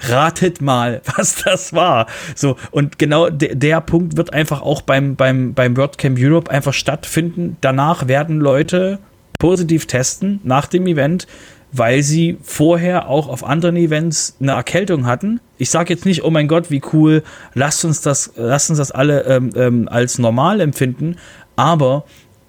Ratet 0.00 0.60
mal, 0.60 1.00
was 1.16 1.42
das 1.42 1.72
war. 1.72 2.06
So, 2.34 2.56
und 2.70 2.98
genau 2.98 3.30
de 3.30 3.54
der 3.54 3.80
Punkt 3.80 4.16
wird 4.16 4.32
einfach 4.34 4.60
auch 4.60 4.82
beim, 4.82 5.16
beim, 5.16 5.54
beim 5.54 5.76
WordCamp 5.76 6.18
Europe 6.20 6.50
einfach 6.50 6.74
stattfinden. 6.74 7.56
Danach 7.62 8.08
werden 8.08 8.40
Leute 8.40 8.98
positiv 9.38 9.86
testen 9.86 10.40
nach 10.44 10.66
dem 10.66 10.86
Event 10.86 11.26
weil 11.72 12.02
sie 12.02 12.38
vorher 12.42 13.08
auch 13.08 13.28
auf 13.28 13.44
anderen 13.44 13.76
Events 13.76 14.36
eine 14.40 14.52
Erkältung 14.52 15.06
hatten. 15.06 15.40
Ich 15.58 15.70
sage 15.70 15.92
jetzt 15.92 16.06
nicht, 16.06 16.24
oh 16.24 16.30
mein 16.30 16.48
Gott, 16.48 16.70
wie 16.70 16.82
cool, 16.92 17.22
lasst 17.54 17.84
uns 17.84 18.00
das, 18.00 18.32
lasst 18.36 18.70
uns 18.70 18.78
das 18.78 18.90
alle 18.90 19.22
ähm, 19.24 19.50
ähm, 19.54 19.88
als 19.88 20.18
normal 20.18 20.60
empfinden, 20.60 21.16
aber 21.56 22.04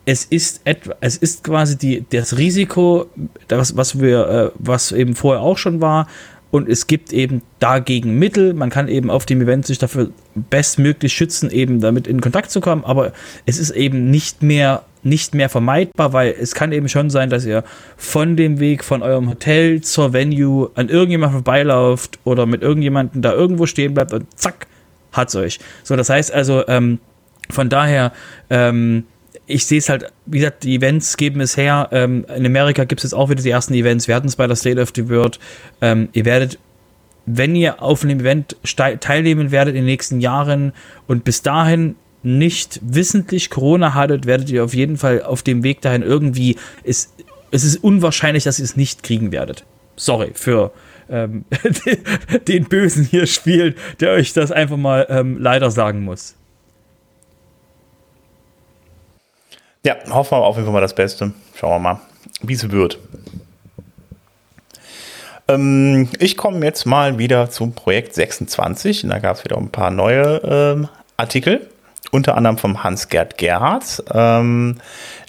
es 0.05 0.25
ist 0.25 0.61
etwa, 0.63 0.95
es 1.01 1.17
ist 1.17 1.43
quasi 1.43 1.77
die, 1.77 2.05
das 2.09 2.37
Risiko, 2.37 3.07
das, 3.47 3.75
was 3.77 3.99
wir, 3.99 4.27
äh, 4.27 4.51
was 4.57 4.91
eben 4.91 5.15
vorher 5.15 5.41
auch 5.41 5.57
schon 5.57 5.81
war, 5.81 6.07
und 6.51 6.67
es 6.67 6.87
gibt 6.87 7.13
eben 7.13 7.43
dagegen 7.59 8.17
Mittel. 8.17 8.53
Man 8.53 8.71
kann 8.71 8.87
eben 8.87 9.11
auf 9.11 9.25
dem 9.25 9.41
Event 9.41 9.67
sich 9.67 9.77
dafür 9.77 10.09
bestmöglich 10.33 11.13
schützen, 11.13 11.51
eben 11.51 11.79
damit 11.79 12.07
in 12.07 12.21
Kontakt 12.21 12.49
zu 12.49 12.59
kommen. 12.59 12.83
Aber 12.85 13.13
es 13.45 13.59
ist 13.59 13.69
eben 13.71 14.09
nicht 14.09 14.41
mehr 14.41 14.83
nicht 15.03 15.33
mehr 15.33 15.49
vermeidbar, 15.49 16.13
weil 16.13 16.35
es 16.39 16.53
kann 16.53 16.71
eben 16.71 16.89
schon 16.89 17.09
sein, 17.09 17.29
dass 17.29 17.45
ihr 17.45 17.63
von 17.97 18.35
dem 18.35 18.59
Weg 18.59 18.83
von 18.83 19.01
eurem 19.01 19.29
Hotel 19.29 19.81
zur 19.81 20.13
Venue 20.13 20.71
an 20.75 20.89
irgendjemand 20.89 21.33
vorbeilauft 21.33 22.19
oder 22.23 22.45
mit 22.45 22.61
irgendjemandem 22.61 23.21
da 23.21 23.33
irgendwo 23.33 23.65
stehen 23.65 23.93
bleibt 23.93 24.13
und 24.13 24.25
zack, 24.37 24.67
hat's 25.11 25.35
euch. 25.35 25.59
So, 25.83 25.95
das 25.95 26.09
heißt 26.09 26.33
also, 26.33 26.67
ähm, 26.67 26.99
von 27.49 27.69
daher, 27.69 28.11
ähm, 28.49 29.05
ich 29.47 29.65
sehe 29.65 29.79
es 29.79 29.89
halt, 29.89 30.11
wie 30.25 30.39
gesagt, 30.39 30.63
die 30.63 30.75
Events 30.75 31.17
geben 31.17 31.41
es 31.41 31.57
her. 31.57 31.89
Ähm, 31.91 32.25
in 32.35 32.45
Amerika 32.45 32.83
gibt 32.83 32.99
es 32.99 33.03
jetzt 33.03 33.13
auch 33.13 33.29
wieder 33.29 33.41
die 33.41 33.49
ersten 33.49 33.73
Events. 33.73 34.07
Wir 34.07 34.15
hatten 34.15 34.27
es 34.27 34.35
bei 34.35 34.45
der 34.45 34.55
State 34.55 34.79
of 34.79 34.91
the 34.95 35.09
World. 35.09 35.39
Ähm, 35.81 36.09
ihr 36.13 36.25
werdet, 36.25 36.59
wenn 37.25 37.55
ihr 37.55 37.81
auf 37.81 38.03
einem 38.03 38.19
Event 38.19 38.57
teilnehmen 38.99 39.51
werdet 39.51 39.73
in 39.73 39.81
den 39.81 39.85
nächsten 39.85 40.19
Jahren 40.19 40.73
und 41.07 41.23
bis 41.23 41.41
dahin 41.41 41.95
nicht 42.23 42.79
wissentlich 42.83 43.49
Corona 43.49 43.93
hattet, 43.93 44.25
werdet 44.25 44.49
ihr 44.49 44.63
auf 44.63 44.73
jeden 44.73 44.97
Fall 44.97 45.23
auf 45.23 45.43
dem 45.43 45.63
Weg 45.63 45.81
dahin 45.81 46.01
irgendwie, 46.01 46.57
es, 46.83 47.13
es 47.51 47.63
ist 47.63 47.83
unwahrscheinlich, 47.83 48.43
dass 48.43 48.59
ihr 48.59 48.65
es 48.65 48.75
nicht 48.75 49.03
kriegen 49.03 49.31
werdet. 49.31 49.65
Sorry 49.95 50.31
für 50.33 50.71
ähm, 51.09 51.45
den 52.47 52.65
Bösen 52.65 53.05
hier 53.05 53.27
spielt, 53.27 53.77
der 53.99 54.11
euch 54.11 54.33
das 54.33 54.51
einfach 54.51 54.77
mal 54.77 55.07
ähm, 55.09 55.37
leider 55.39 55.71
sagen 55.71 56.03
muss. 56.03 56.35
Ja, 59.85 59.95
hoffen 60.09 60.37
wir 60.37 60.43
auf 60.43 60.55
jeden 60.55 60.65
Fall 60.65 60.73
mal 60.73 60.81
das 60.81 60.93
Beste. 60.95 61.33
Schauen 61.55 61.71
wir 61.71 61.79
mal, 61.79 61.99
wie 62.41 62.53
es 62.53 62.69
wird. 62.69 62.99
Ähm, 65.47 66.09
ich 66.19 66.37
komme 66.37 66.65
jetzt 66.65 66.85
mal 66.85 67.17
wieder 67.17 67.49
zum 67.49 67.73
Projekt 67.73 68.13
26. 68.13 69.07
Da 69.07 69.19
gab 69.19 69.37
es 69.37 69.43
wieder 69.45 69.57
ein 69.57 69.69
paar 69.69 69.89
neue 69.89 70.41
ähm, 70.43 70.89
Artikel 71.17 71.67
unter 72.11 72.35
anderem 72.35 72.57
vom 72.57 72.83
Hans-Gerd 72.83 73.37
Gerhards. 73.37 74.03
Ähm, 74.13 74.77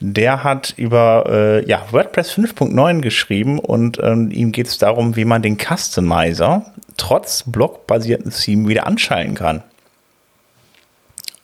der 0.01 0.45
hat 0.45 0.75
über 0.77 1.25
äh, 1.29 1.69
ja, 1.69 1.85
WordPress 1.91 2.33
5.9 2.33 3.01
geschrieben 3.01 3.59
und 3.59 3.99
ähm, 4.03 4.31
ihm 4.31 4.53
geht 4.53 4.67
es 4.67 4.79
darum, 4.79 5.17
wie 5.17 5.25
man 5.25 5.43
den 5.43 5.59
Customizer 5.59 6.67
trotz 6.97 7.45
blockbasierten 7.47 8.31
Theme 8.31 8.69
wieder 8.69 8.87
anschalten 8.87 9.35
kann. 9.35 9.63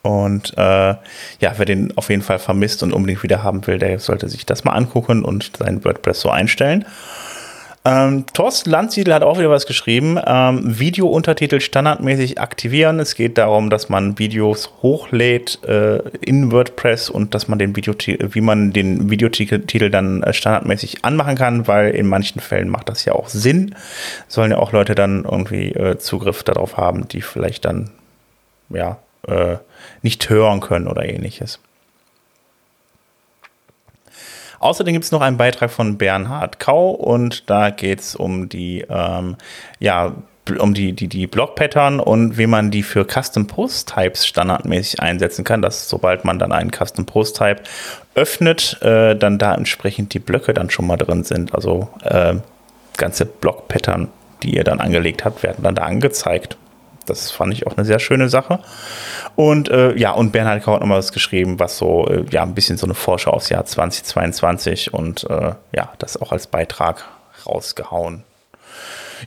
Und 0.02 0.56
äh, 0.56 0.60
ja, 0.60 1.52
wer 1.56 1.64
den 1.64 1.96
auf 1.98 2.10
jeden 2.10 2.22
Fall 2.22 2.38
vermisst 2.38 2.84
und 2.84 2.92
unbedingt 2.92 3.24
wieder 3.24 3.42
haben 3.42 3.66
will, 3.66 3.78
der 3.78 3.98
sollte 3.98 4.28
sich 4.28 4.46
das 4.46 4.62
mal 4.62 4.72
angucken 4.72 5.24
und 5.24 5.56
sein 5.58 5.84
WordPress 5.84 6.20
so 6.20 6.30
einstellen. 6.30 6.84
Ähm, 7.86 8.24
Thorsten 8.32 8.70
Landsiedel 8.70 9.14
hat 9.14 9.22
auch 9.22 9.38
wieder 9.38 9.48
was 9.48 9.64
geschrieben. 9.64 10.18
Ähm, 10.26 10.76
Video-Untertitel 10.80 11.60
standardmäßig 11.60 12.40
aktivieren. 12.40 12.98
Es 12.98 13.14
geht 13.14 13.38
darum, 13.38 13.70
dass 13.70 13.88
man 13.88 14.18
Videos 14.18 14.72
hochlädt 14.82 15.62
äh, 15.62 15.98
in 16.20 16.50
WordPress 16.50 17.08
und 17.08 17.32
dass 17.32 17.46
man 17.46 17.60
den 17.60 17.76
Video 17.76 17.94
wie 17.96 18.40
man 18.40 18.72
den 18.72 19.08
Videotitel 19.08 19.90
dann 19.90 20.24
äh, 20.24 20.32
standardmäßig 20.32 21.04
anmachen 21.04 21.36
kann, 21.36 21.68
weil 21.68 21.90
in 21.90 22.08
manchen 22.08 22.40
Fällen 22.40 22.68
macht 22.68 22.88
das 22.88 23.04
ja 23.04 23.12
auch 23.12 23.28
Sinn. 23.28 23.76
Sollen 24.26 24.50
ja 24.50 24.58
auch 24.58 24.72
Leute 24.72 24.96
dann 24.96 25.24
irgendwie 25.24 25.70
äh, 25.70 25.96
Zugriff 25.98 26.42
darauf 26.42 26.76
haben, 26.76 27.06
die 27.06 27.20
vielleicht 27.20 27.66
dann 27.66 27.90
ja 28.68 28.98
äh, 29.28 29.58
nicht 30.02 30.28
hören 30.28 30.58
können 30.58 30.88
oder 30.88 31.04
ähnliches. 31.04 31.60
Außerdem 34.66 34.94
gibt 34.94 35.04
es 35.04 35.12
noch 35.12 35.20
einen 35.20 35.36
Beitrag 35.36 35.70
von 35.70 35.96
Bernhard 35.96 36.58
Kau 36.58 36.90
und 36.90 37.48
da 37.48 37.70
geht 37.70 38.00
es 38.00 38.16
um 38.16 38.48
die, 38.48 38.84
ähm, 38.90 39.36
ja, 39.78 40.12
um 40.58 40.74
die, 40.74 40.92
die, 40.92 41.06
die 41.06 41.28
Block-Pattern 41.28 42.00
und 42.00 42.36
wie 42.36 42.48
man 42.48 42.72
die 42.72 42.82
für 42.82 43.04
Custom 43.04 43.46
Post 43.46 43.94
Types 43.94 44.26
standardmäßig 44.26 45.00
einsetzen 45.00 45.44
kann, 45.44 45.62
dass 45.62 45.88
sobald 45.88 46.24
man 46.24 46.40
dann 46.40 46.50
einen 46.50 46.72
Custom 46.72 47.06
Post 47.06 47.36
Type 47.36 47.62
öffnet, 48.16 48.82
äh, 48.82 49.14
dann 49.14 49.38
da 49.38 49.54
entsprechend 49.54 50.14
die 50.14 50.18
Blöcke 50.18 50.52
dann 50.52 50.68
schon 50.68 50.88
mal 50.88 50.96
drin 50.96 51.22
sind. 51.22 51.54
Also 51.54 51.88
äh, 52.02 52.34
ganze 52.96 53.24
Block-Pattern, 53.24 54.08
die 54.42 54.56
ihr 54.56 54.64
dann 54.64 54.80
angelegt 54.80 55.24
habt, 55.24 55.44
werden 55.44 55.62
dann 55.62 55.76
da 55.76 55.82
angezeigt. 55.82 56.56
Das 57.06 57.30
fand 57.30 57.52
ich 57.52 57.66
auch 57.66 57.76
eine 57.76 57.84
sehr 57.84 57.98
schöne 57.98 58.28
Sache. 58.28 58.58
Und 59.34 59.68
äh, 59.68 59.96
ja, 59.96 60.12
und 60.12 60.32
Bernhard 60.32 60.62
Kau 60.62 60.74
hat 60.74 60.80
nochmal 60.80 60.98
was 60.98 61.12
geschrieben, 61.12 61.58
was 61.58 61.78
so, 61.78 62.06
äh, 62.08 62.24
ja, 62.30 62.42
ein 62.42 62.54
bisschen 62.54 62.76
so 62.76 62.86
eine 62.86 62.94
Vorschau 62.94 63.30
aufs 63.30 63.48
Jahr 63.48 63.64
2022 63.64 64.92
und 64.92 65.28
äh, 65.30 65.52
ja, 65.74 65.92
das 65.98 66.20
auch 66.20 66.32
als 66.32 66.46
Beitrag 66.46 67.04
rausgehauen. 67.46 68.24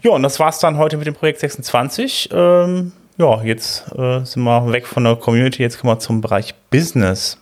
Ja, 0.02 0.12
und 0.12 0.24
das 0.24 0.40
war's 0.40 0.60
dann 0.60 0.78
heute 0.78 0.98
mit 0.98 1.08
dem 1.08 1.16
Projekt 1.16 1.40
26. 1.40 2.30
Ähm, 2.32 2.92
ja, 3.18 3.42
jetzt 3.44 3.92
äh, 3.98 4.24
sind 4.24 4.44
wir 4.44 4.72
weg 4.72 4.88
von 4.88 5.04
der 5.04 5.16
Community, 5.16 5.62
jetzt 5.62 5.80
kommen 5.80 5.94
wir 5.94 6.00
zum 6.00 6.22
Bereich 6.22 6.56
Business. 6.70 7.38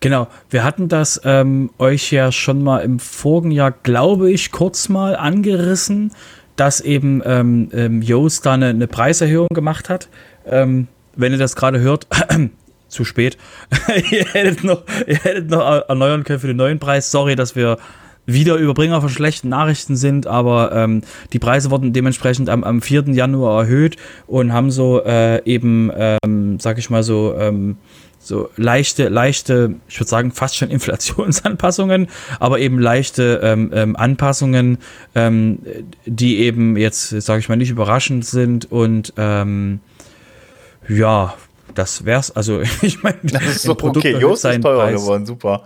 Genau, 0.00 0.28
wir 0.50 0.64
hatten 0.64 0.88
das 0.88 1.20
ähm, 1.24 1.70
euch 1.78 2.12
ja 2.12 2.30
schon 2.30 2.62
mal 2.62 2.80
im 2.80 2.98
vorigen 2.98 3.50
Jahr, 3.50 3.70
glaube 3.70 4.30
ich, 4.30 4.52
kurz 4.52 4.90
mal 4.90 5.16
angerissen 5.16 6.12
dass 6.56 6.80
eben 6.80 7.22
ähm, 7.24 7.68
ähm, 7.72 8.02
Yoast 8.02 8.46
da 8.46 8.52
eine, 8.52 8.68
eine, 8.68 8.86
Preiserhöhung 8.86 9.48
gemacht 9.52 9.88
hat. 9.88 10.08
Ähm, 10.46 10.88
wenn 11.16 11.32
ihr 11.32 11.38
das 11.38 11.56
gerade 11.56 11.80
hört, 11.80 12.06
zu 12.88 13.04
spät. 13.04 13.36
ihr, 14.10 14.24
hättet 14.26 14.64
noch, 14.64 14.82
ihr 15.06 15.16
hättet 15.16 15.50
noch 15.50 15.88
erneuern 15.88 16.24
können 16.24 16.40
für 16.40 16.46
den 16.46 16.56
neuen 16.56 16.78
Preis. 16.78 17.10
Sorry, 17.10 17.36
dass 17.36 17.56
wir 17.56 17.78
wieder 18.26 18.56
Überbringer 18.56 19.00
von 19.00 19.10
schlechten 19.10 19.48
Nachrichten 19.48 19.96
sind, 19.96 20.26
aber 20.26 20.72
ähm, 20.72 21.02
die 21.32 21.38
Preise 21.38 21.70
wurden 21.70 21.92
dementsprechend 21.92 22.48
am, 22.48 22.64
am 22.64 22.80
4. 22.80 23.04
Januar 23.08 23.62
erhöht 23.62 23.96
und 24.26 24.52
haben 24.52 24.70
so 24.70 25.02
äh, 25.04 25.42
eben, 25.44 25.90
ähm, 25.94 26.58
sag 26.60 26.78
ich 26.78 26.90
mal 26.90 27.02
so, 27.02 27.34
ähm, 27.38 27.76
so 28.18 28.48
leichte, 28.56 29.08
leichte, 29.08 29.74
ich 29.88 30.00
würde 30.00 30.08
sagen 30.08 30.32
fast 30.32 30.56
schon 30.56 30.70
Inflationsanpassungen, 30.70 32.08
aber 32.40 32.58
eben 32.58 32.78
leichte 32.78 33.40
ähm, 33.42 33.70
ähm, 33.74 33.96
Anpassungen, 33.96 34.78
ähm, 35.14 35.58
die 36.06 36.38
eben 36.38 36.76
jetzt, 36.76 37.10
sage 37.10 37.40
ich 37.40 37.48
mal, 37.48 37.56
nicht 37.56 37.70
überraschend 37.70 38.24
sind 38.24 38.70
und 38.72 39.12
ähm, 39.16 39.80
ja, 40.88 41.34
das 41.74 42.04
wär's. 42.04 42.30
Also 42.30 42.62
ich 42.82 43.02
meine, 43.02 43.18
das 43.22 43.44
ist 43.44 43.62
so 43.62 43.72
okay. 43.72 44.16
Jost 44.18 44.44
ist 44.44 44.62
teurer 44.62 44.84
Preis. 44.84 45.00
geworden, 45.00 45.26
super. 45.26 45.62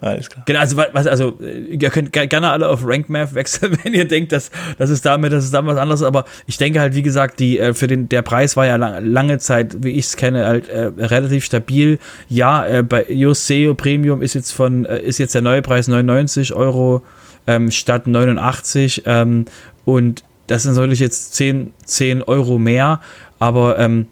Alles 0.00 0.28
klar. 0.30 0.44
Genau, 0.46 0.60
also, 0.60 0.76
was, 0.76 1.06
also 1.06 1.38
ihr 1.40 1.90
könnt 1.90 2.12
gerne 2.12 2.50
alle 2.50 2.68
auf 2.68 2.86
RankMath 2.86 3.34
wechseln, 3.34 3.78
wenn 3.84 3.94
ihr 3.94 4.06
denkt, 4.06 4.32
dass 4.32 4.50
das 4.78 4.90
ist 4.90 5.04
damit, 5.04 5.32
das 5.32 5.44
ist 5.44 5.54
damit 5.54 5.74
was 5.74 5.80
anderes. 5.80 6.02
Aber 6.02 6.24
ich 6.46 6.56
denke 6.56 6.80
halt, 6.80 6.94
wie 6.94 7.02
gesagt, 7.02 7.40
die 7.40 7.58
äh, 7.58 7.74
für 7.74 7.86
den 7.86 8.08
der 8.08 8.22
Preis 8.22 8.56
war 8.56 8.66
ja 8.66 8.76
lang, 8.76 9.04
lange 9.04 9.38
Zeit, 9.38 9.76
wie 9.82 9.90
ich 9.90 10.06
es 10.06 10.16
kenne, 10.16 10.46
halt 10.46 10.68
äh, 10.68 10.90
relativ 10.98 11.44
stabil. 11.44 11.98
Ja, 12.28 12.66
äh, 12.66 12.82
bei 12.82 13.06
Yoseo 13.08 13.74
Premium 13.74 14.22
ist 14.22 14.34
jetzt 14.34 14.52
von 14.52 14.84
äh, 14.84 15.00
ist 15.00 15.18
jetzt 15.18 15.34
der 15.34 15.42
neue 15.42 15.62
Preis 15.62 15.88
99 15.88 16.54
Euro 16.54 17.02
ähm, 17.46 17.70
statt 17.70 18.06
89 18.06 19.02
ähm, 19.06 19.46
und 19.84 20.24
das 20.48 20.62
sind 20.62 20.74
natürlich 20.74 21.00
jetzt 21.00 21.34
10, 21.34 21.72
10 21.84 22.22
Euro 22.22 22.58
mehr, 22.58 23.00
aber 23.38 23.78
ähm, 23.78 24.08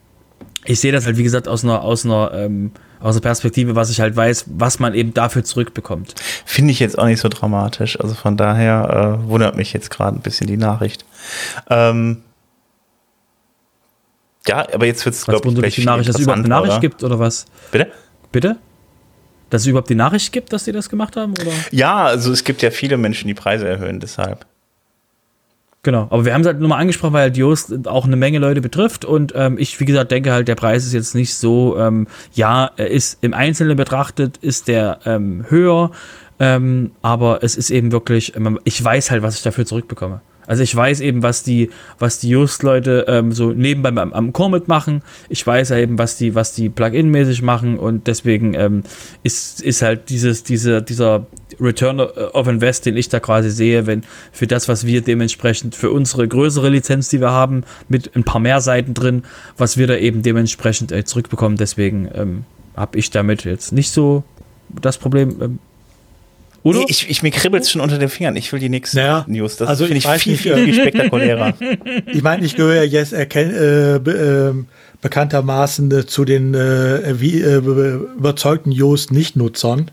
ich 0.66 0.80
sehe 0.80 0.92
das 0.92 1.06
halt, 1.06 1.16
wie 1.16 1.22
gesagt, 1.22 1.48
aus 1.48 1.64
einer, 1.64 1.82
aus 1.82 2.04
einer 2.04 2.32
ähm, 2.34 2.72
aus 3.00 3.14
der 3.14 3.20
Perspektive, 3.20 3.76
was 3.76 3.90
ich 3.90 4.00
halt 4.00 4.16
weiß, 4.16 4.46
was 4.48 4.78
man 4.78 4.94
eben 4.94 5.14
dafür 5.14 5.44
zurückbekommt. 5.44 6.14
Finde 6.44 6.72
ich 6.72 6.80
jetzt 6.80 6.98
auch 6.98 7.06
nicht 7.06 7.20
so 7.20 7.28
dramatisch. 7.28 8.00
Also 8.00 8.14
von 8.14 8.36
daher 8.36 9.20
äh, 9.22 9.28
wundert 9.28 9.56
mich 9.56 9.72
jetzt 9.72 9.90
gerade 9.90 10.16
ein 10.16 10.22
bisschen 10.22 10.46
die 10.46 10.56
Nachricht. 10.56 11.04
Ähm, 11.68 12.22
ja, 14.46 14.66
aber 14.72 14.86
jetzt 14.86 15.04
wird 15.04 15.14
es, 15.14 15.26
glaube 15.26 15.66
ich, 15.66 15.74
die 15.74 15.84
Nachricht, 15.84 16.08
dass 16.08 16.16
es 16.16 16.22
überhaupt 16.22 16.40
eine 16.40 16.48
Nachricht 16.48 16.72
oder? 16.72 16.80
gibt 16.80 17.04
oder 17.04 17.18
was? 17.18 17.46
Bitte? 17.70 17.90
Bitte? 18.32 18.56
Dass 19.50 19.62
es 19.62 19.66
überhaupt 19.66 19.90
die 19.90 19.94
Nachricht 19.94 20.32
gibt, 20.32 20.52
dass 20.52 20.64
die 20.64 20.72
das 20.72 20.88
gemacht 20.88 21.16
haben? 21.16 21.32
Oder? 21.32 21.52
Ja, 21.70 22.04
also 22.04 22.32
es 22.32 22.44
gibt 22.44 22.62
ja 22.62 22.70
viele 22.70 22.96
Menschen, 22.96 23.28
die 23.28 23.34
Preise 23.34 23.68
erhöhen, 23.68 24.00
deshalb. 24.00 24.46
Genau, 25.86 26.08
aber 26.10 26.24
wir 26.24 26.34
haben 26.34 26.40
es 26.40 26.48
halt 26.48 26.58
nur 26.58 26.68
mal 26.68 26.78
angesprochen, 26.78 27.12
weil 27.12 27.22
halt 27.22 27.36
Yoast 27.36 27.86
auch 27.86 28.06
eine 28.06 28.16
Menge 28.16 28.40
Leute 28.40 28.60
betrifft 28.60 29.04
und 29.04 29.32
ähm, 29.36 29.56
ich, 29.56 29.78
wie 29.78 29.84
gesagt, 29.84 30.10
denke 30.10 30.32
halt, 30.32 30.48
der 30.48 30.56
Preis 30.56 30.84
ist 30.84 30.92
jetzt 30.92 31.14
nicht 31.14 31.32
so, 31.32 31.78
ähm, 31.78 32.08
ja, 32.32 32.72
er 32.76 32.90
ist 32.90 33.18
im 33.20 33.32
Einzelnen 33.32 33.76
betrachtet, 33.76 34.36
ist 34.38 34.66
der 34.66 34.98
ähm, 35.06 35.46
höher, 35.48 35.92
ähm, 36.40 36.90
aber 37.02 37.44
es 37.44 37.54
ist 37.54 37.70
eben 37.70 37.92
wirklich, 37.92 38.32
ich 38.64 38.82
weiß 38.84 39.12
halt, 39.12 39.22
was 39.22 39.36
ich 39.36 39.44
dafür 39.44 39.64
zurückbekomme. 39.64 40.22
Also 40.46 40.62
ich 40.62 40.74
weiß 40.74 41.00
eben, 41.00 41.22
was 41.22 41.42
die, 41.42 41.70
was 41.98 42.18
die 42.18 42.30
Just-Leute 42.30 43.06
ähm, 43.08 43.32
so 43.32 43.52
nebenbei 43.52 43.88
am, 43.88 44.12
am 44.12 44.32
Core 44.32 44.50
mitmachen. 44.50 45.02
Ich 45.28 45.46
weiß 45.46 45.70
eben, 45.72 45.98
was 45.98 46.16
die, 46.16 46.34
was 46.34 46.52
die 46.52 46.68
Plugin-mäßig 46.68 47.42
machen 47.42 47.78
und 47.78 48.06
deswegen 48.06 48.54
ähm, 48.54 48.82
ist, 49.22 49.62
ist 49.62 49.82
halt 49.82 50.08
dieses, 50.10 50.42
diese, 50.42 50.82
dieser 50.82 51.26
Return 51.60 52.00
of 52.00 52.48
Invest, 52.48 52.86
den 52.86 52.96
ich 52.96 53.08
da 53.08 53.20
quasi 53.20 53.50
sehe, 53.50 53.86
wenn 53.86 54.02
für 54.32 54.46
das, 54.46 54.68
was 54.68 54.86
wir 54.86 55.00
dementsprechend 55.00 55.74
für 55.74 55.90
unsere 55.90 56.26
größere 56.28 56.68
Lizenz, 56.68 57.08
die 57.08 57.20
wir 57.20 57.30
haben, 57.30 57.64
mit 57.88 58.14
ein 58.14 58.24
paar 58.24 58.40
mehr 58.40 58.60
Seiten 58.60 58.94
drin, 58.94 59.22
was 59.56 59.76
wir 59.76 59.86
da 59.86 59.96
eben 59.96 60.22
dementsprechend 60.22 60.92
äh, 60.92 61.04
zurückbekommen. 61.04 61.56
Deswegen 61.56 62.08
ähm, 62.14 62.44
habe 62.76 62.98
ich 62.98 63.10
damit 63.10 63.44
jetzt 63.44 63.72
nicht 63.72 63.90
so 63.90 64.24
das 64.80 64.98
Problem. 64.98 65.58
Ähm, 66.66 66.70
oder? 66.70 66.78
Nee, 66.80 66.86
ich, 66.88 67.08
ich, 67.08 67.22
mir 67.22 67.30
kribbelt 67.30 67.62
es 67.62 67.70
schon 67.70 67.80
unter 67.80 67.98
den 67.98 68.08
Fingern. 68.08 68.36
Ich 68.36 68.52
will 68.52 68.60
die 68.60 68.68
nächsten 68.68 68.98
naja, 68.98 69.24
News. 69.28 69.56
Das 69.56 69.68
also 69.68 69.86
finde 69.86 69.98
ich, 69.98 70.04
ich 70.04 70.22
viel, 70.22 70.32
nicht, 70.32 70.42
viel, 70.42 70.56
viel 70.56 70.74
spektakulärer. 70.74 71.54
ich 72.06 72.22
meine, 72.22 72.44
ich 72.44 72.56
gehöre 72.56 72.82
jetzt 72.82 73.12
erkenn, 73.12 73.50
äh, 73.50 74.00
be, 74.02 74.54
äh, 74.56 74.64
bekanntermaßen 75.00 75.90
äh, 75.92 76.06
zu 76.06 76.24
den 76.24 76.54
äh, 76.54 77.20
wie, 77.20 77.40
äh, 77.40 77.56
überzeugten 77.56 78.72
Yoast-Nicht-Nutzern. 78.72 79.90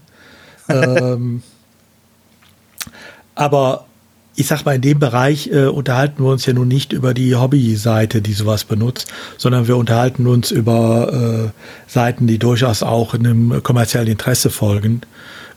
ähm, 0.69 1.43
aber 3.35 3.85
ich 4.35 4.47
sag 4.47 4.65
mal, 4.65 4.75
in 4.75 4.81
dem 4.81 4.97
Bereich 4.97 5.51
äh, 5.51 5.65
unterhalten 5.65 6.23
wir 6.23 6.31
uns 6.31 6.45
ja 6.47 6.53
nun 6.53 6.67
nicht 6.67 6.91
über 6.91 7.13
die 7.13 7.35
Hobby-Seite, 7.35 8.21
die 8.21 8.33
sowas 8.33 8.63
benutzt, 8.63 9.13
sondern 9.37 9.67
wir 9.67 9.77
unterhalten 9.77 10.25
uns 10.25 10.49
über 10.49 11.51
äh, 11.51 11.91
Seiten, 11.91 12.25
die 12.25 12.39
durchaus 12.39 12.81
auch 12.81 13.13
einem 13.13 13.61
kommerziellen 13.61 14.07
Interesse 14.07 14.49
folgen 14.49 15.01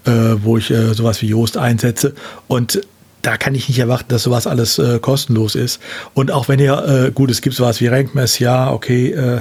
äh, 0.06 0.42
wo 0.42 0.56
ich 0.56 0.70
äh, 0.70 0.94
sowas 0.94 1.20
wie 1.22 1.26
Joost 1.26 1.56
einsetze. 1.56 2.14
Und 2.48 2.80
da 3.22 3.36
kann 3.36 3.54
ich 3.56 3.68
nicht 3.68 3.78
erwarten, 3.78 4.06
dass 4.08 4.22
sowas 4.22 4.46
alles 4.46 4.78
äh, 4.78 5.00
kostenlos 5.00 5.56
ist. 5.56 5.80
Und 6.14 6.30
auch 6.30 6.48
wenn 6.48 6.60
ihr, 6.60 7.06
äh, 7.06 7.10
gut, 7.10 7.30
es 7.30 7.42
gibt 7.42 7.56
sowas 7.56 7.80
wie 7.80 7.88
RankMess, 7.88 8.38
ja, 8.38 8.70
okay, 8.72 9.10
äh, 9.10 9.40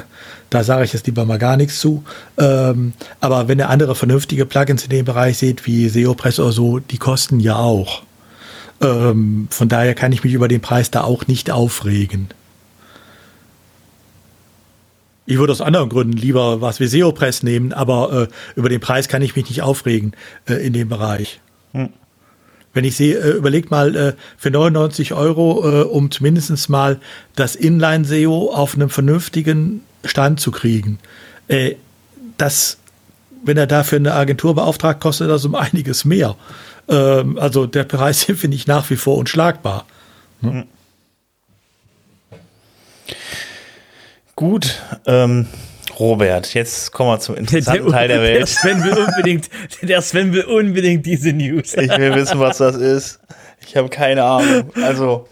da 0.49 0.63
sage 0.63 0.85
ich 0.85 0.93
jetzt 0.93 1.05
lieber 1.05 1.25
mal 1.25 1.37
gar 1.37 1.55
nichts 1.55 1.79
zu. 1.79 2.03
Ähm, 2.37 2.93
aber 3.19 3.47
wenn 3.47 3.59
ihr 3.59 3.69
andere 3.69 3.93
vernünftige 3.93 4.45
Plugins 4.45 4.83
in 4.83 4.89
dem 4.89 5.05
Bereich 5.05 5.37
seht, 5.37 5.67
wie 5.67 5.87
SEOpress 5.89 6.39
oder 6.39 6.51
so, 6.51 6.79
die 6.79 6.97
kosten 6.97 7.39
ja 7.39 7.57
auch. 7.57 8.01
Ähm, 8.81 9.47
von 9.51 9.69
daher 9.69 9.93
kann 9.93 10.11
ich 10.11 10.23
mich 10.23 10.33
über 10.33 10.47
den 10.47 10.61
Preis 10.61 10.89
da 10.89 11.03
auch 11.03 11.27
nicht 11.27 11.51
aufregen. 11.51 12.29
Ich 15.25 15.37
würde 15.37 15.51
aus 15.51 15.61
anderen 15.61 15.89
Gründen 15.89 16.17
lieber 16.17 16.61
was 16.61 16.79
wie 16.79 16.87
SEO-Press 16.87 17.43
nehmen, 17.43 17.73
aber 17.73 18.29
äh, 18.29 18.59
über 18.59 18.69
den 18.69 18.79
Preis 18.79 19.07
kann 19.07 19.21
ich 19.21 19.35
mich 19.35 19.49
nicht 19.49 19.61
aufregen 19.61 20.13
äh, 20.47 20.53
in 20.65 20.73
dem 20.73 20.89
Bereich. 20.89 21.39
Hm. 21.73 21.89
Wenn 22.73 22.83
ich 22.83 22.95
sehe, 22.95 23.17
äh, 23.17 23.31
überlegt 23.31 23.71
mal 23.71 23.95
äh, 23.95 24.13
für 24.37 24.51
99 24.51 25.13
Euro, 25.13 25.67
äh, 25.67 25.83
um 25.83 26.11
zumindest 26.11 26.69
mal 26.69 26.99
das 27.35 27.55
Inline-SEO 27.55 28.51
auf 28.53 28.75
einem 28.75 28.89
vernünftigen 28.89 29.81
Stand 30.03 30.39
zu 30.39 30.51
kriegen. 30.51 30.99
Äh, 31.47 31.75
das, 32.37 32.77
wenn 33.43 33.57
er 33.57 33.67
dafür 33.67 33.97
eine 33.97 34.13
Agentur 34.13 34.55
beauftragt, 34.55 34.99
kostet 34.99 35.29
das 35.29 35.45
um 35.45 35.55
einiges 35.55 36.05
mehr. 36.05 36.35
Ähm, 36.87 37.39
also 37.39 37.65
der 37.65 37.85
Preis 37.85 38.23
finde 38.35 38.55
ich 38.55 38.67
nach 38.67 38.89
wie 38.89 38.95
vor 38.95 39.17
unschlagbar. 39.17 39.85
Hm. 40.41 40.65
Gut, 44.35 44.81
ähm, 45.05 45.47
Robert, 45.97 46.53
jetzt 46.53 46.91
kommen 46.91 47.11
wir 47.11 47.19
zum 47.19 47.35
interessanten 47.35 47.85
der, 47.85 47.91
Teil 47.91 48.07
der 48.09 48.21
Welt. 48.21 48.39
Der 48.39 48.47
Sven, 48.47 48.83
will 48.83 48.97
unbedingt, 48.97 49.49
der 49.81 50.01
Sven 50.01 50.33
will 50.33 50.43
unbedingt 50.43 51.05
diese 51.05 51.31
News. 51.31 51.73
Ich 51.73 51.89
will 51.97 52.13
wissen, 52.15 52.39
was 52.39 52.57
das 52.57 52.75
ist. 52.75 53.19
Ich 53.65 53.77
habe 53.77 53.89
keine 53.89 54.23
Ahnung. 54.23 54.71
Also. 54.83 55.27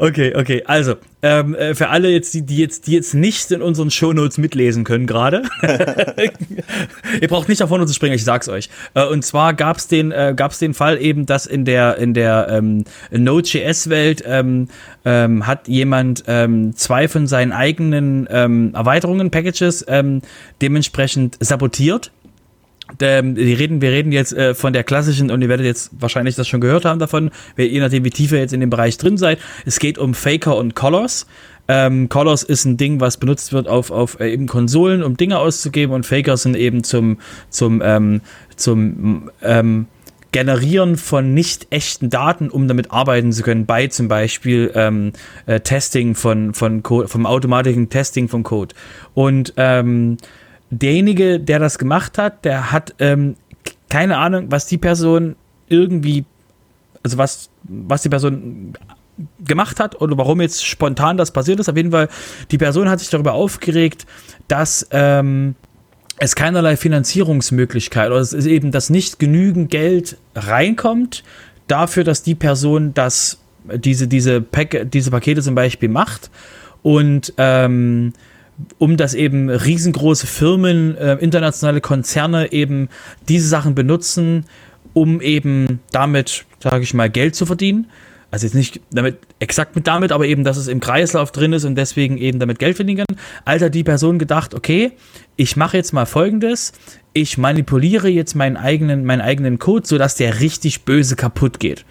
Okay, 0.00 0.32
okay. 0.36 0.62
Also, 0.64 0.94
ähm, 1.22 1.56
äh, 1.56 1.74
für 1.74 1.88
alle 1.88 2.08
jetzt, 2.08 2.32
die, 2.32 2.42
die 2.42 2.58
jetzt, 2.58 2.86
die 2.86 2.92
jetzt 2.92 3.14
nicht 3.14 3.50
in 3.50 3.62
unseren 3.62 3.90
Shownotes 3.90 4.38
mitlesen 4.38 4.84
können 4.84 5.08
gerade. 5.08 5.42
Ihr 7.20 7.26
braucht 7.26 7.48
nicht 7.48 7.60
davon 7.60 7.84
zu 7.84 7.92
springen, 7.92 8.14
ich 8.14 8.22
sag's 8.22 8.48
euch. 8.48 8.68
Äh, 8.94 9.06
und 9.06 9.24
zwar 9.24 9.54
gab's 9.54 9.88
den, 9.88 10.12
äh, 10.12 10.34
gab's 10.36 10.60
den 10.60 10.72
Fall 10.72 11.02
eben, 11.02 11.26
dass 11.26 11.46
in 11.46 11.64
der, 11.64 11.96
in 11.96 12.14
der 12.14 12.46
ähm, 12.48 12.84
Node.js-Welt 13.10 14.22
ähm, 14.24 14.68
ähm, 15.04 15.48
hat 15.48 15.66
jemand 15.66 16.22
ähm, 16.28 16.76
zwei 16.76 17.08
von 17.08 17.26
seinen 17.26 17.50
eigenen 17.50 18.28
ähm, 18.30 18.70
Erweiterungen, 18.74 19.32
Packages, 19.32 19.84
ähm, 19.88 20.22
dementsprechend 20.62 21.38
sabotiert 21.40 22.12
ähm, 23.02 23.36
wir 23.36 23.58
reden, 23.58 23.80
wir 23.80 23.90
reden 23.90 24.12
jetzt 24.12 24.32
äh, 24.32 24.54
von 24.54 24.72
der 24.72 24.84
klassischen, 24.84 25.30
und 25.30 25.42
ihr 25.42 25.48
werdet 25.48 25.66
jetzt 25.66 25.90
wahrscheinlich 25.98 26.34
das 26.34 26.48
schon 26.48 26.60
gehört 26.60 26.84
haben 26.84 26.98
davon, 26.98 27.30
je 27.56 27.80
nachdem, 27.80 28.04
wie 28.04 28.10
tief 28.10 28.32
ihr 28.32 28.38
jetzt 28.38 28.52
in 28.52 28.60
dem 28.60 28.70
Bereich 28.70 28.98
drin 28.98 29.16
seid. 29.16 29.38
Es 29.64 29.78
geht 29.78 29.98
um 29.98 30.14
Faker 30.14 30.56
und 30.56 30.74
Colors. 30.74 31.26
Ähm, 31.68 32.08
Colors 32.08 32.42
ist 32.42 32.64
ein 32.64 32.76
Ding, 32.78 33.00
was 33.00 33.18
benutzt 33.18 33.52
wird 33.52 33.68
auf, 33.68 33.90
auf 33.90 34.20
äh, 34.20 34.32
eben 34.32 34.46
Konsolen, 34.46 35.02
um 35.02 35.16
Dinge 35.16 35.38
auszugeben, 35.38 35.94
und 35.94 36.06
Faker 36.06 36.36
sind 36.36 36.56
eben 36.56 36.82
zum, 36.82 37.18
zum, 37.50 37.82
ähm, 37.84 38.22
zum 38.56 39.30
ähm, 39.42 39.86
Generieren 40.30 40.96
von 40.98 41.32
nicht 41.32 41.68
echten 41.70 42.10
Daten, 42.10 42.50
um 42.50 42.68
damit 42.68 42.90
arbeiten 42.90 43.32
zu 43.32 43.42
können, 43.42 43.64
bei 43.64 43.86
zum 43.86 44.08
Beispiel 44.08 44.70
ähm, 44.74 45.12
äh, 45.46 45.60
Testing 45.60 46.14
von, 46.14 46.52
von 46.52 46.82
Code, 46.82 47.08
vom 47.08 47.24
automatischen 47.24 47.88
Testing 47.88 48.28
von 48.28 48.42
Code. 48.42 48.74
Und 49.14 49.54
ähm, 49.56 50.18
derjenige, 50.70 51.40
der 51.40 51.58
das 51.58 51.78
gemacht 51.78 52.18
hat, 52.18 52.44
der 52.44 52.72
hat 52.72 52.94
ähm, 52.98 53.36
keine 53.88 54.18
Ahnung, 54.18 54.46
was 54.50 54.66
die 54.66 54.78
Person 54.78 55.36
irgendwie, 55.68 56.24
also 57.02 57.18
was, 57.18 57.50
was 57.64 58.02
die 58.02 58.08
Person 58.08 58.74
gemacht 59.44 59.80
hat 59.80 60.00
oder 60.00 60.16
warum 60.16 60.40
jetzt 60.40 60.64
spontan 60.64 61.16
das 61.16 61.30
passiert 61.30 61.58
ist. 61.60 61.68
Auf 61.68 61.76
jeden 61.76 61.90
Fall, 61.90 62.08
die 62.50 62.58
Person 62.58 62.88
hat 62.88 63.00
sich 63.00 63.10
darüber 63.10 63.32
aufgeregt, 63.32 64.06
dass 64.46 64.86
ähm, 64.90 65.54
es 66.18 66.34
keinerlei 66.34 66.76
Finanzierungsmöglichkeit 66.76 68.10
oder 68.10 68.20
es 68.20 68.32
ist 68.32 68.46
eben, 68.46 68.70
dass 68.70 68.90
nicht 68.90 69.18
genügend 69.18 69.70
Geld 69.70 70.18
reinkommt 70.34 71.24
dafür, 71.66 72.04
dass 72.04 72.22
die 72.22 72.34
Person 72.34 72.94
das 72.94 73.40
diese, 73.64 74.08
diese, 74.08 74.40
Pack, 74.40 74.90
diese 74.90 75.10
Pakete 75.10 75.42
zum 75.42 75.54
Beispiel 75.54 75.88
macht 75.88 76.30
und 76.82 77.34
ähm, 77.36 78.12
um 78.78 78.96
dass 78.96 79.14
eben 79.14 79.50
riesengroße 79.50 80.26
Firmen, 80.26 80.96
äh, 80.96 81.14
internationale 81.14 81.80
Konzerne 81.80 82.52
eben 82.52 82.88
diese 83.28 83.48
Sachen 83.48 83.74
benutzen, 83.74 84.44
um 84.92 85.20
eben 85.20 85.80
damit, 85.92 86.44
sage 86.60 86.82
ich 86.82 86.94
mal, 86.94 87.10
Geld 87.10 87.34
zu 87.34 87.46
verdienen. 87.46 87.86
Also 88.30 88.46
jetzt 88.46 88.54
nicht 88.54 88.80
damit 88.90 89.18
exakt 89.38 89.74
mit 89.74 89.86
damit, 89.86 90.12
aber 90.12 90.26
eben, 90.26 90.44
dass 90.44 90.58
es 90.58 90.68
im 90.68 90.80
Kreislauf 90.80 91.32
drin 91.32 91.54
ist 91.54 91.64
und 91.64 91.76
deswegen 91.76 92.18
eben 92.18 92.38
damit 92.38 92.58
Geld 92.58 92.76
verdienen 92.76 93.06
kann. 93.06 93.16
Alter, 93.46 93.70
die 93.70 93.84
Person 93.84 94.18
gedacht, 94.18 94.54
okay, 94.54 94.92
ich 95.36 95.56
mache 95.56 95.78
jetzt 95.78 95.92
mal 95.92 96.04
folgendes. 96.04 96.72
Ich 97.14 97.38
manipuliere 97.38 98.08
jetzt 98.08 98.34
meinen 98.34 98.58
eigenen, 98.58 99.04
meinen 99.06 99.22
eigenen 99.22 99.58
Code, 99.58 99.86
sodass 99.86 100.14
der 100.16 100.40
richtig 100.40 100.84
böse 100.84 101.16
kaputt 101.16 101.58
geht. 101.58 101.86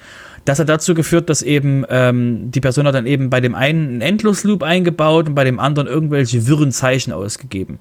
Das 0.48 0.60
hat 0.60 0.70
dazu 0.70 0.94
geführt, 0.94 1.30
dass 1.30 1.42
eben 1.42 1.84
ähm, 1.90 2.52
die 2.52 2.62
Person 2.62 2.88
hat 2.88 2.96
dann 2.96 3.06
eben 3.06 3.30
bei 3.30 3.42
dem 3.42 3.54
einen 3.54 3.90
einen 3.90 4.02
Endlosloop 4.02 4.64
eingebaut 4.64 5.28
und 5.28 5.36
bei 5.36 5.44
dem 5.44 5.60
anderen 5.60 5.90
irgendwelche 5.90 6.48
wirren 6.48 6.72
Zeichen 6.72 7.12
ausgegeben. 7.12 7.80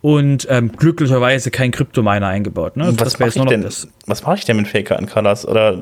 Und 0.00 0.44
ähm, 0.50 0.72
glücklicherweise 0.72 1.52
kein 1.52 1.70
Kryptominer 1.70 2.26
eingebaut. 2.26 2.76
Ne? 2.76 2.92
Was 2.98 3.20
mache 3.20 3.28
ich, 3.28 3.44
denn, 3.44 3.64
was 4.06 4.22
mach 4.24 4.36
ich 4.36 4.44
denn 4.44 4.56
mit 4.56 4.66
Faker 4.66 4.98
in 4.98 5.06
Colors? 5.06 5.46
Oder 5.46 5.78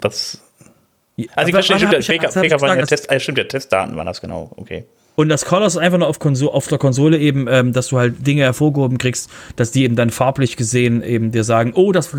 was? 0.00 0.40
Also 1.34 1.48
ich 1.48 1.54
verstehe, 1.54 1.78
stimmt, 1.78 2.04
Faker, 2.04 2.30
Faker 2.30 2.60
waren 2.60 2.78
ja 2.78 2.86
Test, 2.86 3.10
äh, 3.10 3.18
stimmt, 3.18 3.38
ja, 3.38 3.44
Testdaten 3.44 3.96
waren 3.96 4.06
das 4.06 4.20
genau, 4.20 4.52
okay. 4.56 4.84
Und 5.20 5.28
das 5.28 5.44
Colors 5.44 5.74
ist 5.74 5.82
einfach 5.82 5.98
nur 5.98 6.08
auf, 6.08 6.18
Konso 6.18 6.48
auf 6.48 6.66
der 6.68 6.78
Konsole 6.78 7.18
eben, 7.18 7.46
ähm, 7.46 7.74
dass 7.74 7.88
du 7.88 7.98
halt 7.98 8.26
Dinge 8.26 8.40
hervorgehoben 8.40 8.96
kriegst, 8.96 9.28
dass 9.54 9.70
die 9.70 9.84
eben 9.84 9.94
dann 9.94 10.08
farblich 10.08 10.56
gesehen 10.56 11.02
eben 11.02 11.30
dir 11.30 11.44
sagen, 11.44 11.72
oh, 11.74 11.92
das, 11.92 12.16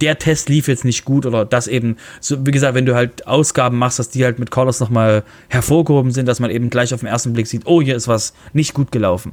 der 0.00 0.20
Test 0.20 0.48
lief 0.48 0.68
jetzt 0.68 0.84
nicht 0.84 1.04
gut 1.04 1.26
oder 1.26 1.44
das 1.44 1.66
eben, 1.66 1.96
so, 2.20 2.46
wie 2.46 2.52
gesagt, 2.52 2.76
wenn 2.76 2.86
du 2.86 2.94
halt 2.94 3.26
Ausgaben 3.26 3.76
machst, 3.76 3.98
dass 3.98 4.10
die 4.10 4.24
halt 4.24 4.38
mit 4.38 4.52
Colors 4.52 4.78
nochmal 4.78 5.24
hervorgehoben 5.48 6.12
sind, 6.12 6.28
dass 6.28 6.38
man 6.38 6.48
eben 6.48 6.70
gleich 6.70 6.94
auf 6.94 7.00
den 7.00 7.08
ersten 7.08 7.32
Blick 7.32 7.48
sieht, 7.48 7.62
oh, 7.64 7.82
hier 7.82 7.96
ist 7.96 8.06
was 8.06 8.34
nicht 8.52 8.72
gut 8.72 8.92
gelaufen. 8.92 9.32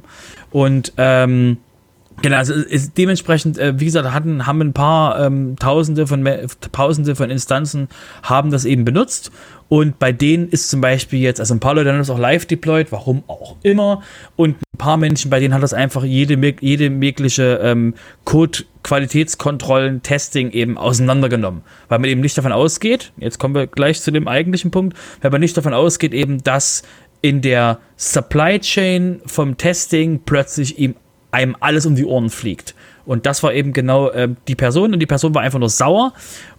Und 0.50 0.92
ähm, 0.96 1.58
Genau, 2.20 2.36
also 2.36 2.52
ist 2.52 2.98
dementsprechend, 2.98 3.58
äh, 3.58 3.78
wie 3.80 3.86
gesagt, 3.86 4.12
hatten, 4.12 4.46
haben 4.46 4.60
ein 4.60 4.72
paar 4.72 5.18
ähm, 5.24 5.56
Tausende 5.56 6.06
von 6.06 6.28
Tausende 6.72 7.16
von 7.16 7.30
Instanzen 7.30 7.88
haben 8.22 8.50
das 8.50 8.64
eben 8.64 8.84
benutzt 8.84 9.32
und 9.72 9.98
bei 9.98 10.12
denen 10.12 10.50
ist 10.50 10.68
zum 10.68 10.82
Beispiel 10.82 11.20
jetzt, 11.20 11.40
also 11.40 11.54
ein 11.54 11.58
paar 11.60 11.74
Leute 11.74 11.90
haben 11.90 11.96
das 11.96 12.10
auch 12.10 12.18
live 12.18 12.44
deployed, 12.44 12.92
warum 12.92 13.22
auch 13.26 13.56
immer. 13.62 14.02
Und 14.36 14.56
ein 14.58 14.76
paar 14.76 14.98
Menschen, 14.98 15.30
bei 15.30 15.40
denen 15.40 15.54
hat 15.54 15.62
das 15.62 15.72
einfach 15.72 16.04
jede, 16.04 16.38
jede 16.60 16.90
mögliche 16.90 17.58
ähm, 17.62 17.94
Code-Qualitätskontrollen, 18.26 20.02
Testing 20.02 20.50
eben 20.50 20.76
auseinandergenommen. 20.76 21.62
Weil 21.88 22.00
man 22.00 22.10
eben 22.10 22.20
nicht 22.20 22.36
davon 22.36 22.52
ausgeht, 22.52 23.12
jetzt 23.16 23.38
kommen 23.38 23.54
wir 23.54 23.66
gleich 23.66 24.02
zu 24.02 24.10
dem 24.10 24.28
eigentlichen 24.28 24.70
Punkt, 24.70 24.94
weil 25.22 25.30
man 25.30 25.40
nicht 25.40 25.56
davon 25.56 25.72
ausgeht 25.72 26.12
eben, 26.12 26.44
dass 26.44 26.82
in 27.22 27.40
der 27.40 27.78
Supply 27.96 28.60
Chain 28.60 29.22
vom 29.24 29.56
Testing 29.56 30.20
plötzlich 30.26 30.78
ihm 30.78 30.96
einem 31.32 31.56
alles 31.58 31.86
um 31.86 31.96
die 31.96 32.04
Ohren 32.04 32.30
fliegt. 32.30 32.74
Und 33.04 33.26
das 33.26 33.42
war 33.42 33.52
eben 33.52 33.72
genau 33.72 34.10
äh, 34.10 34.28
die 34.46 34.54
Person 34.54 34.92
und 34.92 35.00
die 35.00 35.06
Person 35.06 35.34
war 35.34 35.42
einfach 35.42 35.58
nur 35.58 35.68
sauer 35.68 36.12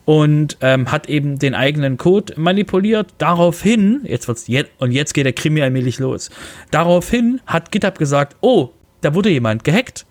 und 0.05 0.57
ähm, 0.59 0.91
hat 0.91 1.07
eben 1.07 1.39
den 1.39 1.55
eigenen 1.55 1.97
Code 1.97 2.33
manipuliert. 2.35 3.13
Daraufhin, 3.17 4.01
jetzt 4.03 4.27
wird's 4.27 4.47
jetzt, 4.47 4.71
und 4.79 4.91
jetzt 4.91 5.13
geht 5.13 5.25
der 5.25 5.33
Krimi 5.33 5.61
allmählich 5.61 5.99
los. 5.99 6.29
Daraufhin 6.71 7.39
hat 7.45 7.71
GitHub 7.71 7.97
gesagt, 7.97 8.35
oh, 8.41 8.71
da 9.01 9.15
wurde 9.15 9.29
jemand 9.29 9.63
gehackt. 9.63 10.05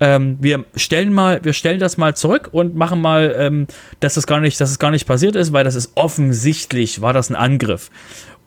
Ähm, 0.00 0.36
wir 0.40 0.64
stellen 0.76 1.12
mal, 1.12 1.40
wir 1.42 1.52
stellen 1.54 1.80
das 1.80 1.96
mal 1.96 2.14
zurück 2.14 2.50
und 2.52 2.76
machen 2.76 3.00
mal, 3.00 3.34
ähm, 3.36 3.66
dass 3.98 4.14
das 4.14 4.26
gar 4.26 4.40
nicht, 4.40 4.60
dass 4.60 4.70
es 4.70 4.78
gar 4.78 4.90
nicht 4.90 5.06
passiert 5.06 5.34
ist, 5.34 5.52
weil 5.52 5.64
das 5.64 5.74
ist 5.74 5.92
offensichtlich, 5.96 7.00
war 7.00 7.12
das 7.12 7.30
ein 7.30 7.36
Angriff 7.36 7.90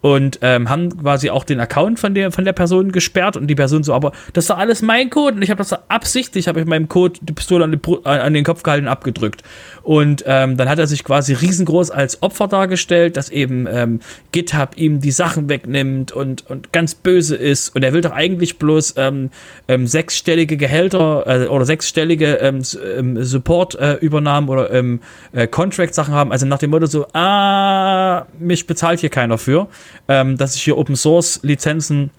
und 0.02 0.40
ähm, 0.41 0.69
haben 0.69 0.98
quasi 0.98 1.30
auch 1.30 1.44
den 1.44 1.60
Account 1.60 1.99
von 1.99 2.14
der 2.14 2.32
von 2.32 2.44
der 2.44 2.53
Person 2.53 2.91
gesperrt 2.91 3.38
und 3.38 3.48
die 3.48 3.56
Person 3.56 3.84
so, 3.84 3.94
aber 3.94 4.11
das 4.34 4.49
war 4.49 4.57
alles 4.57 4.82
mein 4.82 5.10
Code 5.10 5.36
und 5.36 5.41
ich 5.44 5.49
habe 5.49 5.60
das 5.60 5.73
absichtlich, 5.90 6.48
habe 6.48 6.60
ich 6.60 6.65
meinem 6.65 6.90
Code 6.90 7.19
die 7.22 7.34
Pistole 7.34 7.64
an, 7.64 7.72
die, 7.72 8.06
an, 8.06 8.34
den 8.34 8.44
Kopf 8.44 8.64
gehalten 8.64 8.88
abgedrückt. 8.88 9.44
Und 9.84 10.23
ähm, 10.28 10.57
dann 10.57 10.69
hat 10.69 10.80
er 10.80 10.88
sich 10.88 11.03
quasi 11.03 11.34
riesengroß 11.34 11.91
als 11.91 12.22
Opfer 12.22 12.48
dargestellt, 12.48 13.18
dass 13.18 13.30
eben 13.30 13.68
ähm, 13.68 13.99
GitHub 14.32 14.72
ihm 14.76 15.02
die 15.02 15.11
Sachen 15.11 15.49
wegnimmt 15.49 16.11
und 16.11 16.49
und 16.49 16.73
ganz 16.73 16.95
böse 16.95 17.36
ist. 17.36 17.76
Und 17.76 17.84
er 17.84 17.94
will 17.94 18.02
doch 18.02 18.11
eigentlich 18.11 18.57
bloß 18.57 18.95
ähm, 18.98 19.30
ähm, 19.68 19.88
sechsstellige 19.88 20.57
Gehälter 20.57 21.26
äh, 21.28 21.48
oder 21.48 21.65
sechsstellige 21.65 22.36
ähm, 22.36 22.61
ähm 22.98 23.23
Support-Übernahmen 23.23 24.48
äh, 24.48 24.52
oder 24.52 24.72
ähm, 24.72 24.99
äh, 25.32 25.48
Contract-Sachen 25.48 26.14
haben, 26.14 26.32
also 26.32 26.45
nach 26.45 26.57
dem 26.57 26.72
Motto 26.72 26.86
so, 26.86 27.06
ah, 27.14 28.26
mich 28.40 28.65
bezahlt 28.65 28.99
hier 28.99 29.10
keiner 29.10 29.38
für 29.38 29.68
ähm, 30.08 30.38
dass 30.38 30.56
ich 30.56 30.64
hier 30.64 30.78
Open 30.78 30.96
Source 30.96 31.40
Lizenzen 31.44 32.12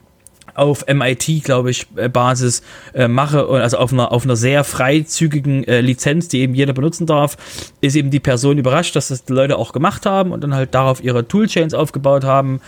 auf 0.54 0.84
MIT, 0.86 1.44
glaube 1.44 1.70
ich, 1.70 1.86
äh, 1.96 2.08
Basis 2.08 2.62
äh, 2.94 3.08
mache, 3.08 3.46
also 3.48 3.78
auf 3.78 3.92
einer, 3.92 4.12
auf 4.12 4.24
einer 4.24 4.36
sehr 4.36 4.64
freizügigen 4.64 5.64
äh, 5.64 5.80
Lizenz, 5.80 6.28
die 6.28 6.40
eben 6.40 6.54
jeder 6.54 6.72
benutzen 6.72 7.06
darf, 7.06 7.36
ist 7.80 7.96
eben 7.96 8.10
die 8.10 8.20
Person 8.20 8.58
überrascht, 8.58 8.94
dass 8.96 9.08
das 9.08 9.24
die 9.24 9.32
Leute 9.32 9.56
auch 9.56 9.72
gemacht 9.72 10.06
haben 10.06 10.32
und 10.32 10.42
dann 10.42 10.54
halt 10.54 10.74
darauf 10.74 11.02
ihre 11.02 11.26
Toolchains 11.26 11.74
aufgebaut 11.74 12.24
haben. 12.24 12.60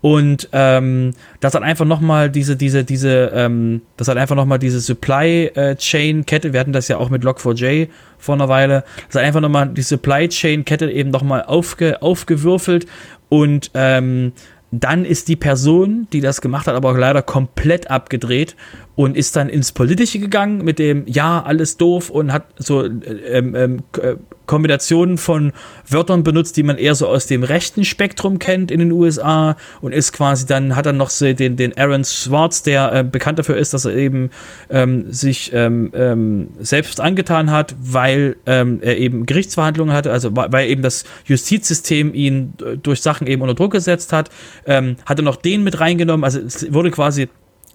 Und 0.00 0.48
ähm, 0.52 1.12
das 1.38 1.54
hat 1.54 1.62
einfach 1.62 1.84
nochmal 1.84 2.28
diese, 2.28 2.56
diese, 2.56 2.82
diese, 2.82 3.30
ähm, 3.34 3.82
das 3.96 4.08
hat 4.08 4.16
einfach 4.16 4.34
nochmal 4.34 4.58
diese 4.58 4.80
Supply 4.80 5.46
äh, 5.54 5.76
Chain 5.76 6.26
Kette, 6.26 6.52
wir 6.52 6.58
hatten 6.58 6.72
das 6.72 6.88
ja 6.88 6.98
auch 6.98 7.08
mit 7.08 7.22
Log4j 7.22 7.88
vor 8.18 8.34
einer 8.34 8.48
Weile, 8.48 8.82
das 9.06 9.20
hat 9.20 9.26
einfach 9.26 9.40
nochmal 9.40 9.68
die 9.68 9.82
Supply 9.82 10.28
Chain 10.28 10.64
Kette 10.64 10.90
eben 10.90 11.10
nochmal 11.10 11.44
aufge, 11.44 12.02
aufgewürfelt 12.02 12.86
und 13.28 13.70
ähm, 13.74 14.32
dann 14.72 15.04
ist 15.04 15.28
die 15.28 15.36
Person, 15.36 16.08
die 16.14 16.22
das 16.22 16.40
gemacht 16.40 16.66
hat, 16.66 16.74
aber 16.74 16.90
auch 16.90 16.96
leider 16.96 17.22
komplett 17.22 17.90
abgedreht 17.90 18.56
und 18.94 19.16
ist 19.16 19.36
dann 19.36 19.48
ins 19.48 19.72
Politische 19.72 20.18
gegangen 20.18 20.64
mit 20.64 20.78
dem 20.78 21.04
Ja, 21.06 21.42
alles 21.42 21.76
doof 21.76 22.10
und 22.10 22.32
hat 22.32 22.44
so 22.58 22.84
ähm, 22.84 23.54
ähm, 23.54 23.82
äh, 24.00 24.16
Kombinationen 24.46 25.16
von 25.18 25.52
Wörtern 25.88 26.24
benutzt, 26.24 26.56
die 26.56 26.62
man 26.62 26.76
eher 26.76 26.94
so 26.94 27.06
aus 27.06 27.26
dem 27.26 27.42
rechten 27.42 27.84
Spektrum 27.84 28.38
kennt 28.38 28.70
in 28.70 28.80
den 28.80 28.92
USA 28.92 29.56
und 29.80 29.92
ist 29.92 30.12
quasi 30.12 30.46
dann, 30.46 30.76
hat 30.76 30.84
dann 30.84 30.96
noch 30.96 31.10
so 31.10 31.32
den, 31.32 31.56
den 31.56 31.76
Aaron 31.78 32.04
Swartz, 32.04 32.62
der 32.62 32.92
äh, 32.92 33.04
bekannt 33.04 33.38
dafür 33.38 33.56
ist, 33.56 33.72
dass 33.72 33.84
er 33.84 33.94
eben 33.94 34.30
ähm, 34.68 35.10
sich 35.10 35.52
ähm, 35.54 35.90
ähm, 35.94 36.48
selbst 36.60 37.00
angetan 37.00 37.50
hat, 37.50 37.74
weil 37.80 38.36
ähm, 38.44 38.80
er 38.82 38.98
eben 38.98 39.24
Gerichtsverhandlungen 39.24 39.94
hatte, 39.94 40.12
also 40.12 40.30
weil 40.34 40.68
eben 40.68 40.82
das 40.82 41.04
Justizsystem 41.24 42.12
ihn 42.12 42.52
durch 42.82 43.00
Sachen 43.00 43.26
eben 43.26 43.40
unter 43.40 43.54
Druck 43.54 43.72
gesetzt 43.72 44.12
hat, 44.12 44.30
ähm, 44.66 44.96
hat 45.06 45.18
er 45.18 45.24
noch 45.24 45.36
den 45.36 45.64
mit 45.64 45.80
reingenommen, 45.80 46.24
also 46.24 46.40
es 46.40 46.70
wurde 46.72 46.90
quasi 46.90 47.28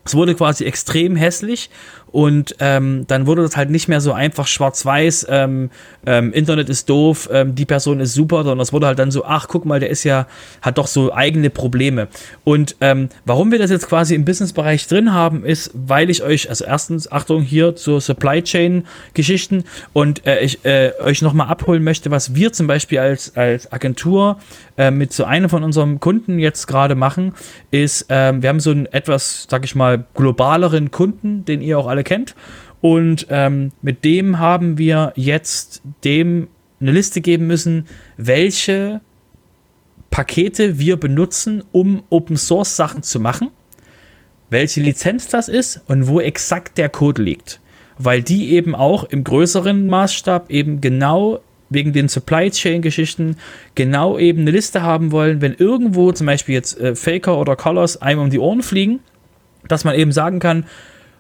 es 0.08 0.16
wurde 0.16 0.36
quasi 0.36 0.66
extrem 0.66 1.16
hässlich 1.16 1.70
und 2.12 2.56
ähm, 2.60 3.06
dann 3.08 3.28
wurde 3.28 3.42
das 3.42 3.58
halt 3.58 3.70
nicht 3.70 3.88
mehr 3.88 4.00
so 4.00 4.14
einfach 4.14 4.48
schwarz-weiß, 4.48 5.28
ähm, 5.30 5.70
ähm, 6.06 6.32
Internet 6.32 6.70
ist 6.70 6.90
doof, 6.90 7.30
ähm, 7.32 7.56
die 7.56 7.66
Person 7.66 8.00
ist 8.00 8.14
super, 8.14 8.38
sondern 8.38 8.62
es 8.62 8.72
wurde 8.72 8.88
halt 8.88 9.00
dann 9.00 9.12
so, 9.12 9.26
ach, 9.26 9.48
guck 9.48 9.66
mal, 9.66 9.80
der 9.80 9.90
ist 9.90 10.06
ja, 10.06 10.28
hat 10.62 10.78
doch 10.78 10.88
so 10.88 11.14
eigene 11.14 11.50
Probleme. 11.50 12.08
Und 12.46 12.78
ähm, 12.80 13.10
warum 13.26 13.52
wir 13.52 13.60
das 13.60 13.70
jetzt 13.70 13.88
quasi 13.88 14.16
im 14.16 14.24
Businessbereich 14.24 14.88
drin 14.88 15.14
haben, 15.14 15.44
ist, 15.44 15.72
weil 15.74 16.10
ich 16.10 16.24
euch, 16.24 16.50
also 16.50 16.64
erstens, 16.64 17.12
Achtung 17.12 17.42
hier 17.42 17.76
zur 17.76 18.00
Supply 18.00 18.42
Chain 18.42 18.86
Geschichten 19.14 19.66
und 19.92 20.26
äh, 20.26 20.40
ich 20.40 20.64
äh, 20.64 20.94
euch 21.04 21.22
nochmal 21.22 21.50
abholen 21.50 21.84
möchte, 21.84 22.10
was 22.10 22.36
wir 22.36 22.54
zum 22.54 22.68
Beispiel 22.68 23.00
als, 23.00 23.36
als 23.36 23.72
Agentur 23.72 24.40
äh, 24.78 24.92
mit 24.92 25.12
so 25.12 25.24
einem 25.24 25.50
von 25.50 25.64
unserem 25.64 26.00
Kunden 26.00 26.40
jetzt 26.40 26.68
gerade 26.68 26.96
machen, 26.96 27.34
ist, 27.72 28.06
ähm, 28.10 28.42
wir 28.42 28.50
haben 28.50 28.60
so 28.60 28.72
einen 28.72 28.86
etwas, 28.86 29.48
sag 29.50 29.66
ich 29.66 29.76
mal, 29.76 30.06
globaleren 30.14 30.92
Kunden, 30.92 31.46
den 31.46 31.62
ihr 31.62 31.80
auch 31.80 31.88
alle 31.88 32.04
kennt. 32.04 32.36
Und 32.80 33.28
ähm, 33.30 33.72
mit 33.82 34.06
dem 34.06 34.40
haben 34.40 34.78
wir 34.78 35.14
jetzt 35.16 35.82
dem 36.04 36.48
eine 36.80 36.92
Liste 36.92 37.22
geben 37.22 37.48
müssen, 37.48 37.88
welche 38.18 39.02
Pakete 40.12 40.80
wir 40.80 40.98
benutzen, 40.98 41.64
um 41.72 42.04
Open 42.10 42.38
Source 42.38 42.76
Sachen 42.76 43.04
zu 43.04 43.20
machen, 43.20 43.50
welche 44.50 44.82
Lizenz 44.82 45.28
das 45.28 45.50
ist 45.50 45.82
und 45.88 46.08
wo 46.08 46.20
exakt 46.20 46.78
der 46.78 46.90
Code 46.90 47.22
liegt. 47.22 47.60
Weil 47.98 48.22
die 48.22 48.52
eben 48.52 48.76
auch 48.76 49.06
im 49.06 49.24
größeren 49.24 49.88
Maßstab 49.88 50.52
eben 50.52 50.82
genau 50.82 51.40
wegen 51.70 51.94
den 51.94 52.08
Supply 52.08 52.50
Chain 52.52 52.82
Geschichten 52.82 53.38
genau 53.76 54.18
eben 54.18 54.42
eine 54.42 54.52
Liste 54.52 54.82
haben 54.82 55.12
wollen, 55.12 55.42
wenn 55.42 55.54
irgendwo 55.54 56.12
zum 56.12 56.28
Beispiel 56.28 56.56
jetzt 56.56 56.80
äh, 56.80 56.96
Faker 56.96 57.38
oder 57.38 57.56
Colors 57.56 58.02
einem 58.02 58.22
um 58.22 58.30
die 58.30 58.40
Ohren 58.40 58.62
fliegen, 58.62 59.00
dass 59.68 59.84
man 59.84 59.96
eben 59.96 60.12
sagen 60.12 60.40
kann, 60.40 60.66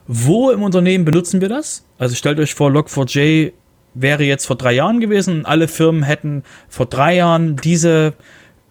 wo 0.07 0.51
im 0.51 0.63
Unternehmen 0.63 1.03
benutzen 1.03 1.41
wir 1.41 1.49
das? 1.49 1.83
Also 1.97 2.15
stellt 2.15 2.39
euch 2.39 2.53
vor, 2.53 2.71
Log4j 2.71 3.51
wäre 3.93 4.23
jetzt 4.23 4.45
vor 4.45 4.55
drei 4.55 4.73
Jahren 4.73 4.99
gewesen. 4.99 5.45
Alle 5.45 5.67
Firmen 5.67 6.03
hätten 6.03 6.43
vor 6.69 6.85
drei 6.85 7.15
Jahren 7.15 7.57
diese 7.57 8.13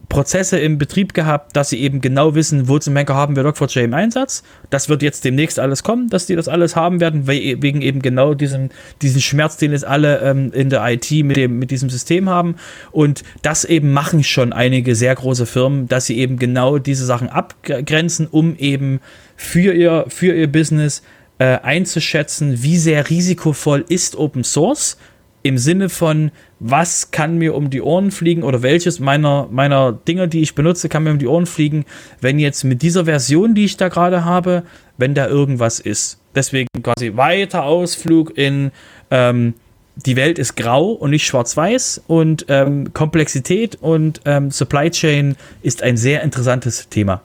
Prozesse 0.08 0.58
im 0.58 0.78
Betrieb 0.78 1.14
gehabt, 1.14 1.56
dass 1.56 1.70
sie 1.70 1.80
eben 1.80 2.00
genau 2.00 2.34
wissen, 2.34 2.68
wo 2.68 2.78
zum 2.78 2.94
Henker 2.96 3.14
haben 3.14 3.34
wir 3.34 3.44
Log4j 3.44 3.84
im 3.84 3.94
Einsatz. 3.94 4.44
Das 4.70 4.88
wird 4.88 5.02
jetzt 5.02 5.24
demnächst 5.24 5.58
alles 5.58 5.82
kommen, 5.82 6.08
dass 6.08 6.26
die 6.26 6.36
das 6.36 6.48
alles 6.48 6.76
haben 6.76 7.00
werden, 7.00 7.26
wegen 7.26 7.82
eben 7.82 8.00
genau 8.00 8.34
diesem, 8.34 8.70
diesen 9.02 9.20
Schmerz, 9.20 9.56
den 9.56 9.72
es 9.72 9.84
alle 9.84 10.20
ähm, 10.20 10.52
in 10.52 10.70
der 10.70 10.86
IT 10.88 11.10
mit, 11.24 11.36
dem, 11.36 11.58
mit 11.58 11.70
diesem 11.70 11.90
System 11.90 12.28
haben. 12.28 12.56
Und 12.92 13.24
das 13.42 13.64
eben 13.64 13.92
machen 13.92 14.22
schon 14.22 14.52
einige 14.52 14.94
sehr 14.94 15.14
große 15.14 15.46
Firmen, 15.46 15.88
dass 15.88 16.06
sie 16.06 16.18
eben 16.18 16.38
genau 16.38 16.78
diese 16.78 17.04
Sachen 17.04 17.28
abgrenzen, 17.28 18.28
um 18.30 18.56
eben 18.56 19.00
für 19.36 19.72
ihr, 19.72 20.04
für 20.08 20.34
ihr 20.34 20.50
Business 20.50 21.02
äh, 21.38 21.58
einzuschätzen, 21.58 22.62
wie 22.62 22.78
sehr 22.78 23.10
risikovoll 23.10 23.84
ist 23.88 24.16
Open 24.16 24.44
Source 24.44 24.96
im 25.42 25.58
Sinne 25.58 25.88
von, 25.88 26.32
was 26.58 27.10
kann 27.10 27.36
mir 27.36 27.54
um 27.54 27.68
die 27.70 27.82
Ohren 27.82 28.10
fliegen 28.10 28.42
oder 28.42 28.62
welches 28.62 28.98
meiner, 28.98 29.48
meiner 29.50 29.92
Dinge, 29.92 30.28
die 30.28 30.40
ich 30.40 30.54
benutze, 30.54 30.88
kann 30.88 31.04
mir 31.04 31.10
um 31.10 31.18
die 31.18 31.26
Ohren 31.26 31.46
fliegen, 31.46 31.84
wenn 32.20 32.38
jetzt 32.38 32.64
mit 32.64 32.82
dieser 32.82 33.04
Version, 33.04 33.54
die 33.54 33.64
ich 33.64 33.76
da 33.76 33.88
gerade 33.88 34.24
habe, 34.24 34.62
wenn 34.96 35.14
da 35.14 35.26
irgendwas 35.28 35.80
ist. 35.80 36.18
Deswegen 36.34 36.68
quasi 36.82 37.16
weiter 37.16 37.64
Ausflug 37.64 38.36
in 38.36 38.70
ähm, 39.10 39.54
die 39.96 40.16
Welt 40.16 40.38
ist 40.38 40.56
grau 40.56 40.92
und 40.92 41.10
nicht 41.10 41.26
schwarz-weiß 41.26 42.02
und 42.06 42.46
ähm, 42.48 42.92
Komplexität 42.92 43.76
und 43.80 44.20
ähm, 44.24 44.50
Supply 44.50 44.90
Chain 44.90 45.36
ist 45.62 45.82
ein 45.82 45.96
sehr 45.96 46.22
interessantes 46.22 46.88
Thema. 46.88 47.22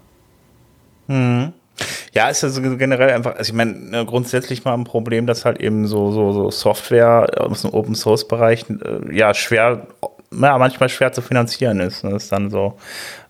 Mhm. 1.08 1.54
Ja, 2.14 2.30
ist 2.30 2.44
also 2.44 2.62
generell 2.62 3.10
einfach, 3.12 3.36
also 3.36 3.52
ich 3.52 3.56
meine, 3.56 3.74
ne, 3.74 4.06
grundsätzlich 4.06 4.66
mal 4.66 4.74
ein 4.74 4.84
Problem, 4.84 5.28
dass 5.28 5.46
halt 5.46 5.60
eben 5.60 5.88
so, 5.88 6.12
so, 6.12 6.34
so 6.34 6.52
Software 6.52 7.30
aus 7.38 7.62
dem 7.62 7.74
Open 7.74 7.96
Source 7.96 8.28
Bereich 8.28 8.66
äh, 8.70 9.16
ja 9.16 9.34
schwer, 9.34 9.88
ja, 10.32 10.58
manchmal 10.58 10.90
schwer 10.90 11.14
zu 11.14 11.22
finanzieren 11.22 11.80
ist. 11.80 12.04
Das 12.04 12.24
ist 12.24 12.32
dann 12.32 12.50
so. 12.50 12.78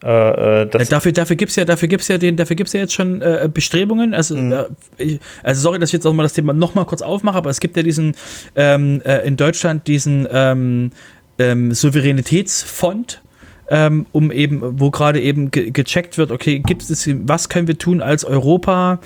Äh, 0.04 0.62
äh 0.64 0.66
das 0.68 0.90
dafür 0.90 1.12
dafür 1.12 1.36
gibt 1.36 1.52
es 1.52 1.56
ja, 1.56 1.66
dafür 1.66 1.88
gibt's 1.88 2.08
ja 2.08 2.18
den, 2.18 2.36
dafür 2.36 2.56
gibt's 2.56 2.74
ja 2.74 2.80
jetzt 2.80 2.94
schon 2.94 3.22
äh, 3.22 3.48
Bestrebungen. 3.54 4.14
Also, 4.16 4.36
mhm. 4.36 4.54
äh, 4.98 5.20
also 5.44 5.62
sorry, 5.62 5.80
dass 5.80 5.90
ich 5.90 5.94
jetzt 5.94 6.08
auch 6.08 6.14
mal 6.14 6.24
das 6.24 6.34
Thema 6.34 6.54
nochmal 6.54 6.86
kurz 6.86 7.02
aufmache, 7.04 7.38
aber 7.38 7.52
es 7.52 7.60
gibt 7.60 7.78
ja 7.78 7.84
diesen 7.84 8.16
ähm, 8.56 9.02
äh, 9.06 9.26
in 9.28 9.38
Deutschland 9.38 9.88
diesen 9.88 10.28
ähm, 10.32 10.92
ähm, 11.38 11.72
Souveränitätsfond 11.72 13.22
ähm, 13.72 14.06
um 14.12 14.32
eben, 14.32 14.82
wo 14.82 14.92
gerade 14.92 15.22
eben 15.22 15.50
ge 15.50 15.72
gecheckt 15.72 16.18
wird, 16.18 16.32
okay, 16.32 16.60
gibt 16.60 16.84
es, 16.84 17.10
was 17.26 17.48
können 17.48 17.68
wir 17.70 17.78
tun 17.78 18.02
als 18.02 18.26
Europa, 18.26 19.00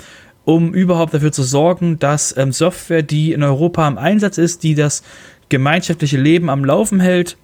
um 0.44 0.74
überhaupt 0.74 1.14
dafür 1.14 1.30
zu 1.30 1.44
sorgen, 1.44 2.00
dass 2.00 2.36
ähm, 2.36 2.52
Software, 2.52 3.04
die 3.04 3.32
in 3.32 3.44
Europa 3.44 3.86
im 3.86 3.96
Einsatz 3.96 4.38
ist, 4.38 4.64
die 4.64 4.74
das 4.74 5.04
gemeinschaftliche 5.50 6.18
Leben 6.18 6.50
am 6.50 6.64
Laufen 6.64 6.98
hält, 6.98 7.36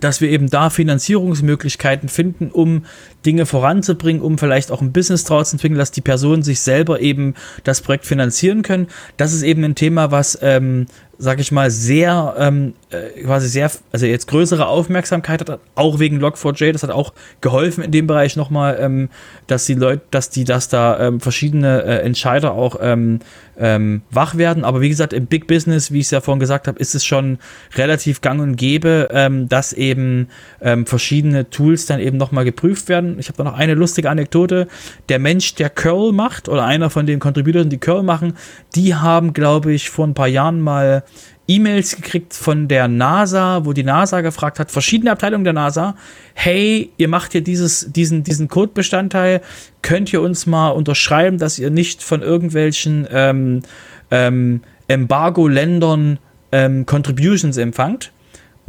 dass 0.00 0.20
wir 0.20 0.28
eben 0.28 0.50
da 0.50 0.68
Finanzierungsmöglichkeiten 0.68 2.10
finden, 2.10 2.50
um 2.50 2.84
Dinge 3.26 3.46
voranzubringen, 3.46 4.22
um 4.22 4.38
vielleicht 4.38 4.70
auch 4.70 4.80
ein 4.80 4.92
Business 4.92 5.24
draus 5.24 5.50
zu 5.50 5.56
entwickeln, 5.56 5.78
dass 5.78 5.90
die 5.90 6.00
Personen 6.00 6.42
sich 6.42 6.60
selber 6.60 7.00
eben 7.00 7.34
das 7.64 7.80
Projekt 7.80 8.06
finanzieren 8.06 8.62
können. 8.62 8.88
Das 9.16 9.32
ist 9.32 9.42
eben 9.42 9.64
ein 9.64 9.74
Thema, 9.74 10.10
was 10.10 10.38
ähm, 10.42 10.86
sag 11.20 11.38
ich 11.38 11.52
mal, 11.52 11.70
sehr, 11.70 12.34
ähm, 12.38 12.72
äh, 12.88 13.22
quasi 13.24 13.46
sehr, 13.48 13.70
also 13.92 14.06
jetzt 14.06 14.26
größere 14.26 14.66
Aufmerksamkeit 14.66 15.46
hat, 15.46 15.60
auch 15.74 15.98
wegen 15.98 16.18
Log4j, 16.18 16.72
das 16.72 16.82
hat 16.82 16.90
auch 16.90 17.12
geholfen 17.42 17.84
in 17.84 17.90
dem 17.90 18.06
Bereich 18.06 18.36
nochmal, 18.36 18.78
ähm, 18.80 19.10
dass 19.46 19.66
die 19.66 19.74
Leute, 19.74 20.00
dass 20.10 20.30
die, 20.30 20.44
dass 20.44 20.70
da 20.70 20.98
ähm, 20.98 21.20
verschiedene 21.20 21.82
äh, 21.82 21.98
Entscheider 21.98 22.52
auch 22.52 22.76
ähm, 22.80 23.20
ähm, 23.58 24.00
wach 24.10 24.38
werden. 24.38 24.64
Aber 24.64 24.80
wie 24.80 24.88
gesagt, 24.88 25.12
im 25.12 25.26
Big 25.26 25.46
Business, 25.46 25.92
wie 25.92 25.98
ich 25.98 26.06
es 26.06 26.10
ja 26.10 26.22
vorhin 26.22 26.40
gesagt 26.40 26.66
habe, 26.66 26.78
ist 26.78 26.94
es 26.94 27.04
schon 27.04 27.38
relativ 27.76 28.22
gang 28.22 28.40
und 28.40 28.56
gäbe, 28.56 29.08
ähm, 29.12 29.46
dass 29.46 29.74
eben 29.74 30.28
ähm, 30.62 30.86
verschiedene 30.86 31.50
Tools 31.50 31.84
dann 31.84 32.00
eben 32.00 32.16
nochmal 32.16 32.46
geprüft 32.46 32.88
werden. 32.88 33.09
Ich 33.18 33.28
habe 33.28 33.38
da 33.38 33.44
noch 33.44 33.54
eine 33.54 33.74
lustige 33.74 34.10
Anekdote. 34.10 34.68
Der 35.08 35.18
Mensch, 35.18 35.54
der 35.54 35.70
Curl 35.70 36.12
macht, 36.12 36.48
oder 36.48 36.64
einer 36.64 36.90
von 36.90 37.06
den 37.06 37.18
Contributors, 37.18 37.68
die 37.68 37.78
Curl 37.78 38.02
machen, 38.02 38.34
die 38.74 38.94
haben, 38.94 39.32
glaube 39.32 39.72
ich, 39.72 39.90
vor 39.90 40.06
ein 40.06 40.14
paar 40.14 40.28
Jahren 40.28 40.60
mal 40.60 41.04
E-Mails 41.50 41.96
gekriegt 41.96 42.32
von 42.32 42.68
der 42.68 42.86
NASA, 42.86 43.64
wo 43.64 43.72
die 43.72 43.82
NASA 43.82 44.20
gefragt 44.20 44.60
hat, 44.60 44.70
verschiedene 44.70 45.10
Abteilungen 45.10 45.42
der 45.42 45.52
NASA, 45.52 45.96
hey, 46.34 46.92
ihr 46.96 47.08
macht 47.08 47.32
hier 47.32 47.40
dieses, 47.40 47.92
diesen, 47.92 48.22
diesen 48.22 48.46
Codebestandteil, 48.46 49.40
könnt 49.82 50.12
ihr 50.12 50.22
uns 50.22 50.46
mal 50.46 50.68
unterschreiben, 50.68 51.38
dass 51.38 51.58
ihr 51.58 51.70
nicht 51.70 52.04
von 52.04 52.22
irgendwelchen 52.22 53.08
ähm, 53.10 53.62
ähm, 54.12 54.60
Embargo-Ländern 54.86 56.18
ähm, 56.52 56.86
Contributions 56.86 57.56
empfangt? 57.56 58.12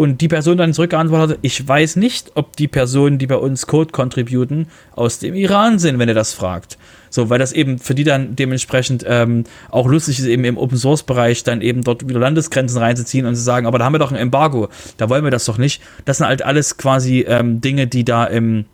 Und 0.02 0.20
die 0.20 0.30
Person 0.30 0.58
dann 0.58 0.74
zurückgeantwortet 0.74 1.38
hat, 1.38 1.40
ich 1.44 1.68
weiß 1.68 1.98
nicht, 1.98 2.32
ob 2.34 2.56
die 2.56 2.68
Personen, 2.68 3.20
die 3.20 3.28
bei 3.28 3.36
uns 3.36 3.68
Code 3.68 3.92
contributen, 3.92 4.66
aus 4.96 5.20
dem 5.20 5.36
Iran 5.36 5.78
sind, 5.78 6.00
wenn 6.00 6.10
ihr 6.10 6.16
das 6.16 6.34
fragt. 6.34 6.80
So, 7.12 7.30
weil 7.30 7.38
das 7.38 7.54
eben 7.54 7.78
für 7.78 7.94
die 7.94 8.04
dann 8.04 8.36
dementsprechend 8.36 9.06
ähm, 9.08 9.44
auch 9.70 9.88
lustig 9.88 10.18
ist, 10.18 10.26
eben 10.26 10.44
im 10.44 10.58
Open 10.58 10.80
Source 10.80 11.04
Bereich 11.04 11.44
dann 11.44 11.62
eben 11.62 11.84
dort 11.84 12.10
wieder 12.10 12.20
Landesgrenzen 12.20 12.80
reinzuziehen 12.80 13.28
und 13.28 13.36
zu 13.36 13.44
sagen, 13.44 13.68
aber 13.68 13.78
da 13.78 13.86
haben 13.86 13.94
wir 13.94 14.00
doch 14.00 14.12
ein 14.12 14.18
Embargo, 14.18 14.70
da 14.98 15.08
wollen 15.08 15.24
wir 15.24 15.30
das 15.30 15.46
doch 15.46 15.60
nicht. 15.60 15.84
Das 16.06 16.18
sind 16.18 16.26
halt 16.26 16.42
alles 16.42 16.78
quasi 16.78 17.24
ähm, 17.28 17.62
Dinge, 17.62 17.86
die 17.86 18.04
da 18.04 18.26
im 18.26 18.66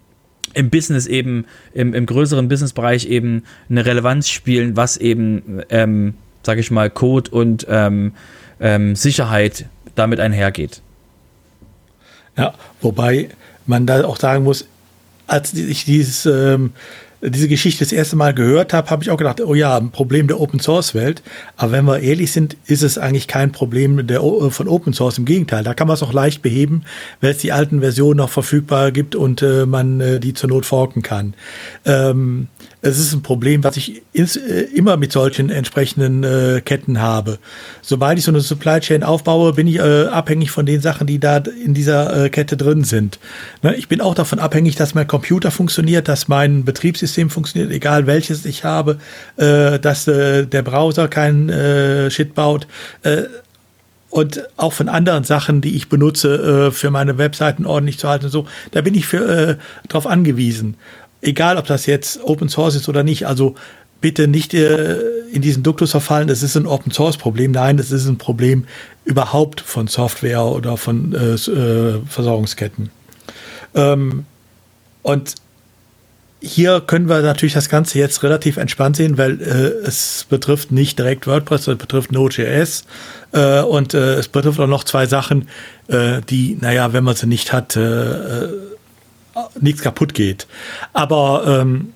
im 0.54 0.70
Business 0.70 1.08
eben, 1.08 1.45
im, 1.74 1.94
im 1.94 2.06
größeren 2.06 2.48
Businessbereich 2.48 3.06
eben 3.06 3.44
eine 3.70 3.86
Relevanz 3.86 4.30
spielen, 4.30 4.78
was 4.78 4.95
eben, 4.95 5.62
ähm, 5.72 6.14
sag 6.44 6.58
ich 6.58 6.72
mal, 6.72 6.90
Code 6.90 7.32
und 7.32 7.68
ähm, 7.70 8.14
ähm, 8.62 8.95
Sicherheit 8.95 9.66
damit 9.95 10.22
einhergeht. 10.22 10.82
Ja, 12.38 12.54
wobei 12.82 13.30
man 13.66 13.86
da 13.86 14.06
auch 14.06 14.18
sagen 14.18 14.44
muss, 14.44 14.68
als 15.28 15.54
ich 15.54 15.86
dieses 15.86 16.26
ähm, 16.26 16.72
diese 17.22 17.48
Geschichte 17.48 17.84
das 17.84 17.92
erste 17.92 18.16
Mal 18.16 18.34
gehört 18.34 18.74
habe, 18.74 18.90
habe 18.90 19.04
ich 19.04 19.10
auch 19.10 19.18
gedacht, 19.18 19.42
oh 19.42 19.56
ja, 19.56 19.76
ein 19.76 19.90
Problem 19.90 20.28
der 20.28 20.40
Open 20.40 20.60
Source 20.60 20.94
Welt. 20.94 21.24
Aber 21.56 21.72
wenn 21.72 21.86
wir 21.86 22.00
ehrlich 22.00 22.32
sind, 22.32 22.56
ist 22.66 22.84
es 22.84 22.98
eigentlich 22.98 23.28
kein 23.28 23.52
Problem 23.52 24.06
der, 24.06 24.22
von 24.22 24.68
Open 24.68 24.94
Source. 24.94 25.18
Im 25.18 25.26
Gegenteil, 25.26 25.64
da 25.64 25.74
kann 25.74 25.88
man 25.88 25.96
es 25.96 26.04
auch 26.04 26.14
leicht 26.14 26.44
beheben, 26.44 26.84
weil 27.22 27.32
es 27.32 27.40
die 27.40 27.52
alten 27.52 27.80
Versionen 27.80 28.18
noch 28.18 28.30
verfügbar 28.30 28.92
gibt 28.92 29.16
und 29.16 29.42
äh, 29.42 29.66
man 29.66 30.00
äh, 30.00 30.20
die 30.20 30.34
zur 30.34 30.50
Not 30.50 30.66
forken 30.66 31.02
kann. 31.02 31.34
Ähm, 31.86 32.50
es 32.82 32.99
ist 32.99 33.14
ein 33.14 33.24
Problem, 33.24 33.64
was 33.64 33.76
ich 33.76 34.04
ins, 34.14 34.36
äh, 34.36 34.62
immer 34.74 34.98
mit 34.98 35.12
solchen 35.12 35.49
entsprechenden 35.49 36.24
äh, 36.24 36.62
Ketten 36.64 37.02
habe. 37.02 37.40
Sobald 37.82 38.20
ich 38.20 38.26
so 38.26 38.32
eine 38.32 38.41
Supply 38.41 38.80
Chain 38.80 39.04
aufbaue, 39.04 39.54
bin 39.54 39.68
ich 39.68 39.78
äh, 39.78 40.06
abhängig 40.06 40.52
von 40.52 40.66
den 40.66 40.80
Sachen, 40.82 41.08
die 41.08 41.20
da 41.20 41.38
in 41.38 41.74
dieser 41.74 42.26
äh, 42.26 42.30
Kette 42.30 42.56
drin 42.56 42.84
sind. 42.84 43.20
Ne? 43.64 43.76
Ich 43.76 43.88
bin 43.88 43.99
auch 43.99 44.14
davon 44.14 44.40
abhängig, 44.40 44.76
dass 44.76 44.94
mein 44.94 45.08
Computer 45.08 45.49
funktioniert, 45.49 46.08
dass 46.08 46.28
mein 46.28 46.66
Betriebssystem 46.66 47.30
funktioniert, 47.30 47.72
egal 47.72 48.06
welches 48.06 48.45
ich 48.45 48.64
habe, 48.64 48.99
äh, 49.38 49.80
dass 49.80 50.08
äh, 50.08 50.45
der 50.45 50.62
Browser 50.62 51.08
keinen 51.08 51.48
Shit 52.12 52.36
baut. 52.36 52.68
Und 54.10 54.44
auch 54.58 54.74
von 54.74 54.90
anderen 54.90 55.24
Sachen, 55.24 55.62
die 55.62 55.76
ich 55.76 55.90
benutze, 55.90 56.72
für 56.72 56.91
meine 56.91 57.18
Webseiten 57.18 57.66
ordentlich 57.66 57.98
zu 57.98 58.08
halten 58.08 58.26
und 58.26 58.32
so, 58.32 58.45
da 58.72 58.82
bin 58.82 58.95
ich 58.95 59.06
für, 59.06 59.58
drauf 59.88 60.08
angewiesen 60.08 60.76
egal 61.28 61.58
ob 61.58 61.66
das 61.68 61.86
jetzt 61.86 62.24
Open 62.24 62.49
Source 62.49 62.76
ist 62.76 62.90
oder 62.90 63.04
nicht, 63.04 63.28
also 63.28 63.56
bitte 64.02 64.28
nicht 64.28 64.54
äh, 64.54 64.99
in 65.32 65.41
diesen 65.41 65.64
Duktus 65.64 65.91
verfallen, 65.91 66.30
es 66.30 66.44
ist 66.44 66.56
ein 66.56 66.68
Open 66.68 66.91
Source 66.91 67.18
Problem. 67.18 67.52
Nein, 67.52 67.80
es 67.80 67.91
ist 67.91 68.08
ein 68.08 68.18
Problem 68.18 68.66
überhaupt 69.06 69.62
von 69.62 69.88
Software 69.88 70.45
oder 70.45 70.78
von 70.78 71.14
äh, 71.14 71.34
äh, 71.34 72.02
Versorgungsketten. 72.08 72.90
Ähm, 73.76 74.26
und 75.04 75.36
hier 76.40 76.82
können 76.82 77.10
wir 77.10 77.22
natürlich 77.22 77.54
das 77.54 77.68
Ganze 77.68 77.98
jetzt 77.98 78.22
relativ 78.22 78.58
entspannt 78.58 78.95
sehen, 78.95 79.18
weil 79.18 79.41
äh, 79.41 79.88
es 79.88 80.26
betrifft 80.30 80.72
nicht 80.72 80.99
direkt 80.99 81.26
WordPress, 81.26 81.68
es 81.68 81.78
betrifft 81.78 82.12
Node.js 82.12 82.86
äh, 83.32 83.62
und 83.62 83.94
äh, 83.94 84.16
es 84.16 84.28
betrifft 84.28 84.60
auch 84.60 84.68
noch 84.68 84.84
zwei 84.84 85.08
Sachen, 85.08 85.48
äh, 85.88 86.22
die, 86.30 86.58
naja, 86.62 86.94
wenn 86.94 87.04
man 87.04 87.16
sie 87.16 87.26
nicht 87.26 87.54
hat, 87.54 87.76
äh, 87.76 88.48
nichts 89.60 89.82
kaputt 89.82 90.14
geht. 90.14 90.48
Aber 90.94 91.44
ähm, 91.48 91.94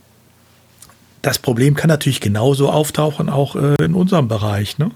das 1.21 1.39
Problem 1.39 1.75
kann 1.75 1.89
natürlich 1.89 2.21
genauso 2.21 2.69
auftauchen, 2.69 3.29
auch 3.29 3.55
äh, 3.55 3.75
in 3.83 3.93
unserem 3.93 4.27
Bereich. 4.27 4.77
Ne? 4.77 4.91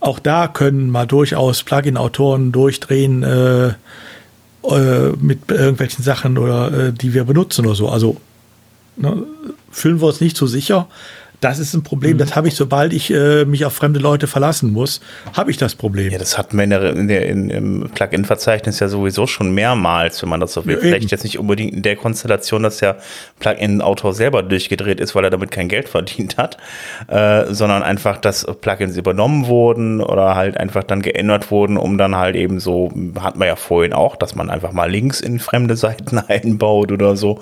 Auch 0.00 0.18
da 0.18 0.48
können 0.48 0.90
mal 0.90 1.06
durchaus 1.06 1.62
Plugin-Autoren 1.62 2.52
durchdrehen 2.52 3.22
äh, 3.22 3.68
äh, 3.68 5.12
mit 5.20 5.50
irgendwelchen 5.50 6.04
Sachen 6.04 6.38
oder 6.38 6.88
äh, 6.88 6.92
die 6.92 7.14
wir 7.14 7.24
benutzen 7.24 7.66
oder 7.66 7.74
so. 7.74 7.88
Also 7.88 8.16
ne, 8.96 9.24
fühlen 9.70 10.00
wir 10.00 10.06
uns 10.06 10.20
nicht 10.20 10.36
so 10.36 10.46
sicher, 10.46 10.88
Das 11.44 11.58
ist 11.58 11.74
ein 11.74 11.82
Problem, 11.82 12.14
mhm. 12.14 12.18
das 12.20 12.36
habe 12.36 12.48
ich, 12.48 12.54
sobald 12.54 12.94
ich 12.94 13.12
äh, 13.12 13.44
mich 13.44 13.66
auf 13.66 13.74
fremde 13.74 14.00
Leute 14.00 14.26
verlassen 14.26 14.72
muss, 14.72 15.02
habe 15.34 15.50
ich 15.50 15.58
das 15.58 15.74
Problem. 15.74 16.10
Ja, 16.10 16.16
das 16.16 16.38
hatten 16.38 16.56
wir 16.56 16.64
in 16.64 16.70
der, 16.70 16.96
in 16.96 17.06
der, 17.06 17.26
in, 17.26 17.50
im 17.50 17.90
Plugin-Verzeichnis 17.94 18.80
ja 18.80 18.88
sowieso 18.88 19.26
schon 19.26 19.52
mehrmals, 19.52 20.22
wenn 20.22 20.30
man 20.30 20.40
das 20.40 20.54
so 20.54 20.64
will. 20.64 20.76
Ja, 20.76 20.80
Vielleicht 20.80 21.10
jetzt 21.10 21.22
nicht 21.22 21.38
unbedingt 21.38 21.74
in 21.74 21.82
der 21.82 21.96
Konstellation, 21.96 22.62
dass 22.62 22.78
der 22.78 22.96
Plugin-Autor 23.40 24.14
selber 24.14 24.42
durchgedreht 24.42 25.00
ist, 25.00 25.14
weil 25.14 25.24
er 25.24 25.28
damit 25.28 25.50
kein 25.50 25.68
Geld 25.68 25.86
verdient 25.90 26.38
hat, 26.38 26.56
äh, 27.08 27.52
sondern 27.52 27.82
einfach, 27.82 28.16
dass 28.16 28.46
Plugins 28.62 28.96
übernommen 28.96 29.46
wurden 29.46 30.00
oder 30.00 30.36
halt 30.36 30.56
einfach 30.56 30.82
dann 30.82 31.02
geändert 31.02 31.50
wurden, 31.50 31.76
um 31.76 31.98
dann 31.98 32.16
halt 32.16 32.36
eben 32.36 32.58
so, 32.58 32.90
hatten 33.20 33.38
wir 33.38 33.48
ja 33.48 33.56
vorhin 33.56 33.92
auch, 33.92 34.16
dass 34.16 34.34
man 34.34 34.48
einfach 34.48 34.72
mal 34.72 34.90
Links 34.90 35.20
in 35.20 35.38
fremde 35.40 35.76
Seiten 35.76 36.18
einbaut 36.26 36.90
oder 36.90 37.16
so, 37.16 37.40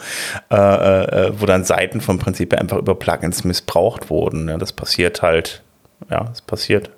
äh, 0.51 0.57
äh, 0.57 1.33
wo 1.39 1.47
dann 1.47 1.63
Seiten 1.63 2.01
vom 2.01 2.19
Prinzip 2.19 2.53
einfach 2.53 2.79
über 2.79 2.97
Plugins 2.97 3.45
missbraucht 3.45 3.92
missbraucht 3.93 4.11
wurden. 4.11 4.49
Ja, 4.49 4.59
das 4.59 4.73
passiert 4.73 5.23
halt, 5.23 5.63
ja, 6.11 6.29
es 6.33 6.43
passiert. 6.43 6.91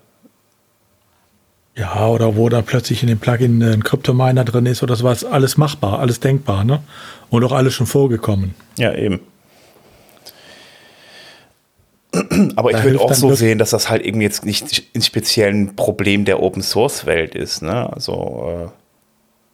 Ja, 1.77 2.07
oder 2.07 2.37
wo 2.37 2.49
dann 2.49 2.65
plötzlich 2.65 3.03
in 3.03 3.09
dem 3.09 3.19
Plugin 3.19 3.61
ein 3.61 3.83
Kryptominer 3.83 4.45
drin 4.45 4.67
ist 4.67 4.83
oder 4.83 4.95
sowas, 4.95 5.25
alles 5.25 5.57
machbar, 5.57 5.99
alles 5.99 6.21
denkbar, 6.21 6.63
ne? 6.63 6.83
Und 7.31 7.43
auch 7.43 7.51
alles 7.51 7.75
schon 7.75 7.89
vorgekommen. 7.89 8.55
Ja, 8.79 8.95
eben. 8.95 9.21
Aber 12.55 12.71
ich 12.71 12.81
würde 12.85 13.01
auch 13.01 13.13
so 13.13 13.35
sehen, 13.35 13.59
dass 13.59 13.71
das 13.71 13.91
halt 13.91 14.03
eben 14.03 14.21
jetzt 14.21 14.45
nicht 14.45 14.85
ein 14.95 15.03
speziellen 15.03 15.75
Problem 15.75 16.25
der 16.25 16.41
Open 16.41 16.63
Source 16.63 17.07
Welt 17.07 17.35
ist, 17.35 17.61
ne? 17.61 17.93
Also 17.93 18.71
äh 18.71 18.84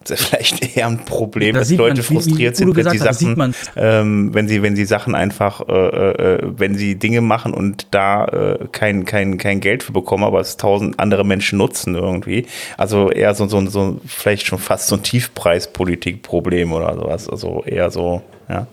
das 0.05 0.21
ist 0.21 0.29
vielleicht 0.29 0.77
eher 0.77 0.87
ein 0.87 1.05
Problem, 1.05 1.55
da 1.55 1.61
dass 1.61 1.71
Leute 1.71 1.97
man, 1.97 2.05
frustriert 2.05 2.59
wie, 2.59 2.67
wie 2.67 2.73
sind, 2.73 2.77
wenn 2.77 2.91
sie 2.91 2.99
Sachen, 2.99 3.55
ähm, 3.77 4.35
wenn 4.35 4.49
sie, 4.49 4.63
wenn 4.63 4.75
sie 4.75 4.87
Sachen 4.87 5.15
einfach, 5.15 5.69
äh, 5.69 5.73
äh, 5.73 6.39
wenn 6.57 6.75
sie 6.75 6.95
Dinge 6.95 7.21
machen 7.21 7.53
und 7.53 7.89
da 7.91 8.25
äh, 8.25 8.67
kein, 8.73 9.05
kein, 9.05 9.37
kein 9.37 9.61
Geld 9.61 9.83
für 9.83 9.93
bekommen, 9.93 10.25
aber 10.25 10.41
es 10.41 10.57
tausend 10.57 10.99
andere 10.99 11.25
Menschen 11.25 11.59
nutzen 11.59 11.95
irgendwie. 11.95 12.47
Also 12.79 13.11
eher 13.11 13.35
so, 13.35 13.47
so, 13.47 13.65
so 13.67 14.01
vielleicht 14.07 14.47
schon 14.47 14.59
fast 14.59 14.87
so 14.87 14.97
ein 14.97 15.03
Tiefpreispolitikproblem 15.03 16.73
oder 16.73 16.95
sowas. 16.95 17.29
Also 17.29 17.63
eher 17.67 17.91
so, 17.91 18.23
ja. 18.49 18.67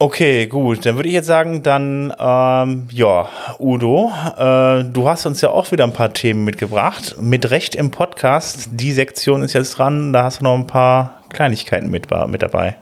Okay, 0.00 0.46
gut. 0.46 0.86
Dann 0.86 0.94
würde 0.94 1.08
ich 1.08 1.14
jetzt 1.14 1.26
sagen, 1.26 1.64
dann, 1.64 2.14
ähm, 2.16 2.86
ja, 2.92 3.28
Udo, 3.58 4.12
äh, 4.36 4.84
du 4.84 5.08
hast 5.08 5.26
uns 5.26 5.40
ja 5.40 5.50
auch 5.50 5.72
wieder 5.72 5.82
ein 5.82 5.92
paar 5.92 6.12
Themen 6.12 6.44
mitgebracht. 6.44 7.16
Mit 7.20 7.50
Recht 7.50 7.74
im 7.74 7.90
Podcast. 7.90 8.68
Die 8.74 8.92
Sektion 8.92 9.42
ist 9.42 9.54
jetzt 9.54 9.76
dran. 9.76 10.12
Da 10.12 10.22
hast 10.22 10.38
du 10.38 10.44
noch 10.44 10.54
ein 10.54 10.68
paar 10.68 11.24
Kleinigkeiten 11.30 11.90
mit, 11.90 12.06
mit 12.28 12.42
dabei. 12.42 12.76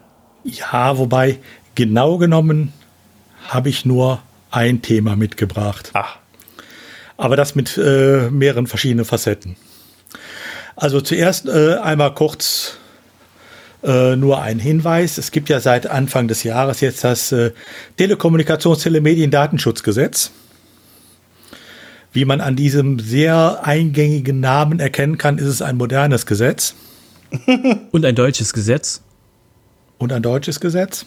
Ja, 0.44 0.98
wobei, 0.98 1.38
genau 1.74 2.18
genommen 2.18 2.74
habe 3.48 3.70
ich 3.70 3.86
nur 3.86 4.20
ein 4.51 4.82
Thema 4.82 5.16
mitgebracht. 5.16 5.93
Ach. 5.94 6.18
Aber 7.16 7.36
das 7.36 7.55
mit 7.55 7.78
äh, 7.78 8.28
mehreren 8.30 8.66
verschiedenen 8.66 9.06
Facetten. 9.06 9.56
Also 10.76 11.01
zuerst 11.01 11.48
äh, 11.48 11.76
einmal 11.76 12.12
kurz 12.12 12.76
äh, 13.86 14.16
nur 14.16 14.42
ein 14.42 14.58
Hinweis. 14.58 15.16
Es 15.16 15.30
gibt 15.30 15.48
ja 15.48 15.60
seit 15.60 15.86
Anfang 15.86 16.28
des 16.28 16.42
Jahres 16.42 16.80
jetzt 16.80 17.04
das 17.04 17.32
äh, 17.32 17.52
Telekommunikations-, 17.98 18.82
Telemedien-, 18.82 19.30
Datenschutzgesetz. 19.30 20.32
Wie 22.12 22.24
man 22.24 22.40
an 22.40 22.56
diesem 22.56 22.98
sehr 22.98 23.60
eingängigen 23.62 24.40
Namen 24.40 24.80
erkennen 24.80 25.18
kann, 25.18 25.38
ist 25.38 25.46
es 25.46 25.62
ein 25.62 25.76
modernes 25.76 26.26
Gesetz. 26.26 26.74
Und 27.92 28.04
ein 28.04 28.14
deutsches 28.14 28.52
Gesetz. 28.52 29.02
Und 29.98 30.12
ein 30.12 30.22
deutsches 30.22 30.60
Gesetz. 30.60 31.06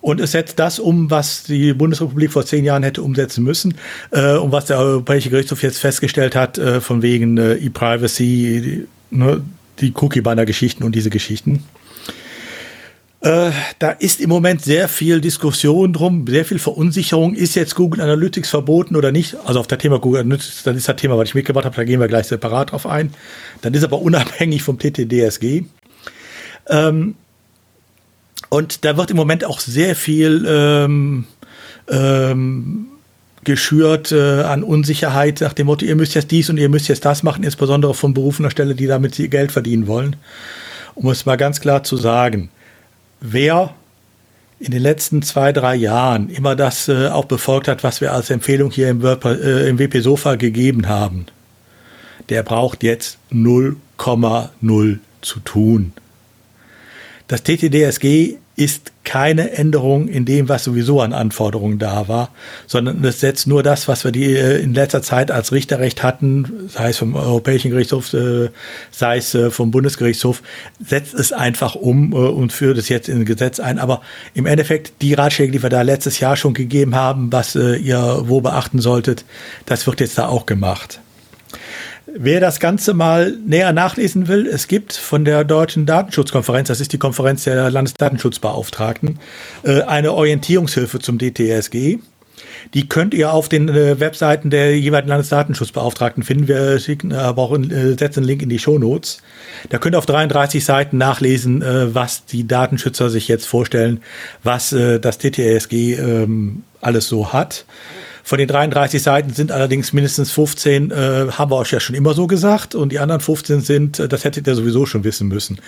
Und 0.00 0.20
es 0.20 0.32
setzt 0.32 0.58
das 0.60 0.78
um, 0.78 1.10
was 1.10 1.44
die 1.44 1.72
Bundesrepublik 1.72 2.30
vor 2.32 2.46
zehn 2.46 2.64
Jahren 2.64 2.82
hätte 2.84 3.02
umsetzen 3.02 3.42
müssen 3.42 3.74
äh, 4.12 4.36
und 4.36 4.52
was 4.52 4.66
der 4.66 4.78
Europäische 4.78 5.30
Gerichtshof 5.30 5.62
jetzt 5.62 5.78
festgestellt 5.78 6.36
hat, 6.36 6.58
äh, 6.58 6.80
von 6.80 7.02
wegen 7.02 7.38
äh, 7.38 7.54
E-Privacy, 7.54 8.86
ne, 9.10 9.42
die 9.80 9.92
Cookie-Banner-Geschichten 9.94 10.84
und 10.84 10.94
diese 10.94 11.10
Geschichten. 11.10 11.64
Äh, 13.20 13.50
da 13.78 13.90
ist 13.90 14.20
im 14.20 14.28
Moment 14.28 14.62
sehr 14.62 14.88
viel 14.88 15.20
Diskussion 15.20 15.92
drum, 15.92 16.26
sehr 16.28 16.44
viel 16.44 16.58
Verunsicherung. 16.58 17.34
Ist 17.34 17.54
jetzt 17.56 17.74
Google 17.74 18.00
Analytics 18.00 18.50
verboten 18.50 18.94
oder 18.94 19.10
nicht? 19.10 19.36
Also 19.44 19.58
auf 19.58 19.66
das 19.66 19.78
Thema 19.78 19.98
Google 19.98 20.20
Analytics, 20.20 20.62
das 20.62 20.76
ist 20.76 20.88
das 20.88 20.96
Thema, 20.96 21.16
was 21.18 21.30
ich 21.30 21.34
mitgebracht 21.34 21.64
habe, 21.64 21.74
da 21.74 21.84
gehen 21.84 21.98
wir 21.98 22.08
gleich 22.08 22.26
separat 22.26 22.72
drauf 22.72 22.86
ein. 22.86 23.12
Dann 23.62 23.74
ist 23.74 23.84
aber 23.84 24.00
unabhängig 24.00 24.62
vom 24.62 24.78
TTDSG. 24.78 25.64
Ähm, 26.68 27.14
und 28.48 28.84
da 28.84 28.96
wird 28.96 29.10
im 29.10 29.16
Moment 29.16 29.44
auch 29.44 29.60
sehr 29.60 29.96
viel 29.96 30.44
ähm, 30.46 31.24
ähm, 31.88 32.86
geschürt 33.46 34.12
äh, 34.12 34.42
an 34.42 34.62
Unsicherheit 34.62 35.40
nach 35.40 35.54
dem 35.54 35.68
Motto, 35.68 35.86
ihr 35.86 35.96
müsst 35.96 36.14
jetzt 36.14 36.30
dies 36.30 36.50
und 36.50 36.58
ihr 36.58 36.68
müsst 36.68 36.88
jetzt 36.88 37.06
das 37.06 37.22
machen, 37.22 37.44
insbesondere 37.44 37.94
von 37.94 38.12
berufener 38.12 38.50
Stelle, 38.50 38.74
die 38.74 38.86
damit 38.86 39.16
Geld 39.30 39.52
verdienen 39.52 39.86
wollen. 39.86 40.16
Um 40.94 41.08
es 41.08 41.24
mal 41.24 41.36
ganz 41.36 41.60
klar 41.60 41.82
zu 41.84 41.96
sagen, 41.96 42.50
wer 43.20 43.74
in 44.58 44.72
den 44.72 44.82
letzten 44.82 45.22
zwei, 45.22 45.52
drei 45.52 45.76
Jahren 45.76 46.28
immer 46.28 46.56
das 46.56 46.88
äh, 46.88 47.08
auch 47.08 47.26
befolgt 47.26 47.68
hat, 47.68 47.84
was 47.84 48.00
wir 48.00 48.12
als 48.12 48.30
Empfehlung 48.30 48.70
hier 48.70 48.90
im, 48.90 49.04
äh, 49.04 49.68
im 49.68 49.78
WP 49.78 50.00
Sofa 50.00 50.34
gegeben 50.34 50.88
haben, 50.88 51.26
der 52.28 52.42
braucht 52.42 52.82
jetzt 52.82 53.18
0,0 53.32 54.98
zu 55.20 55.40
tun. 55.40 55.92
Das 57.28 57.42
TTDSG 57.42 58.36
ist 58.56 58.92
keine 59.04 59.52
Änderung 59.52 60.08
in 60.08 60.24
dem, 60.24 60.48
was 60.48 60.64
sowieso 60.64 61.02
an 61.02 61.12
Anforderungen 61.12 61.78
da 61.78 62.08
war, 62.08 62.30
sondern 62.66 63.04
es 63.04 63.20
setzt 63.20 63.46
nur 63.46 63.62
das, 63.62 63.86
was 63.86 64.02
wir 64.02 64.12
die 64.12 64.34
äh, 64.34 64.60
in 64.60 64.72
letzter 64.72 65.02
Zeit 65.02 65.30
als 65.30 65.52
Richterrecht 65.52 66.02
hatten, 66.02 66.68
sei 66.68 66.88
es 66.88 66.96
vom 66.96 67.14
Europäischen 67.14 67.70
Gerichtshof, 67.70 68.14
äh, 68.14 68.48
sei 68.90 69.18
es 69.18 69.34
äh, 69.34 69.50
vom 69.50 69.70
Bundesgerichtshof, 69.70 70.42
setzt 70.84 71.14
es 71.14 71.32
einfach 71.32 71.74
um 71.74 72.14
und 72.14 72.52
führt 72.52 72.78
es 72.78 72.88
jetzt 72.88 73.08
in 73.08 73.20
ein 73.20 73.24
Gesetz 73.26 73.60
ein. 73.60 73.78
Aber 73.78 74.00
im 74.32 74.46
Endeffekt 74.46 75.02
die 75.02 75.12
Ratschläge, 75.12 75.52
die 75.52 75.62
wir 75.62 75.70
da 75.70 75.82
letztes 75.82 76.18
Jahr 76.18 76.36
schon 76.36 76.54
gegeben 76.54 76.94
haben, 76.94 77.30
was 77.30 77.54
ihr 77.54 78.22
wo 78.24 78.40
beachten 78.40 78.80
solltet, 78.80 79.24
das 79.66 79.86
wird 79.86 80.00
jetzt 80.00 80.18
da 80.18 80.28
auch 80.28 80.46
gemacht. 80.46 81.00
Wer 82.18 82.40
das 82.40 82.60
Ganze 82.60 82.94
mal 82.94 83.36
näher 83.44 83.74
nachlesen 83.74 84.26
will, 84.26 84.46
es 84.46 84.68
gibt 84.68 84.94
von 84.94 85.26
der 85.26 85.44
Deutschen 85.44 85.84
Datenschutzkonferenz, 85.84 86.68
das 86.68 86.80
ist 86.80 86.94
die 86.94 86.98
Konferenz 86.98 87.44
der 87.44 87.70
Landesdatenschutzbeauftragten, 87.70 89.18
äh, 89.64 89.82
eine 89.82 90.14
Orientierungshilfe 90.14 90.98
zum 90.98 91.18
DTSG. 91.18 91.98
Die 92.72 92.88
könnt 92.88 93.12
ihr 93.12 93.32
auf 93.32 93.50
den 93.50 93.68
äh, 93.68 94.00
Webseiten 94.00 94.48
der 94.48 94.78
jeweiligen 94.78 95.10
Landesdatenschutzbeauftragten 95.10 96.22
finden. 96.22 96.48
Wir 96.48 96.78
schicken 96.78 97.12
aber 97.12 97.42
auch 97.42 97.58
äh, 97.58 97.96
setzen 97.98 98.20
einen 98.20 98.28
Link 98.28 98.40
in 98.40 98.48
die 98.48 98.58
Shownotes. 98.58 99.18
Da 99.68 99.76
könnt 99.76 99.94
ihr 99.94 99.98
auf 99.98 100.06
33 100.06 100.64
Seiten 100.64 100.96
nachlesen, 100.96 101.62
was 101.94 102.24
die 102.24 102.46
Datenschützer 102.46 103.10
sich 103.10 103.28
jetzt 103.28 103.46
vorstellen, 103.46 104.00
was 104.42 104.70
das 104.70 105.18
DTSG 105.18 105.94
ähm, 105.94 106.62
alles 106.80 107.08
so 107.08 107.32
hat. 107.32 107.64
Von 108.26 108.38
den 108.38 108.48
33 108.48 109.00
Seiten 109.00 109.32
sind 109.32 109.52
allerdings 109.52 109.92
mindestens 109.92 110.32
15, 110.32 110.90
äh, 110.90 111.28
haben 111.30 111.48
wir 111.48 111.58
euch 111.58 111.70
ja 111.70 111.78
schon 111.78 111.94
immer 111.94 112.12
so 112.12 112.26
gesagt, 112.26 112.74
und 112.74 112.90
die 112.90 112.98
anderen 112.98 113.20
15 113.20 113.60
sind, 113.60 114.00
äh, 114.00 114.08
das 114.08 114.24
hättet 114.24 114.48
ihr 114.48 114.56
sowieso 114.56 114.84
schon 114.84 115.04
wissen 115.04 115.28
müssen. 115.28 115.60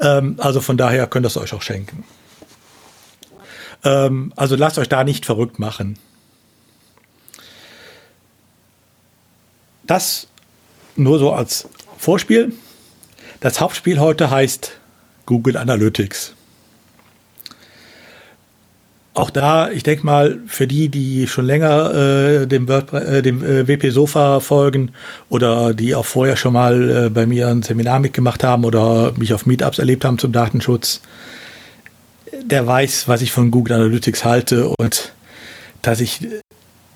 Ähm, 0.00 0.36
also 0.38 0.62
von 0.62 0.78
daher 0.78 1.08
könnt 1.08 1.26
ihr 1.26 1.28
es 1.28 1.36
euch 1.36 1.52
auch 1.52 1.60
schenken. 1.60 2.04
Ähm, 3.84 4.32
also 4.34 4.56
lasst 4.56 4.78
euch 4.78 4.88
da 4.88 5.04
nicht 5.04 5.26
verrückt 5.26 5.58
machen. 5.58 5.98
Das 9.84 10.28
nur 10.96 11.18
so 11.18 11.34
als 11.34 11.68
Vorspiel. 11.98 12.54
Das 13.40 13.60
Hauptspiel 13.60 14.00
heute 14.00 14.30
heißt 14.30 14.72
Google 15.26 15.58
Analytics 15.58 16.35
auch 19.16 19.30
da, 19.30 19.70
ich 19.70 19.82
denke 19.82 20.04
mal, 20.04 20.38
für 20.46 20.66
die, 20.66 20.90
die 20.90 21.26
schon 21.26 21.46
länger 21.46 21.94
äh, 22.42 22.46
dem, 22.46 22.68
äh, 22.68 23.22
dem 23.22 23.42
äh, 23.42 23.66
WP 23.66 23.90
Sofa 23.90 24.40
folgen 24.40 24.92
oder 25.30 25.72
die 25.72 25.94
auch 25.94 26.04
vorher 26.04 26.36
schon 26.36 26.52
mal 26.52 27.06
äh, 27.06 27.08
bei 27.08 27.26
mir 27.26 27.48
ein 27.48 27.62
Seminar 27.62 27.98
mitgemacht 27.98 28.44
haben 28.44 28.64
oder 28.64 29.12
mich 29.16 29.32
auf 29.32 29.46
Meetups 29.46 29.78
erlebt 29.78 30.04
haben 30.04 30.18
zum 30.18 30.32
Datenschutz, 30.32 31.00
der 32.42 32.66
weiß, 32.66 33.08
was 33.08 33.22
ich 33.22 33.32
von 33.32 33.50
Google 33.50 33.76
Analytics 33.76 34.24
halte 34.24 34.68
und 34.68 35.12
dass 35.80 36.00
ich 36.00 36.26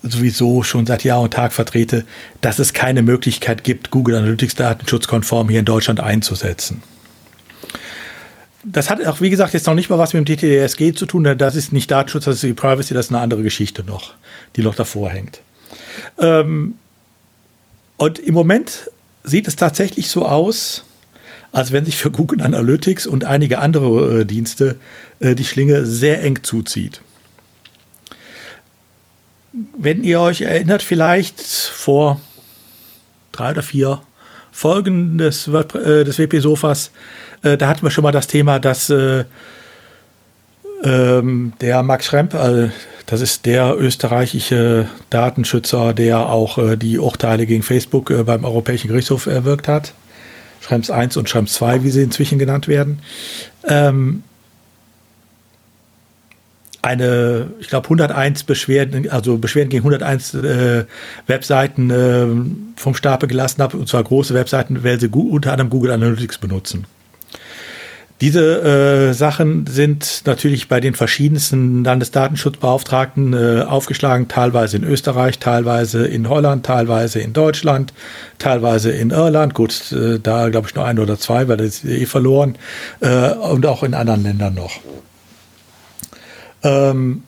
sowieso 0.03 0.61
schon 0.61 0.85
seit 0.85 1.03
Jahr 1.03 1.21
und 1.21 1.33
Tag 1.33 1.53
vertrete, 1.53 2.05
dass 2.41 2.59
es 2.59 2.73
keine 2.73 3.01
Möglichkeit 3.01 3.63
gibt, 3.63 3.89
Google 3.89 4.15
Analytics 4.15 4.55
datenschutzkonform 4.55 5.49
hier 5.49 5.59
in 5.59 5.65
Deutschland 5.65 5.99
einzusetzen 5.99 6.83
das 8.63 8.89
hat 8.89 9.05
auch, 9.05 9.21
wie 9.21 9.29
gesagt, 9.29 9.53
jetzt 9.53 9.67
noch 9.67 9.73
nicht 9.73 9.89
mal 9.89 9.97
was 9.97 10.13
mit 10.13 10.27
dem 10.27 10.37
TTDSG 10.37 10.93
zu 10.93 11.05
tun. 11.05 11.23
Das 11.37 11.55
ist 11.55 11.73
nicht 11.73 11.89
Datenschutz, 11.89 12.25
das 12.25 12.35
ist 12.35 12.43
die 12.43 12.53
Privacy, 12.53 12.93
das 12.93 13.07
ist 13.07 13.11
eine 13.11 13.21
andere 13.21 13.43
Geschichte 13.43 13.83
noch, 13.83 14.13
die 14.55 14.61
noch 14.61 14.75
davor 14.75 15.09
hängt. 15.09 15.41
Ähm, 16.19 16.75
und 17.97 18.19
im 18.19 18.33
Moment 18.33 18.89
sieht 19.23 19.47
es 19.47 19.55
tatsächlich 19.55 20.09
so 20.09 20.25
aus, 20.25 20.83
als 21.51 21.71
wenn 21.71 21.85
sich 21.85 21.97
für 21.97 22.11
Google 22.11 22.41
Analytics 22.41 23.07
und 23.07 23.25
einige 23.25 23.59
andere 23.59 24.21
äh, 24.21 24.25
Dienste 24.25 24.77
äh, 25.19 25.35
die 25.35 25.43
Schlinge 25.45 25.85
sehr 25.85 26.23
eng 26.23 26.43
zuzieht. 26.43 27.01
wenn 29.77 30.03
ihr 30.03 30.21
euch 30.21 30.41
erinnert, 30.41 30.81
vielleicht 30.81 31.41
vor 31.41 32.21
drei 33.31 33.51
oder 33.51 33.63
vier 33.63 34.01
Folgen 34.51 35.17
des, 35.17 35.47
äh, 35.47 36.03
des 36.03 36.17
WP-Sofas, 36.19 36.91
äh, 37.43 37.57
da 37.57 37.67
hatten 37.67 37.83
wir 37.83 37.91
schon 37.91 38.03
mal 38.03 38.11
das 38.11 38.27
Thema, 38.27 38.59
dass 38.59 38.89
äh, 38.89 39.25
ähm, 40.83 41.53
der 41.61 41.83
Max 41.83 42.05
Schremp, 42.05 42.33
äh, 42.33 42.69
das 43.05 43.21
ist 43.21 43.45
der 43.45 43.75
österreichische 43.77 44.87
Datenschützer, 45.09 45.93
der 45.93 46.29
auch 46.29 46.57
äh, 46.57 46.77
die 46.77 46.97
Urteile 46.97 47.45
gegen 47.45 47.63
Facebook 47.63 48.09
äh, 48.09 48.23
beim 48.23 48.45
Europäischen 48.45 48.87
Gerichtshof 48.87 49.25
erwirkt 49.25 49.67
hat. 49.67 49.93
Schrems 50.61 50.91
1 50.91 51.17
und 51.17 51.27
Schrems 51.29 51.53
2, 51.53 51.83
wie 51.83 51.89
sie 51.89 52.03
inzwischen 52.03 52.39
genannt 52.39 52.67
werden. 52.67 52.99
Ähm, 53.67 54.23
eine, 56.83 57.51
ich 57.59 57.67
glaube, 57.67 57.85
101 57.85 58.43
Beschwerden, 58.43 59.09
also 59.09 59.37
Beschwerden 59.37 59.69
gegen 59.69 59.81
101 59.81 60.33
äh, 60.33 60.85
Webseiten 61.27 61.89
äh, 61.91 62.79
vom 62.79 62.95
Stapel 62.95 63.29
gelassen 63.29 63.61
habe, 63.61 63.77
und 63.77 63.87
zwar 63.87 64.03
große 64.03 64.33
Webseiten, 64.33 64.83
weil 64.83 64.99
sie 64.99 65.07
unter 65.07 65.51
anderem 65.51 65.69
Google 65.69 65.91
Analytics 65.91 66.39
benutzen. 66.39 66.85
Diese 68.21 69.09
äh, 69.09 69.13
Sachen 69.13 69.65
sind 69.65 70.21
natürlich 70.27 70.67
bei 70.67 70.79
den 70.79 70.93
verschiedensten 70.93 71.83
Landesdatenschutzbeauftragten 71.83 73.33
äh, 73.33 73.61
aufgeschlagen, 73.63 74.27
teilweise 74.27 74.77
in 74.77 74.83
Österreich, 74.83 75.39
teilweise 75.39 76.05
in 76.05 76.29
Holland, 76.29 76.63
teilweise 76.63 77.19
in 77.19 77.33
Deutschland, 77.33 77.93
teilweise 78.37 78.91
in 78.91 79.09
Irland. 79.09 79.55
Gut, 79.55 79.91
äh, 79.91 80.19
da 80.19 80.49
glaube 80.49 80.67
ich 80.67 80.75
nur 80.75 80.85
ein 80.85 80.99
oder 80.99 81.17
zwei, 81.17 81.47
weil 81.47 81.57
das 81.57 81.83
ist 81.83 81.85
eh 81.85 82.05
verloren. 82.05 82.57
Äh, 82.99 83.31
und 83.31 83.65
auch 83.65 83.81
in 83.81 83.95
anderen 83.95 84.21
Ländern 84.21 84.53
noch. 84.53 84.79
Ähm, 86.61 87.23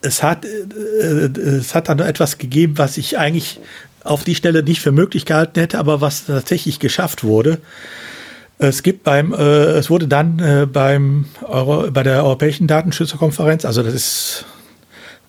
es 0.00 0.22
hat, 0.22 0.44
äh, 0.44 1.26
äh, 1.26 1.40
es 1.40 1.74
hat 1.74 1.88
dann 1.88 1.98
etwas 1.98 2.38
gegeben, 2.38 2.78
was 2.78 2.98
ich 2.98 3.18
eigentlich 3.18 3.58
auf 4.04 4.22
die 4.22 4.34
Stelle 4.34 4.62
nicht 4.62 4.80
für 4.80 4.92
möglich 4.92 5.24
gehalten 5.24 5.58
hätte, 5.58 5.78
aber 5.78 6.00
was 6.00 6.26
tatsächlich 6.26 6.78
geschafft 6.78 7.24
wurde. 7.24 7.58
Es 8.58 8.82
gibt 8.82 9.02
beim, 9.02 9.32
äh, 9.32 9.72
es 9.72 9.90
wurde 9.90 10.06
dann 10.06 10.38
äh, 10.38 10.66
beim 10.70 11.24
Euro, 11.42 11.90
bei 11.90 12.02
der 12.02 12.22
Europäischen 12.22 12.66
Datenschützerkonferenz, 12.66 13.64
also 13.64 13.82
das 13.82 13.94
ist 13.94 14.44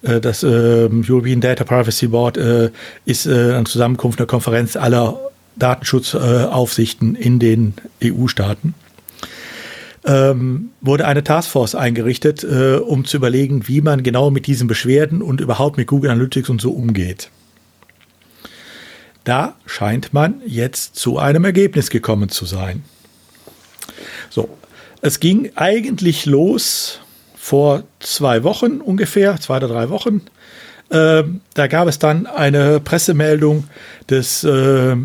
äh, 0.03 0.21
das 0.21 0.43
äh, 0.43 0.89
European 1.09 1.41
Data 1.41 1.63
Privacy 1.63 2.07
Board, 2.07 2.37
äh, 2.37 2.69
ist 3.05 3.25
äh, 3.25 3.53
eine 3.53 3.63
Zusammenkunft, 3.63 4.19
eine 4.19 4.27
Konferenz 4.27 4.75
aller 4.75 5.19
Datenschutzaufsichten 5.55 7.15
in 7.15 7.39
den 7.39 7.73
EU-Staaten. 8.03 8.73
Ähm, 10.05 10.69
wurde 10.81 11.07
eine 11.07 11.23
Taskforce 11.23 11.73
eingerichtet, 11.73 12.43
äh, 12.43 12.75
um 12.75 13.05
zu 13.05 13.17
überlegen, 13.17 13.67
wie 13.67 13.81
man 13.81 14.03
genau 14.03 14.29
mit 14.29 14.45
diesen 14.45 14.67
Beschwerden 14.67 15.23
und 15.23 15.41
überhaupt 15.41 15.77
mit 15.77 15.87
Google 15.87 16.11
Analytics 16.11 16.49
und 16.49 16.61
so 16.61 16.71
umgeht. 16.71 17.31
Da 19.25 19.55
scheint 19.65 20.13
man 20.13 20.41
jetzt 20.45 20.95
zu 20.95 21.17
einem 21.17 21.43
Ergebnis 21.45 21.89
gekommen 21.89 22.29
zu 22.29 22.45
sein. 22.45 22.83
So, 24.29 24.49
es 25.01 25.19
ging 25.19 25.51
eigentlich 25.55 26.25
los 26.25 26.99
vor 27.35 27.83
zwei 27.99 28.43
Wochen 28.43 28.81
ungefähr, 28.81 29.39
zwei 29.41 29.57
oder 29.57 29.67
drei 29.67 29.89
Wochen. 29.89 30.21
Ähm, 30.91 31.41
da 31.55 31.67
gab 31.67 31.87
es 31.87 31.97
dann 31.97 32.27
eine 32.27 32.79
Pressemeldung 32.79 33.67
des 34.09 34.43
äh, 34.43 34.95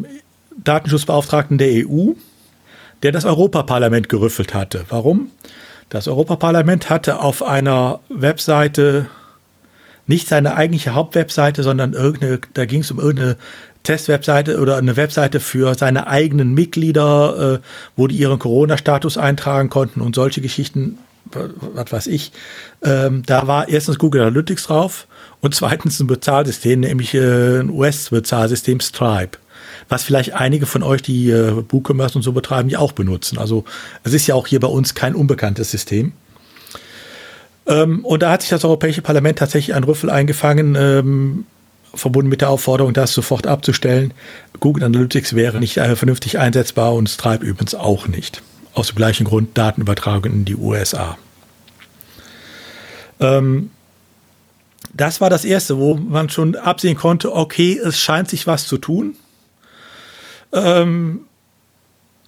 Datenschutzbeauftragten 0.62 1.56
der 1.56 1.86
EU, 1.86 2.12
der 3.02 3.12
das 3.12 3.24
Europaparlament 3.24 4.10
gerüffelt 4.10 4.52
hatte. 4.52 4.84
Warum? 4.90 5.30
Das 5.88 6.08
Europaparlament 6.08 6.90
hatte 6.90 7.20
auf 7.20 7.42
einer 7.42 8.00
Webseite 8.10 9.08
nicht 10.06 10.28
seine 10.28 10.56
eigentliche 10.56 10.94
Hauptwebseite, 10.94 11.62
sondern 11.62 11.94
irgendeine, 11.94 12.40
da 12.52 12.66
ging 12.66 12.80
es 12.80 12.90
um 12.90 12.98
irgendeine 12.98 13.36
Testwebseite 13.82 14.60
oder 14.60 14.76
eine 14.76 14.96
Webseite 14.96 15.40
für 15.40 15.74
seine 15.74 16.06
eigenen 16.06 16.54
Mitglieder, 16.54 17.54
äh, 17.54 17.66
wo 17.96 18.06
die 18.06 18.16
ihren 18.16 18.38
Corona-Status 18.38 19.16
eintragen 19.16 19.70
konnten 19.70 20.00
und 20.00 20.14
solche 20.14 20.40
Geschichten, 20.40 20.98
was 21.32 21.92
weiß 21.92 22.06
ich. 22.08 22.32
Ähm, 22.82 23.22
da 23.24 23.46
war 23.46 23.68
erstens 23.68 23.98
Google 23.98 24.22
Analytics 24.22 24.64
drauf 24.64 25.06
und 25.40 25.54
zweitens 25.54 26.00
ein 26.00 26.06
Bezahlsystem, 26.06 26.80
nämlich 26.80 27.14
äh, 27.14 27.60
ein 27.60 27.70
US-Bezahlsystem 27.70 28.80
Stripe. 28.80 29.38
Was 29.88 30.04
vielleicht 30.04 30.34
einige 30.34 30.66
von 30.66 30.82
euch, 30.82 31.02
die 31.02 31.30
äh, 31.30 31.64
WooCommerce 31.68 32.16
und 32.16 32.22
so 32.22 32.32
betreiben, 32.32 32.68
ja 32.68 32.78
auch 32.78 32.92
benutzen. 32.92 33.38
Also 33.38 33.64
es 34.04 34.12
ist 34.12 34.26
ja 34.26 34.34
auch 34.34 34.46
hier 34.46 34.60
bei 34.60 34.68
uns 34.68 34.94
kein 34.94 35.14
unbekanntes 35.14 35.70
System. 35.70 36.12
Ähm, 37.66 38.04
und 38.04 38.22
da 38.22 38.32
hat 38.32 38.42
sich 38.42 38.50
das 38.50 38.64
Europäische 38.64 39.02
Parlament 39.02 39.38
tatsächlich 39.38 39.74
einen 39.74 39.84
Rüffel 39.84 40.10
eingefangen, 40.10 40.76
ähm, 40.78 41.46
verbunden 41.94 42.28
mit 42.28 42.40
der 42.40 42.50
Aufforderung, 42.50 42.92
das 42.92 43.12
sofort 43.12 43.46
abzustellen. 43.46 44.14
Google 44.60 44.84
Analytics 44.84 45.34
wäre 45.34 45.58
nicht 45.58 45.76
äh, 45.76 45.96
vernünftig 45.96 46.38
einsetzbar 46.38 46.94
und 46.94 47.08
Stripe 47.08 47.44
übrigens 47.44 47.74
auch 47.74 48.06
nicht. 48.06 48.42
Aus 48.74 48.88
dem 48.88 48.96
gleichen 48.96 49.24
Grund 49.24 49.56
Datenübertragung 49.58 50.32
in 50.32 50.44
die 50.44 50.56
USA. 50.56 51.18
Ähm, 53.18 53.70
das 54.92 55.20
war 55.20 55.30
das 55.30 55.44
Erste, 55.44 55.78
wo 55.78 55.94
man 55.94 56.30
schon 56.30 56.56
absehen 56.56 56.96
konnte, 56.96 57.34
okay, 57.34 57.78
es 57.78 57.98
scheint 57.98 58.28
sich 58.28 58.46
was 58.46 58.66
zu 58.66 58.78
tun. 58.78 59.14
Ähm, 60.52 61.22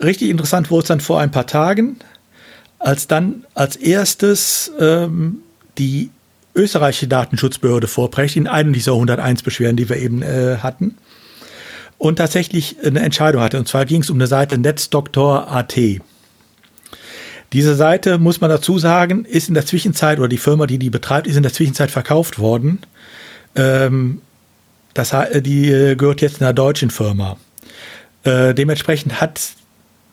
richtig 0.01 0.30
interessant 0.30 0.70
wurde 0.70 0.82
es 0.82 0.89
dann 0.89 1.01
vor 1.01 1.20
ein 1.20 1.30
paar 1.30 1.47
Tagen, 1.47 1.98
als 2.78 3.09
dann 3.09 3.44
als 3.55 3.76
erstes 3.76 4.72
ähm, 4.78 5.39
die 5.78 6.10
österreichische 6.54 7.08
Datenschutzbehörde 7.08 7.86
vorbrecht 7.86 8.36
in 8.36 8.46
einem 8.46 8.72
dieser 8.72 8.92
101 8.92 9.42
Beschwerden, 9.42 9.76
die 9.76 9.88
wir 9.88 9.96
eben 9.96 10.22
äh, 10.22 10.58
hatten. 10.58 10.96
Und 11.98 12.16
tatsächlich 12.16 12.76
eine 12.84 13.00
Entscheidung 13.00 13.42
hatte. 13.42 13.58
Und 13.58 13.68
zwar 13.68 13.84
ging 13.84 14.02
es 14.02 14.10
um 14.10 14.16
eine 14.16 14.26
Seite 14.26 14.58
Netzdoktor.at. 14.58 15.78
Diese 17.52 17.74
Seite, 17.74 18.18
muss 18.18 18.40
man 18.40 18.50
dazu 18.50 18.78
sagen, 18.78 19.24
ist 19.24 19.48
in 19.48 19.54
der 19.54 19.66
Zwischenzeit, 19.66 20.18
oder 20.18 20.28
die 20.28 20.38
Firma, 20.38 20.66
die 20.66 20.78
die 20.78 20.90
betreibt, 20.90 21.26
ist 21.26 21.36
in 21.36 21.42
der 21.42 21.52
Zwischenzeit 21.52 21.90
verkauft 21.90 22.38
worden. 22.38 22.80
Ähm, 23.54 24.22
das, 24.94 25.14
die 25.40 25.70
äh, 25.70 25.94
gehört 25.94 26.22
jetzt 26.22 26.40
einer 26.40 26.52
deutschen 26.52 26.90
Firma. 26.90 27.36
Äh, 28.24 28.54
dementsprechend 28.54 29.20
hat 29.20 29.40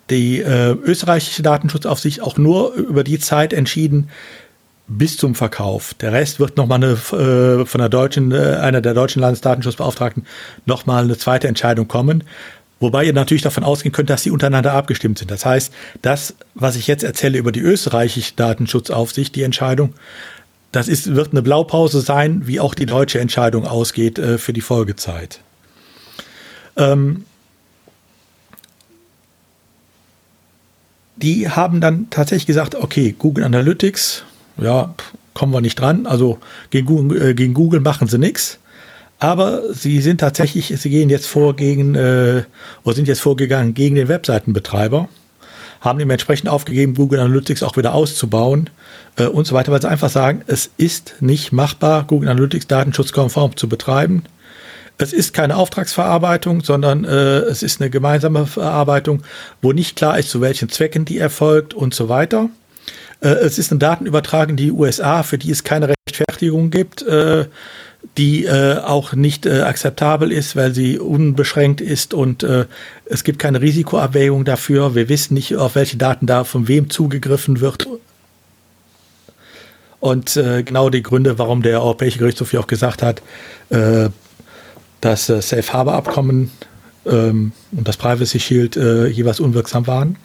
die 0.09 0.39
äh, 0.39 0.71
österreichische 0.71 1.43
Datenschutzaufsicht 1.43 2.21
auch 2.21 2.37
nur 2.37 2.73
über 2.73 3.03
die 3.03 3.19
Zeit 3.19 3.53
entschieden, 3.53 4.09
bis 4.89 5.17
zum 5.17 5.35
Verkauf. 5.35 5.93
Der 5.93 6.11
Rest 6.11 6.39
wird 6.39 6.57
nochmal 6.57 6.83
eine, 6.83 6.93
äh, 6.93 7.65
von 7.65 7.79
der 7.79 7.89
deutschen, 7.89 8.31
äh, 8.31 8.57
einer 8.59 8.81
der 8.81 8.93
deutschen 8.93 9.21
Landesdatenschutzbeauftragten 9.21 10.25
nochmal 10.65 11.03
eine 11.03 11.17
zweite 11.17 11.47
Entscheidung 11.47 11.87
kommen. 11.87 12.23
Wobei 12.79 13.05
ihr 13.05 13.13
natürlich 13.13 13.43
davon 13.43 13.63
ausgehen 13.63 13.91
könnt, 13.91 14.09
dass 14.09 14.23
sie 14.23 14.31
untereinander 14.31 14.73
abgestimmt 14.73 15.19
sind. 15.19 15.29
Das 15.31 15.45
heißt, 15.45 15.71
das, 16.01 16.33
was 16.55 16.75
ich 16.75 16.87
jetzt 16.87 17.03
erzähle 17.03 17.37
über 17.37 17.51
die 17.51 17.59
österreichische 17.59 18.33
Datenschutzaufsicht, 18.35 19.35
die 19.35 19.43
Entscheidung, 19.43 19.93
das 20.71 20.87
ist, 20.87 21.13
wird 21.13 21.31
eine 21.31 21.41
Blaupause 21.41 22.01
sein, 22.01 22.47
wie 22.47 22.59
auch 22.59 22.73
die 22.73 22.85
deutsche 22.85 23.19
Entscheidung 23.19 23.67
ausgeht 23.67 24.17
äh, 24.17 24.37
für 24.37 24.53
die 24.53 24.61
Folgezeit. 24.61 25.41
Ähm, 26.77 27.25
die 31.17 31.49
haben 31.49 31.81
dann 31.81 32.09
tatsächlich 32.09 32.47
gesagt, 32.47 32.75
okay, 32.75 33.13
Google 33.17 33.43
Analytics 33.43 34.23
ja, 34.61 34.93
kommen 35.33 35.53
wir 35.53 35.61
nicht 35.61 35.79
dran. 35.79 36.05
Also 36.05 36.39
gegen 36.69 36.85
Google, 36.85 37.29
äh, 37.29 37.33
gegen 37.33 37.53
Google 37.53 37.79
machen 37.79 38.07
sie 38.07 38.17
nichts. 38.17 38.59
Aber 39.19 39.73
sie 39.73 39.99
sind 39.99 40.21
tatsächlich, 40.21 40.73
sie 40.77 40.89
gehen 40.89 41.09
jetzt 41.09 41.27
vor 41.27 41.55
gegen, 41.55 41.93
äh, 41.95 42.43
oder 42.83 42.95
sind 42.95 43.07
jetzt 43.07 43.19
vorgegangen 43.19 43.73
gegen 43.73 43.95
den 43.95 44.07
Webseitenbetreiber, 44.07 45.09
haben 45.81 45.99
dementsprechend 45.99 46.49
aufgegeben, 46.49 46.93
Google 46.93 47.19
Analytics 47.19 47.63
auch 47.63 47.75
wieder 47.75 47.93
auszubauen 47.93 48.69
äh, 49.17 49.25
und 49.25 49.45
so 49.45 49.55
weiter, 49.55 49.73
weil 49.73 49.81
sie 49.81 49.89
einfach 49.89 50.09
sagen, 50.09 50.41
es 50.47 50.71
ist 50.77 51.15
nicht 51.19 51.51
machbar, 51.51 52.05
Google 52.05 52.29
Analytics 52.29 52.67
datenschutzkonform 52.67 53.57
zu 53.57 53.67
betreiben. 53.67 54.23
Es 54.97 55.13
ist 55.13 55.33
keine 55.33 55.57
Auftragsverarbeitung, 55.57 56.63
sondern 56.63 57.03
äh, 57.03 57.39
es 57.39 57.61
ist 57.61 57.81
eine 57.81 57.89
gemeinsame 57.89 58.45
Verarbeitung, 58.45 59.23
wo 59.61 59.73
nicht 59.73 59.97
klar 59.97 60.17
ist, 60.17 60.29
zu 60.29 60.39
welchen 60.39 60.69
Zwecken 60.69 61.03
die 61.03 61.17
erfolgt 61.17 61.73
und 61.73 61.93
so 61.93 62.09
weiter. 62.09 62.49
Äh, 63.21 63.29
es 63.29 63.57
ist 63.57 63.71
eine 63.71 63.79
Datenübertragung 63.79 64.51
in 64.51 64.57
die 64.57 64.71
USA, 64.71 65.23
für 65.23 65.37
die 65.37 65.51
es 65.51 65.63
keine 65.63 65.89
Rechtfertigung 65.89 66.71
gibt, 66.71 67.01
äh, 67.01 67.45
die 68.17 68.45
äh, 68.45 68.77
auch 68.77 69.13
nicht 69.13 69.45
äh, 69.45 69.61
akzeptabel 69.61 70.31
ist, 70.31 70.55
weil 70.55 70.73
sie 70.73 70.99
unbeschränkt 70.99 71.81
ist 71.81 72.13
und 72.13 72.43
äh, 72.43 72.65
es 73.05 73.23
gibt 73.23 73.39
keine 73.39 73.61
Risikoabwägung 73.61 74.45
dafür. 74.45 74.95
Wir 74.95 75.09
wissen 75.09 75.33
nicht, 75.33 75.55
auf 75.57 75.75
welche 75.75 75.97
Daten 75.97 76.25
da 76.25 76.43
von 76.43 76.67
wem 76.67 76.89
zugegriffen 76.89 77.59
wird. 77.59 77.87
Und 79.99 80.37
äh, 80.37 80.63
genau 80.63 80.89
die 80.89 81.03
Gründe, 81.03 81.37
warum 81.37 81.61
der 81.61 81.81
Europäische 81.81 82.19
Gerichtshof 82.19 82.53
ja 82.53 82.61
auch 82.61 82.67
gesagt 82.67 83.01
hat, 83.01 83.21
dass 85.01 85.27
Safe 85.27 85.73
Harbor 85.73 85.93
Abkommen 85.93 86.49
ähm, 87.05 87.51
und 87.71 87.87
das 87.87 87.97
Privacy 87.97 88.39
Shield 88.39 88.75
jeweils 88.75 89.39
unwirksam 89.39 89.85
waren. 89.85 90.15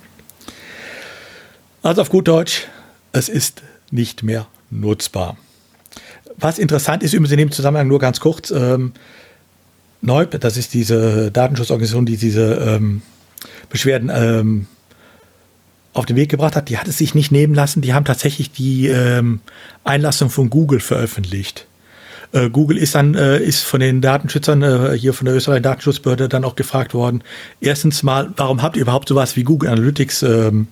Also 1.83 2.01
auf 2.01 2.09
gut 2.09 2.29
Deutsch, 2.29 2.67
es 3.15 3.29
ist 3.29 3.63
nicht 3.91 4.23
mehr 4.23 4.47
nutzbar. 4.71 5.37
was 6.37 6.59
interessant 6.59 7.03
ist, 7.03 7.13
übrigens 7.13 7.31
in 7.31 7.39
dem 7.39 7.53
Zusammenhang 7.53 7.87
nur 7.87 8.01
ganz 8.01 8.19
kurz, 8.19 8.51
ähm, 8.51 8.93
Neub, 10.01 10.39
das 10.41 10.57
ist 10.57 10.75
diese 10.75 11.31
Datenschutzorganisation, 11.31 12.05
die 12.05 12.17
diese 12.17 12.55
ähm, 12.57 13.03
Beschwerden 13.71 14.11
ähm, 14.13 14.67
auf 15.95 16.07
den 16.07 16.17
Weg 16.17 16.29
gebracht 16.29 16.57
hat, 16.57 16.69
die 16.69 16.77
hat 16.77 16.89
es 16.89 16.99
sich 16.99 17.15
nicht 17.15 17.31
nehmen 17.31 17.55
lassen. 17.55 17.81
Die 17.81 17.95
haben 17.95 18.05
tatsächlich 18.05 18.51
die 18.51 18.89
ähm, 18.89 19.41
Einlassung 19.85 20.29
von 20.29 20.51
Google 20.51 20.81
veröffentlicht. 20.81 21.67
Äh, 22.33 22.51
Google 22.51 22.77
ist 22.77 22.97
dann 22.97 23.15
äh, 23.15 23.39
ist 23.39 23.63
von 23.63 23.81
den 23.81 24.01
Datenschützern 24.01 24.63
äh, 24.63 24.99
hier 24.99 25.15
von 25.15 25.25
der 25.25 25.37
österreichischen 25.37 25.63
Datenschutzbehörde 25.63 26.29
dann 26.29 26.45
auch 26.45 26.57
gefragt 26.57 26.93
worden. 26.93 27.23
Erstens 27.61 28.03
mal, 28.03 28.31
warum 28.37 28.61
habt 28.61 28.77
ihr 28.77 28.83
überhaupt 28.83 29.09
sowas 29.09 29.37
wie 29.37 29.45
Google 29.45 29.71
Analytics 29.71 30.25
ähm, 30.25 30.67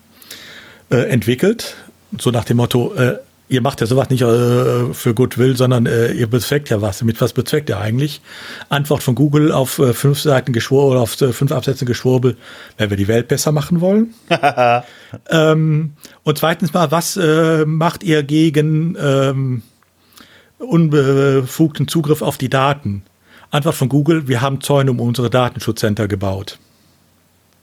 äh, 0.91 1.09
entwickelt? 1.09 1.77
So 2.19 2.31
nach 2.31 2.45
dem 2.45 2.59
Motto, 2.59 2.93
äh, 2.95 3.19
ihr 3.53 3.61
macht 3.61 3.81
ja 3.81 3.87
sowas 3.87 4.09
nicht 4.11 4.23
äh, 4.23 4.95
für 4.95 5.15
Goodwill, 5.15 5.57
sondern 5.57 5.87
äh, 5.87 6.13
ihr 6.13 6.27
bezweckt 6.27 6.71
ja 6.71 6.81
was. 6.81 7.03
Mit 7.03 7.21
was 7.21 7.33
bezweckt 7.33 7.69
ihr 7.69 7.79
eigentlich? 7.79 8.23
Antwort 8.71 9.03
von 9.03 9.15
Google 9.15 9.53
auf 9.53 9.79
äh, 9.79 9.93
fünf 9.93 10.21
Seiten 10.21 10.53
Geschwurbel 10.53 10.93
oder 10.93 11.01
auf 11.01 11.21
äh, 11.21 11.33
fünf 11.33 11.53
Absätze 11.53 11.85
Geschwurbel, 11.85 12.37
wenn 12.79 12.91
wir 12.91 12.97
die 12.97 13.09
Welt 13.09 13.29
besser 13.29 13.53
machen 13.53 13.81
wollen. 13.81 14.15
ähm, 15.31 15.93
und 16.23 16.39
zweitens 16.39 16.73
mal, 16.73 16.91
was 16.91 17.17
äh, 17.17 17.65
macht 17.67 18.03
ihr 18.03 18.23
gegen 18.23 18.97
ähm, 18.99 19.63
unbefugten 20.59 21.89
Zugriff 21.89 22.23
auf 22.23 22.39
die 22.39 22.49
Daten? 22.49 23.03
Antwort 23.51 23.75
von 23.75 23.91
Google, 23.91 24.29
wir 24.29 24.41
haben 24.41 24.63
Zäune 24.63 24.93
um 24.93 25.01
unsere 25.01 25.29
Datenschutzcenter 25.29 26.09
gebaut. 26.09 26.59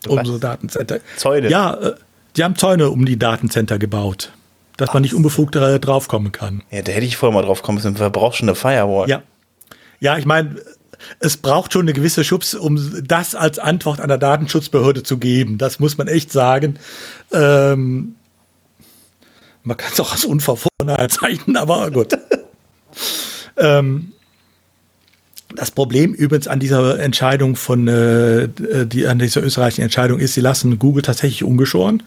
Was? 0.05 0.19
Unsere 0.19 0.39
Datencenter. 0.39 0.99
Zäune? 1.17 1.49
Ja, 1.49 1.73
äh, 1.73 1.95
die 2.35 2.43
haben 2.43 2.55
Zäune 2.55 2.91
um 2.91 3.05
die 3.05 3.17
Datencenter 3.17 3.79
gebaut 3.79 4.31
dass 4.79 4.93
man 4.93 5.01
nicht 5.01 5.13
unbefugt 5.13 5.55
draufkommen 5.55 6.31
kann. 6.31 6.63
Ja, 6.71 6.81
da 6.81 6.91
hätte 6.91 7.05
ich 7.05 7.17
vorher 7.17 7.33
mal 7.33 7.45
drauf 7.45 7.61
kommen 7.61 7.75
müssen. 7.77 7.99
Wer 7.99 8.09
braucht 8.09 8.37
schon 8.37 8.47
eine 8.47 8.55
Firewall? 8.55 9.09
Ja. 9.09 9.23
Ja, 9.99 10.17
ich 10.17 10.25
meine, 10.25 10.55
es 11.19 11.37
braucht 11.37 11.73
schon 11.73 11.81
eine 11.81 11.93
gewisse 11.93 12.23
Schubs, 12.23 12.53
um 12.53 13.03
das 13.05 13.35
als 13.35 13.59
Antwort 13.59 13.99
einer 13.99 14.17
Datenschutzbehörde 14.17 15.03
zu 15.03 15.17
geben. 15.17 15.57
Das 15.57 15.79
muss 15.79 15.97
man 15.97 16.07
echt 16.07 16.31
sagen. 16.31 16.79
Ähm, 17.31 18.15
man 19.63 19.77
kann 19.77 19.91
es 19.91 19.99
auch 19.99 20.13
als 20.13 20.23
Unverfrorenheit 20.25 21.11
zeichnen, 21.11 21.57
aber 21.57 21.91
gut. 21.91 22.17
ähm, 23.57 24.13
das 25.55 25.71
Problem 25.71 26.13
übrigens 26.13 26.47
an 26.47 26.59
dieser 26.59 26.99
Entscheidung 26.99 27.55
von, 27.55 27.87
äh, 27.87 28.47
die, 28.85 29.07
an 29.07 29.19
dieser 29.19 29.43
österreichischen 29.43 29.83
Entscheidung 29.83 30.19
ist, 30.19 30.35
sie 30.35 30.41
lassen 30.41 30.79
Google 30.79 31.01
tatsächlich 31.01 31.43
ungeschoren. 31.43 32.03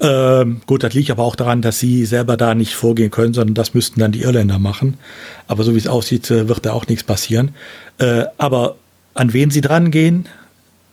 Ähm, 0.00 0.60
gut, 0.66 0.82
das 0.82 0.92
liegt 0.94 1.10
aber 1.10 1.22
auch 1.22 1.36
daran, 1.36 1.62
dass 1.62 1.78
sie 1.78 2.04
selber 2.04 2.36
da 2.36 2.54
nicht 2.54 2.74
vorgehen 2.74 3.10
können, 3.10 3.34
sondern 3.34 3.54
das 3.54 3.74
müssten 3.74 4.00
dann 4.00 4.12
die 4.12 4.22
Irländer 4.22 4.58
machen. 4.58 4.98
Aber 5.46 5.62
so 5.62 5.74
wie 5.74 5.78
es 5.78 5.86
aussieht, 5.86 6.30
äh, 6.30 6.48
wird 6.48 6.66
da 6.66 6.72
auch 6.72 6.86
nichts 6.86 7.04
passieren. 7.04 7.54
Äh, 7.98 8.24
aber 8.36 8.76
an 9.14 9.32
wen 9.32 9.50
sie 9.50 9.60
dran 9.60 9.90
gehen, 9.90 10.26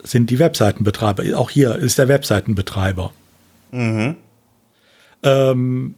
sind 0.04 0.30
die 0.30 0.40
Webseitenbetreiber. 0.40 1.38
Auch 1.38 1.50
hier 1.50 1.76
ist 1.76 1.98
der 1.98 2.08
Webseitenbetreiber. 2.08 3.12
Mhm. 3.72 4.16
Ähm, 5.24 5.96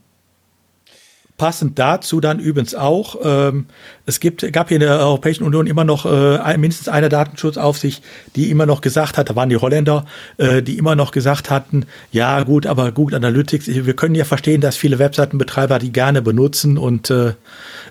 Passend 1.36 1.80
dazu 1.80 2.22
dann 2.22 2.40
übrigens 2.40 2.76
auch, 2.76 3.16
ähm, 3.24 3.66
es 4.06 4.20
gibt, 4.20 4.54
gab 4.54 4.68
hier 4.68 4.76
in 4.76 4.82
der 4.82 5.00
Europäischen 5.00 5.44
Union 5.44 5.66
immer 5.66 5.84
noch 5.84 6.06
äh, 6.06 6.58
mindestens 6.58 6.90
eine 6.90 7.10
Datenschutzaufsicht, 7.10 8.04
die 8.36 8.52
immer 8.52 8.68
noch 8.68 8.82
gesagt 8.82 9.18
hat, 9.18 9.32
da 9.32 9.36
waren 9.36 9.50
die 9.50 9.58
Holländer, 9.58 10.06
äh, 10.38 10.62
die 10.62 10.78
immer 10.78 10.96
noch 10.96 11.12
gesagt 11.12 11.50
hatten, 11.50 11.88
ja 12.12 12.44
gut, 12.44 12.68
aber 12.68 12.92
Google 12.92 13.16
Analytics, 13.16 13.66
wir 13.68 13.96
können 13.96 14.14
ja 14.14 14.26
verstehen, 14.26 14.62
dass 14.62 14.78
viele 14.78 15.00
Webseitenbetreiber 15.00 15.80
die 15.80 15.92
gerne 15.92 16.22
benutzen 16.22 16.78
und 16.78 17.10
äh, 17.10 17.34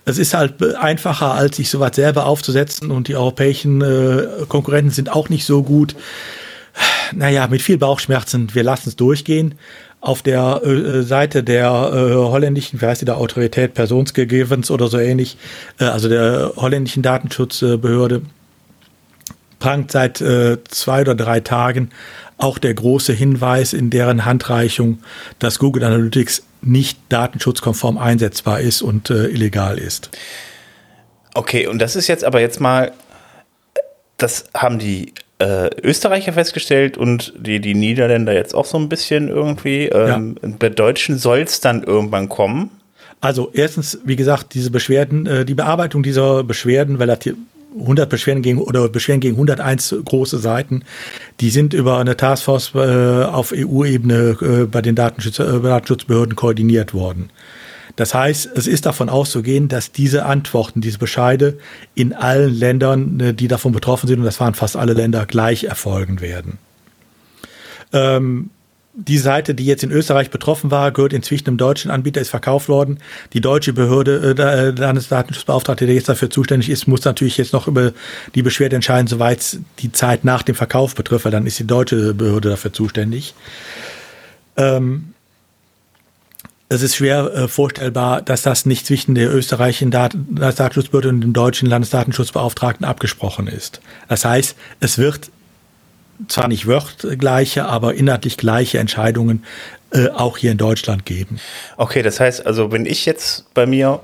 es 0.04 0.18
ist 0.18 0.34
halt 0.34 0.62
einfacher, 0.76 1.34
als 1.34 1.56
sich 1.56 1.68
sowas 1.68 1.96
selber 1.96 2.26
aufzusetzen 2.26 2.92
und 2.92 3.08
die 3.08 3.16
europäischen 3.16 3.82
äh, 3.82 4.46
Konkurrenten 4.48 4.92
sind 4.92 5.10
auch 5.10 5.28
nicht 5.28 5.44
so 5.44 5.64
gut. 5.64 5.96
Naja, 7.14 7.48
mit 7.48 7.60
viel 7.60 7.76
Bauchschmerzen, 7.76 8.54
wir 8.54 8.62
lassen 8.62 8.88
es 8.88 8.96
durchgehen 8.96 9.56
auf 10.02 10.20
der 10.20 10.60
äh, 10.64 11.02
Seite 11.02 11.44
der 11.44 11.68
äh, 11.68 12.14
holländischen, 12.14 12.82
wie 12.82 12.86
heißt 12.86 13.00
die 13.00 13.06
da, 13.06 13.14
Autorität 13.14 13.72
Personsgegevens 13.72 14.70
oder 14.70 14.88
so 14.88 14.98
ähnlich, 14.98 15.38
äh, 15.78 15.84
also 15.84 16.08
der 16.08 16.52
holländischen 16.56 17.02
Datenschutzbehörde, 17.02 18.22
prangt 19.60 19.92
seit 19.92 20.20
äh, 20.20 20.58
zwei 20.64 21.02
oder 21.02 21.14
drei 21.14 21.38
Tagen 21.38 21.90
auch 22.36 22.58
der 22.58 22.74
große 22.74 23.12
Hinweis 23.12 23.72
in 23.72 23.90
deren 23.90 24.24
Handreichung, 24.24 24.98
dass 25.38 25.60
Google 25.60 25.84
Analytics 25.84 26.42
nicht 26.62 26.98
datenschutzkonform 27.08 27.96
einsetzbar 27.96 28.58
ist 28.58 28.82
und 28.82 29.08
äh, 29.08 29.28
illegal 29.28 29.78
ist. 29.78 30.10
Okay, 31.34 31.68
und 31.68 31.78
das 31.78 31.94
ist 31.94 32.08
jetzt 32.08 32.24
aber 32.24 32.40
jetzt 32.40 32.60
mal, 32.60 32.90
das 34.16 34.46
haben 34.52 34.80
die 34.80 35.14
äh, 35.42 35.70
Österreicher 35.82 36.32
festgestellt 36.32 36.96
und 36.96 37.32
die, 37.36 37.60
die 37.60 37.74
Niederländer 37.74 38.32
jetzt 38.32 38.54
auch 38.54 38.64
so 38.64 38.78
ein 38.78 38.88
bisschen 38.88 39.28
irgendwie. 39.28 39.86
Ähm, 39.86 40.36
ja. 40.40 40.50
Bei 40.58 40.68
Deutschen 40.68 41.18
soll 41.18 41.40
es 41.40 41.60
dann 41.60 41.82
irgendwann 41.82 42.28
kommen. 42.28 42.70
Also 43.20 43.50
erstens, 43.52 43.98
wie 44.04 44.16
gesagt, 44.16 44.54
diese 44.54 44.70
Beschwerden, 44.70 45.26
äh, 45.26 45.44
die 45.44 45.54
Bearbeitung 45.54 46.02
dieser 46.02 46.44
Beschwerden, 46.44 46.96
relativ 46.96 47.34
100 47.78 48.08
Beschwerden 48.08 48.42
gegen 48.42 48.58
oder 48.58 48.88
Beschwerden 48.88 49.20
gegen 49.20 49.34
101 49.34 49.96
große 50.04 50.38
Seiten, 50.38 50.82
die 51.40 51.50
sind 51.50 51.74
über 51.74 51.98
eine 51.98 52.16
Taskforce 52.16 52.72
äh, 52.74 53.24
auf 53.24 53.52
EU-Ebene 53.56 54.36
äh, 54.40 54.66
bei 54.66 54.82
den 54.82 54.94
Datenschutz, 54.94 55.38
äh, 55.38 55.60
Datenschutzbehörden 55.60 56.36
koordiniert 56.36 56.94
worden. 56.94 57.30
Das 57.96 58.14
heißt, 58.14 58.50
es 58.54 58.66
ist 58.66 58.86
davon 58.86 59.08
auszugehen, 59.08 59.68
dass 59.68 59.92
diese 59.92 60.24
Antworten, 60.24 60.80
diese 60.80 60.98
Bescheide 60.98 61.58
in 61.94 62.12
allen 62.12 62.54
Ländern, 62.54 63.20
äh, 63.20 63.34
die 63.34 63.48
davon 63.48 63.72
betroffen 63.72 64.06
sind, 64.06 64.20
und 64.20 64.24
das 64.24 64.40
waren 64.40 64.54
fast 64.54 64.76
alle 64.76 64.94
Länder, 64.94 65.26
gleich 65.26 65.64
erfolgen 65.64 66.20
werden. 66.20 66.58
Ähm, 67.92 68.50
die 68.94 69.18
Seite, 69.18 69.54
die 69.54 69.64
jetzt 69.64 69.82
in 69.82 69.90
Österreich 69.90 70.30
betroffen 70.30 70.70
war, 70.70 70.92
gehört 70.92 71.14
inzwischen 71.14 71.48
einem 71.48 71.56
deutschen 71.56 71.90
Anbieter, 71.90 72.20
ist 72.20 72.28
verkauft 72.28 72.68
worden. 72.68 72.98
Die 73.32 73.40
deutsche 73.40 73.72
Behörde, 73.72 74.34
äh, 74.38 74.42
äh 74.42 74.70
Landesdatenschutzbeauftragte, 74.70 75.86
der 75.86 75.94
jetzt 75.94 76.10
dafür 76.10 76.28
zuständig 76.28 76.68
ist, 76.68 76.86
muss 76.86 77.04
natürlich 77.04 77.38
jetzt 77.38 77.54
noch 77.54 77.68
über 77.68 77.92
die 78.34 78.42
Beschwerde 78.42 78.76
entscheiden, 78.76 79.06
soweit 79.06 79.58
die 79.78 79.92
Zeit 79.92 80.24
nach 80.24 80.42
dem 80.42 80.54
Verkauf 80.54 80.94
betrifft, 80.94 81.24
weil 81.24 81.32
dann 81.32 81.46
ist 81.46 81.58
die 81.58 81.66
deutsche 81.66 82.12
Behörde 82.12 82.50
dafür 82.50 82.72
zuständig. 82.72 83.34
Ähm, 84.58 85.14
es 86.72 86.82
ist 86.82 86.96
schwer 86.96 87.32
äh, 87.34 87.48
vorstellbar, 87.48 88.22
dass 88.22 88.42
das 88.42 88.64
nicht 88.64 88.86
zwischen 88.86 89.14
der 89.14 89.32
österreichischen 89.34 89.90
Dat 89.90 90.16
Datenschutzbehörde 90.30 91.10
und 91.10 91.20
dem 91.20 91.32
deutschen 91.32 91.68
Landesdatenschutzbeauftragten 91.68 92.86
abgesprochen 92.86 93.46
ist. 93.46 93.80
Das 94.08 94.24
heißt, 94.24 94.56
es 94.80 94.96
wird 94.96 95.30
zwar 96.28 96.48
nicht 96.48 96.66
wörtgleiche, 96.66 97.66
aber 97.66 97.94
inhaltlich 97.94 98.36
gleiche 98.38 98.78
Entscheidungen 98.78 99.44
äh, 99.90 100.08
auch 100.08 100.38
hier 100.38 100.52
in 100.52 100.58
Deutschland 100.58 101.04
geben. 101.04 101.38
Okay, 101.76 102.02
das 102.02 102.20
heißt 102.20 102.46
also, 102.46 102.72
wenn 102.72 102.86
ich 102.86 103.04
jetzt 103.04 103.52
bei 103.52 103.66
mir 103.66 104.00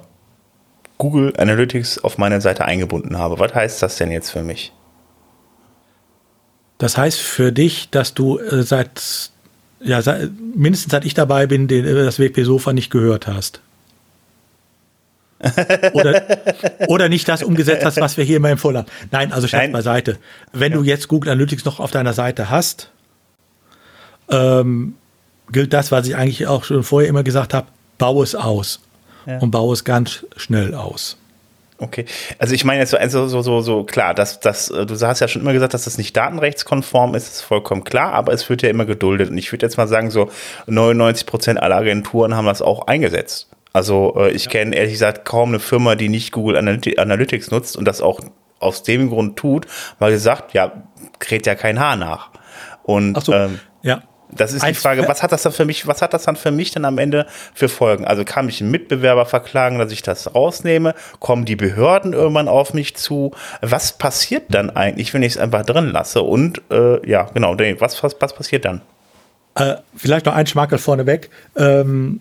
Google 0.99 1.32
Analytics 1.39 1.99
auf 1.99 2.19
meine 2.19 2.40
Seite 2.40 2.65
eingebunden 2.65 3.16
habe, 3.16 3.39
was 3.39 3.55
heißt 3.55 3.82
das 3.82 3.97
denn 3.97 4.11
jetzt 4.11 4.31
für 4.31 4.43
mich? 4.43 4.73
Das 6.77 6.99
heißt 6.99 7.20
für 7.20 7.51
dich, 7.51 7.89
dass 7.90 8.15
du 8.15 8.39
äh, 8.39 8.62
seit 8.62 9.31
ja, 9.81 10.01
mindestens 10.55 10.93
seit 10.93 11.05
ich 11.05 11.15
dabei 11.15 11.47
bin, 11.47 11.69
den, 11.69 11.85
äh, 11.85 11.95
das 12.05 12.19
WP-Sofa 12.19 12.73
nicht 12.73 12.91
gehört 12.91 13.27
hast. 13.27 13.61
oder, 15.93 16.23
oder 16.89 17.09
nicht 17.09 17.29
das 17.29 17.45
umgesetzt 17.45 17.85
hast, 17.85 18.01
was 18.01 18.17
wir 18.17 18.25
hier 18.25 18.39
immer 18.39 18.51
empfohlen 18.51 18.79
haben. 18.79 18.89
Nein, 19.13 19.33
also 19.33 19.47
Scherz 19.47 19.71
beiseite. 19.71 20.19
Wenn 20.53 20.73
ja. 20.73 20.79
du 20.79 20.85
jetzt 20.85 21.07
Google 21.07 21.31
Analytics 21.31 21.65
noch 21.65 21.79
auf 21.79 21.93
deiner 21.93 22.13
Seite 22.13 22.51
hast, 22.51 22.91
ähm, 24.31 24.95
gilt 25.53 25.73
das, 25.73 25.93
was 25.93 26.09
ich 26.09 26.17
eigentlich 26.17 26.47
auch 26.49 26.65
schon 26.65 26.83
vorher 26.83 27.09
immer 27.09 27.23
gesagt 27.23 27.55
habe, 27.55 27.69
baue 27.99 28.25
es 28.25 28.35
aus. 28.35 28.81
Ja. 29.27 29.39
Und 29.39 29.51
baue 29.51 29.75
es 29.75 29.85
ganz 29.85 30.27
schnell 30.37 30.75
aus. 30.75 31.17
Okay, 31.81 32.07
also 32.39 32.55
ich 32.55 32.65
meine 32.65 32.81
jetzt 32.81 32.91
so, 32.91 32.97
also 32.97 33.29
so, 33.29 33.41
so, 33.41 33.61
so 33.61 33.85
klar, 33.85 34.13
dass 34.13 34.41
das, 34.41 34.69
äh, 34.69 34.85
du 34.85 34.95
hast 35.01 35.21
ja 35.21 35.29
schon 35.29 35.43
immer 35.43 35.53
gesagt, 35.53 35.75
dass 35.75 35.85
das 35.85 35.97
nicht 35.97 36.17
datenrechtskonform 36.17 37.15
ist, 37.15 37.29
ist 37.29 37.43
vollkommen 37.43 37.85
klar, 37.85 38.13
aber 38.15 38.33
es 38.33 38.51
wird 38.51 38.63
ja 38.63 38.69
immer 38.69 38.85
geduldet. 38.85 39.31
Und 39.31 39.39
ich 39.39 39.53
würde 39.53 39.65
jetzt 39.65 39.77
mal 39.77 39.87
sagen, 39.87 40.11
so 40.11 40.29
99 40.67 41.27
Prozent 41.27 41.63
aller 41.63 41.77
Agenturen 41.77 42.35
haben 42.35 42.47
das 42.47 42.63
auch 42.63 42.89
eingesetzt. 42.89 43.49
Also 43.73 44.15
äh, 44.19 44.31
ich 44.33 44.47
ja. 44.47 44.51
kenne 44.51 44.75
ehrlich 44.75 44.95
gesagt 44.95 45.25
kaum 45.25 45.51
eine 45.51 45.61
Firma, 45.61 45.95
die 45.95 46.09
nicht 46.09 46.33
Google 46.33 46.57
Analytics 46.57 47.53
nutzt 47.53 47.77
und 47.77 47.85
das 47.85 48.01
auch 48.01 48.21
aus 48.59 48.83
dem 48.83 49.09
Grund 49.09 49.37
tut, 49.37 49.67
weil 50.01 50.11
gesagt, 50.11 50.55
ja, 50.55 50.73
kräht 51.21 51.47
ja 51.47 51.55
kein 51.55 51.79
Haar 51.79 51.95
nach. 51.95 52.31
Und 52.83 53.17
Ach 53.17 53.23
so, 53.23 53.33
ähm, 53.33 53.61
ja. 53.83 54.03
Das 54.31 54.53
ist 54.53 54.67
die 54.67 54.75
Frage, 54.75 55.07
was 55.09 55.23
hat 55.23 55.33
das 55.33 55.43
dann 55.43 55.53
für 55.53 55.65
mich, 55.65 55.87
was 55.87 56.03
hat 56.03 56.13
das 56.13 56.25
dann 56.25 56.37
für 56.37 56.51
mich 56.51 56.71
dann 56.71 56.85
am 56.85 56.99
Ende 56.99 57.27
für 57.55 57.69
Folgen? 57.69 58.05
Also 58.05 58.25
kann 58.25 58.47
mich 58.47 58.61
ein 58.61 58.71
Mitbewerber 58.71 59.27
verklagen, 59.27 59.79
dass 59.79 59.91
ich 59.91 60.03
das 60.03 60.35
rausnehme? 60.35 60.95
Kommen 61.19 61.45
die 61.45 61.57
Behörden 61.57 62.13
irgendwann 62.13 62.49
auf 62.49 62.75
mich 62.75 62.97
zu? 62.97 63.33
Was 63.63 63.93
passiert 63.93 64.45
dann 64.51 64.71
eigentlich, 64.71 65.15
wenn 65.15 65.23
ich 65.23 65.33
es 65.33 65.39
einfach 65.39 65.65
drin 65.65 65.91
lasse? 65.91 66.23
Und 66.23 66.61
äh, 66.71 67.09
ja, 67.09 67.25
genau, 67.33 67.57
was, 67.79 68.03
was, 68.03 68.17
was 68.21 68.35
passiert 68.35 68.65
dann? 68.65 68.83
Äh, 69.55 69.77
vielleicht 69.97 70.27
noch 70.27 70.35
ein 70.35 70.47
Schmakel 70.47 70.79
vorneweg. 70.79 71.31
Ähm, 71.57 72.21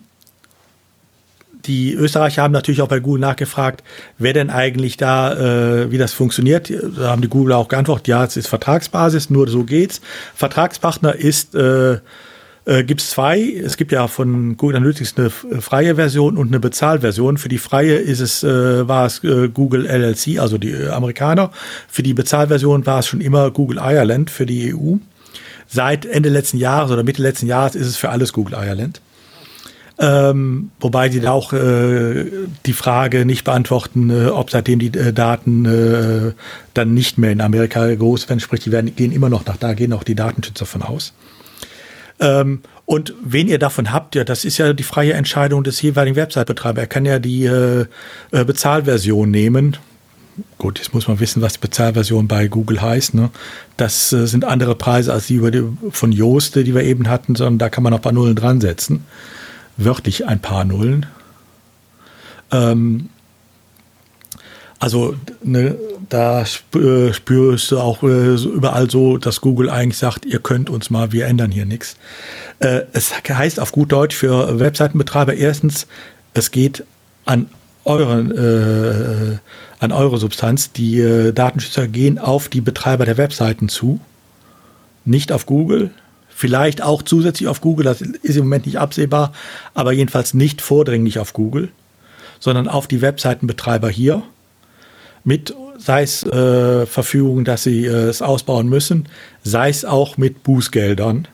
die 1.66 1.92
Österreicher 1.94 2.42
haben 2.42 2.52
natürlich 2.52 2.82
auch 2.82 2.88
bei 2.88 3.00
Google 3.00 3.20
nachgefragt, 3.20 3.82
wer 4.18 4.32
denn 4.32 4.50
eigentlich 4.50 4.96
da, 4.96 5.34
äh, 5.34 5.90
wie 5.90 5.98
das 5.98 6.12
funktioniert. 6.12 6.70
Da 6.70 7.10
haben 7.10 7.22
die 7.22 7.28
Google 7.28 7.54
auch 7.54 7.68
geantwortet, 7.68 8.08
ja, 8.08 8.24
es 8.24 8.36
ist 8.36 8.46
Vertragsbasis, 8.48 9.30
nur 9.30 9.48
so 9.48 9.64
geht's. 9.64 10.00
Vertragspartner 10.34 11.14
ist, 11.14 11.54
äh, 11.54 11.98
äh, 12.68 12.84
gibt 12.84 13.00
es 13.00 13.10
zwei. 13.10 13.40
Es 13.40 13.78
gibt 13.78 13.92
ja 13.92 14.06
von 14.08 14.56
Google 14.58 14.76
Analytics 14.76 15.14
eine 15.16 15.30
freie 15.30 15.94
Version 15.94 16.36
und 16.36 16.48
eine 16.48 16.60
Bezahlversion. 16.60 17.38
Für 17.38 17.48
die 17.48 17.58
freie 17.58 17.96
ist 17.96 18.20
es, 18.20 18.44
äh, 18.44 18.86
war 18.86 19.06
es 19.06 19.24
äh, 19.24 19.48
Google 19.48 19.86
LLC, 19.86 20.38
also 20.38 20.58
die 20.58 20.72
äh, 20.72 20.88
Amerikaner. 20.90 21.50
Für 21.88 22.02
die 22.02 22.12
Bezahlversion 22.12 22.84
war 22.84 22.98
es 22.98 23.06
schon 23.06 23.22
immer 23.22 23.50
Google 23.50 23.78
Ireland 23.78 24.30
für 24.30 24.44
die 24.44 24.74
EU. 24.74 24.96
Seit 25.66 26.04
Ende 26.04 26.28
letzten 26.28 26.58
Jahres 26.58 26.90
oder 26.90 27.04
Mitte 27.04 27.22
letzten 27.22 27.46
Jahres 27.46 27.74
ist 27.74 27.86
es 27.86 27.96
für 27.96 28.10
alles 28.10 28.32
Google 28.34 28.54
Ireland. 28.54 29.00
Ähm, 30.00 30.70
wobei 30.78 31.08
sie 31.10 31.20
da 31.20 31.32
auch 31.32 31.52
äh, 31.52 32.26
die 32.66 32.72
Frage 32.72 33.24
nicht 33.24 33.42
beantworten, 33.42 34.10
äh, 34.10 34.26
ob 34.26 34.50
seitdem 34.50 34.78
die 34.78 34.96
äh, 34.96 35.12
Daten 35.12 35.64
äh, 35.64 36.32
dann 36.72 36.94
nicht 36.94 37.18
mehr 37.18 37.32
in 37.32 37.40
Amerika 37.40 37.92
groß 37.92 38.28
werden, 38.28 38.38
sprich, 38.38 38.60
die 38.60 38.70
werden, 38.70 38.94
gehen 38.94 39.10
immer 39.10 39.28
noch 39.28 39.44
nach 39.44 39.56
da, 39.56 39.74
gehen 39.74 39.92
auch 39.92 40.04
die 40.04 40.14
Datenschützer 40.14 40.66
von 40.66 40.82
aus. 40.82 41.14
Ähm, 42.20 42.60
und 42.86 43.12
wen 43.24 43.48
ihr 43.48 43.58
davon 43.58 43.92
habt, 43.92 44.14
ja, 44.14 44.22
das 44.22 44.44
ist 44.44 44.58
ja 44.58 44.72
die 44.72 44.84
freie 44.84 45.14
Entscheidung 45.14 45.64
des 45.64 45.82
jeweiligen 45.82 46.16
Website-Betreibers. 46.16 46.84
Er 46.84 46.86
kann 46.86 47.04
ja 47.04 47.18
die 47.18 47.44
äh, 47.46 47.86
äh, 48.30 48.44
Bezahlversion 48.44 49.30
nehmen. 49.32 49.76
Gut, 50.58 50.78
jetzt 50.78 50.94
muss 50.94 51.08
man 51.08 51.18
wissen, 51.18 51.42
was 51.42 51.54
die 51.54 51.58
Bezahlversion 51.58 52.28
bei 52.28 52.46
Google 52.46 52.80
heißt. 52.80 53.14
Ne? 53.14 53.30
Das 53.76 54.12
äh, 54.12 54.26
sind 54.26 54.44
andere 54.44 54.76
Preise 54.76 55.12
als 55.12 55.26
die, 55.26 55.34
über 55.34 55.50
die 55.50 55.64
von 55.90 56.12
Joost, 56.12 56.54
die 56.54 56.72
wir 56.72 56.84
eben 56.84 57.08
hatten, 57.08 57.34
sondern 57.34 57.58
da 57.58 57.68
kann 57.68 57.82
man 57.82 57.90
noch 57.90 57.98
ein 57.98 58.02
paar 58.02 58.12
Nullen 58.12 58.36
dran 58.36 58.60
setzen 58.60 59.04
wörtlich 59.78 60.26
ein 60.26 60.40
paar 60.40 60.64
Nullen. 60.64 61.06
Ähm, 62.52 63.08
also 64.78 65.16
ne, 65.42 65.76
da 66.08 66.42
äh, 66.42 67.12
spürst 67.12 67.70
du 67.70 67.78
auch 67.80 68.02
äh, 68.02 68.34
überall 68.34 68.90
so, 68.90 69.16
dass 69.16 69.40
Google 69.40 69.70
eigentlich 69.70 69.98
sagt, 69.98 70.24
ihr 70.24 70.38
könnt 70.38 70.70
uns 70.70 70.90
mal, 70.90 71.12
wir 71.12 71.26
ändern 71.26 71.50
hier 71.50 71.66
nichts. 71.66 71.96
Äh, 72.60 72.82
es 72.92 73.12
heißt 73.28 73.58
auf 73.58 73.72
gut 73.72 73.90
Deutsch 73.90 74.14
für 74.14 74.60
Webseitenbetreiber 74.60 75.34
erstens, 75.34 75.86
es 76.34 76.50
geht 76.50 76.84
an 77.24 77.48
euren 77.84 78.30
äh, 78.36 79.38
an 79.80 79.92
eure 79.92 80.18
Substanz. 80.18 80.72
Die 80.72 81.00
äh, 81.00 81.32
Datenschützer 81.32 81.88
gehen 81.88 82.18
auf 82.18 82.48
die 82.48 82.60
Betreiber 82.60 83.04
der 83.04 83.16
Webseiten 83.16 83.68
zu, 83.68 84.00
nicht 85.04 85.32
auf 85.32 85.46
Google, 85.46 85.90
Vielleicht 86.38 86.82
auch 86.82 87.02
zusätzlich 87.02 87.48
auf 87.48 87.60
Google, 87.60 87.84
das 87.84 88.00
ist 88.00 88.36
im 88.36 88.44
Moment 88.44 88.66
nicht 88.66 88.78
absehbar, 88.78 89.32
aber 89.74 89.90
jedenfalls 89.90 90.34
nicht 90.34 90.62
vordringlich 90.62 91.18
auf 91.18 91.32
Google, 91.32 91.70
sondern 92.38 92.68
auf 92.68 92.86
die 92.86 93.02
Webseitenbetreiber 93.02 93.88
hier 93.88 94.22
mit, 95.24 95.52
sei 95.78 96.02
es 96.02 96.22
äh, 96.22 96.86
Verfügung, 96.86 97.44
dass 97.44 97.64
sie 97.64 97.86
äh, 97.86 97.90
es 97.90 98.22
ausbauen 98.22 98.68
müssen, 98.68 99.08
sei 99.42 99.68
es 99.68 99.84
auch 99.84 100.16
mit 100.16 100.44
Bußgeldern. 100.44 101.26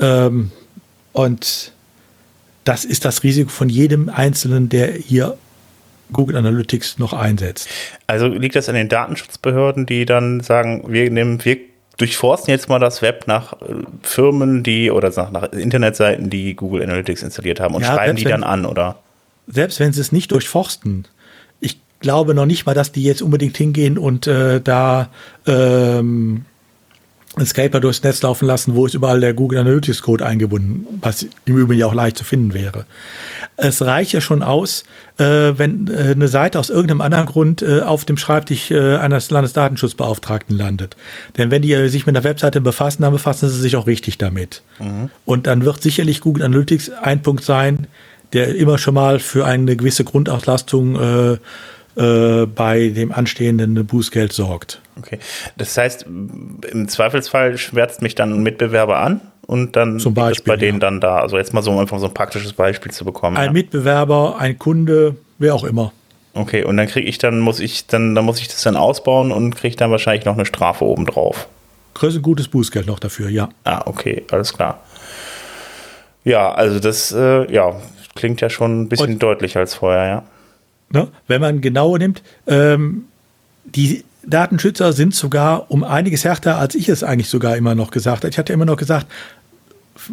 Ähm, 0.00 0.50
und 1.14 1.72
das 2.64 2.84
ist 2.84 3.06
das 3.06 3.22
Risiko 3.22 3.48
von 3.48 3.70
jedem 3.70 4.10
Einzelnen, 4.10 4.68
der 4.68 4.92
hier 4.92 5.38
Google 6.12 6.36
Analytics 6.36 6.98
noch 6.98 7.14
einsetzt. 7.14 7.70
Also 8.06 8.26
liegt 8.26 8.54
das 8.54 8.68
an 8.68 8.74
den 8.74 8.90
Datenschutzbehörden, 8.90 9.86
die 9.86 10.04
dann 10.04 10.40
sagen, 10.40 10.84
wir 10.88 11.10
nehmen, 11.10 11.42
wir 11.42 11.56
durchforsten 11.96 12.50
jetzt 12.50 12.68
mal 12.68 12.78
das 12.78 13.02
Web 13.02 13.24
nach 13.26 13.54
äh, 13.54 13.74
Firmen, 14.02 14.62
die 14.62 14.90
oder 14.90 15.10
nach, 15.10 15.30
nach 15.30 15.52
Internetseiten, 15.52 16.30
die 16.30 16.54
Google 16.54 16.82
Analytics 16.82 17.22
installiert 17.22 17.60
haben 17.60 17.74
und 17.74 17.82
ja, 17.82 17.94
schreiben 17.94 18.16
die 18.16 18.24
dann 18.24 18.44
an, 18.44 18.66
oder? 18.66 18.96
Selbst 19.46 19.80
wenn 19.80 19.92
sie 19.92 20.00
es 20.00 20.12
nicht 20.12 20.32
durchforsten. 20.32 21.06
Ich 21.60 21.80
glaube 22.00 22.34
noch 22.34 22.46
nicht 22.46 22.66
mal, 22.66 22.74
dass 22.74 22.92
die 22.92 23.02
jetzt 23.02 23.22
unbedingt 23.22 23.56
hingehen 23.56 23.96
und 23.96 24.26
äh, 24.26 24.60
da 24.60 25.08
ähm, 25.46 26.44
Scraper 27.44 27.80
durchs 27.80 28.02
Netz 28.02 28.22
laufen 28.22 28.46
lassen, 28.46 28.74
wo 28.74 28.86
ist 28.86 28.94
überall 28.94 29.20
der 29.20 29.34
Google 29.34 29.58
Analytics 29.58 30.00
Code 30.00 30.24
eingebunden, 30.24 30.86
was 31.02 31.26
im 31.44 31.56
Übrigen 31.56 31.80
ja 31.80 31.86
auch 31.86 31.94
leicht 31.94 32.16
zu 32.16 32.24
finden 32.24 32.54
wäre. 32.54 32.86
Es 33.56 33.82
reicht 33.82 34.12
ja 34.12 34.22
schon 34.22 34.42
aus, 34.42 34.84
äh, 35.18 35.52
wenn 35.56 35.88
äh, 35.88 36.12
eine 36.12 36.28
Seite 36.28 36.58
aus 36.58 36.70
irgendeinem 36.70 37.02
anderen 37.02 37.26
Grund 37.26 37.60
äh, 37.60 37.80
auf 37.80 38.06
dem 38.06 38.16
Schreibtisch 38.16 38.70
eines 38.72 39.30
Landesdatenschutzbeauftragten 39.30 40.56
landet. 40.56 40.96
Denn 41.36 41.50
wenn 41.50 41.62
die 41.62 41.88
sich 41.88 42.06
mit 42.06 42.16
einer 42.16 42.24
Webseite 42.24 42.60
befassen, 42.60 43.02
dann 43.02 43.12
befassen 43.12 43.48
sie 43.48 43.60
sich 43.60 43.76
auch 43.76 43.86
richtig 43.86 44.18
damit. 44.18 44.62
Mhm. 44.78 45.10
Und 45.24 45.46
dann 45.46 45.64
wird 45.64 45.82
sicherlich 45.82 46.20
Google 46.20 46.44
Analytics 46.44 46.90
ein 46.90 47.22
Punkt 47.22 47.44
sein, 47.44 47.86
der 48.32 48.54
immer 48.54 48.78
schon 48.78 48.94
mal 48.94 49.18
für 49.18 49.44
eine 49.44 49.76
gewisse 49.76 50.04
Grundauslastung 50.04 51.38
äh, 51.96 52.46
bei 52.46 52.88
dem 52.88 53.12
anstehenden 53.12 53.86
Bußgeld 53.86 54.32
sorgt. 54.32 54.80
Okay. 54.98 55.18
Das 55.56 55.76
heißt, 55.76 56.04
im 56.04 56.88
Zweifelsfall 56.88 57.58
schwärzt 57.58 58.02
mich 58.02 58.14
dann 58.14 58.32
ein 58.32 58.42
Mitbewerber 58.42 58.98
an 58.98 59.20
und 59.46 59.76
dann 59.76 59.98
Zum 59.98 60.14
Beispiel, 60.14 60.40
ist 60.40 60.44
bei 60.44 60.56
denen 60.56 60.78
ja. 60.78 60.86
dann 60.86 61.00
da. 61.00 61.20
Also 61.20 61.38
jetzt 61.38 61.54
mal 61.54 61.62
so 61.62 61.78
einfach 61.78 61.98
so 61.98 62.06
ein 62.06 62.14
praktisches 62.14 62.52
Beispiel 62.52 62.92
zu 62.92 63.04
bekommen. 63.04 63.36
Ein 63.36 63.46
ja. 63.46 63.52
Mitbewerber, 63.52 64.36
ein 64.38 64.58
Kunde, 64.58 65.16
wer 65.38 65.54
auch 65.54 65.64
immer. 65.64 65.92
Okay, 66.34 66.64
und 66.64 66.76
dann 66.76 66.86
kriege 66.86 67.08
ich 67.08 67.16
dann, 67.16 67.40
muss 67.40 67.60
ich 67.60 67.86
dann, 67.86 68.14
dann 68.14 68.24
muss 68.26 68.40
ich 68.40 68.48
das 68.48 68.62
dann 68.62 68.76
ausbauen 68.76 69.32
und 69.32 69.56
kriege 69.56 69.74
dann 69.76 69.90
wahrscheinlich 69.90 70.26
noch 70.26 70.34
eine 70.34 70.44
Strafe 70.44 70.84
obendrauf. 70.84 71.48
Kriegst 71.94 72.16
ein 72.16 72.22
gutes 72.22 72.48
Bußgeld 72.48 72.86
noch 72.86 72.98
dafür, 72.98 73.30
ja. 73.30 73.48
Ah, 73.64 73.82
okay, 73.86 74.24
alles 74.30 74.52
klar. 74.52 74.82
Ja, 76.24 76.52
also 76.52 76.78
das, 76.78 77.10
äh, 77.12 77.50
ja, 77.50 77.76
klingt 78.14 78.42
ja 78.42 78.50
schon 78.50 78.82
ein 78.82 78.88
bisschen 78.90 79.14
und, 79.14 79.22
deutlicher 79.22 79.60
als 79.60 79.74
vorher, 79.74 80.06
ja. 80.06 80.22
Ne, 80.90 81.08
wenn 81.26 81.40
man 81.40 81.60
genau 81.60 81.96
nimmt, 81.96 82.22
ähm, 82.46 83.06
die 83.64 84.04
Datenschützer 84.24 84.92
sind 84.92 85.14
sogar 85.14 85.70
um 85.70 85.82
einiges 85.84 86.24
härter, 86.24 86.58
als 86.58 86.74
ich 86.74 86.88
es 86.88 87.02
eigentlich 87.02 87.28
sogar 87.28 87.56
immer 87.56 87.74
noch 87.74 87.90
gesagt 87.90 88.18
habe. 88.18 88.28
Ich 88.28 88.38
hatte 88.38 88.52
immer 88.52 88.64
noch 88.64 88.76
gesagt, 88.76 89.06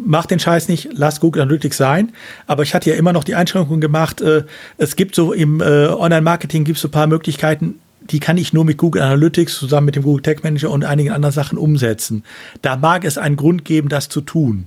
mach 0.04 0.26
den 0.26 0.38
Scheiß 0.38 0.68
nicht, 0.68 0.88
lass 0.92 1.20
Google 1.20 1.42
Analytics 1.42 1.76
sein. 1.76 2.12
Aber 2.46 2.62
ich 2.62 2.74
hatte 2.74 2.90
ja 2.90 2.96
immer 2.96 3.12
noch 3.12 3.24
die 3.24 3.34
Einschränkung 3.34 3.80
gemacht, 3.80 4.20
äh, 4.20 4.44
es 4.78 4.96
gibt 4.96 5.14
so 5.14 5.32
im 5.32 5.60
äh, 5.60 5.86
Online-Marketing 5.88 6.64
gibt 6.64 6.76
es 6.76 6.82
so 6.82 6.88
ein 6.88 6.92
paar 6.92 7.06
Möglichkeiten, 7.06 7.80
die 8.00 8.20
kann 8.20 8.36
ich 8.36 8.52
nur 8.52 8.64
mit 8.64 8.76
Google 8.76 9.02
Analytics 9.02 9.56
zusammen 9.56 9.86
mit 9.86 9.96
dem 9.96 10.02
Google 10.02 10.22
Tag 10.22 10.44
Manager 10.44 10.70
und 10.70 10.84
einigen 10.84 11.10
anderen 11.10 11.32
Sachen 11.32 11.56
umsetzen. 11.56 12.24
Da 12.62 12.76
mag 12.76 13.04
es 13.04 13.16
einen 13.16 13.36
Grund 13.36 13.64
geben, 13.64 13.88
das 13.88 14.08
zu 14.08 14.20
tun. 14.20 14.66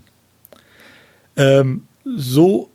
Ähm, 1.36 1.84
so 2.04 2.72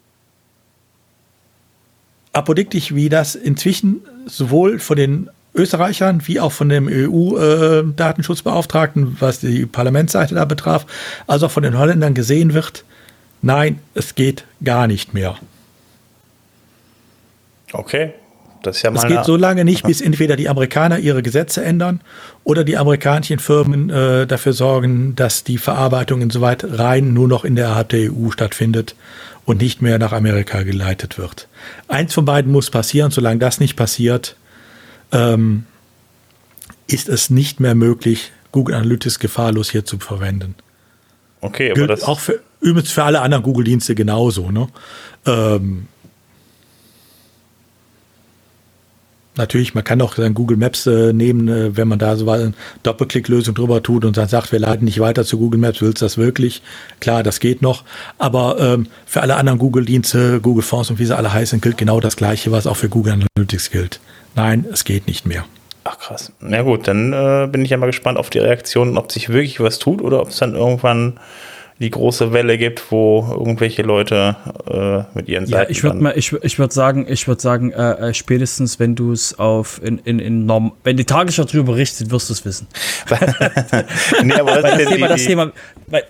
apodiktisch, 2.32 2.94
wie 2.94 3.09
das 3.09 3.34
inzwischen 3.34 4.02
sowohl 4.26 4.78
von 4.78 4.96
den 4.96 5.28
Österreichern 5.54 6.26
wie 6.26 6.40
auch 6.40 6.52
von 6.52 6.70
dem 6.70 6.88
EU-Datenschutzbeauftragten, 6.90 9.04
äh, 9.04 9.09
was 9.20 9.40
die 9.40 9.66
Parlamentsseite 9.66 10.34
da 10.34 10.46
betraf, 10.46 10.86
als 11.26 11.42
auch 11.42 11.50
von 11.50 11.62
den 11.62 11.78
Holländern 11.78 12.14
gesehen 12.14 12.54
wird, 12.54 12.86
nein, 13.42 13.78
es 13.94 14.14
geht 14.14 14.46
gar 14.64 14.86
nicht 14.86 15.12
mehr. 15.12 15.36
Okay. 17.72 18.14
Das 18.62 18.76
ist 18.76 18.82
ja 18.82 18.90
mal 18.90 19.05
es 19.05 19.09
geht 19.09 19.24
so 19.24 19.36
lange 19.36 19.64
nicht, 19.64 19.84
bis 19.84 20.01
entweder 20.01 20.36
die 20.36 20.48
Amerikaner 20.48 20.98
ihre 20.98 21.22
Gesetze 21.22 21.64
ändern 21.64 22.01
oder 22.44 22.64
die 22.64 22.76
amerikanischen 22.76 23.39
Firmen 23.39 23.90
äh, 23.90 24.26
dafür 24.26 24.52
sorgen, 24.52 25.14
dass 25.16 25.44
die 25.44 25.59
Verarbeitung 25.59 26.22
insoweit 26.22 26.64
rein 26.64 27.12
nur 27.12 27.28
noch 27.28 27.44
in 27.44 27.56
der 27.56 27.86
EU 27.93 28.30
stattfindet 28.30 28.94
und 29.44 29.60
nicht 29.60 29.82
mehr 29.82 29.98
nach 29.98 30.12
Amerika 30.12 30.62
geleitet 30.62 31.18
wird. 31.18 31.48
Eins 31.89 32.14
von 32.14 32.24
beiden 32.24 32.52
muss 32.52 32.70
passieren. 32.70 33.10
Solange 33.10 33.39
das 33.39 33.60
nicht 33.60 33.76
passiert, 33.76 34.36
ähm, 35.10 35.66
ist 36.86 37.09
es 37.09 37.30
nicht 37.30 37.60
mehr 37.60 37.74
möglich, 37.74 38.32
Google 38.52 38.74
Analytics 38.76 39.18
gefahrlos 39.18 39.70
hier 39.70 39.84
zu 39.84 39.98
verwenden. 39.98 40.55
Okay, 41.40 41.70
aber 41.70 41.74
Gilt 41.74 41.90
das 41.90 42.05
auch 42.05 42.20
für, 42.20 42.40
übrigens 42.60 42.93
für 42.93 43.02
alle 43.02 43.20
anderen 43.20 43.43
Google-Dienste 43.43 43.94
genauso. 43.94 44.51
Ne? 44.51 44.68
Ähm, 45.26 45.89
Natürlich, 49.36 49.74
man 49.74 49.82
kann 49.82 50.02
auch 50.02 50.14
dann 50.14 50.34
Google 50.34 50.59
Maps 50.59 50.86
äh, 50.86 51.14
nehmen, 51.14 51.48
äh, 51.48 51.74
wenn 51.76 51.88
man 51.88 51.98
da 51.98 52.16
so 52.16 52.30
eine 52.30 52.52
Doppelklicklösung 52.82 53.54
drüber 53.54 53.82
tut 53.82 54.04
und 54.04 54.16
dann 54.18 54.28
sagt, 54.28 54.52
wir 54.52 54.59
leiten 54.59 54.84
nicht 54.84 55.00
weiter 55.00 55.24
zu 55.24 55.38
Google 55.38 55.59
Maps, 55.59 55.80
willst 55.80 56.02
du 56.02 56.04
das 56.04 56.18
wirklich? 56.18 56.62
Klar, 57.00 57.22
das 57.22 57.40
geht 57.40 57.62
noch. 57.62 57.84
Aber 58.18 58.59
ähm, 58.60 58.88
für 59.06 59.22
alle 59.22 59.36
anderen 59.36 59.59
Google-Dienste, 59.59 60.40
Google 60.40 60.62
Fonds 60.62 60.90
und 60.90 60.98
wie 60.98 61.06
sie 61.06 61.16
alle 61.16 61.32
heißen, 61.32 61.62
gilt 61.62 61.78
genau 61.78 61.98
das 61.98 62.16
Gleiche, 62.16 62.52
was 62.52 62.66
auch 62.66 62.76
für 62.76 62.90
Google 62.90 63.14
Analytics 63.14 63.70
gilt. 63.70 64.00
Nein, 64.34 64.66
es 64.70 64.84
geht 64.84 65.06
nicht 65.06 65.24
mehr. 65.24 65.44
Ach 65.84 65.98
krass. 65.98 66.32
Na 66.40 66.62
gut, 66.62 66.86
dann 66.86 67.12
äh, 67.12 67.48
bin 67.50 67.64
ich 67.64 67.70
ja 67.70 67.76
mal 67.76 67.86
gespannt 67.86 68.18
auf 68.18 68.28
die 68.28 68.38
Reaktion, 68.38 68.98
ob 68.98 69.10
sich 69.10 69.30
wirklich 69.30 69.60
was 69.60 69.78
tut 69.78 70.02
oder 70.02 70.20
ob 70.20 70.28
es 70.28 70.36
dann 70.36 70.54
irgendwann 70.54 71.18
die 71.82 71.90
große 71.90 72.32
Welle 72.32 72.56
gibt, 72.56 72.90
wo 72.90 73.26
irgendwelche 73.30 73.82
Leute 73.82 74.36
äh, 74.66 75.16
mit 75.16 75.28
ihren 75.28 75.46
Seiten. 75.46 75.64
Ja, 75.64 75.68
ich 75.68 75.82
würde 75.82 75.98
mal, 75.98 76.16
ich, 76.16 76.32
ich 76.32 76.59
würde 76.59 76.72
sagen, 76.72 77.06
ich 77.09 77.26
würde 77.26 77.42
sagen, 77.42 77.72
äh, 77.72 78.10
äh, 78.10 78.14
spätestens 78.14 78.78
wenn 78.78 78.94
du 78.94 79.12
es 79.12 79.38
auf 79.38 79.80
in, 79.82 79.98
in, 79.98 80.18
in 80.18 80.46
Norm, 80.46 80.72
wenn 80.84 80.96
die 80.96 81.04
Tagesschau 81.04 81.44
darüber 81.44 81.72
berichtet, 81.72 82.10
wirst 82.10 82.30
du 82.30 82.34
es 82.34 82.44
wissen. 82.44 82.68
nee, 84.22 84.32
aber 84.34 84.62
das, 84.62 84.88
Thema, 84.88 85.09
das 85.09 85.24
Thema, 85.24 85.52
weil, 85.88 86.04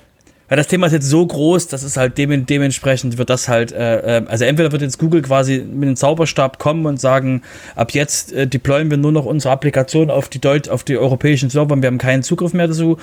Weil 0.52 0.58
das 0.58 0.66
Thema 0.66 0.86
ist 0.86 0.92
jetzt 0.92 1.08
so 1.08 1.26
groß, 1.26 1.68
dass 1.68 1.82
es 1.82 1.96
halt 1.96 2.18
dem, 2.18 2.44
dementsprechend 2.44 3.16
wird 3.16 3.30
das 3.30 3.48
halt, 3.48 3.72
äh, 3.72 4.18
äh, 4.18 4.26
also 4.26 4.44
entweder 4.44 4.70
wird 4.70 4.82
jetzt 4.82 4.98
Google 4.98 5.22
quasi 5.22 5.64
mit 5.66 5.88
dem 5.88 5.96
Zauberstab 5.96 6.58
kommen 6.58 6.84
und 6.84 7.00
sagen, 7.00 7.40
ab 7.74 7.92
jetzt 7.92 8.34
äh, 8.34 8.46
deployen 8.46 8.90
wir 8.90 8.98
nur 8.98 9.12
noch 9.12 9.24
unsere 9.24 9.50
Applikation 9.50 10.10
auf 10.10 10.28
die 10.28 10.40
Deut 10.40 10.68
auf 10.68 10.84
die 10.84 10.98
europäischen 10.98 11.48
Server 11.48 11.72
und 11.72 11.80
wir 11.80 11.86
haben 11.86 11.96
keinen 11.96 12.22
Zugriff 12.22 12.52
mehr 12.52 12.68
dazu. 12.68 12.98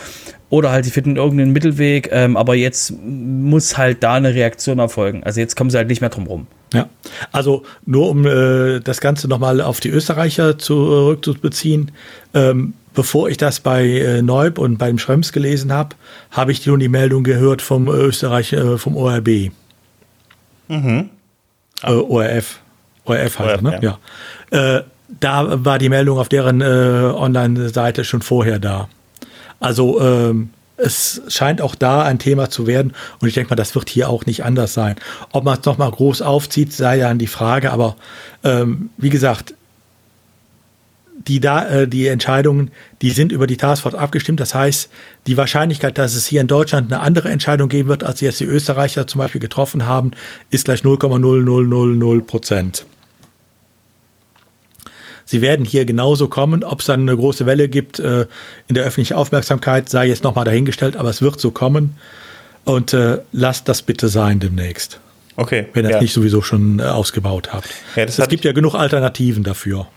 Oder 0.52 0.70
halt, 0.70 0.86
die 0.86 0.92
finden 0.92 1.16
irgendeinen 1.16 1.52
Mittelweg, 1.52 2.10
ähm, 2.12 2.38
aber 2.38 2.54
jetzt 2.54 2.94
muss 3.04 3.80
halt 3.80 4.04
da 4.04 4.14
eine 4.14 4.36
Reaktion 4.36 4.78
erfolgen. 4.78 5.24
Also 5.24 5.40
jetzt 5.40 5.56
kommen 5.56 5.72
sie 5.72 5.78
halt 5.78 5.88
nicht 5.88 6.02
mehr 6.02 6.12
drum 6.12 6.28
rum. 6.28 6.46
Ja, 6.72 6.88
also 7.32 7.64
nur 7.84 8.10
um 8.10 8.28
äh, 8.28 8.80
das 8.80 9.02
Ganze 9.02 9.28
nochmal 9.28 9.60
auf 9.60 9.80
die 9.80 9.90
Österreicher 9.90 10.60
zurückzubeziehen. 10.60 11.90
Ähm, 12.36 12.76
bevor 12.94 13.30
ich 13.30 13.38
das 13.38 13.60
bei 13.60 13.86
äh, 13.86 14.22
Neub 14.22 14.58
und 14.58 14.78
beim 14.78 14.98
Schrems 14.98 15.32
gelesen 15.32 15.72
habe, 15.72 15.96
habe 16.32 16.52
ich 16.52 16.66
nun 16.66 16.80
die 16.80 16.90
Meldung 16.90 17.24
gehört 17.24 17.62
vom 17.62 17.88
Österreich, 17.88 18.54
äh, 18.54 18.78
vom 18.78 18.96
ORB. 18.96 19.52
Mhm. 20.68 21.10
Äh, 21.84 21.92
ORF. 21.92 22.60
ORF 23.06 23.40
heißt 23.40 23.40
ORF, 23.40 23.62
ne? 23.62 23.80
Ja. 23.82 24.00
ja. 24.52 24.78
Äh, 24.78 24.84
da 25.20 25.66
war 25.66 25.80
die 25.80 25.90
Meldung 25.90 26.20
auf 26.20 26.30
deren 26.30 26.62
äh, 26.62 26.66
Online-Seite 26.66 28.04
schon 28.04 28.22
vorher 28.22 28.60
da. 28.60 28.90
Also 29.60 30.00
ähm, 30.00 30.52
es 30.78 31.22
scheint 31.28 31.62
auch 31.62 31.76
da 31.76 32.04
ein 32.04 32.20
Thema 32.20 32.50
zu 32.50 32.68
werden 32.68 32.94
und 33.20 33.28
ich 33.28 33.34
denke 33.34 33.50
mal, 33.50 33.56
das 33.56 33.76
wird 33.76 33.90
hier 33.90 34.10
auch 34.10 34.26
nicht 34.26 34.46
anders 34.46 34.74
sein. 34.74 34.96
Ob 35.32 35.44
man 35.44 35.60
es 35.60 35.66
nochmal 35.66 35.92
groß 35.92 36.22
aufzieht, 36.22 36.74
sei 36.74 36.98
ja 36.98 37.14
die 37.14 37.28
Frage, 37.28 37.72
aber 37.72 37.96
ähm, 38.44 38.90
wie 38.98 39.10
gesagt, 39.10 39.56
die, 41.28 41.40
da, 41.40 41.68
äh, 41.68 41.88
die 41.88 42.08
Entscheidungen, 42.08 42.72
die 43.02 43.12
sind 43.12 43.32
über 43.32 43.48
die 43.48 43.58
Taskforce 43.58 43.96
abgestimmt. 43.96 44.40
Das 44.40 44.56
heißt, 44.56 44.90
die 45.28 45.38
Wahrscheinlichkeit, 45.38 45.98
dass 45.98 46.16
es 46.16 46.26
hier 46.26 46.42
in 46.42 46.48
Deutschland 46.48 46.92
eine 46.92 47.02
andere 47.02 47.30
Entscheidung 47.30 47.70
geben 47.70 47.90
wird, 47.90 48.04
als 48.04 48.22
jetzt 48.22 48.40
die 48.40 48.46
Österreicher 48.46 49.08
zum 49.08 49.20
Beispiel 49.20 49.42
getroffen 49.42 49.86
haben, 49.86 50.12
ist 50.50 50.66
gleich 50.66 50.82
0,0000 50.82 52.22
Prozent. 52.22 52.86
Sie 55.26 55.42
werden 55.42 55.64
hier 55.64 55.86
genauso 55.86 56.28
kommen. 56.28 56.64
Ob 56.64 56.80
es 56.80 56.88
dann 56.88 57.02
eine 57.02 57.16
große 57.16 57.46
Welle 57.46 57.70
gibt 57.70 58.00
äh, 58.00 58.26
in 58.68 58.76
der 58.76 58.84
öffentlichen 58.84 59.14
Aufmerksamkeit, 59.14 59.88
sei 59.88 60.08
jetzt 60.08 60.24
nochmal 60.24 60.46
dahingestellt, 60.46 60.98
aber 60.98 61.10
es 61.10 61.22
wird 61.22 61.40
so 61.40 61.52
kommen. 61.52 61.98
Und 62.66 62.94
äh, 62.94 63.20
lasst 63.32 63.70
das 63.70 63.84
bitte 63.84 64.08
sein 64.08 64.40
demnächst. 64.40 65.00
Okay. 65.36 65.68
Wenn 65.74 65.86
ihr 65.86 65.92
es 65.92 65.96
ja. 65.96 66.02
nicht 66.02 66.14
sowieso 66.14 66.42
schon 66.42 66.80
äh, 66.80 66.84
ausgebaut 66.84 67.54
habt. 67.54 67.70
Ja, 67.96 68.04
es 68.04 68.28
gibt 68.28 68.44
ja 68.44 68.54
genug 68.54 68.74
Alternativen 68.74 69.44
dafür. 69.44 69.88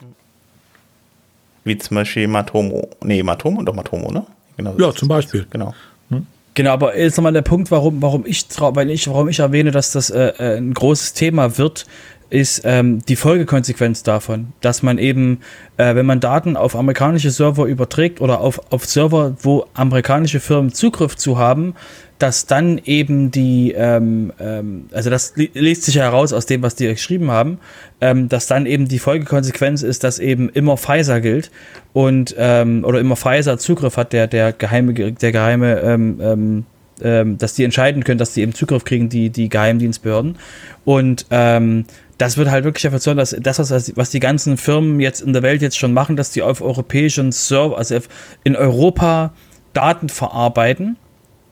Wie 1.65 1.79
zum 1.79 1.95
Beispiel 1.97 2.27
Matomo. 2.29 2.89
Nee, 3.05 3.23
Matomo, 3.23 3.63
doch 3.63 3.75
Matomo, 3.75 4.11
ne? 4.11 4.27
Genau, 4.57 4.75
ja, 4.79 4.93
zum 4.93 5.09
Beispiel. 5.09 5.47
Genau. 5.51 5.75
Hm? 6.11 6.27
Genau, 6.55 6.71
aber 6.71 6.99
jetzt 6.99 7.17
nochmal 7.17 7.33
der 7.33 7.43
Punkt, 7.43 7.71
warum, 7.71 8.03
warum 8.03 8.27
ich, 8.27 8.47
weil 8.59 8.91
ich, 8.91 9.09
warum 9.09 9.29
ich 9.29 9.39
erwähne, 9.39 9.71
dass 9.71 9.93
das 9.93 10.11
äh, 10.11 10.33
äh, 10.39 10.57
ein 10.59 10.75
großes 10.75 11.15
Thema 11.15 11.57
wird, 11.59 11.87
ist 12.33 12.63
ähm, 12.65 13.01
die 13.05 13.17
Folgekonsequenz 13.17 14.03
davon, 14.03 14.55
dass 14.63 14.83
man 14.83 14.97
eben, 14.97 15.41
äh, 15.77 15.95
wenn 15.95 16.07
man 16.07 16.19
Daten 16.19 16.57
auf 16.57 16.75
amerikanische 16.75 17.31
Server 17.31 17.67
überträgt 17.67 18.23
oder 18.23 18.41
auf, 18.41 18.73
auf 18.73 18.87
Server, 18.87 19.37
wo 19.43 19.67
amerikanische 19.75 20.41
Firmen 20.41 20.73
Zugriff 20.73 21.15
zu 21.17 21.37
haben, 21.37 21.75
dass 22.19 22.47
dann 22.47 22.81
eben 22.85 23.31
die, 23.31 23.73
ähm, 23.73 24.33
ähm, 24.41 24.87
also 24.93 25.11
das 25.11 25.35
liest 25.37 25.83
sich 25.83 25.97
ja 25.97 26.05
heraus 26.05 26.33
aus 26.33 26.47
dem, 26.47 26.63
was 26.63 26.75
die 26.75 26.87
geschrieben 26.87 27.31
haben, 27.31 27.59
ähm, 28.01 28.31
dass 28.31 28.47
dann 28.47 28.65
eben 28.65 28.89
die 28.89 28.99
Folgekonsequenz 28.99 29.83
ist, 29.83 30.03
dass 30.03 30.19
eben 30.19 30.49
immer 30.49 30.79
Pfizer 30.79 31.21
gilt 31.21 31.51
und 31.93 32.35
ähm, 32.39 32.85
oder 32.85 33.01
immer 33.01 33.17
Pfizer 33.17 33.59
Zugriff 33.59 33.99
hat, 33.99 34.15
der 34.15 34.27
der 34.27 34.53
geheime 34.53 34.95
der 34.95 35.33
geheime 35.33 35.81
ähm, 35.81 36.19
ähm, 36.23 36.67
ähm, 37.03 37.39
dass 37.39 37.55
die 37.55 37.65
entscheiden 37.65 38.05
können, 38.05 38.19
dass 38.19 38.35
die 38.35 38.43
eben 38.43 38.55
Zugriff 38.55 38.85
kriegen, 38.85 39.09
die 39.09 39.31
die 39.31 39.49
Geheimdienstbehörden. 39.49 40.37
Und 40.85 41.27
ähm, 41.31 41.85
das 42.19 42.37
wird 42.37 42.51
halt 42.51 42.65
wirklich 42.65 42.83
dafür 42.83 43.01
sorgen, 43.01 43.19
dass 43.19 43.37
das, 43.39 43.59
was, 43.59 43.97
was 43.97 44.11
die 44.11 44.21
ganzen 44.21 44.57
Firmen 44.57 45.01
jetzt 45.01 45.21
in 45.21 45.33
der 45.33 45.43
Welt 45.43 45.63
jetzt 45.63 45.79
schon 45.79 45.93
machen, 45.93 46.17
dass 46.17 46.31
die 46.31 46.43
auf 46.43 46.63
europäischen 46.63 47.33
Server, 47.33 47.77
also 47.77 47.99
in 48.45 48.55
Europa 48.57 49.33
Daten 49.73 50.09
verarbeiten. 50.09 50.97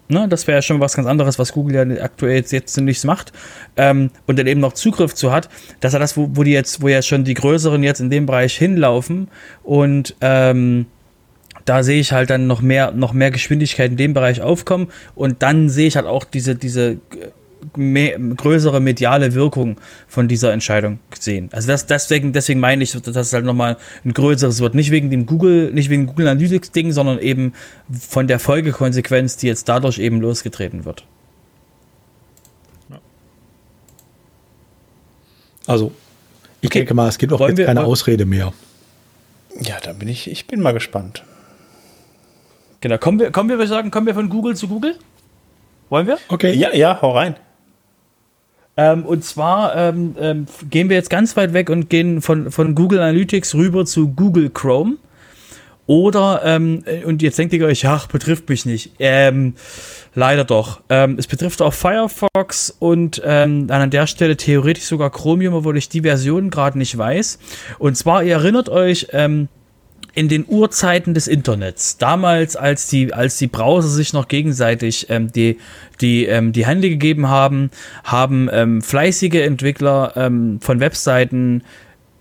Ne, 0.09 0.27
das 0.29 0.49
wäre 0.49 0.59
ja 0.59 0.63
schon 0.63 0.81
was 0.81 0.95
ganz 0.95 1.07
anderes, 1.07 1.39
was 1.39 1.53
Google 1.53 1.75
ja 1.77 2.03
aktuell 2.03 2.35
jetzt, 2.35 2.51
jetzt 2.51 2.77
nichts 2.81 3.05
macht. 3.05 3.33
Ähm, 3.77 4.11
und 4.27 4.39
dann 4.39 4.49
eben 4.49 4.61
noch 4.61 4.73
Zugriff 4.73 5.15
zu 5.15 5.31
hat, 5.31 5.49
dass 5.79 5.95
er 5.95 6.01
das, 6.01 6.17
wo, 6.17 6.31
wo 6.33 6.43
die 6.43 6.51
jetzt, 6.51 6.83
wo 6.83 6.89
ja 6.89 7.01
schon 7.01 7.23
die 7.23 7.35
größeren 7.35 7.83
jetzt 7.85 8.01
in 8.01 8.11
dem 8.11 8.27
Bereich 8.27 8.57
hinlaufen. 8.57 9.29
Und 9.63 10.17
ähm, 10.21 10.87
da 11.65 11.83
sehe 11.83 12.01
ich 12.01 12.13
halt 12.13 12.31
dann 12.31 12.47
noch 12.47 12.61
mehr, 12.61 12.93
noch 12.93 13.13
mehr 13.13 13.31
Geschwindigkeit 13.31 13.91
in 13.91 13.97
dem 13.97 14.15
Bereich 14.15 14.41
aufkommen 14.41 14.89
und 15.15 15.43
dann 15.43 15.69
sehe 15.69 15.87
ich 15.89 15.97
halt 15.97 16.07
auch 16.07 16.25
diese, 16.25 16.55
diese 16.55 16.99
mehr, 17.77 18.19
größere 18.19 18.81
mediale 18.81 19.35
Wirkung 19.35 19.77
von 20.09 20.29
dieser 20.29 20.53
Entscheidung 20.53 20.99
sehen. 21.19 21.51
Also 21.53 21.69
das, 21.69 21.87
deswegen, 21.87 22.33
deswegen 22.33 22.61
meine 22.61 22.83
ich, 22.83 22.93
dass 22.93 23.17
es 23.17 23.33
halt 23.33 23.45
nochmal 23.45 23.77
ein 24.05 24.13
größeres 24.13 24.61
wird. 24.61 24.75
Nicht 24.75 24.91
wegen 24.91 25.11
dem 25.11 25.27
Google, 25.27 25.73
nicht 25.73 25.91
wegen 25.91 26.07
Google 26.07 26.29
Analytics 26.29 26.73
Ding, 26.73 26.93
sondern 26.93 27.19
eben 27.19 27.53
von 27.91 28.27
der 28.27 28.39
Folgekonsequenz, 28.39 29.37
die 29.37 29.47
jetzt 29.47 29.69
dadurch 29.69 29.99
eben 29.99 30.21
losgetreten 30.21 30.85
wird. 30.85 31.05
Also, 35.67 35.93
ich 36.61 36.69
okay. 36.69 36.81
denke 36.81 36.95
mal, 36.95 37.09
es 37.09 37.19
gibt 37.19 37.33
auch 37.33 37.41
jetzt 37.41 37.59
wir, 37.59 37.67
keine 37.67 37.85
Ausrede 37.85 38.25
mehr. 38.27 38.53
Ja, 39.61 39.79
da 39.83 39.93
bin 39.93 40.09
ich, 40.09 40.31
ich 40.31 40.47
bin 40.47 40.61
mal 40.61 40.73
gespannt. 40.73 41.23
Genau, 42.81 42.99
kommen 42.99 43.19
wir, 43.19 43.31
kommen 43.31 43.49
wir, 43.51 43.59
wir 43.59 43.67
sagen, 43.67 43.91
kommen 43.91 44.07
wir 44.07 44.15
von 44.15 44.29
Google 44.29 44.57
zu 44.57 44.69
Google? 44.69 44.97
Wollen 45.91 46.07
wir? 46.07 46.19
Okay. 46.29 46.55
Ja, 46.55 46.75
ja, 46.75 47.01
hau 47.03 47.13
rein. 47.13 47.37
Ähm, 48.77 49.05
und 49.05 49.25
zwar 49.25 49.77
ähm, 49.77 50.15
ähm, 50.19 50.47
gehen 50.71 50.89
wir 50.89 50.97
jetzt 50.97 51.11
ganz 51.11 51.37
weit 51.37 51.53
weg 51.53 51.69
und 51.69 51.91
gehen 51.91 52.23
von, 52.23 52.51
von 52.51 52.75
Google 52.75 53.01
Analytics 53.01 53.55
rüber 53.55 53.85
zu 53.85 54.09
Google 54.09 54.49
Chrome. 54.49 54.97
Oder, 55.87 56.43
ähm, 56.45 56.85
und 57.05 57.21
jetzt 57.21 57.37
denkt 57.37 57.53
ihr 57.53 57.67
euch, 57.67 57.85
ach, 57.87 58.07
betrifft 58.07 58.49
mich 58.49 58.65
nicht. 58.65 58.93
Ähm, 59.01 59.55
leider 60.15 60.45
doch. 60.45 60.83
Ähm, 60.89 61.17
es 61.19 61.27
betrifft 61.27 61.61
auch 61.63 61.75
Firefox 61.75 62.77
und 62.79 63.21
ähm, 63.25 63.67
an 63.71 63.91
der 63.91 64.07
Stelle 64.07 64.37
theoretisch 64.37 64.85
sogar 64.85 65.11
Chromium, 65.11 65.53
obwohl 65.53 65.77
ich 65.77 65.89
die 65.89 66.03
Version 66.03 66.51
gerade 66.51 66.79
nicht 66.79 66.97
weiß. 66.97 67.41
Und 67.81 67.97
zwar, 67.97 68.23
ihr 68.23 68.35
erinnert 68.35 68.69
euch, 68.69 69.09
ähm, 69.13 69.49
in 70.15 70.29
den 70.29 70.45
Urzeiten 70.47 71.15
des 71.15 71.29
Internets, 71.29 71.99
damals 71.99 72.57
als 72.57 72.89
die, 72.89 73.13
als 73.13 73.39
die 73.39 73.47
Browser 73.47 73.89
sich 73.89 74.13
noch 74.13 74.29
gegenseitig 74.29 75.07
ähm, 75.09 75.31
die, 75.33 75.59
die, 76.01 76.27
ähm, 76.27 76.53
die 76.53 76.67
Hände 76.67 76.89
gegeben 76.89 77.29
haben, 77.29 77.71
haben 78.05 78.49
ähm, 78.53 78.83
fleißige 78.83 79.37
Entwickler 79.37 80.13
ähm, 80.17 80.61
von 80.61 80.81
Webseiten 80.81 81.63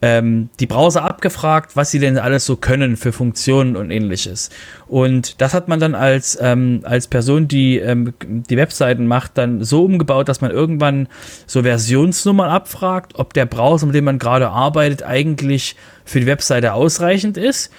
ähm, 0.01 0.49
die 0.59 0.65
Browser 0.65 1.03
abgefragt, 1.03 1.76
was 1.76 1.91
sie 1.91 1.99
denn 1.99 2.17
alles 2.17 2.45
so 2.45 2.55
können 2.55 2.95
für 2.95 3.11
Funktionen 3.11 3.76
und 3.76 3.91
ähnliches. 3.91 4.49
Und 4.88 5.41
das 5.41 5.53
hat 5.53 5.67
man 5.67 5.80
dann 5.80 5.95
als, 5.95 6.38
ähm, 6.41 6.81
als 6.84 7.07
Person, 7.07 7.47
die 7.47 7.77
ähm, 7.77 8.13
die 8.26 8.57
Webseiten 8.57 9.07
macht, 9.07 9.38
dann 9.38 9.63
so 9.63 9.84
umgebaut, 9.84 10.30
dass 10.30 10.41
man 10.41 10.51
irgendwann 10.51 11.07
so 11.47 11.63
Versionsnummern 11.63 12.49
abfragt, 12.49 13.13
ob 13.15 13.34
der 13.34 13.45
Browser, 13.45 13.88
mit 13.88 13.95
dem 13.95 14.05
man 14.05 14.19
gerade 14.19 14.49
arbeitet, 14.49 15.03
eigentlich 15.03 15.76
für 16.05 16.19
die 16.19 16.27
Webseite 16.27 16.73
ausreichend 16.73 17.38
ist. 17.38 17.71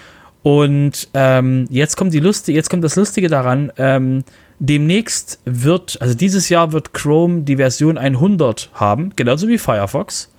Und 0.42 1.08
ähm, 1.14 1.66
jetzt 1.70 1.96
kommt 1.96 2.14
die 2.14 2.20
Lustige, 2.20 2.56
jetzt 2.56 2.70
kommt 2.70 2.84
das 2.84 2.96
Lustige 2.96 3.28
daran. 3.28 3.72
Ähm, 3.76 4.24
demnächst 4.58 5.40
wird, 5.44 6.00
also 6.00 6.14
dieses 6.14 6.48
Jahr 6.48 6.72
wird 6.72 6.92
Chrome 6.92 7.42
die 7.42 7.56
Version 7.56 7.98
100 7.98 8.70
haben, 8.74 9.12
genauso 9.16 9.48
wie 9.48 9.58
Firefox. 9.58 10.30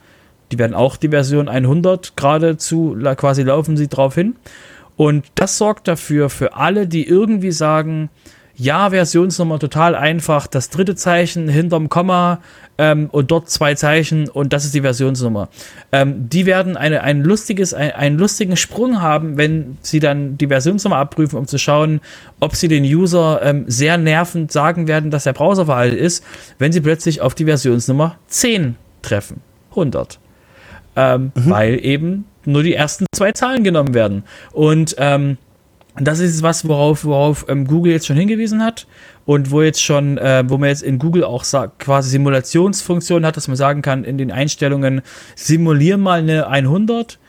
Die 0.52 0.60
werden 0.60 0.74
auch 0.74 0.98
die 0.98 1.10
Version 1.10 1.48
100 1.48 2.16
geradezu 2.16 2.98
quasi 3.16 3.44
laufen 3.44 3.78
sie 3.78 3.88
drauf 3.88 4.16
hin. 4.16 4.36
Und 4.98 5.26
das 5.36 5.58
sorgt 5.58 5.88
dafür, 5.88 6.30
für 6.30 6.56
alle, 6.56 6.88
die 6.88 7.08
irgendwie 7.08 7.52
sagen, 7.52 8.10
ja, 8.62 8.92
Versionsnummer 8.92 9.58
total 9.58 9.96
einfach, 9.96 10.46
das 10.46 10.70
dritte 10.70 10.94
Zeichen 10.94 11.48
hinterm 11.48 11.90
Komma 11.90 12.42
ähm, 12.78 13.10
und 13.12 13.32
dort 13.32 13.50
zwei 13.50 13.74
Zeichen 13.74 14.30
und 14.30 14.54
das 14.54 14.66
ist 14.66 14.76
die 14.76 14.82
Versionsnummer. 14.82 15.50
Ähm, 15.92 16.30
die 16.30 16.46
werden 16.46 16.78
eine, 16.78 17.02
ein 17.02 17.24
lustiges, 17.24 17.74
ein, 17.74 17.92
einen 17.94 18.20
lustigen 18.20 18.58
Sprung 18.58 19.02
haben, 19.02 19.38
wenn 19.38 19.78
sie 19.82 20.00
dann 20.00 20.38
die 20.38 20.48
Versionsnummer 20.48 20.98
abprüfen, 20.98 21.40
um 21.40 21.48
zu 21.48 21.58
schauen, 21.58 22.02
ob 22.40 22.56
sie 22.56 22.68
den 22.68 22.84
User 22.84 23.42
ähm, 23.42 23.66
sehr 23.68 23.98
nervend 23.98 24.52
sagen 24.52 24.88
werden, 24.88 25.10
dass 25.10 25.24
der 25.24 25.34
Browser 25.34 25.66
veraltet 25.66 26.00
ist, 26.00 26.24
wenn 26.60 26.72
sie 26.72 26.82
plötzlich 26.82 27.22
auf 27.22 27.34
die 27.34 27.46
Versionsnummer 27.46 28.18
10 28.28 28.76
treffen. 29.02 29.42
100 29.72 30.20
ähm, 30.96 31.32
mhm. 31.36 31.50
weil 31.50 31.86
eben 31.86 32.26
nur 32.46 32.64
die 32.64 32.74
ersten 32.74 33.06
zwei 33.14 33.32
Zahlen 33.32 33.64
genommen 33.64 33.94
werden. 33.94 34.24
Und 34.52 34.96
ähm, 34.98 35.38
das 36.00 36.20
ist 36.20 36.42
was, 36.42 36.68
worauf, 36.68 37.04
worauf 37.04 37.46
ähm, 37.50 37.68
Google 37.68 37.92
jetzt 37.92 38.08
schon 38.08 38.16
hingewiesen 38.16 38.64
hat 38.64 38.88
und 39.26 39.52
wo 39.52 39.62
jetzt 39.62 39.82
schon, 39.82 40.18
äh, 40.18 40.44
wo 40.48 40.58
man 40.58 40.70
jetzt 40.70 40.84
in 40.84 41.00
Google 41.00 41.24
auch 41.24 41.46
quasi 41.80 42.10
Simulationsfunktion 42.10 43.26
hat, 43.26 43.36
dass 43.38 43.48
man 43.48 43.58
sagen 43.58 43.82
kann, 43.82 44.04
in 44.04 44.18
den 44.18 44.32
Einstellungen 44.32 45.02
simulieren 45.36 46.02
mal 46.02 46.20
eine 46.20 46.48
100 46.48 47.20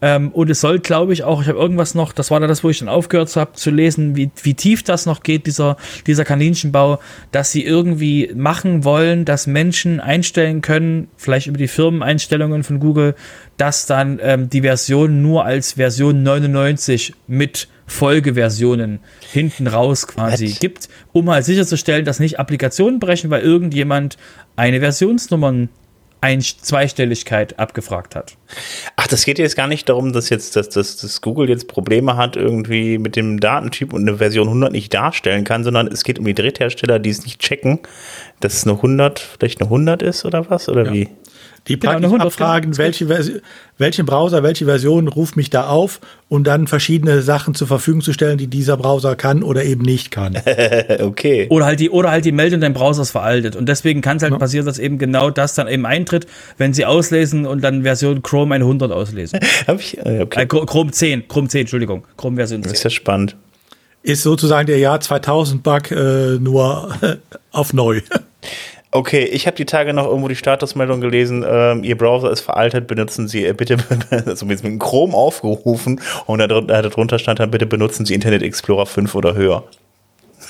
Ähm, 0.00 0.30
und 0.30 0.48
es 0.48 0.60
soll, 0.60 0.78
glaube 0.78 1.12
ich, 1.12 1.24
auch, 1.24 1.42
ich 1.42 1.48
habe 1.48 1.58
irgendwas 1.58 1.94
noch, 1.94 2.12
das 2.12 2.30
war 2.30 2.38
da 2.38 2.46
das, 2.46 2.62
wo 2.62 2.70
ich 2.70 2.78
dann 2.78 2.88
aufgehört 2.88 3.34
habe 3.34 3.52
zu 3.54 3.70
lesen, 3.70 4.14
wie, 4.14 4.30
wie 4.42 4.54
tief 4.54 4.82
das 4.84 5.06
noch 5.06 5.22
geht, 5.22 5.46
dieser, 5.46 5.76
dieser 6.06 6.24
Kaninchenbau, 6.24 7.00
dass 7.32 7.50
sie 7.50 7.64
irgendwie 7.64 8.30
machen 8.34 8.84
wollen, 8.84 9.24
dass 9.24 9.46
Menschen 9.46 9.98
einstellen 9.98 10.60
können, 10.60 11.08
vielleicht 11.16 11.48
über 11.48 11.58
die 11.58 11.68
Firmeneinstellungen 11.68 12.62
von 12.62 12.78
Google, 12.78 13.16
dass 13.56 13.86
dann 13.86 14.20
ähm, 14.22 14.48
die 14.48 14.62
Version 14.62 15.20
nur 15.20 15.44
als 15.44 15.72
Version 15.72 16.22
99 16.22 17.14
mit 17.26 17.68
Folgeversionen 17.86 19.00
hinten 19.32 19.66
raus 19.66 20.06
quasi 20.06 20.50
What? 20.50 20.60
gibt, 20.60 20.88
um 21.12 21.30
halt 21.30 21.44
sicherzustellen, 21.44 22.04
dass 22.04 22.20
nicht 22.20 22.38
Applikationen 22.38 23.00
brechen, 23.00 23.30
weil 23.30 23.42
irgendjemand 23.42 24.16
eine 24.56 24.78
Versionsnummern 24.78 25.70
ein 26.20 26.40
Zweistelligkeit 26.40 27.58
abgefragt 27.58 28.16
hat. 28.16 28.36
Ach, 28.96 29.06
das 29.06 29.24
geht 29.24 29.38
jetzt 29.38 29.56
gar 29.56 29.68
nicht 29.68 29.88
darum, 29.88 30.12
dass 30.12 30.30
jetzt 30.30 30.56
dass, 30.56 30.68
dass, 30.68 30.96
dass 30.96 31.20
Google 31.20 31.48
jetzt 31.48 31.68
Probleme 31.68 32.16
hat 32.16 32.36
irgendwie 32.36 32.98
mit 32.98 33.14
dem 33.14 33.38
Datentyp 33.38 33.92
und 33.92 34.08
eine 34.08 34.18
Version 34.18 34.48
100 34.48 34.72
nicht 34.72 34.92
darstellen 34.92 35.44
kann, 35.44 35.62
sondern 35.62 35.86
es 35.86 36.02
geht 36.02 36.18
um 36.18 36.24
die 36.24 36.34
Dritthersteller, 36.34 36.98
die 36.98 37.10
es 37.10 37.24
nicht 37.24 37.40
checken, 37.40 37.78
dass 38.40 38.54
es 38.54 38.64
eine 38.66 38.74
100 38.74 39.18
vielleicht 39.18 39.60
eine 39.60 39.66
100 39.66 40.02
ist 40.02 40.24
oder 40.24 40.50
was 40.50 40.68
oder 40.68 40.86
ja. 40.86 40.92
wie? 40.92 41.08
Die 41.66 41.76
praktisch 41.76 42.10
genau, 42.10 42.24
abfragen, 42.24 42.78
welche, 42.78 43.08
welchen 43.76 44.06
Browser, 44.06 44.42
welche 44.42 44.64
Version 44.64 45.08
ruft 45.08 45.36
mich 45.36 45.50
da 45.50 45.66
auf 45.66 46.00
und 46.28 46.46
dann 46.46 46.66
verschiedene 46.66 47.22
Sachen 47.22 47.54
zur 47.54 47.66
Verfügung 47.66 48.00
zu 48.00 48.12
stellen, 48.12 48.38
die 48.38 48.46
dieser 48.46 48.76
Browser 48.76 49.16
kann 49.16 49.42
oder 49.42 49.64
eben 49.64 49.82
nicht 49.82 50.10
kann. 50.10 50.36
okay. 51.00 51.46
Oder 51.50 51.66
halt 51.66 51.80
die, 51.80 51.90
oder 51.90 52.10
halt 52.10 52.24
die 52.24 52.32
Meldung, 52.32 52.60
dein 52.60 52.72
Browser 52.72 53.02
ist 53.02 53.10
veraltet. 53.10 53.56
Und 53.56 53.68
deswegen 53.68 54.00
kann 54.00 54.16
es 54.18 54.22
halt 54.22 54.32
ja. 54.32 54.38
passieren, 54.38 54.66
dass 54.66 54.78
eben 54.78 54.98
genau 54.98 55.30
das 55.30 55.54
dann 55.54 55.68
eben 55.68 55.84
eintritt, 55.84 56.26
wenn 56.56 56.72
sie 56.72 56.86
auslesen 56.86 57.46
und 57.46 57.62
dann 57.62 57.82
Version 57.82 58.22
Chrome 58.22 58.54
100 58.54 58.90
auslesen. 58.92 59.40
Hab 59.66 59.80
ich, 59.80 59.98
äh, 59.98 60.22
okay. 60.22 60.42
äh, 60.42 60.46
Chrome 60.46 60.90
10, 60.90 61.28
Chrome 61.28 61.48
10, 61.48 61.62
Entschuldigung. 61.62 62.06
Chrome 62.16 62.36
Version 62.36 62.62
10. 62.62 62.70
Das 62.70 62.78
ist 62.78 62.84
ja 62.84 62.90
spannend. 62.90 63.36
Ist 64.02 64.22
sozusagen 64.22 64.66
der 64.66 64.78
Jahr 64.78 65.00
2000 65.00 65.62
Bug 65.62 65.90
äh, 65.90 66.38
nur 66.38 66.94
auf 67.52 67.72
neu. 67.72 68.00
Okay, 68.90 69.24
ich 69.24 69.46
habe 69.46 69.56
die 69.56 69.66
Tage 69.66 69.92
noch 69.92 70.06
irgendwo 70.06 70.28
die 70.28 70.36
Statusmeldung 70.36 71.02
gelesen, 71.02 71.44
ähm, 71.46 71.84
Ihr 71.84 71.98
Browser 71.98 72.30
ist 72.30 72.40
veraltet, 72.40 72.86
benutzen 72.86 73.28
Sie 73.28 73.44
äh, 73.44 73.52
bitte, 73.52 73.76
also 74.10 74.46
mit 74.46 74.62
Chrome 74.80 75.14
aufgerufen 75.14 76.00
und 76.26 76.38
darunter 76.38 77.18
stand 77.18 77.38
dann, 77.40 77.50
bitte 77.50 77.66
benutzen 77.66 78.06
Sie 78.06 78.14
Internet 78.14 78.42
Explorer 78.42 78.86
5 78.86 79.14
oder 79.14 79.34
höher. 79.34 79.64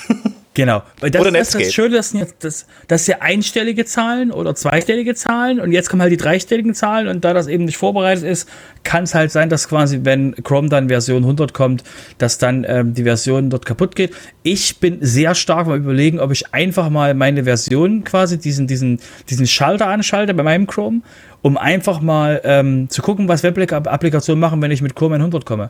Genau. 0.59 0.83
Weil 0.99 1.09
das, 1.09 1.21
oder 1.21 1.31
das 1.31 1.55
ist 1.55 1.67
das 1.67 1.73
Schöne, 1.73 1.95
das 1.95 2.09
sind 2.09 2.19
jetzt 2.19 2.43
das, 2.43 2.67
das 2.89 3.05
sind 3.05 3.15
ja 3.15 3.21
einstellige 3.21 3.85
Zahlen 3.85 4.29
oder 4.29 4.55
zweistellige 4.55 5.15
Zahlen 5.15 5.61
und 5.61 5.71
jetzt 5.71 5.89
kommen 5.89 6.01
halt 6.01 6.11
die 6.11 6.17
dreistelligen 6.17 6.73
Zahlen 6.73 7.07
und 7.07 7.23
da 7.23 7.33
das 7.33 7.47
eben 7.47 7.63
nicht 7.63 7.77
vorbereitet 7.77 8.25
ist, 8.25 8.49
kann 8.83 9.05
es 9.05 9.15
halt 9.15 9.31
sein, 9.31 9.47
dass 9.47 9.69
quasi, 9.69 10.01
wenn 10.03 10.35
Chrome 10.43 10.67
dann 10.67 10.89
Version 10.89 11.23
100 11.23 11.53
kommt, 11.53 11.85
dass 12.17 12.39
dann 12.39 12.65
ähm, 12.67 12.93
die 12.93 13.03
Version 13.03 13.49
dort 13.49 13.65
kaputt 13.65 13.95
geht. 13.95 14.13
Ich 14.43 14.79
bin 14.79 14.97
sehr 14.99 15.33
stark 15.33 15.65
mal 15.65 15.77
überlegen, 15.77 16.19
ob 16.19 16.33
ich 16.33 16.53
einfach 16.53 16.89
mal 16.89 17.13
meine 17.13 17.45
Version 17.45 18.03
quasi, 18.03 18.37
diesen, 18.37 18.67
diesen, 18.67 18.99
diesen 19.29 19.47
Schalter 19.47 19.87
anschalte 19.87 20.33
bei 20.33 20.43
meinem 20.43 20.67
Chrome, 20.67 21.03
um 21.41 21.57
einfach 21.57 22.01
mal 22.01 22.41
ähm, 22.43 22.89
zu 22.89 23.01
gucken, 23.01 23.29
was 23.29 23.43
Web-Applikationen 23.43 24.41
machen, 24.41 24.61
wenn 24.61 24.71
ich 24.71 24.81
mit 24.81 24.93
Chrome 24.93 25.15
100 25.15 25.45
komme. 25.45 25.69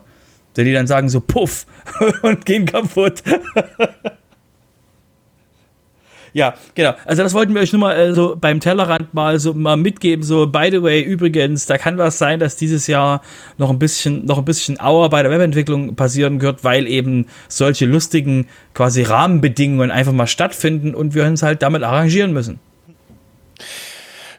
Denn 0.56 0.64
die 0.64 0.72
dann 0.72 0.88
sagen 0.88 1.08
so, 1.08 1.20
puff, 1.20 1.64
und 2.22 2.44
gehen 2.44 2.66
kaputt. 2.66 3.22
Ja, 6.32 6.54
genau. 6.74 6.94
Also 7.04 7.22
das 7.22 7.34
wollten 7.34 7.54
wir 7.54 7.60
euch 7.60 7.72
nur 7.72 7.80
mal 7.80 7.96
äh, 7.96 8.14
so 8.14 8.36
beim 8.40 8.60
Tellerrand 8.60 9.14
mal 9.14 9.38
so 9.40 9.54
mal 9.54 9.76
mitgeben. 9.76 10.22
So, 10.22 10.46
by 10.46 10.68
the 10.70 10.82
way, 10.82 11.02
übrigens, 11.02 11.66
da 11.66 11.78
kann 11.78 11.98
was 11.98 12.18
sein, 12.18 12.38
dass 12.38 12.56
dieses 12.56 12.86
Jahr 12.86 13.22
noch 13.58 13.70
ein 13.70 13.78
bisschen, 13.78 14.24
noch 14.24 14.38
ein 14.38 14.44
bisschen 14.44 14.80
Auer 14.80 15.10
bei 15.10 15.22
der 15.22 15.30
Webentwicklung 15.30 15.96
passieren 15.96 16.40
wird, 16.40 16.64
weil 16.64 16.86
eben 16.86 17.26
solche 17.48 17.86
lustigen 17.86 18.46
quasi 18.74 19.02
Rahmenbedingungen 19.02 19.90
einfach 19.90 20.12
mal 20.12 20.26
stattfinden 20.26 20.94
und 20.94 21.14
wir 21.14 21.24
uns 21.24 21.42
halt 21.42 21.62
damit 21.62 21.82
arrangieren 21.82 22.32
müssen. 22.32 22.60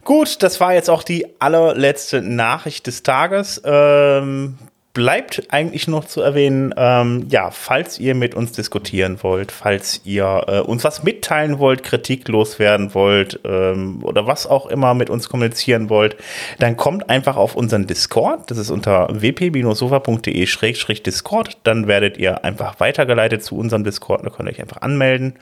Gut, 0.03 0.41
das 0.41 0.59
war 0.59 0.73
jetzt 0.73 0.89
auch 0.89 1.03
die 1.03 1.27
allerletzte 1.39 2.21
Nachricht 2.21 2.87
des 2.87 3.03
Tages. 3.03 3.61
Ähm, 3.63 4.57
bleibt 4.93 5.43
eigentlich 5.49 5.87
noch 5.87 6.05
zu 6.05 6.21
erwähnen, 6.21 6.71
ähm, 6.75 7.25
ja, 7.29 7.49
falls 7.51 7.99
ihr 7.99 8.13
mit 8.13 8.35
uns 8.35 8.51
diskutieren 8.51 9.19
wollt, 9.21 9.51
falls 9.51 10.01
ihr 10.03 10.43
äh, 10.47 10.59
uns 10.59 10.83
was 10.83 11.03
mitteilen 11.03 11.57
wollt, 11.59 11.83
Kritik 11.83 12.27
loswerden 12.27 12.93
wollt 12.93 13.39
ähm, 13.45 14.03
oder 14.03 14.27
was 14.27 14.47
auch 14.47 14.65
immer 14.65 14.93
mit 14.93 15.09
uns 15.09 15.29
kommunizieren 15.29 15.89
wollt, 15.89 16.17
dann 16.59 16.75
kommt 16.75 17.09
einfach 17.09 17.37
auf 17.37 17.55
unseren 17.55 17.87
Discord. 17.87 18.51
Das 18.51 18.57
ist 18.57 18.69
unter 18.69 19.07
wp-sofa.de-discord. 19.09 21.57
Dann 21.63 21.87
werdet 21.87 22.17
ihr 22.17 22.43
einfach 22.43 22.81
weitergeleitet 22.81 23.43
zu 23.43 23.57
unserem 23.57 23.85
Discord. 23.85 24.25
Da 24.25 24.29
könnt 24.29 24.49
ihr 24.49 24.53
euch 24.53 24.61
einfach 24.61 24.81
anmelden. 24.81 25.35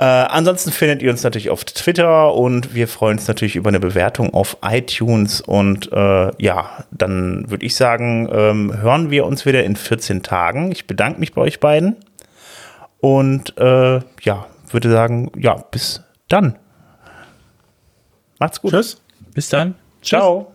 Äh, 0.00 0.04
ansonsten 0.04 0.72
findet 0.72 1.02
ihr 1.02 1.10
uns 1.10 1.22
natürlich 1.22 1.50
auf 1.50 1.62
Twitter 1.62 2.34
und 2.34 2.74
wir 2.74 2.88
freuen 2.88 3.18
uns 3.18 3.28
natürlich 3.28 3.54
über 3.54 3.68
eine 3.68 3.80
Bewertung 3.80 4.32
auf 4.32 4.56
iTunes. 4.62 5.42
Und 5.42 5.92
äh, 5.92 6.30
ja, 6.42 6.84
dann 6.90 7.50
würde 7.50 7.66
ich 7.66 7.76
sagen, 7.76 8.26
ähm, 8.32 8.80
hören 8.80 9.10
wir 9.10 9.26
uns 9.26 9.44
wieder 9.44 9.62
in 9.62 9.76
14 9.76 10.22
Tagen. 10.22 10.72
Ich 10.72 10.86
bedanke 10.86 11.20
mich 11.20 11.34
bei 11.34 11.42
euch 11.42 11.60
beiden 11.60 11.96
und 13.00 13.58
äh, 13.58 14.00
ja, 14.22 14.46
würde 14.70 14.90
sagen, 14.90 15.30
ja, 15.36 15.56
bis 15.70 16.02
dann. 16.28 16.58
Macht's 18.38 18.62
gut. 18.62 18.70
Tschüss. 18.70 19.02
Bis 19.34 19.50
dann. 19.50 19.74
Ciao. 20.00 20.49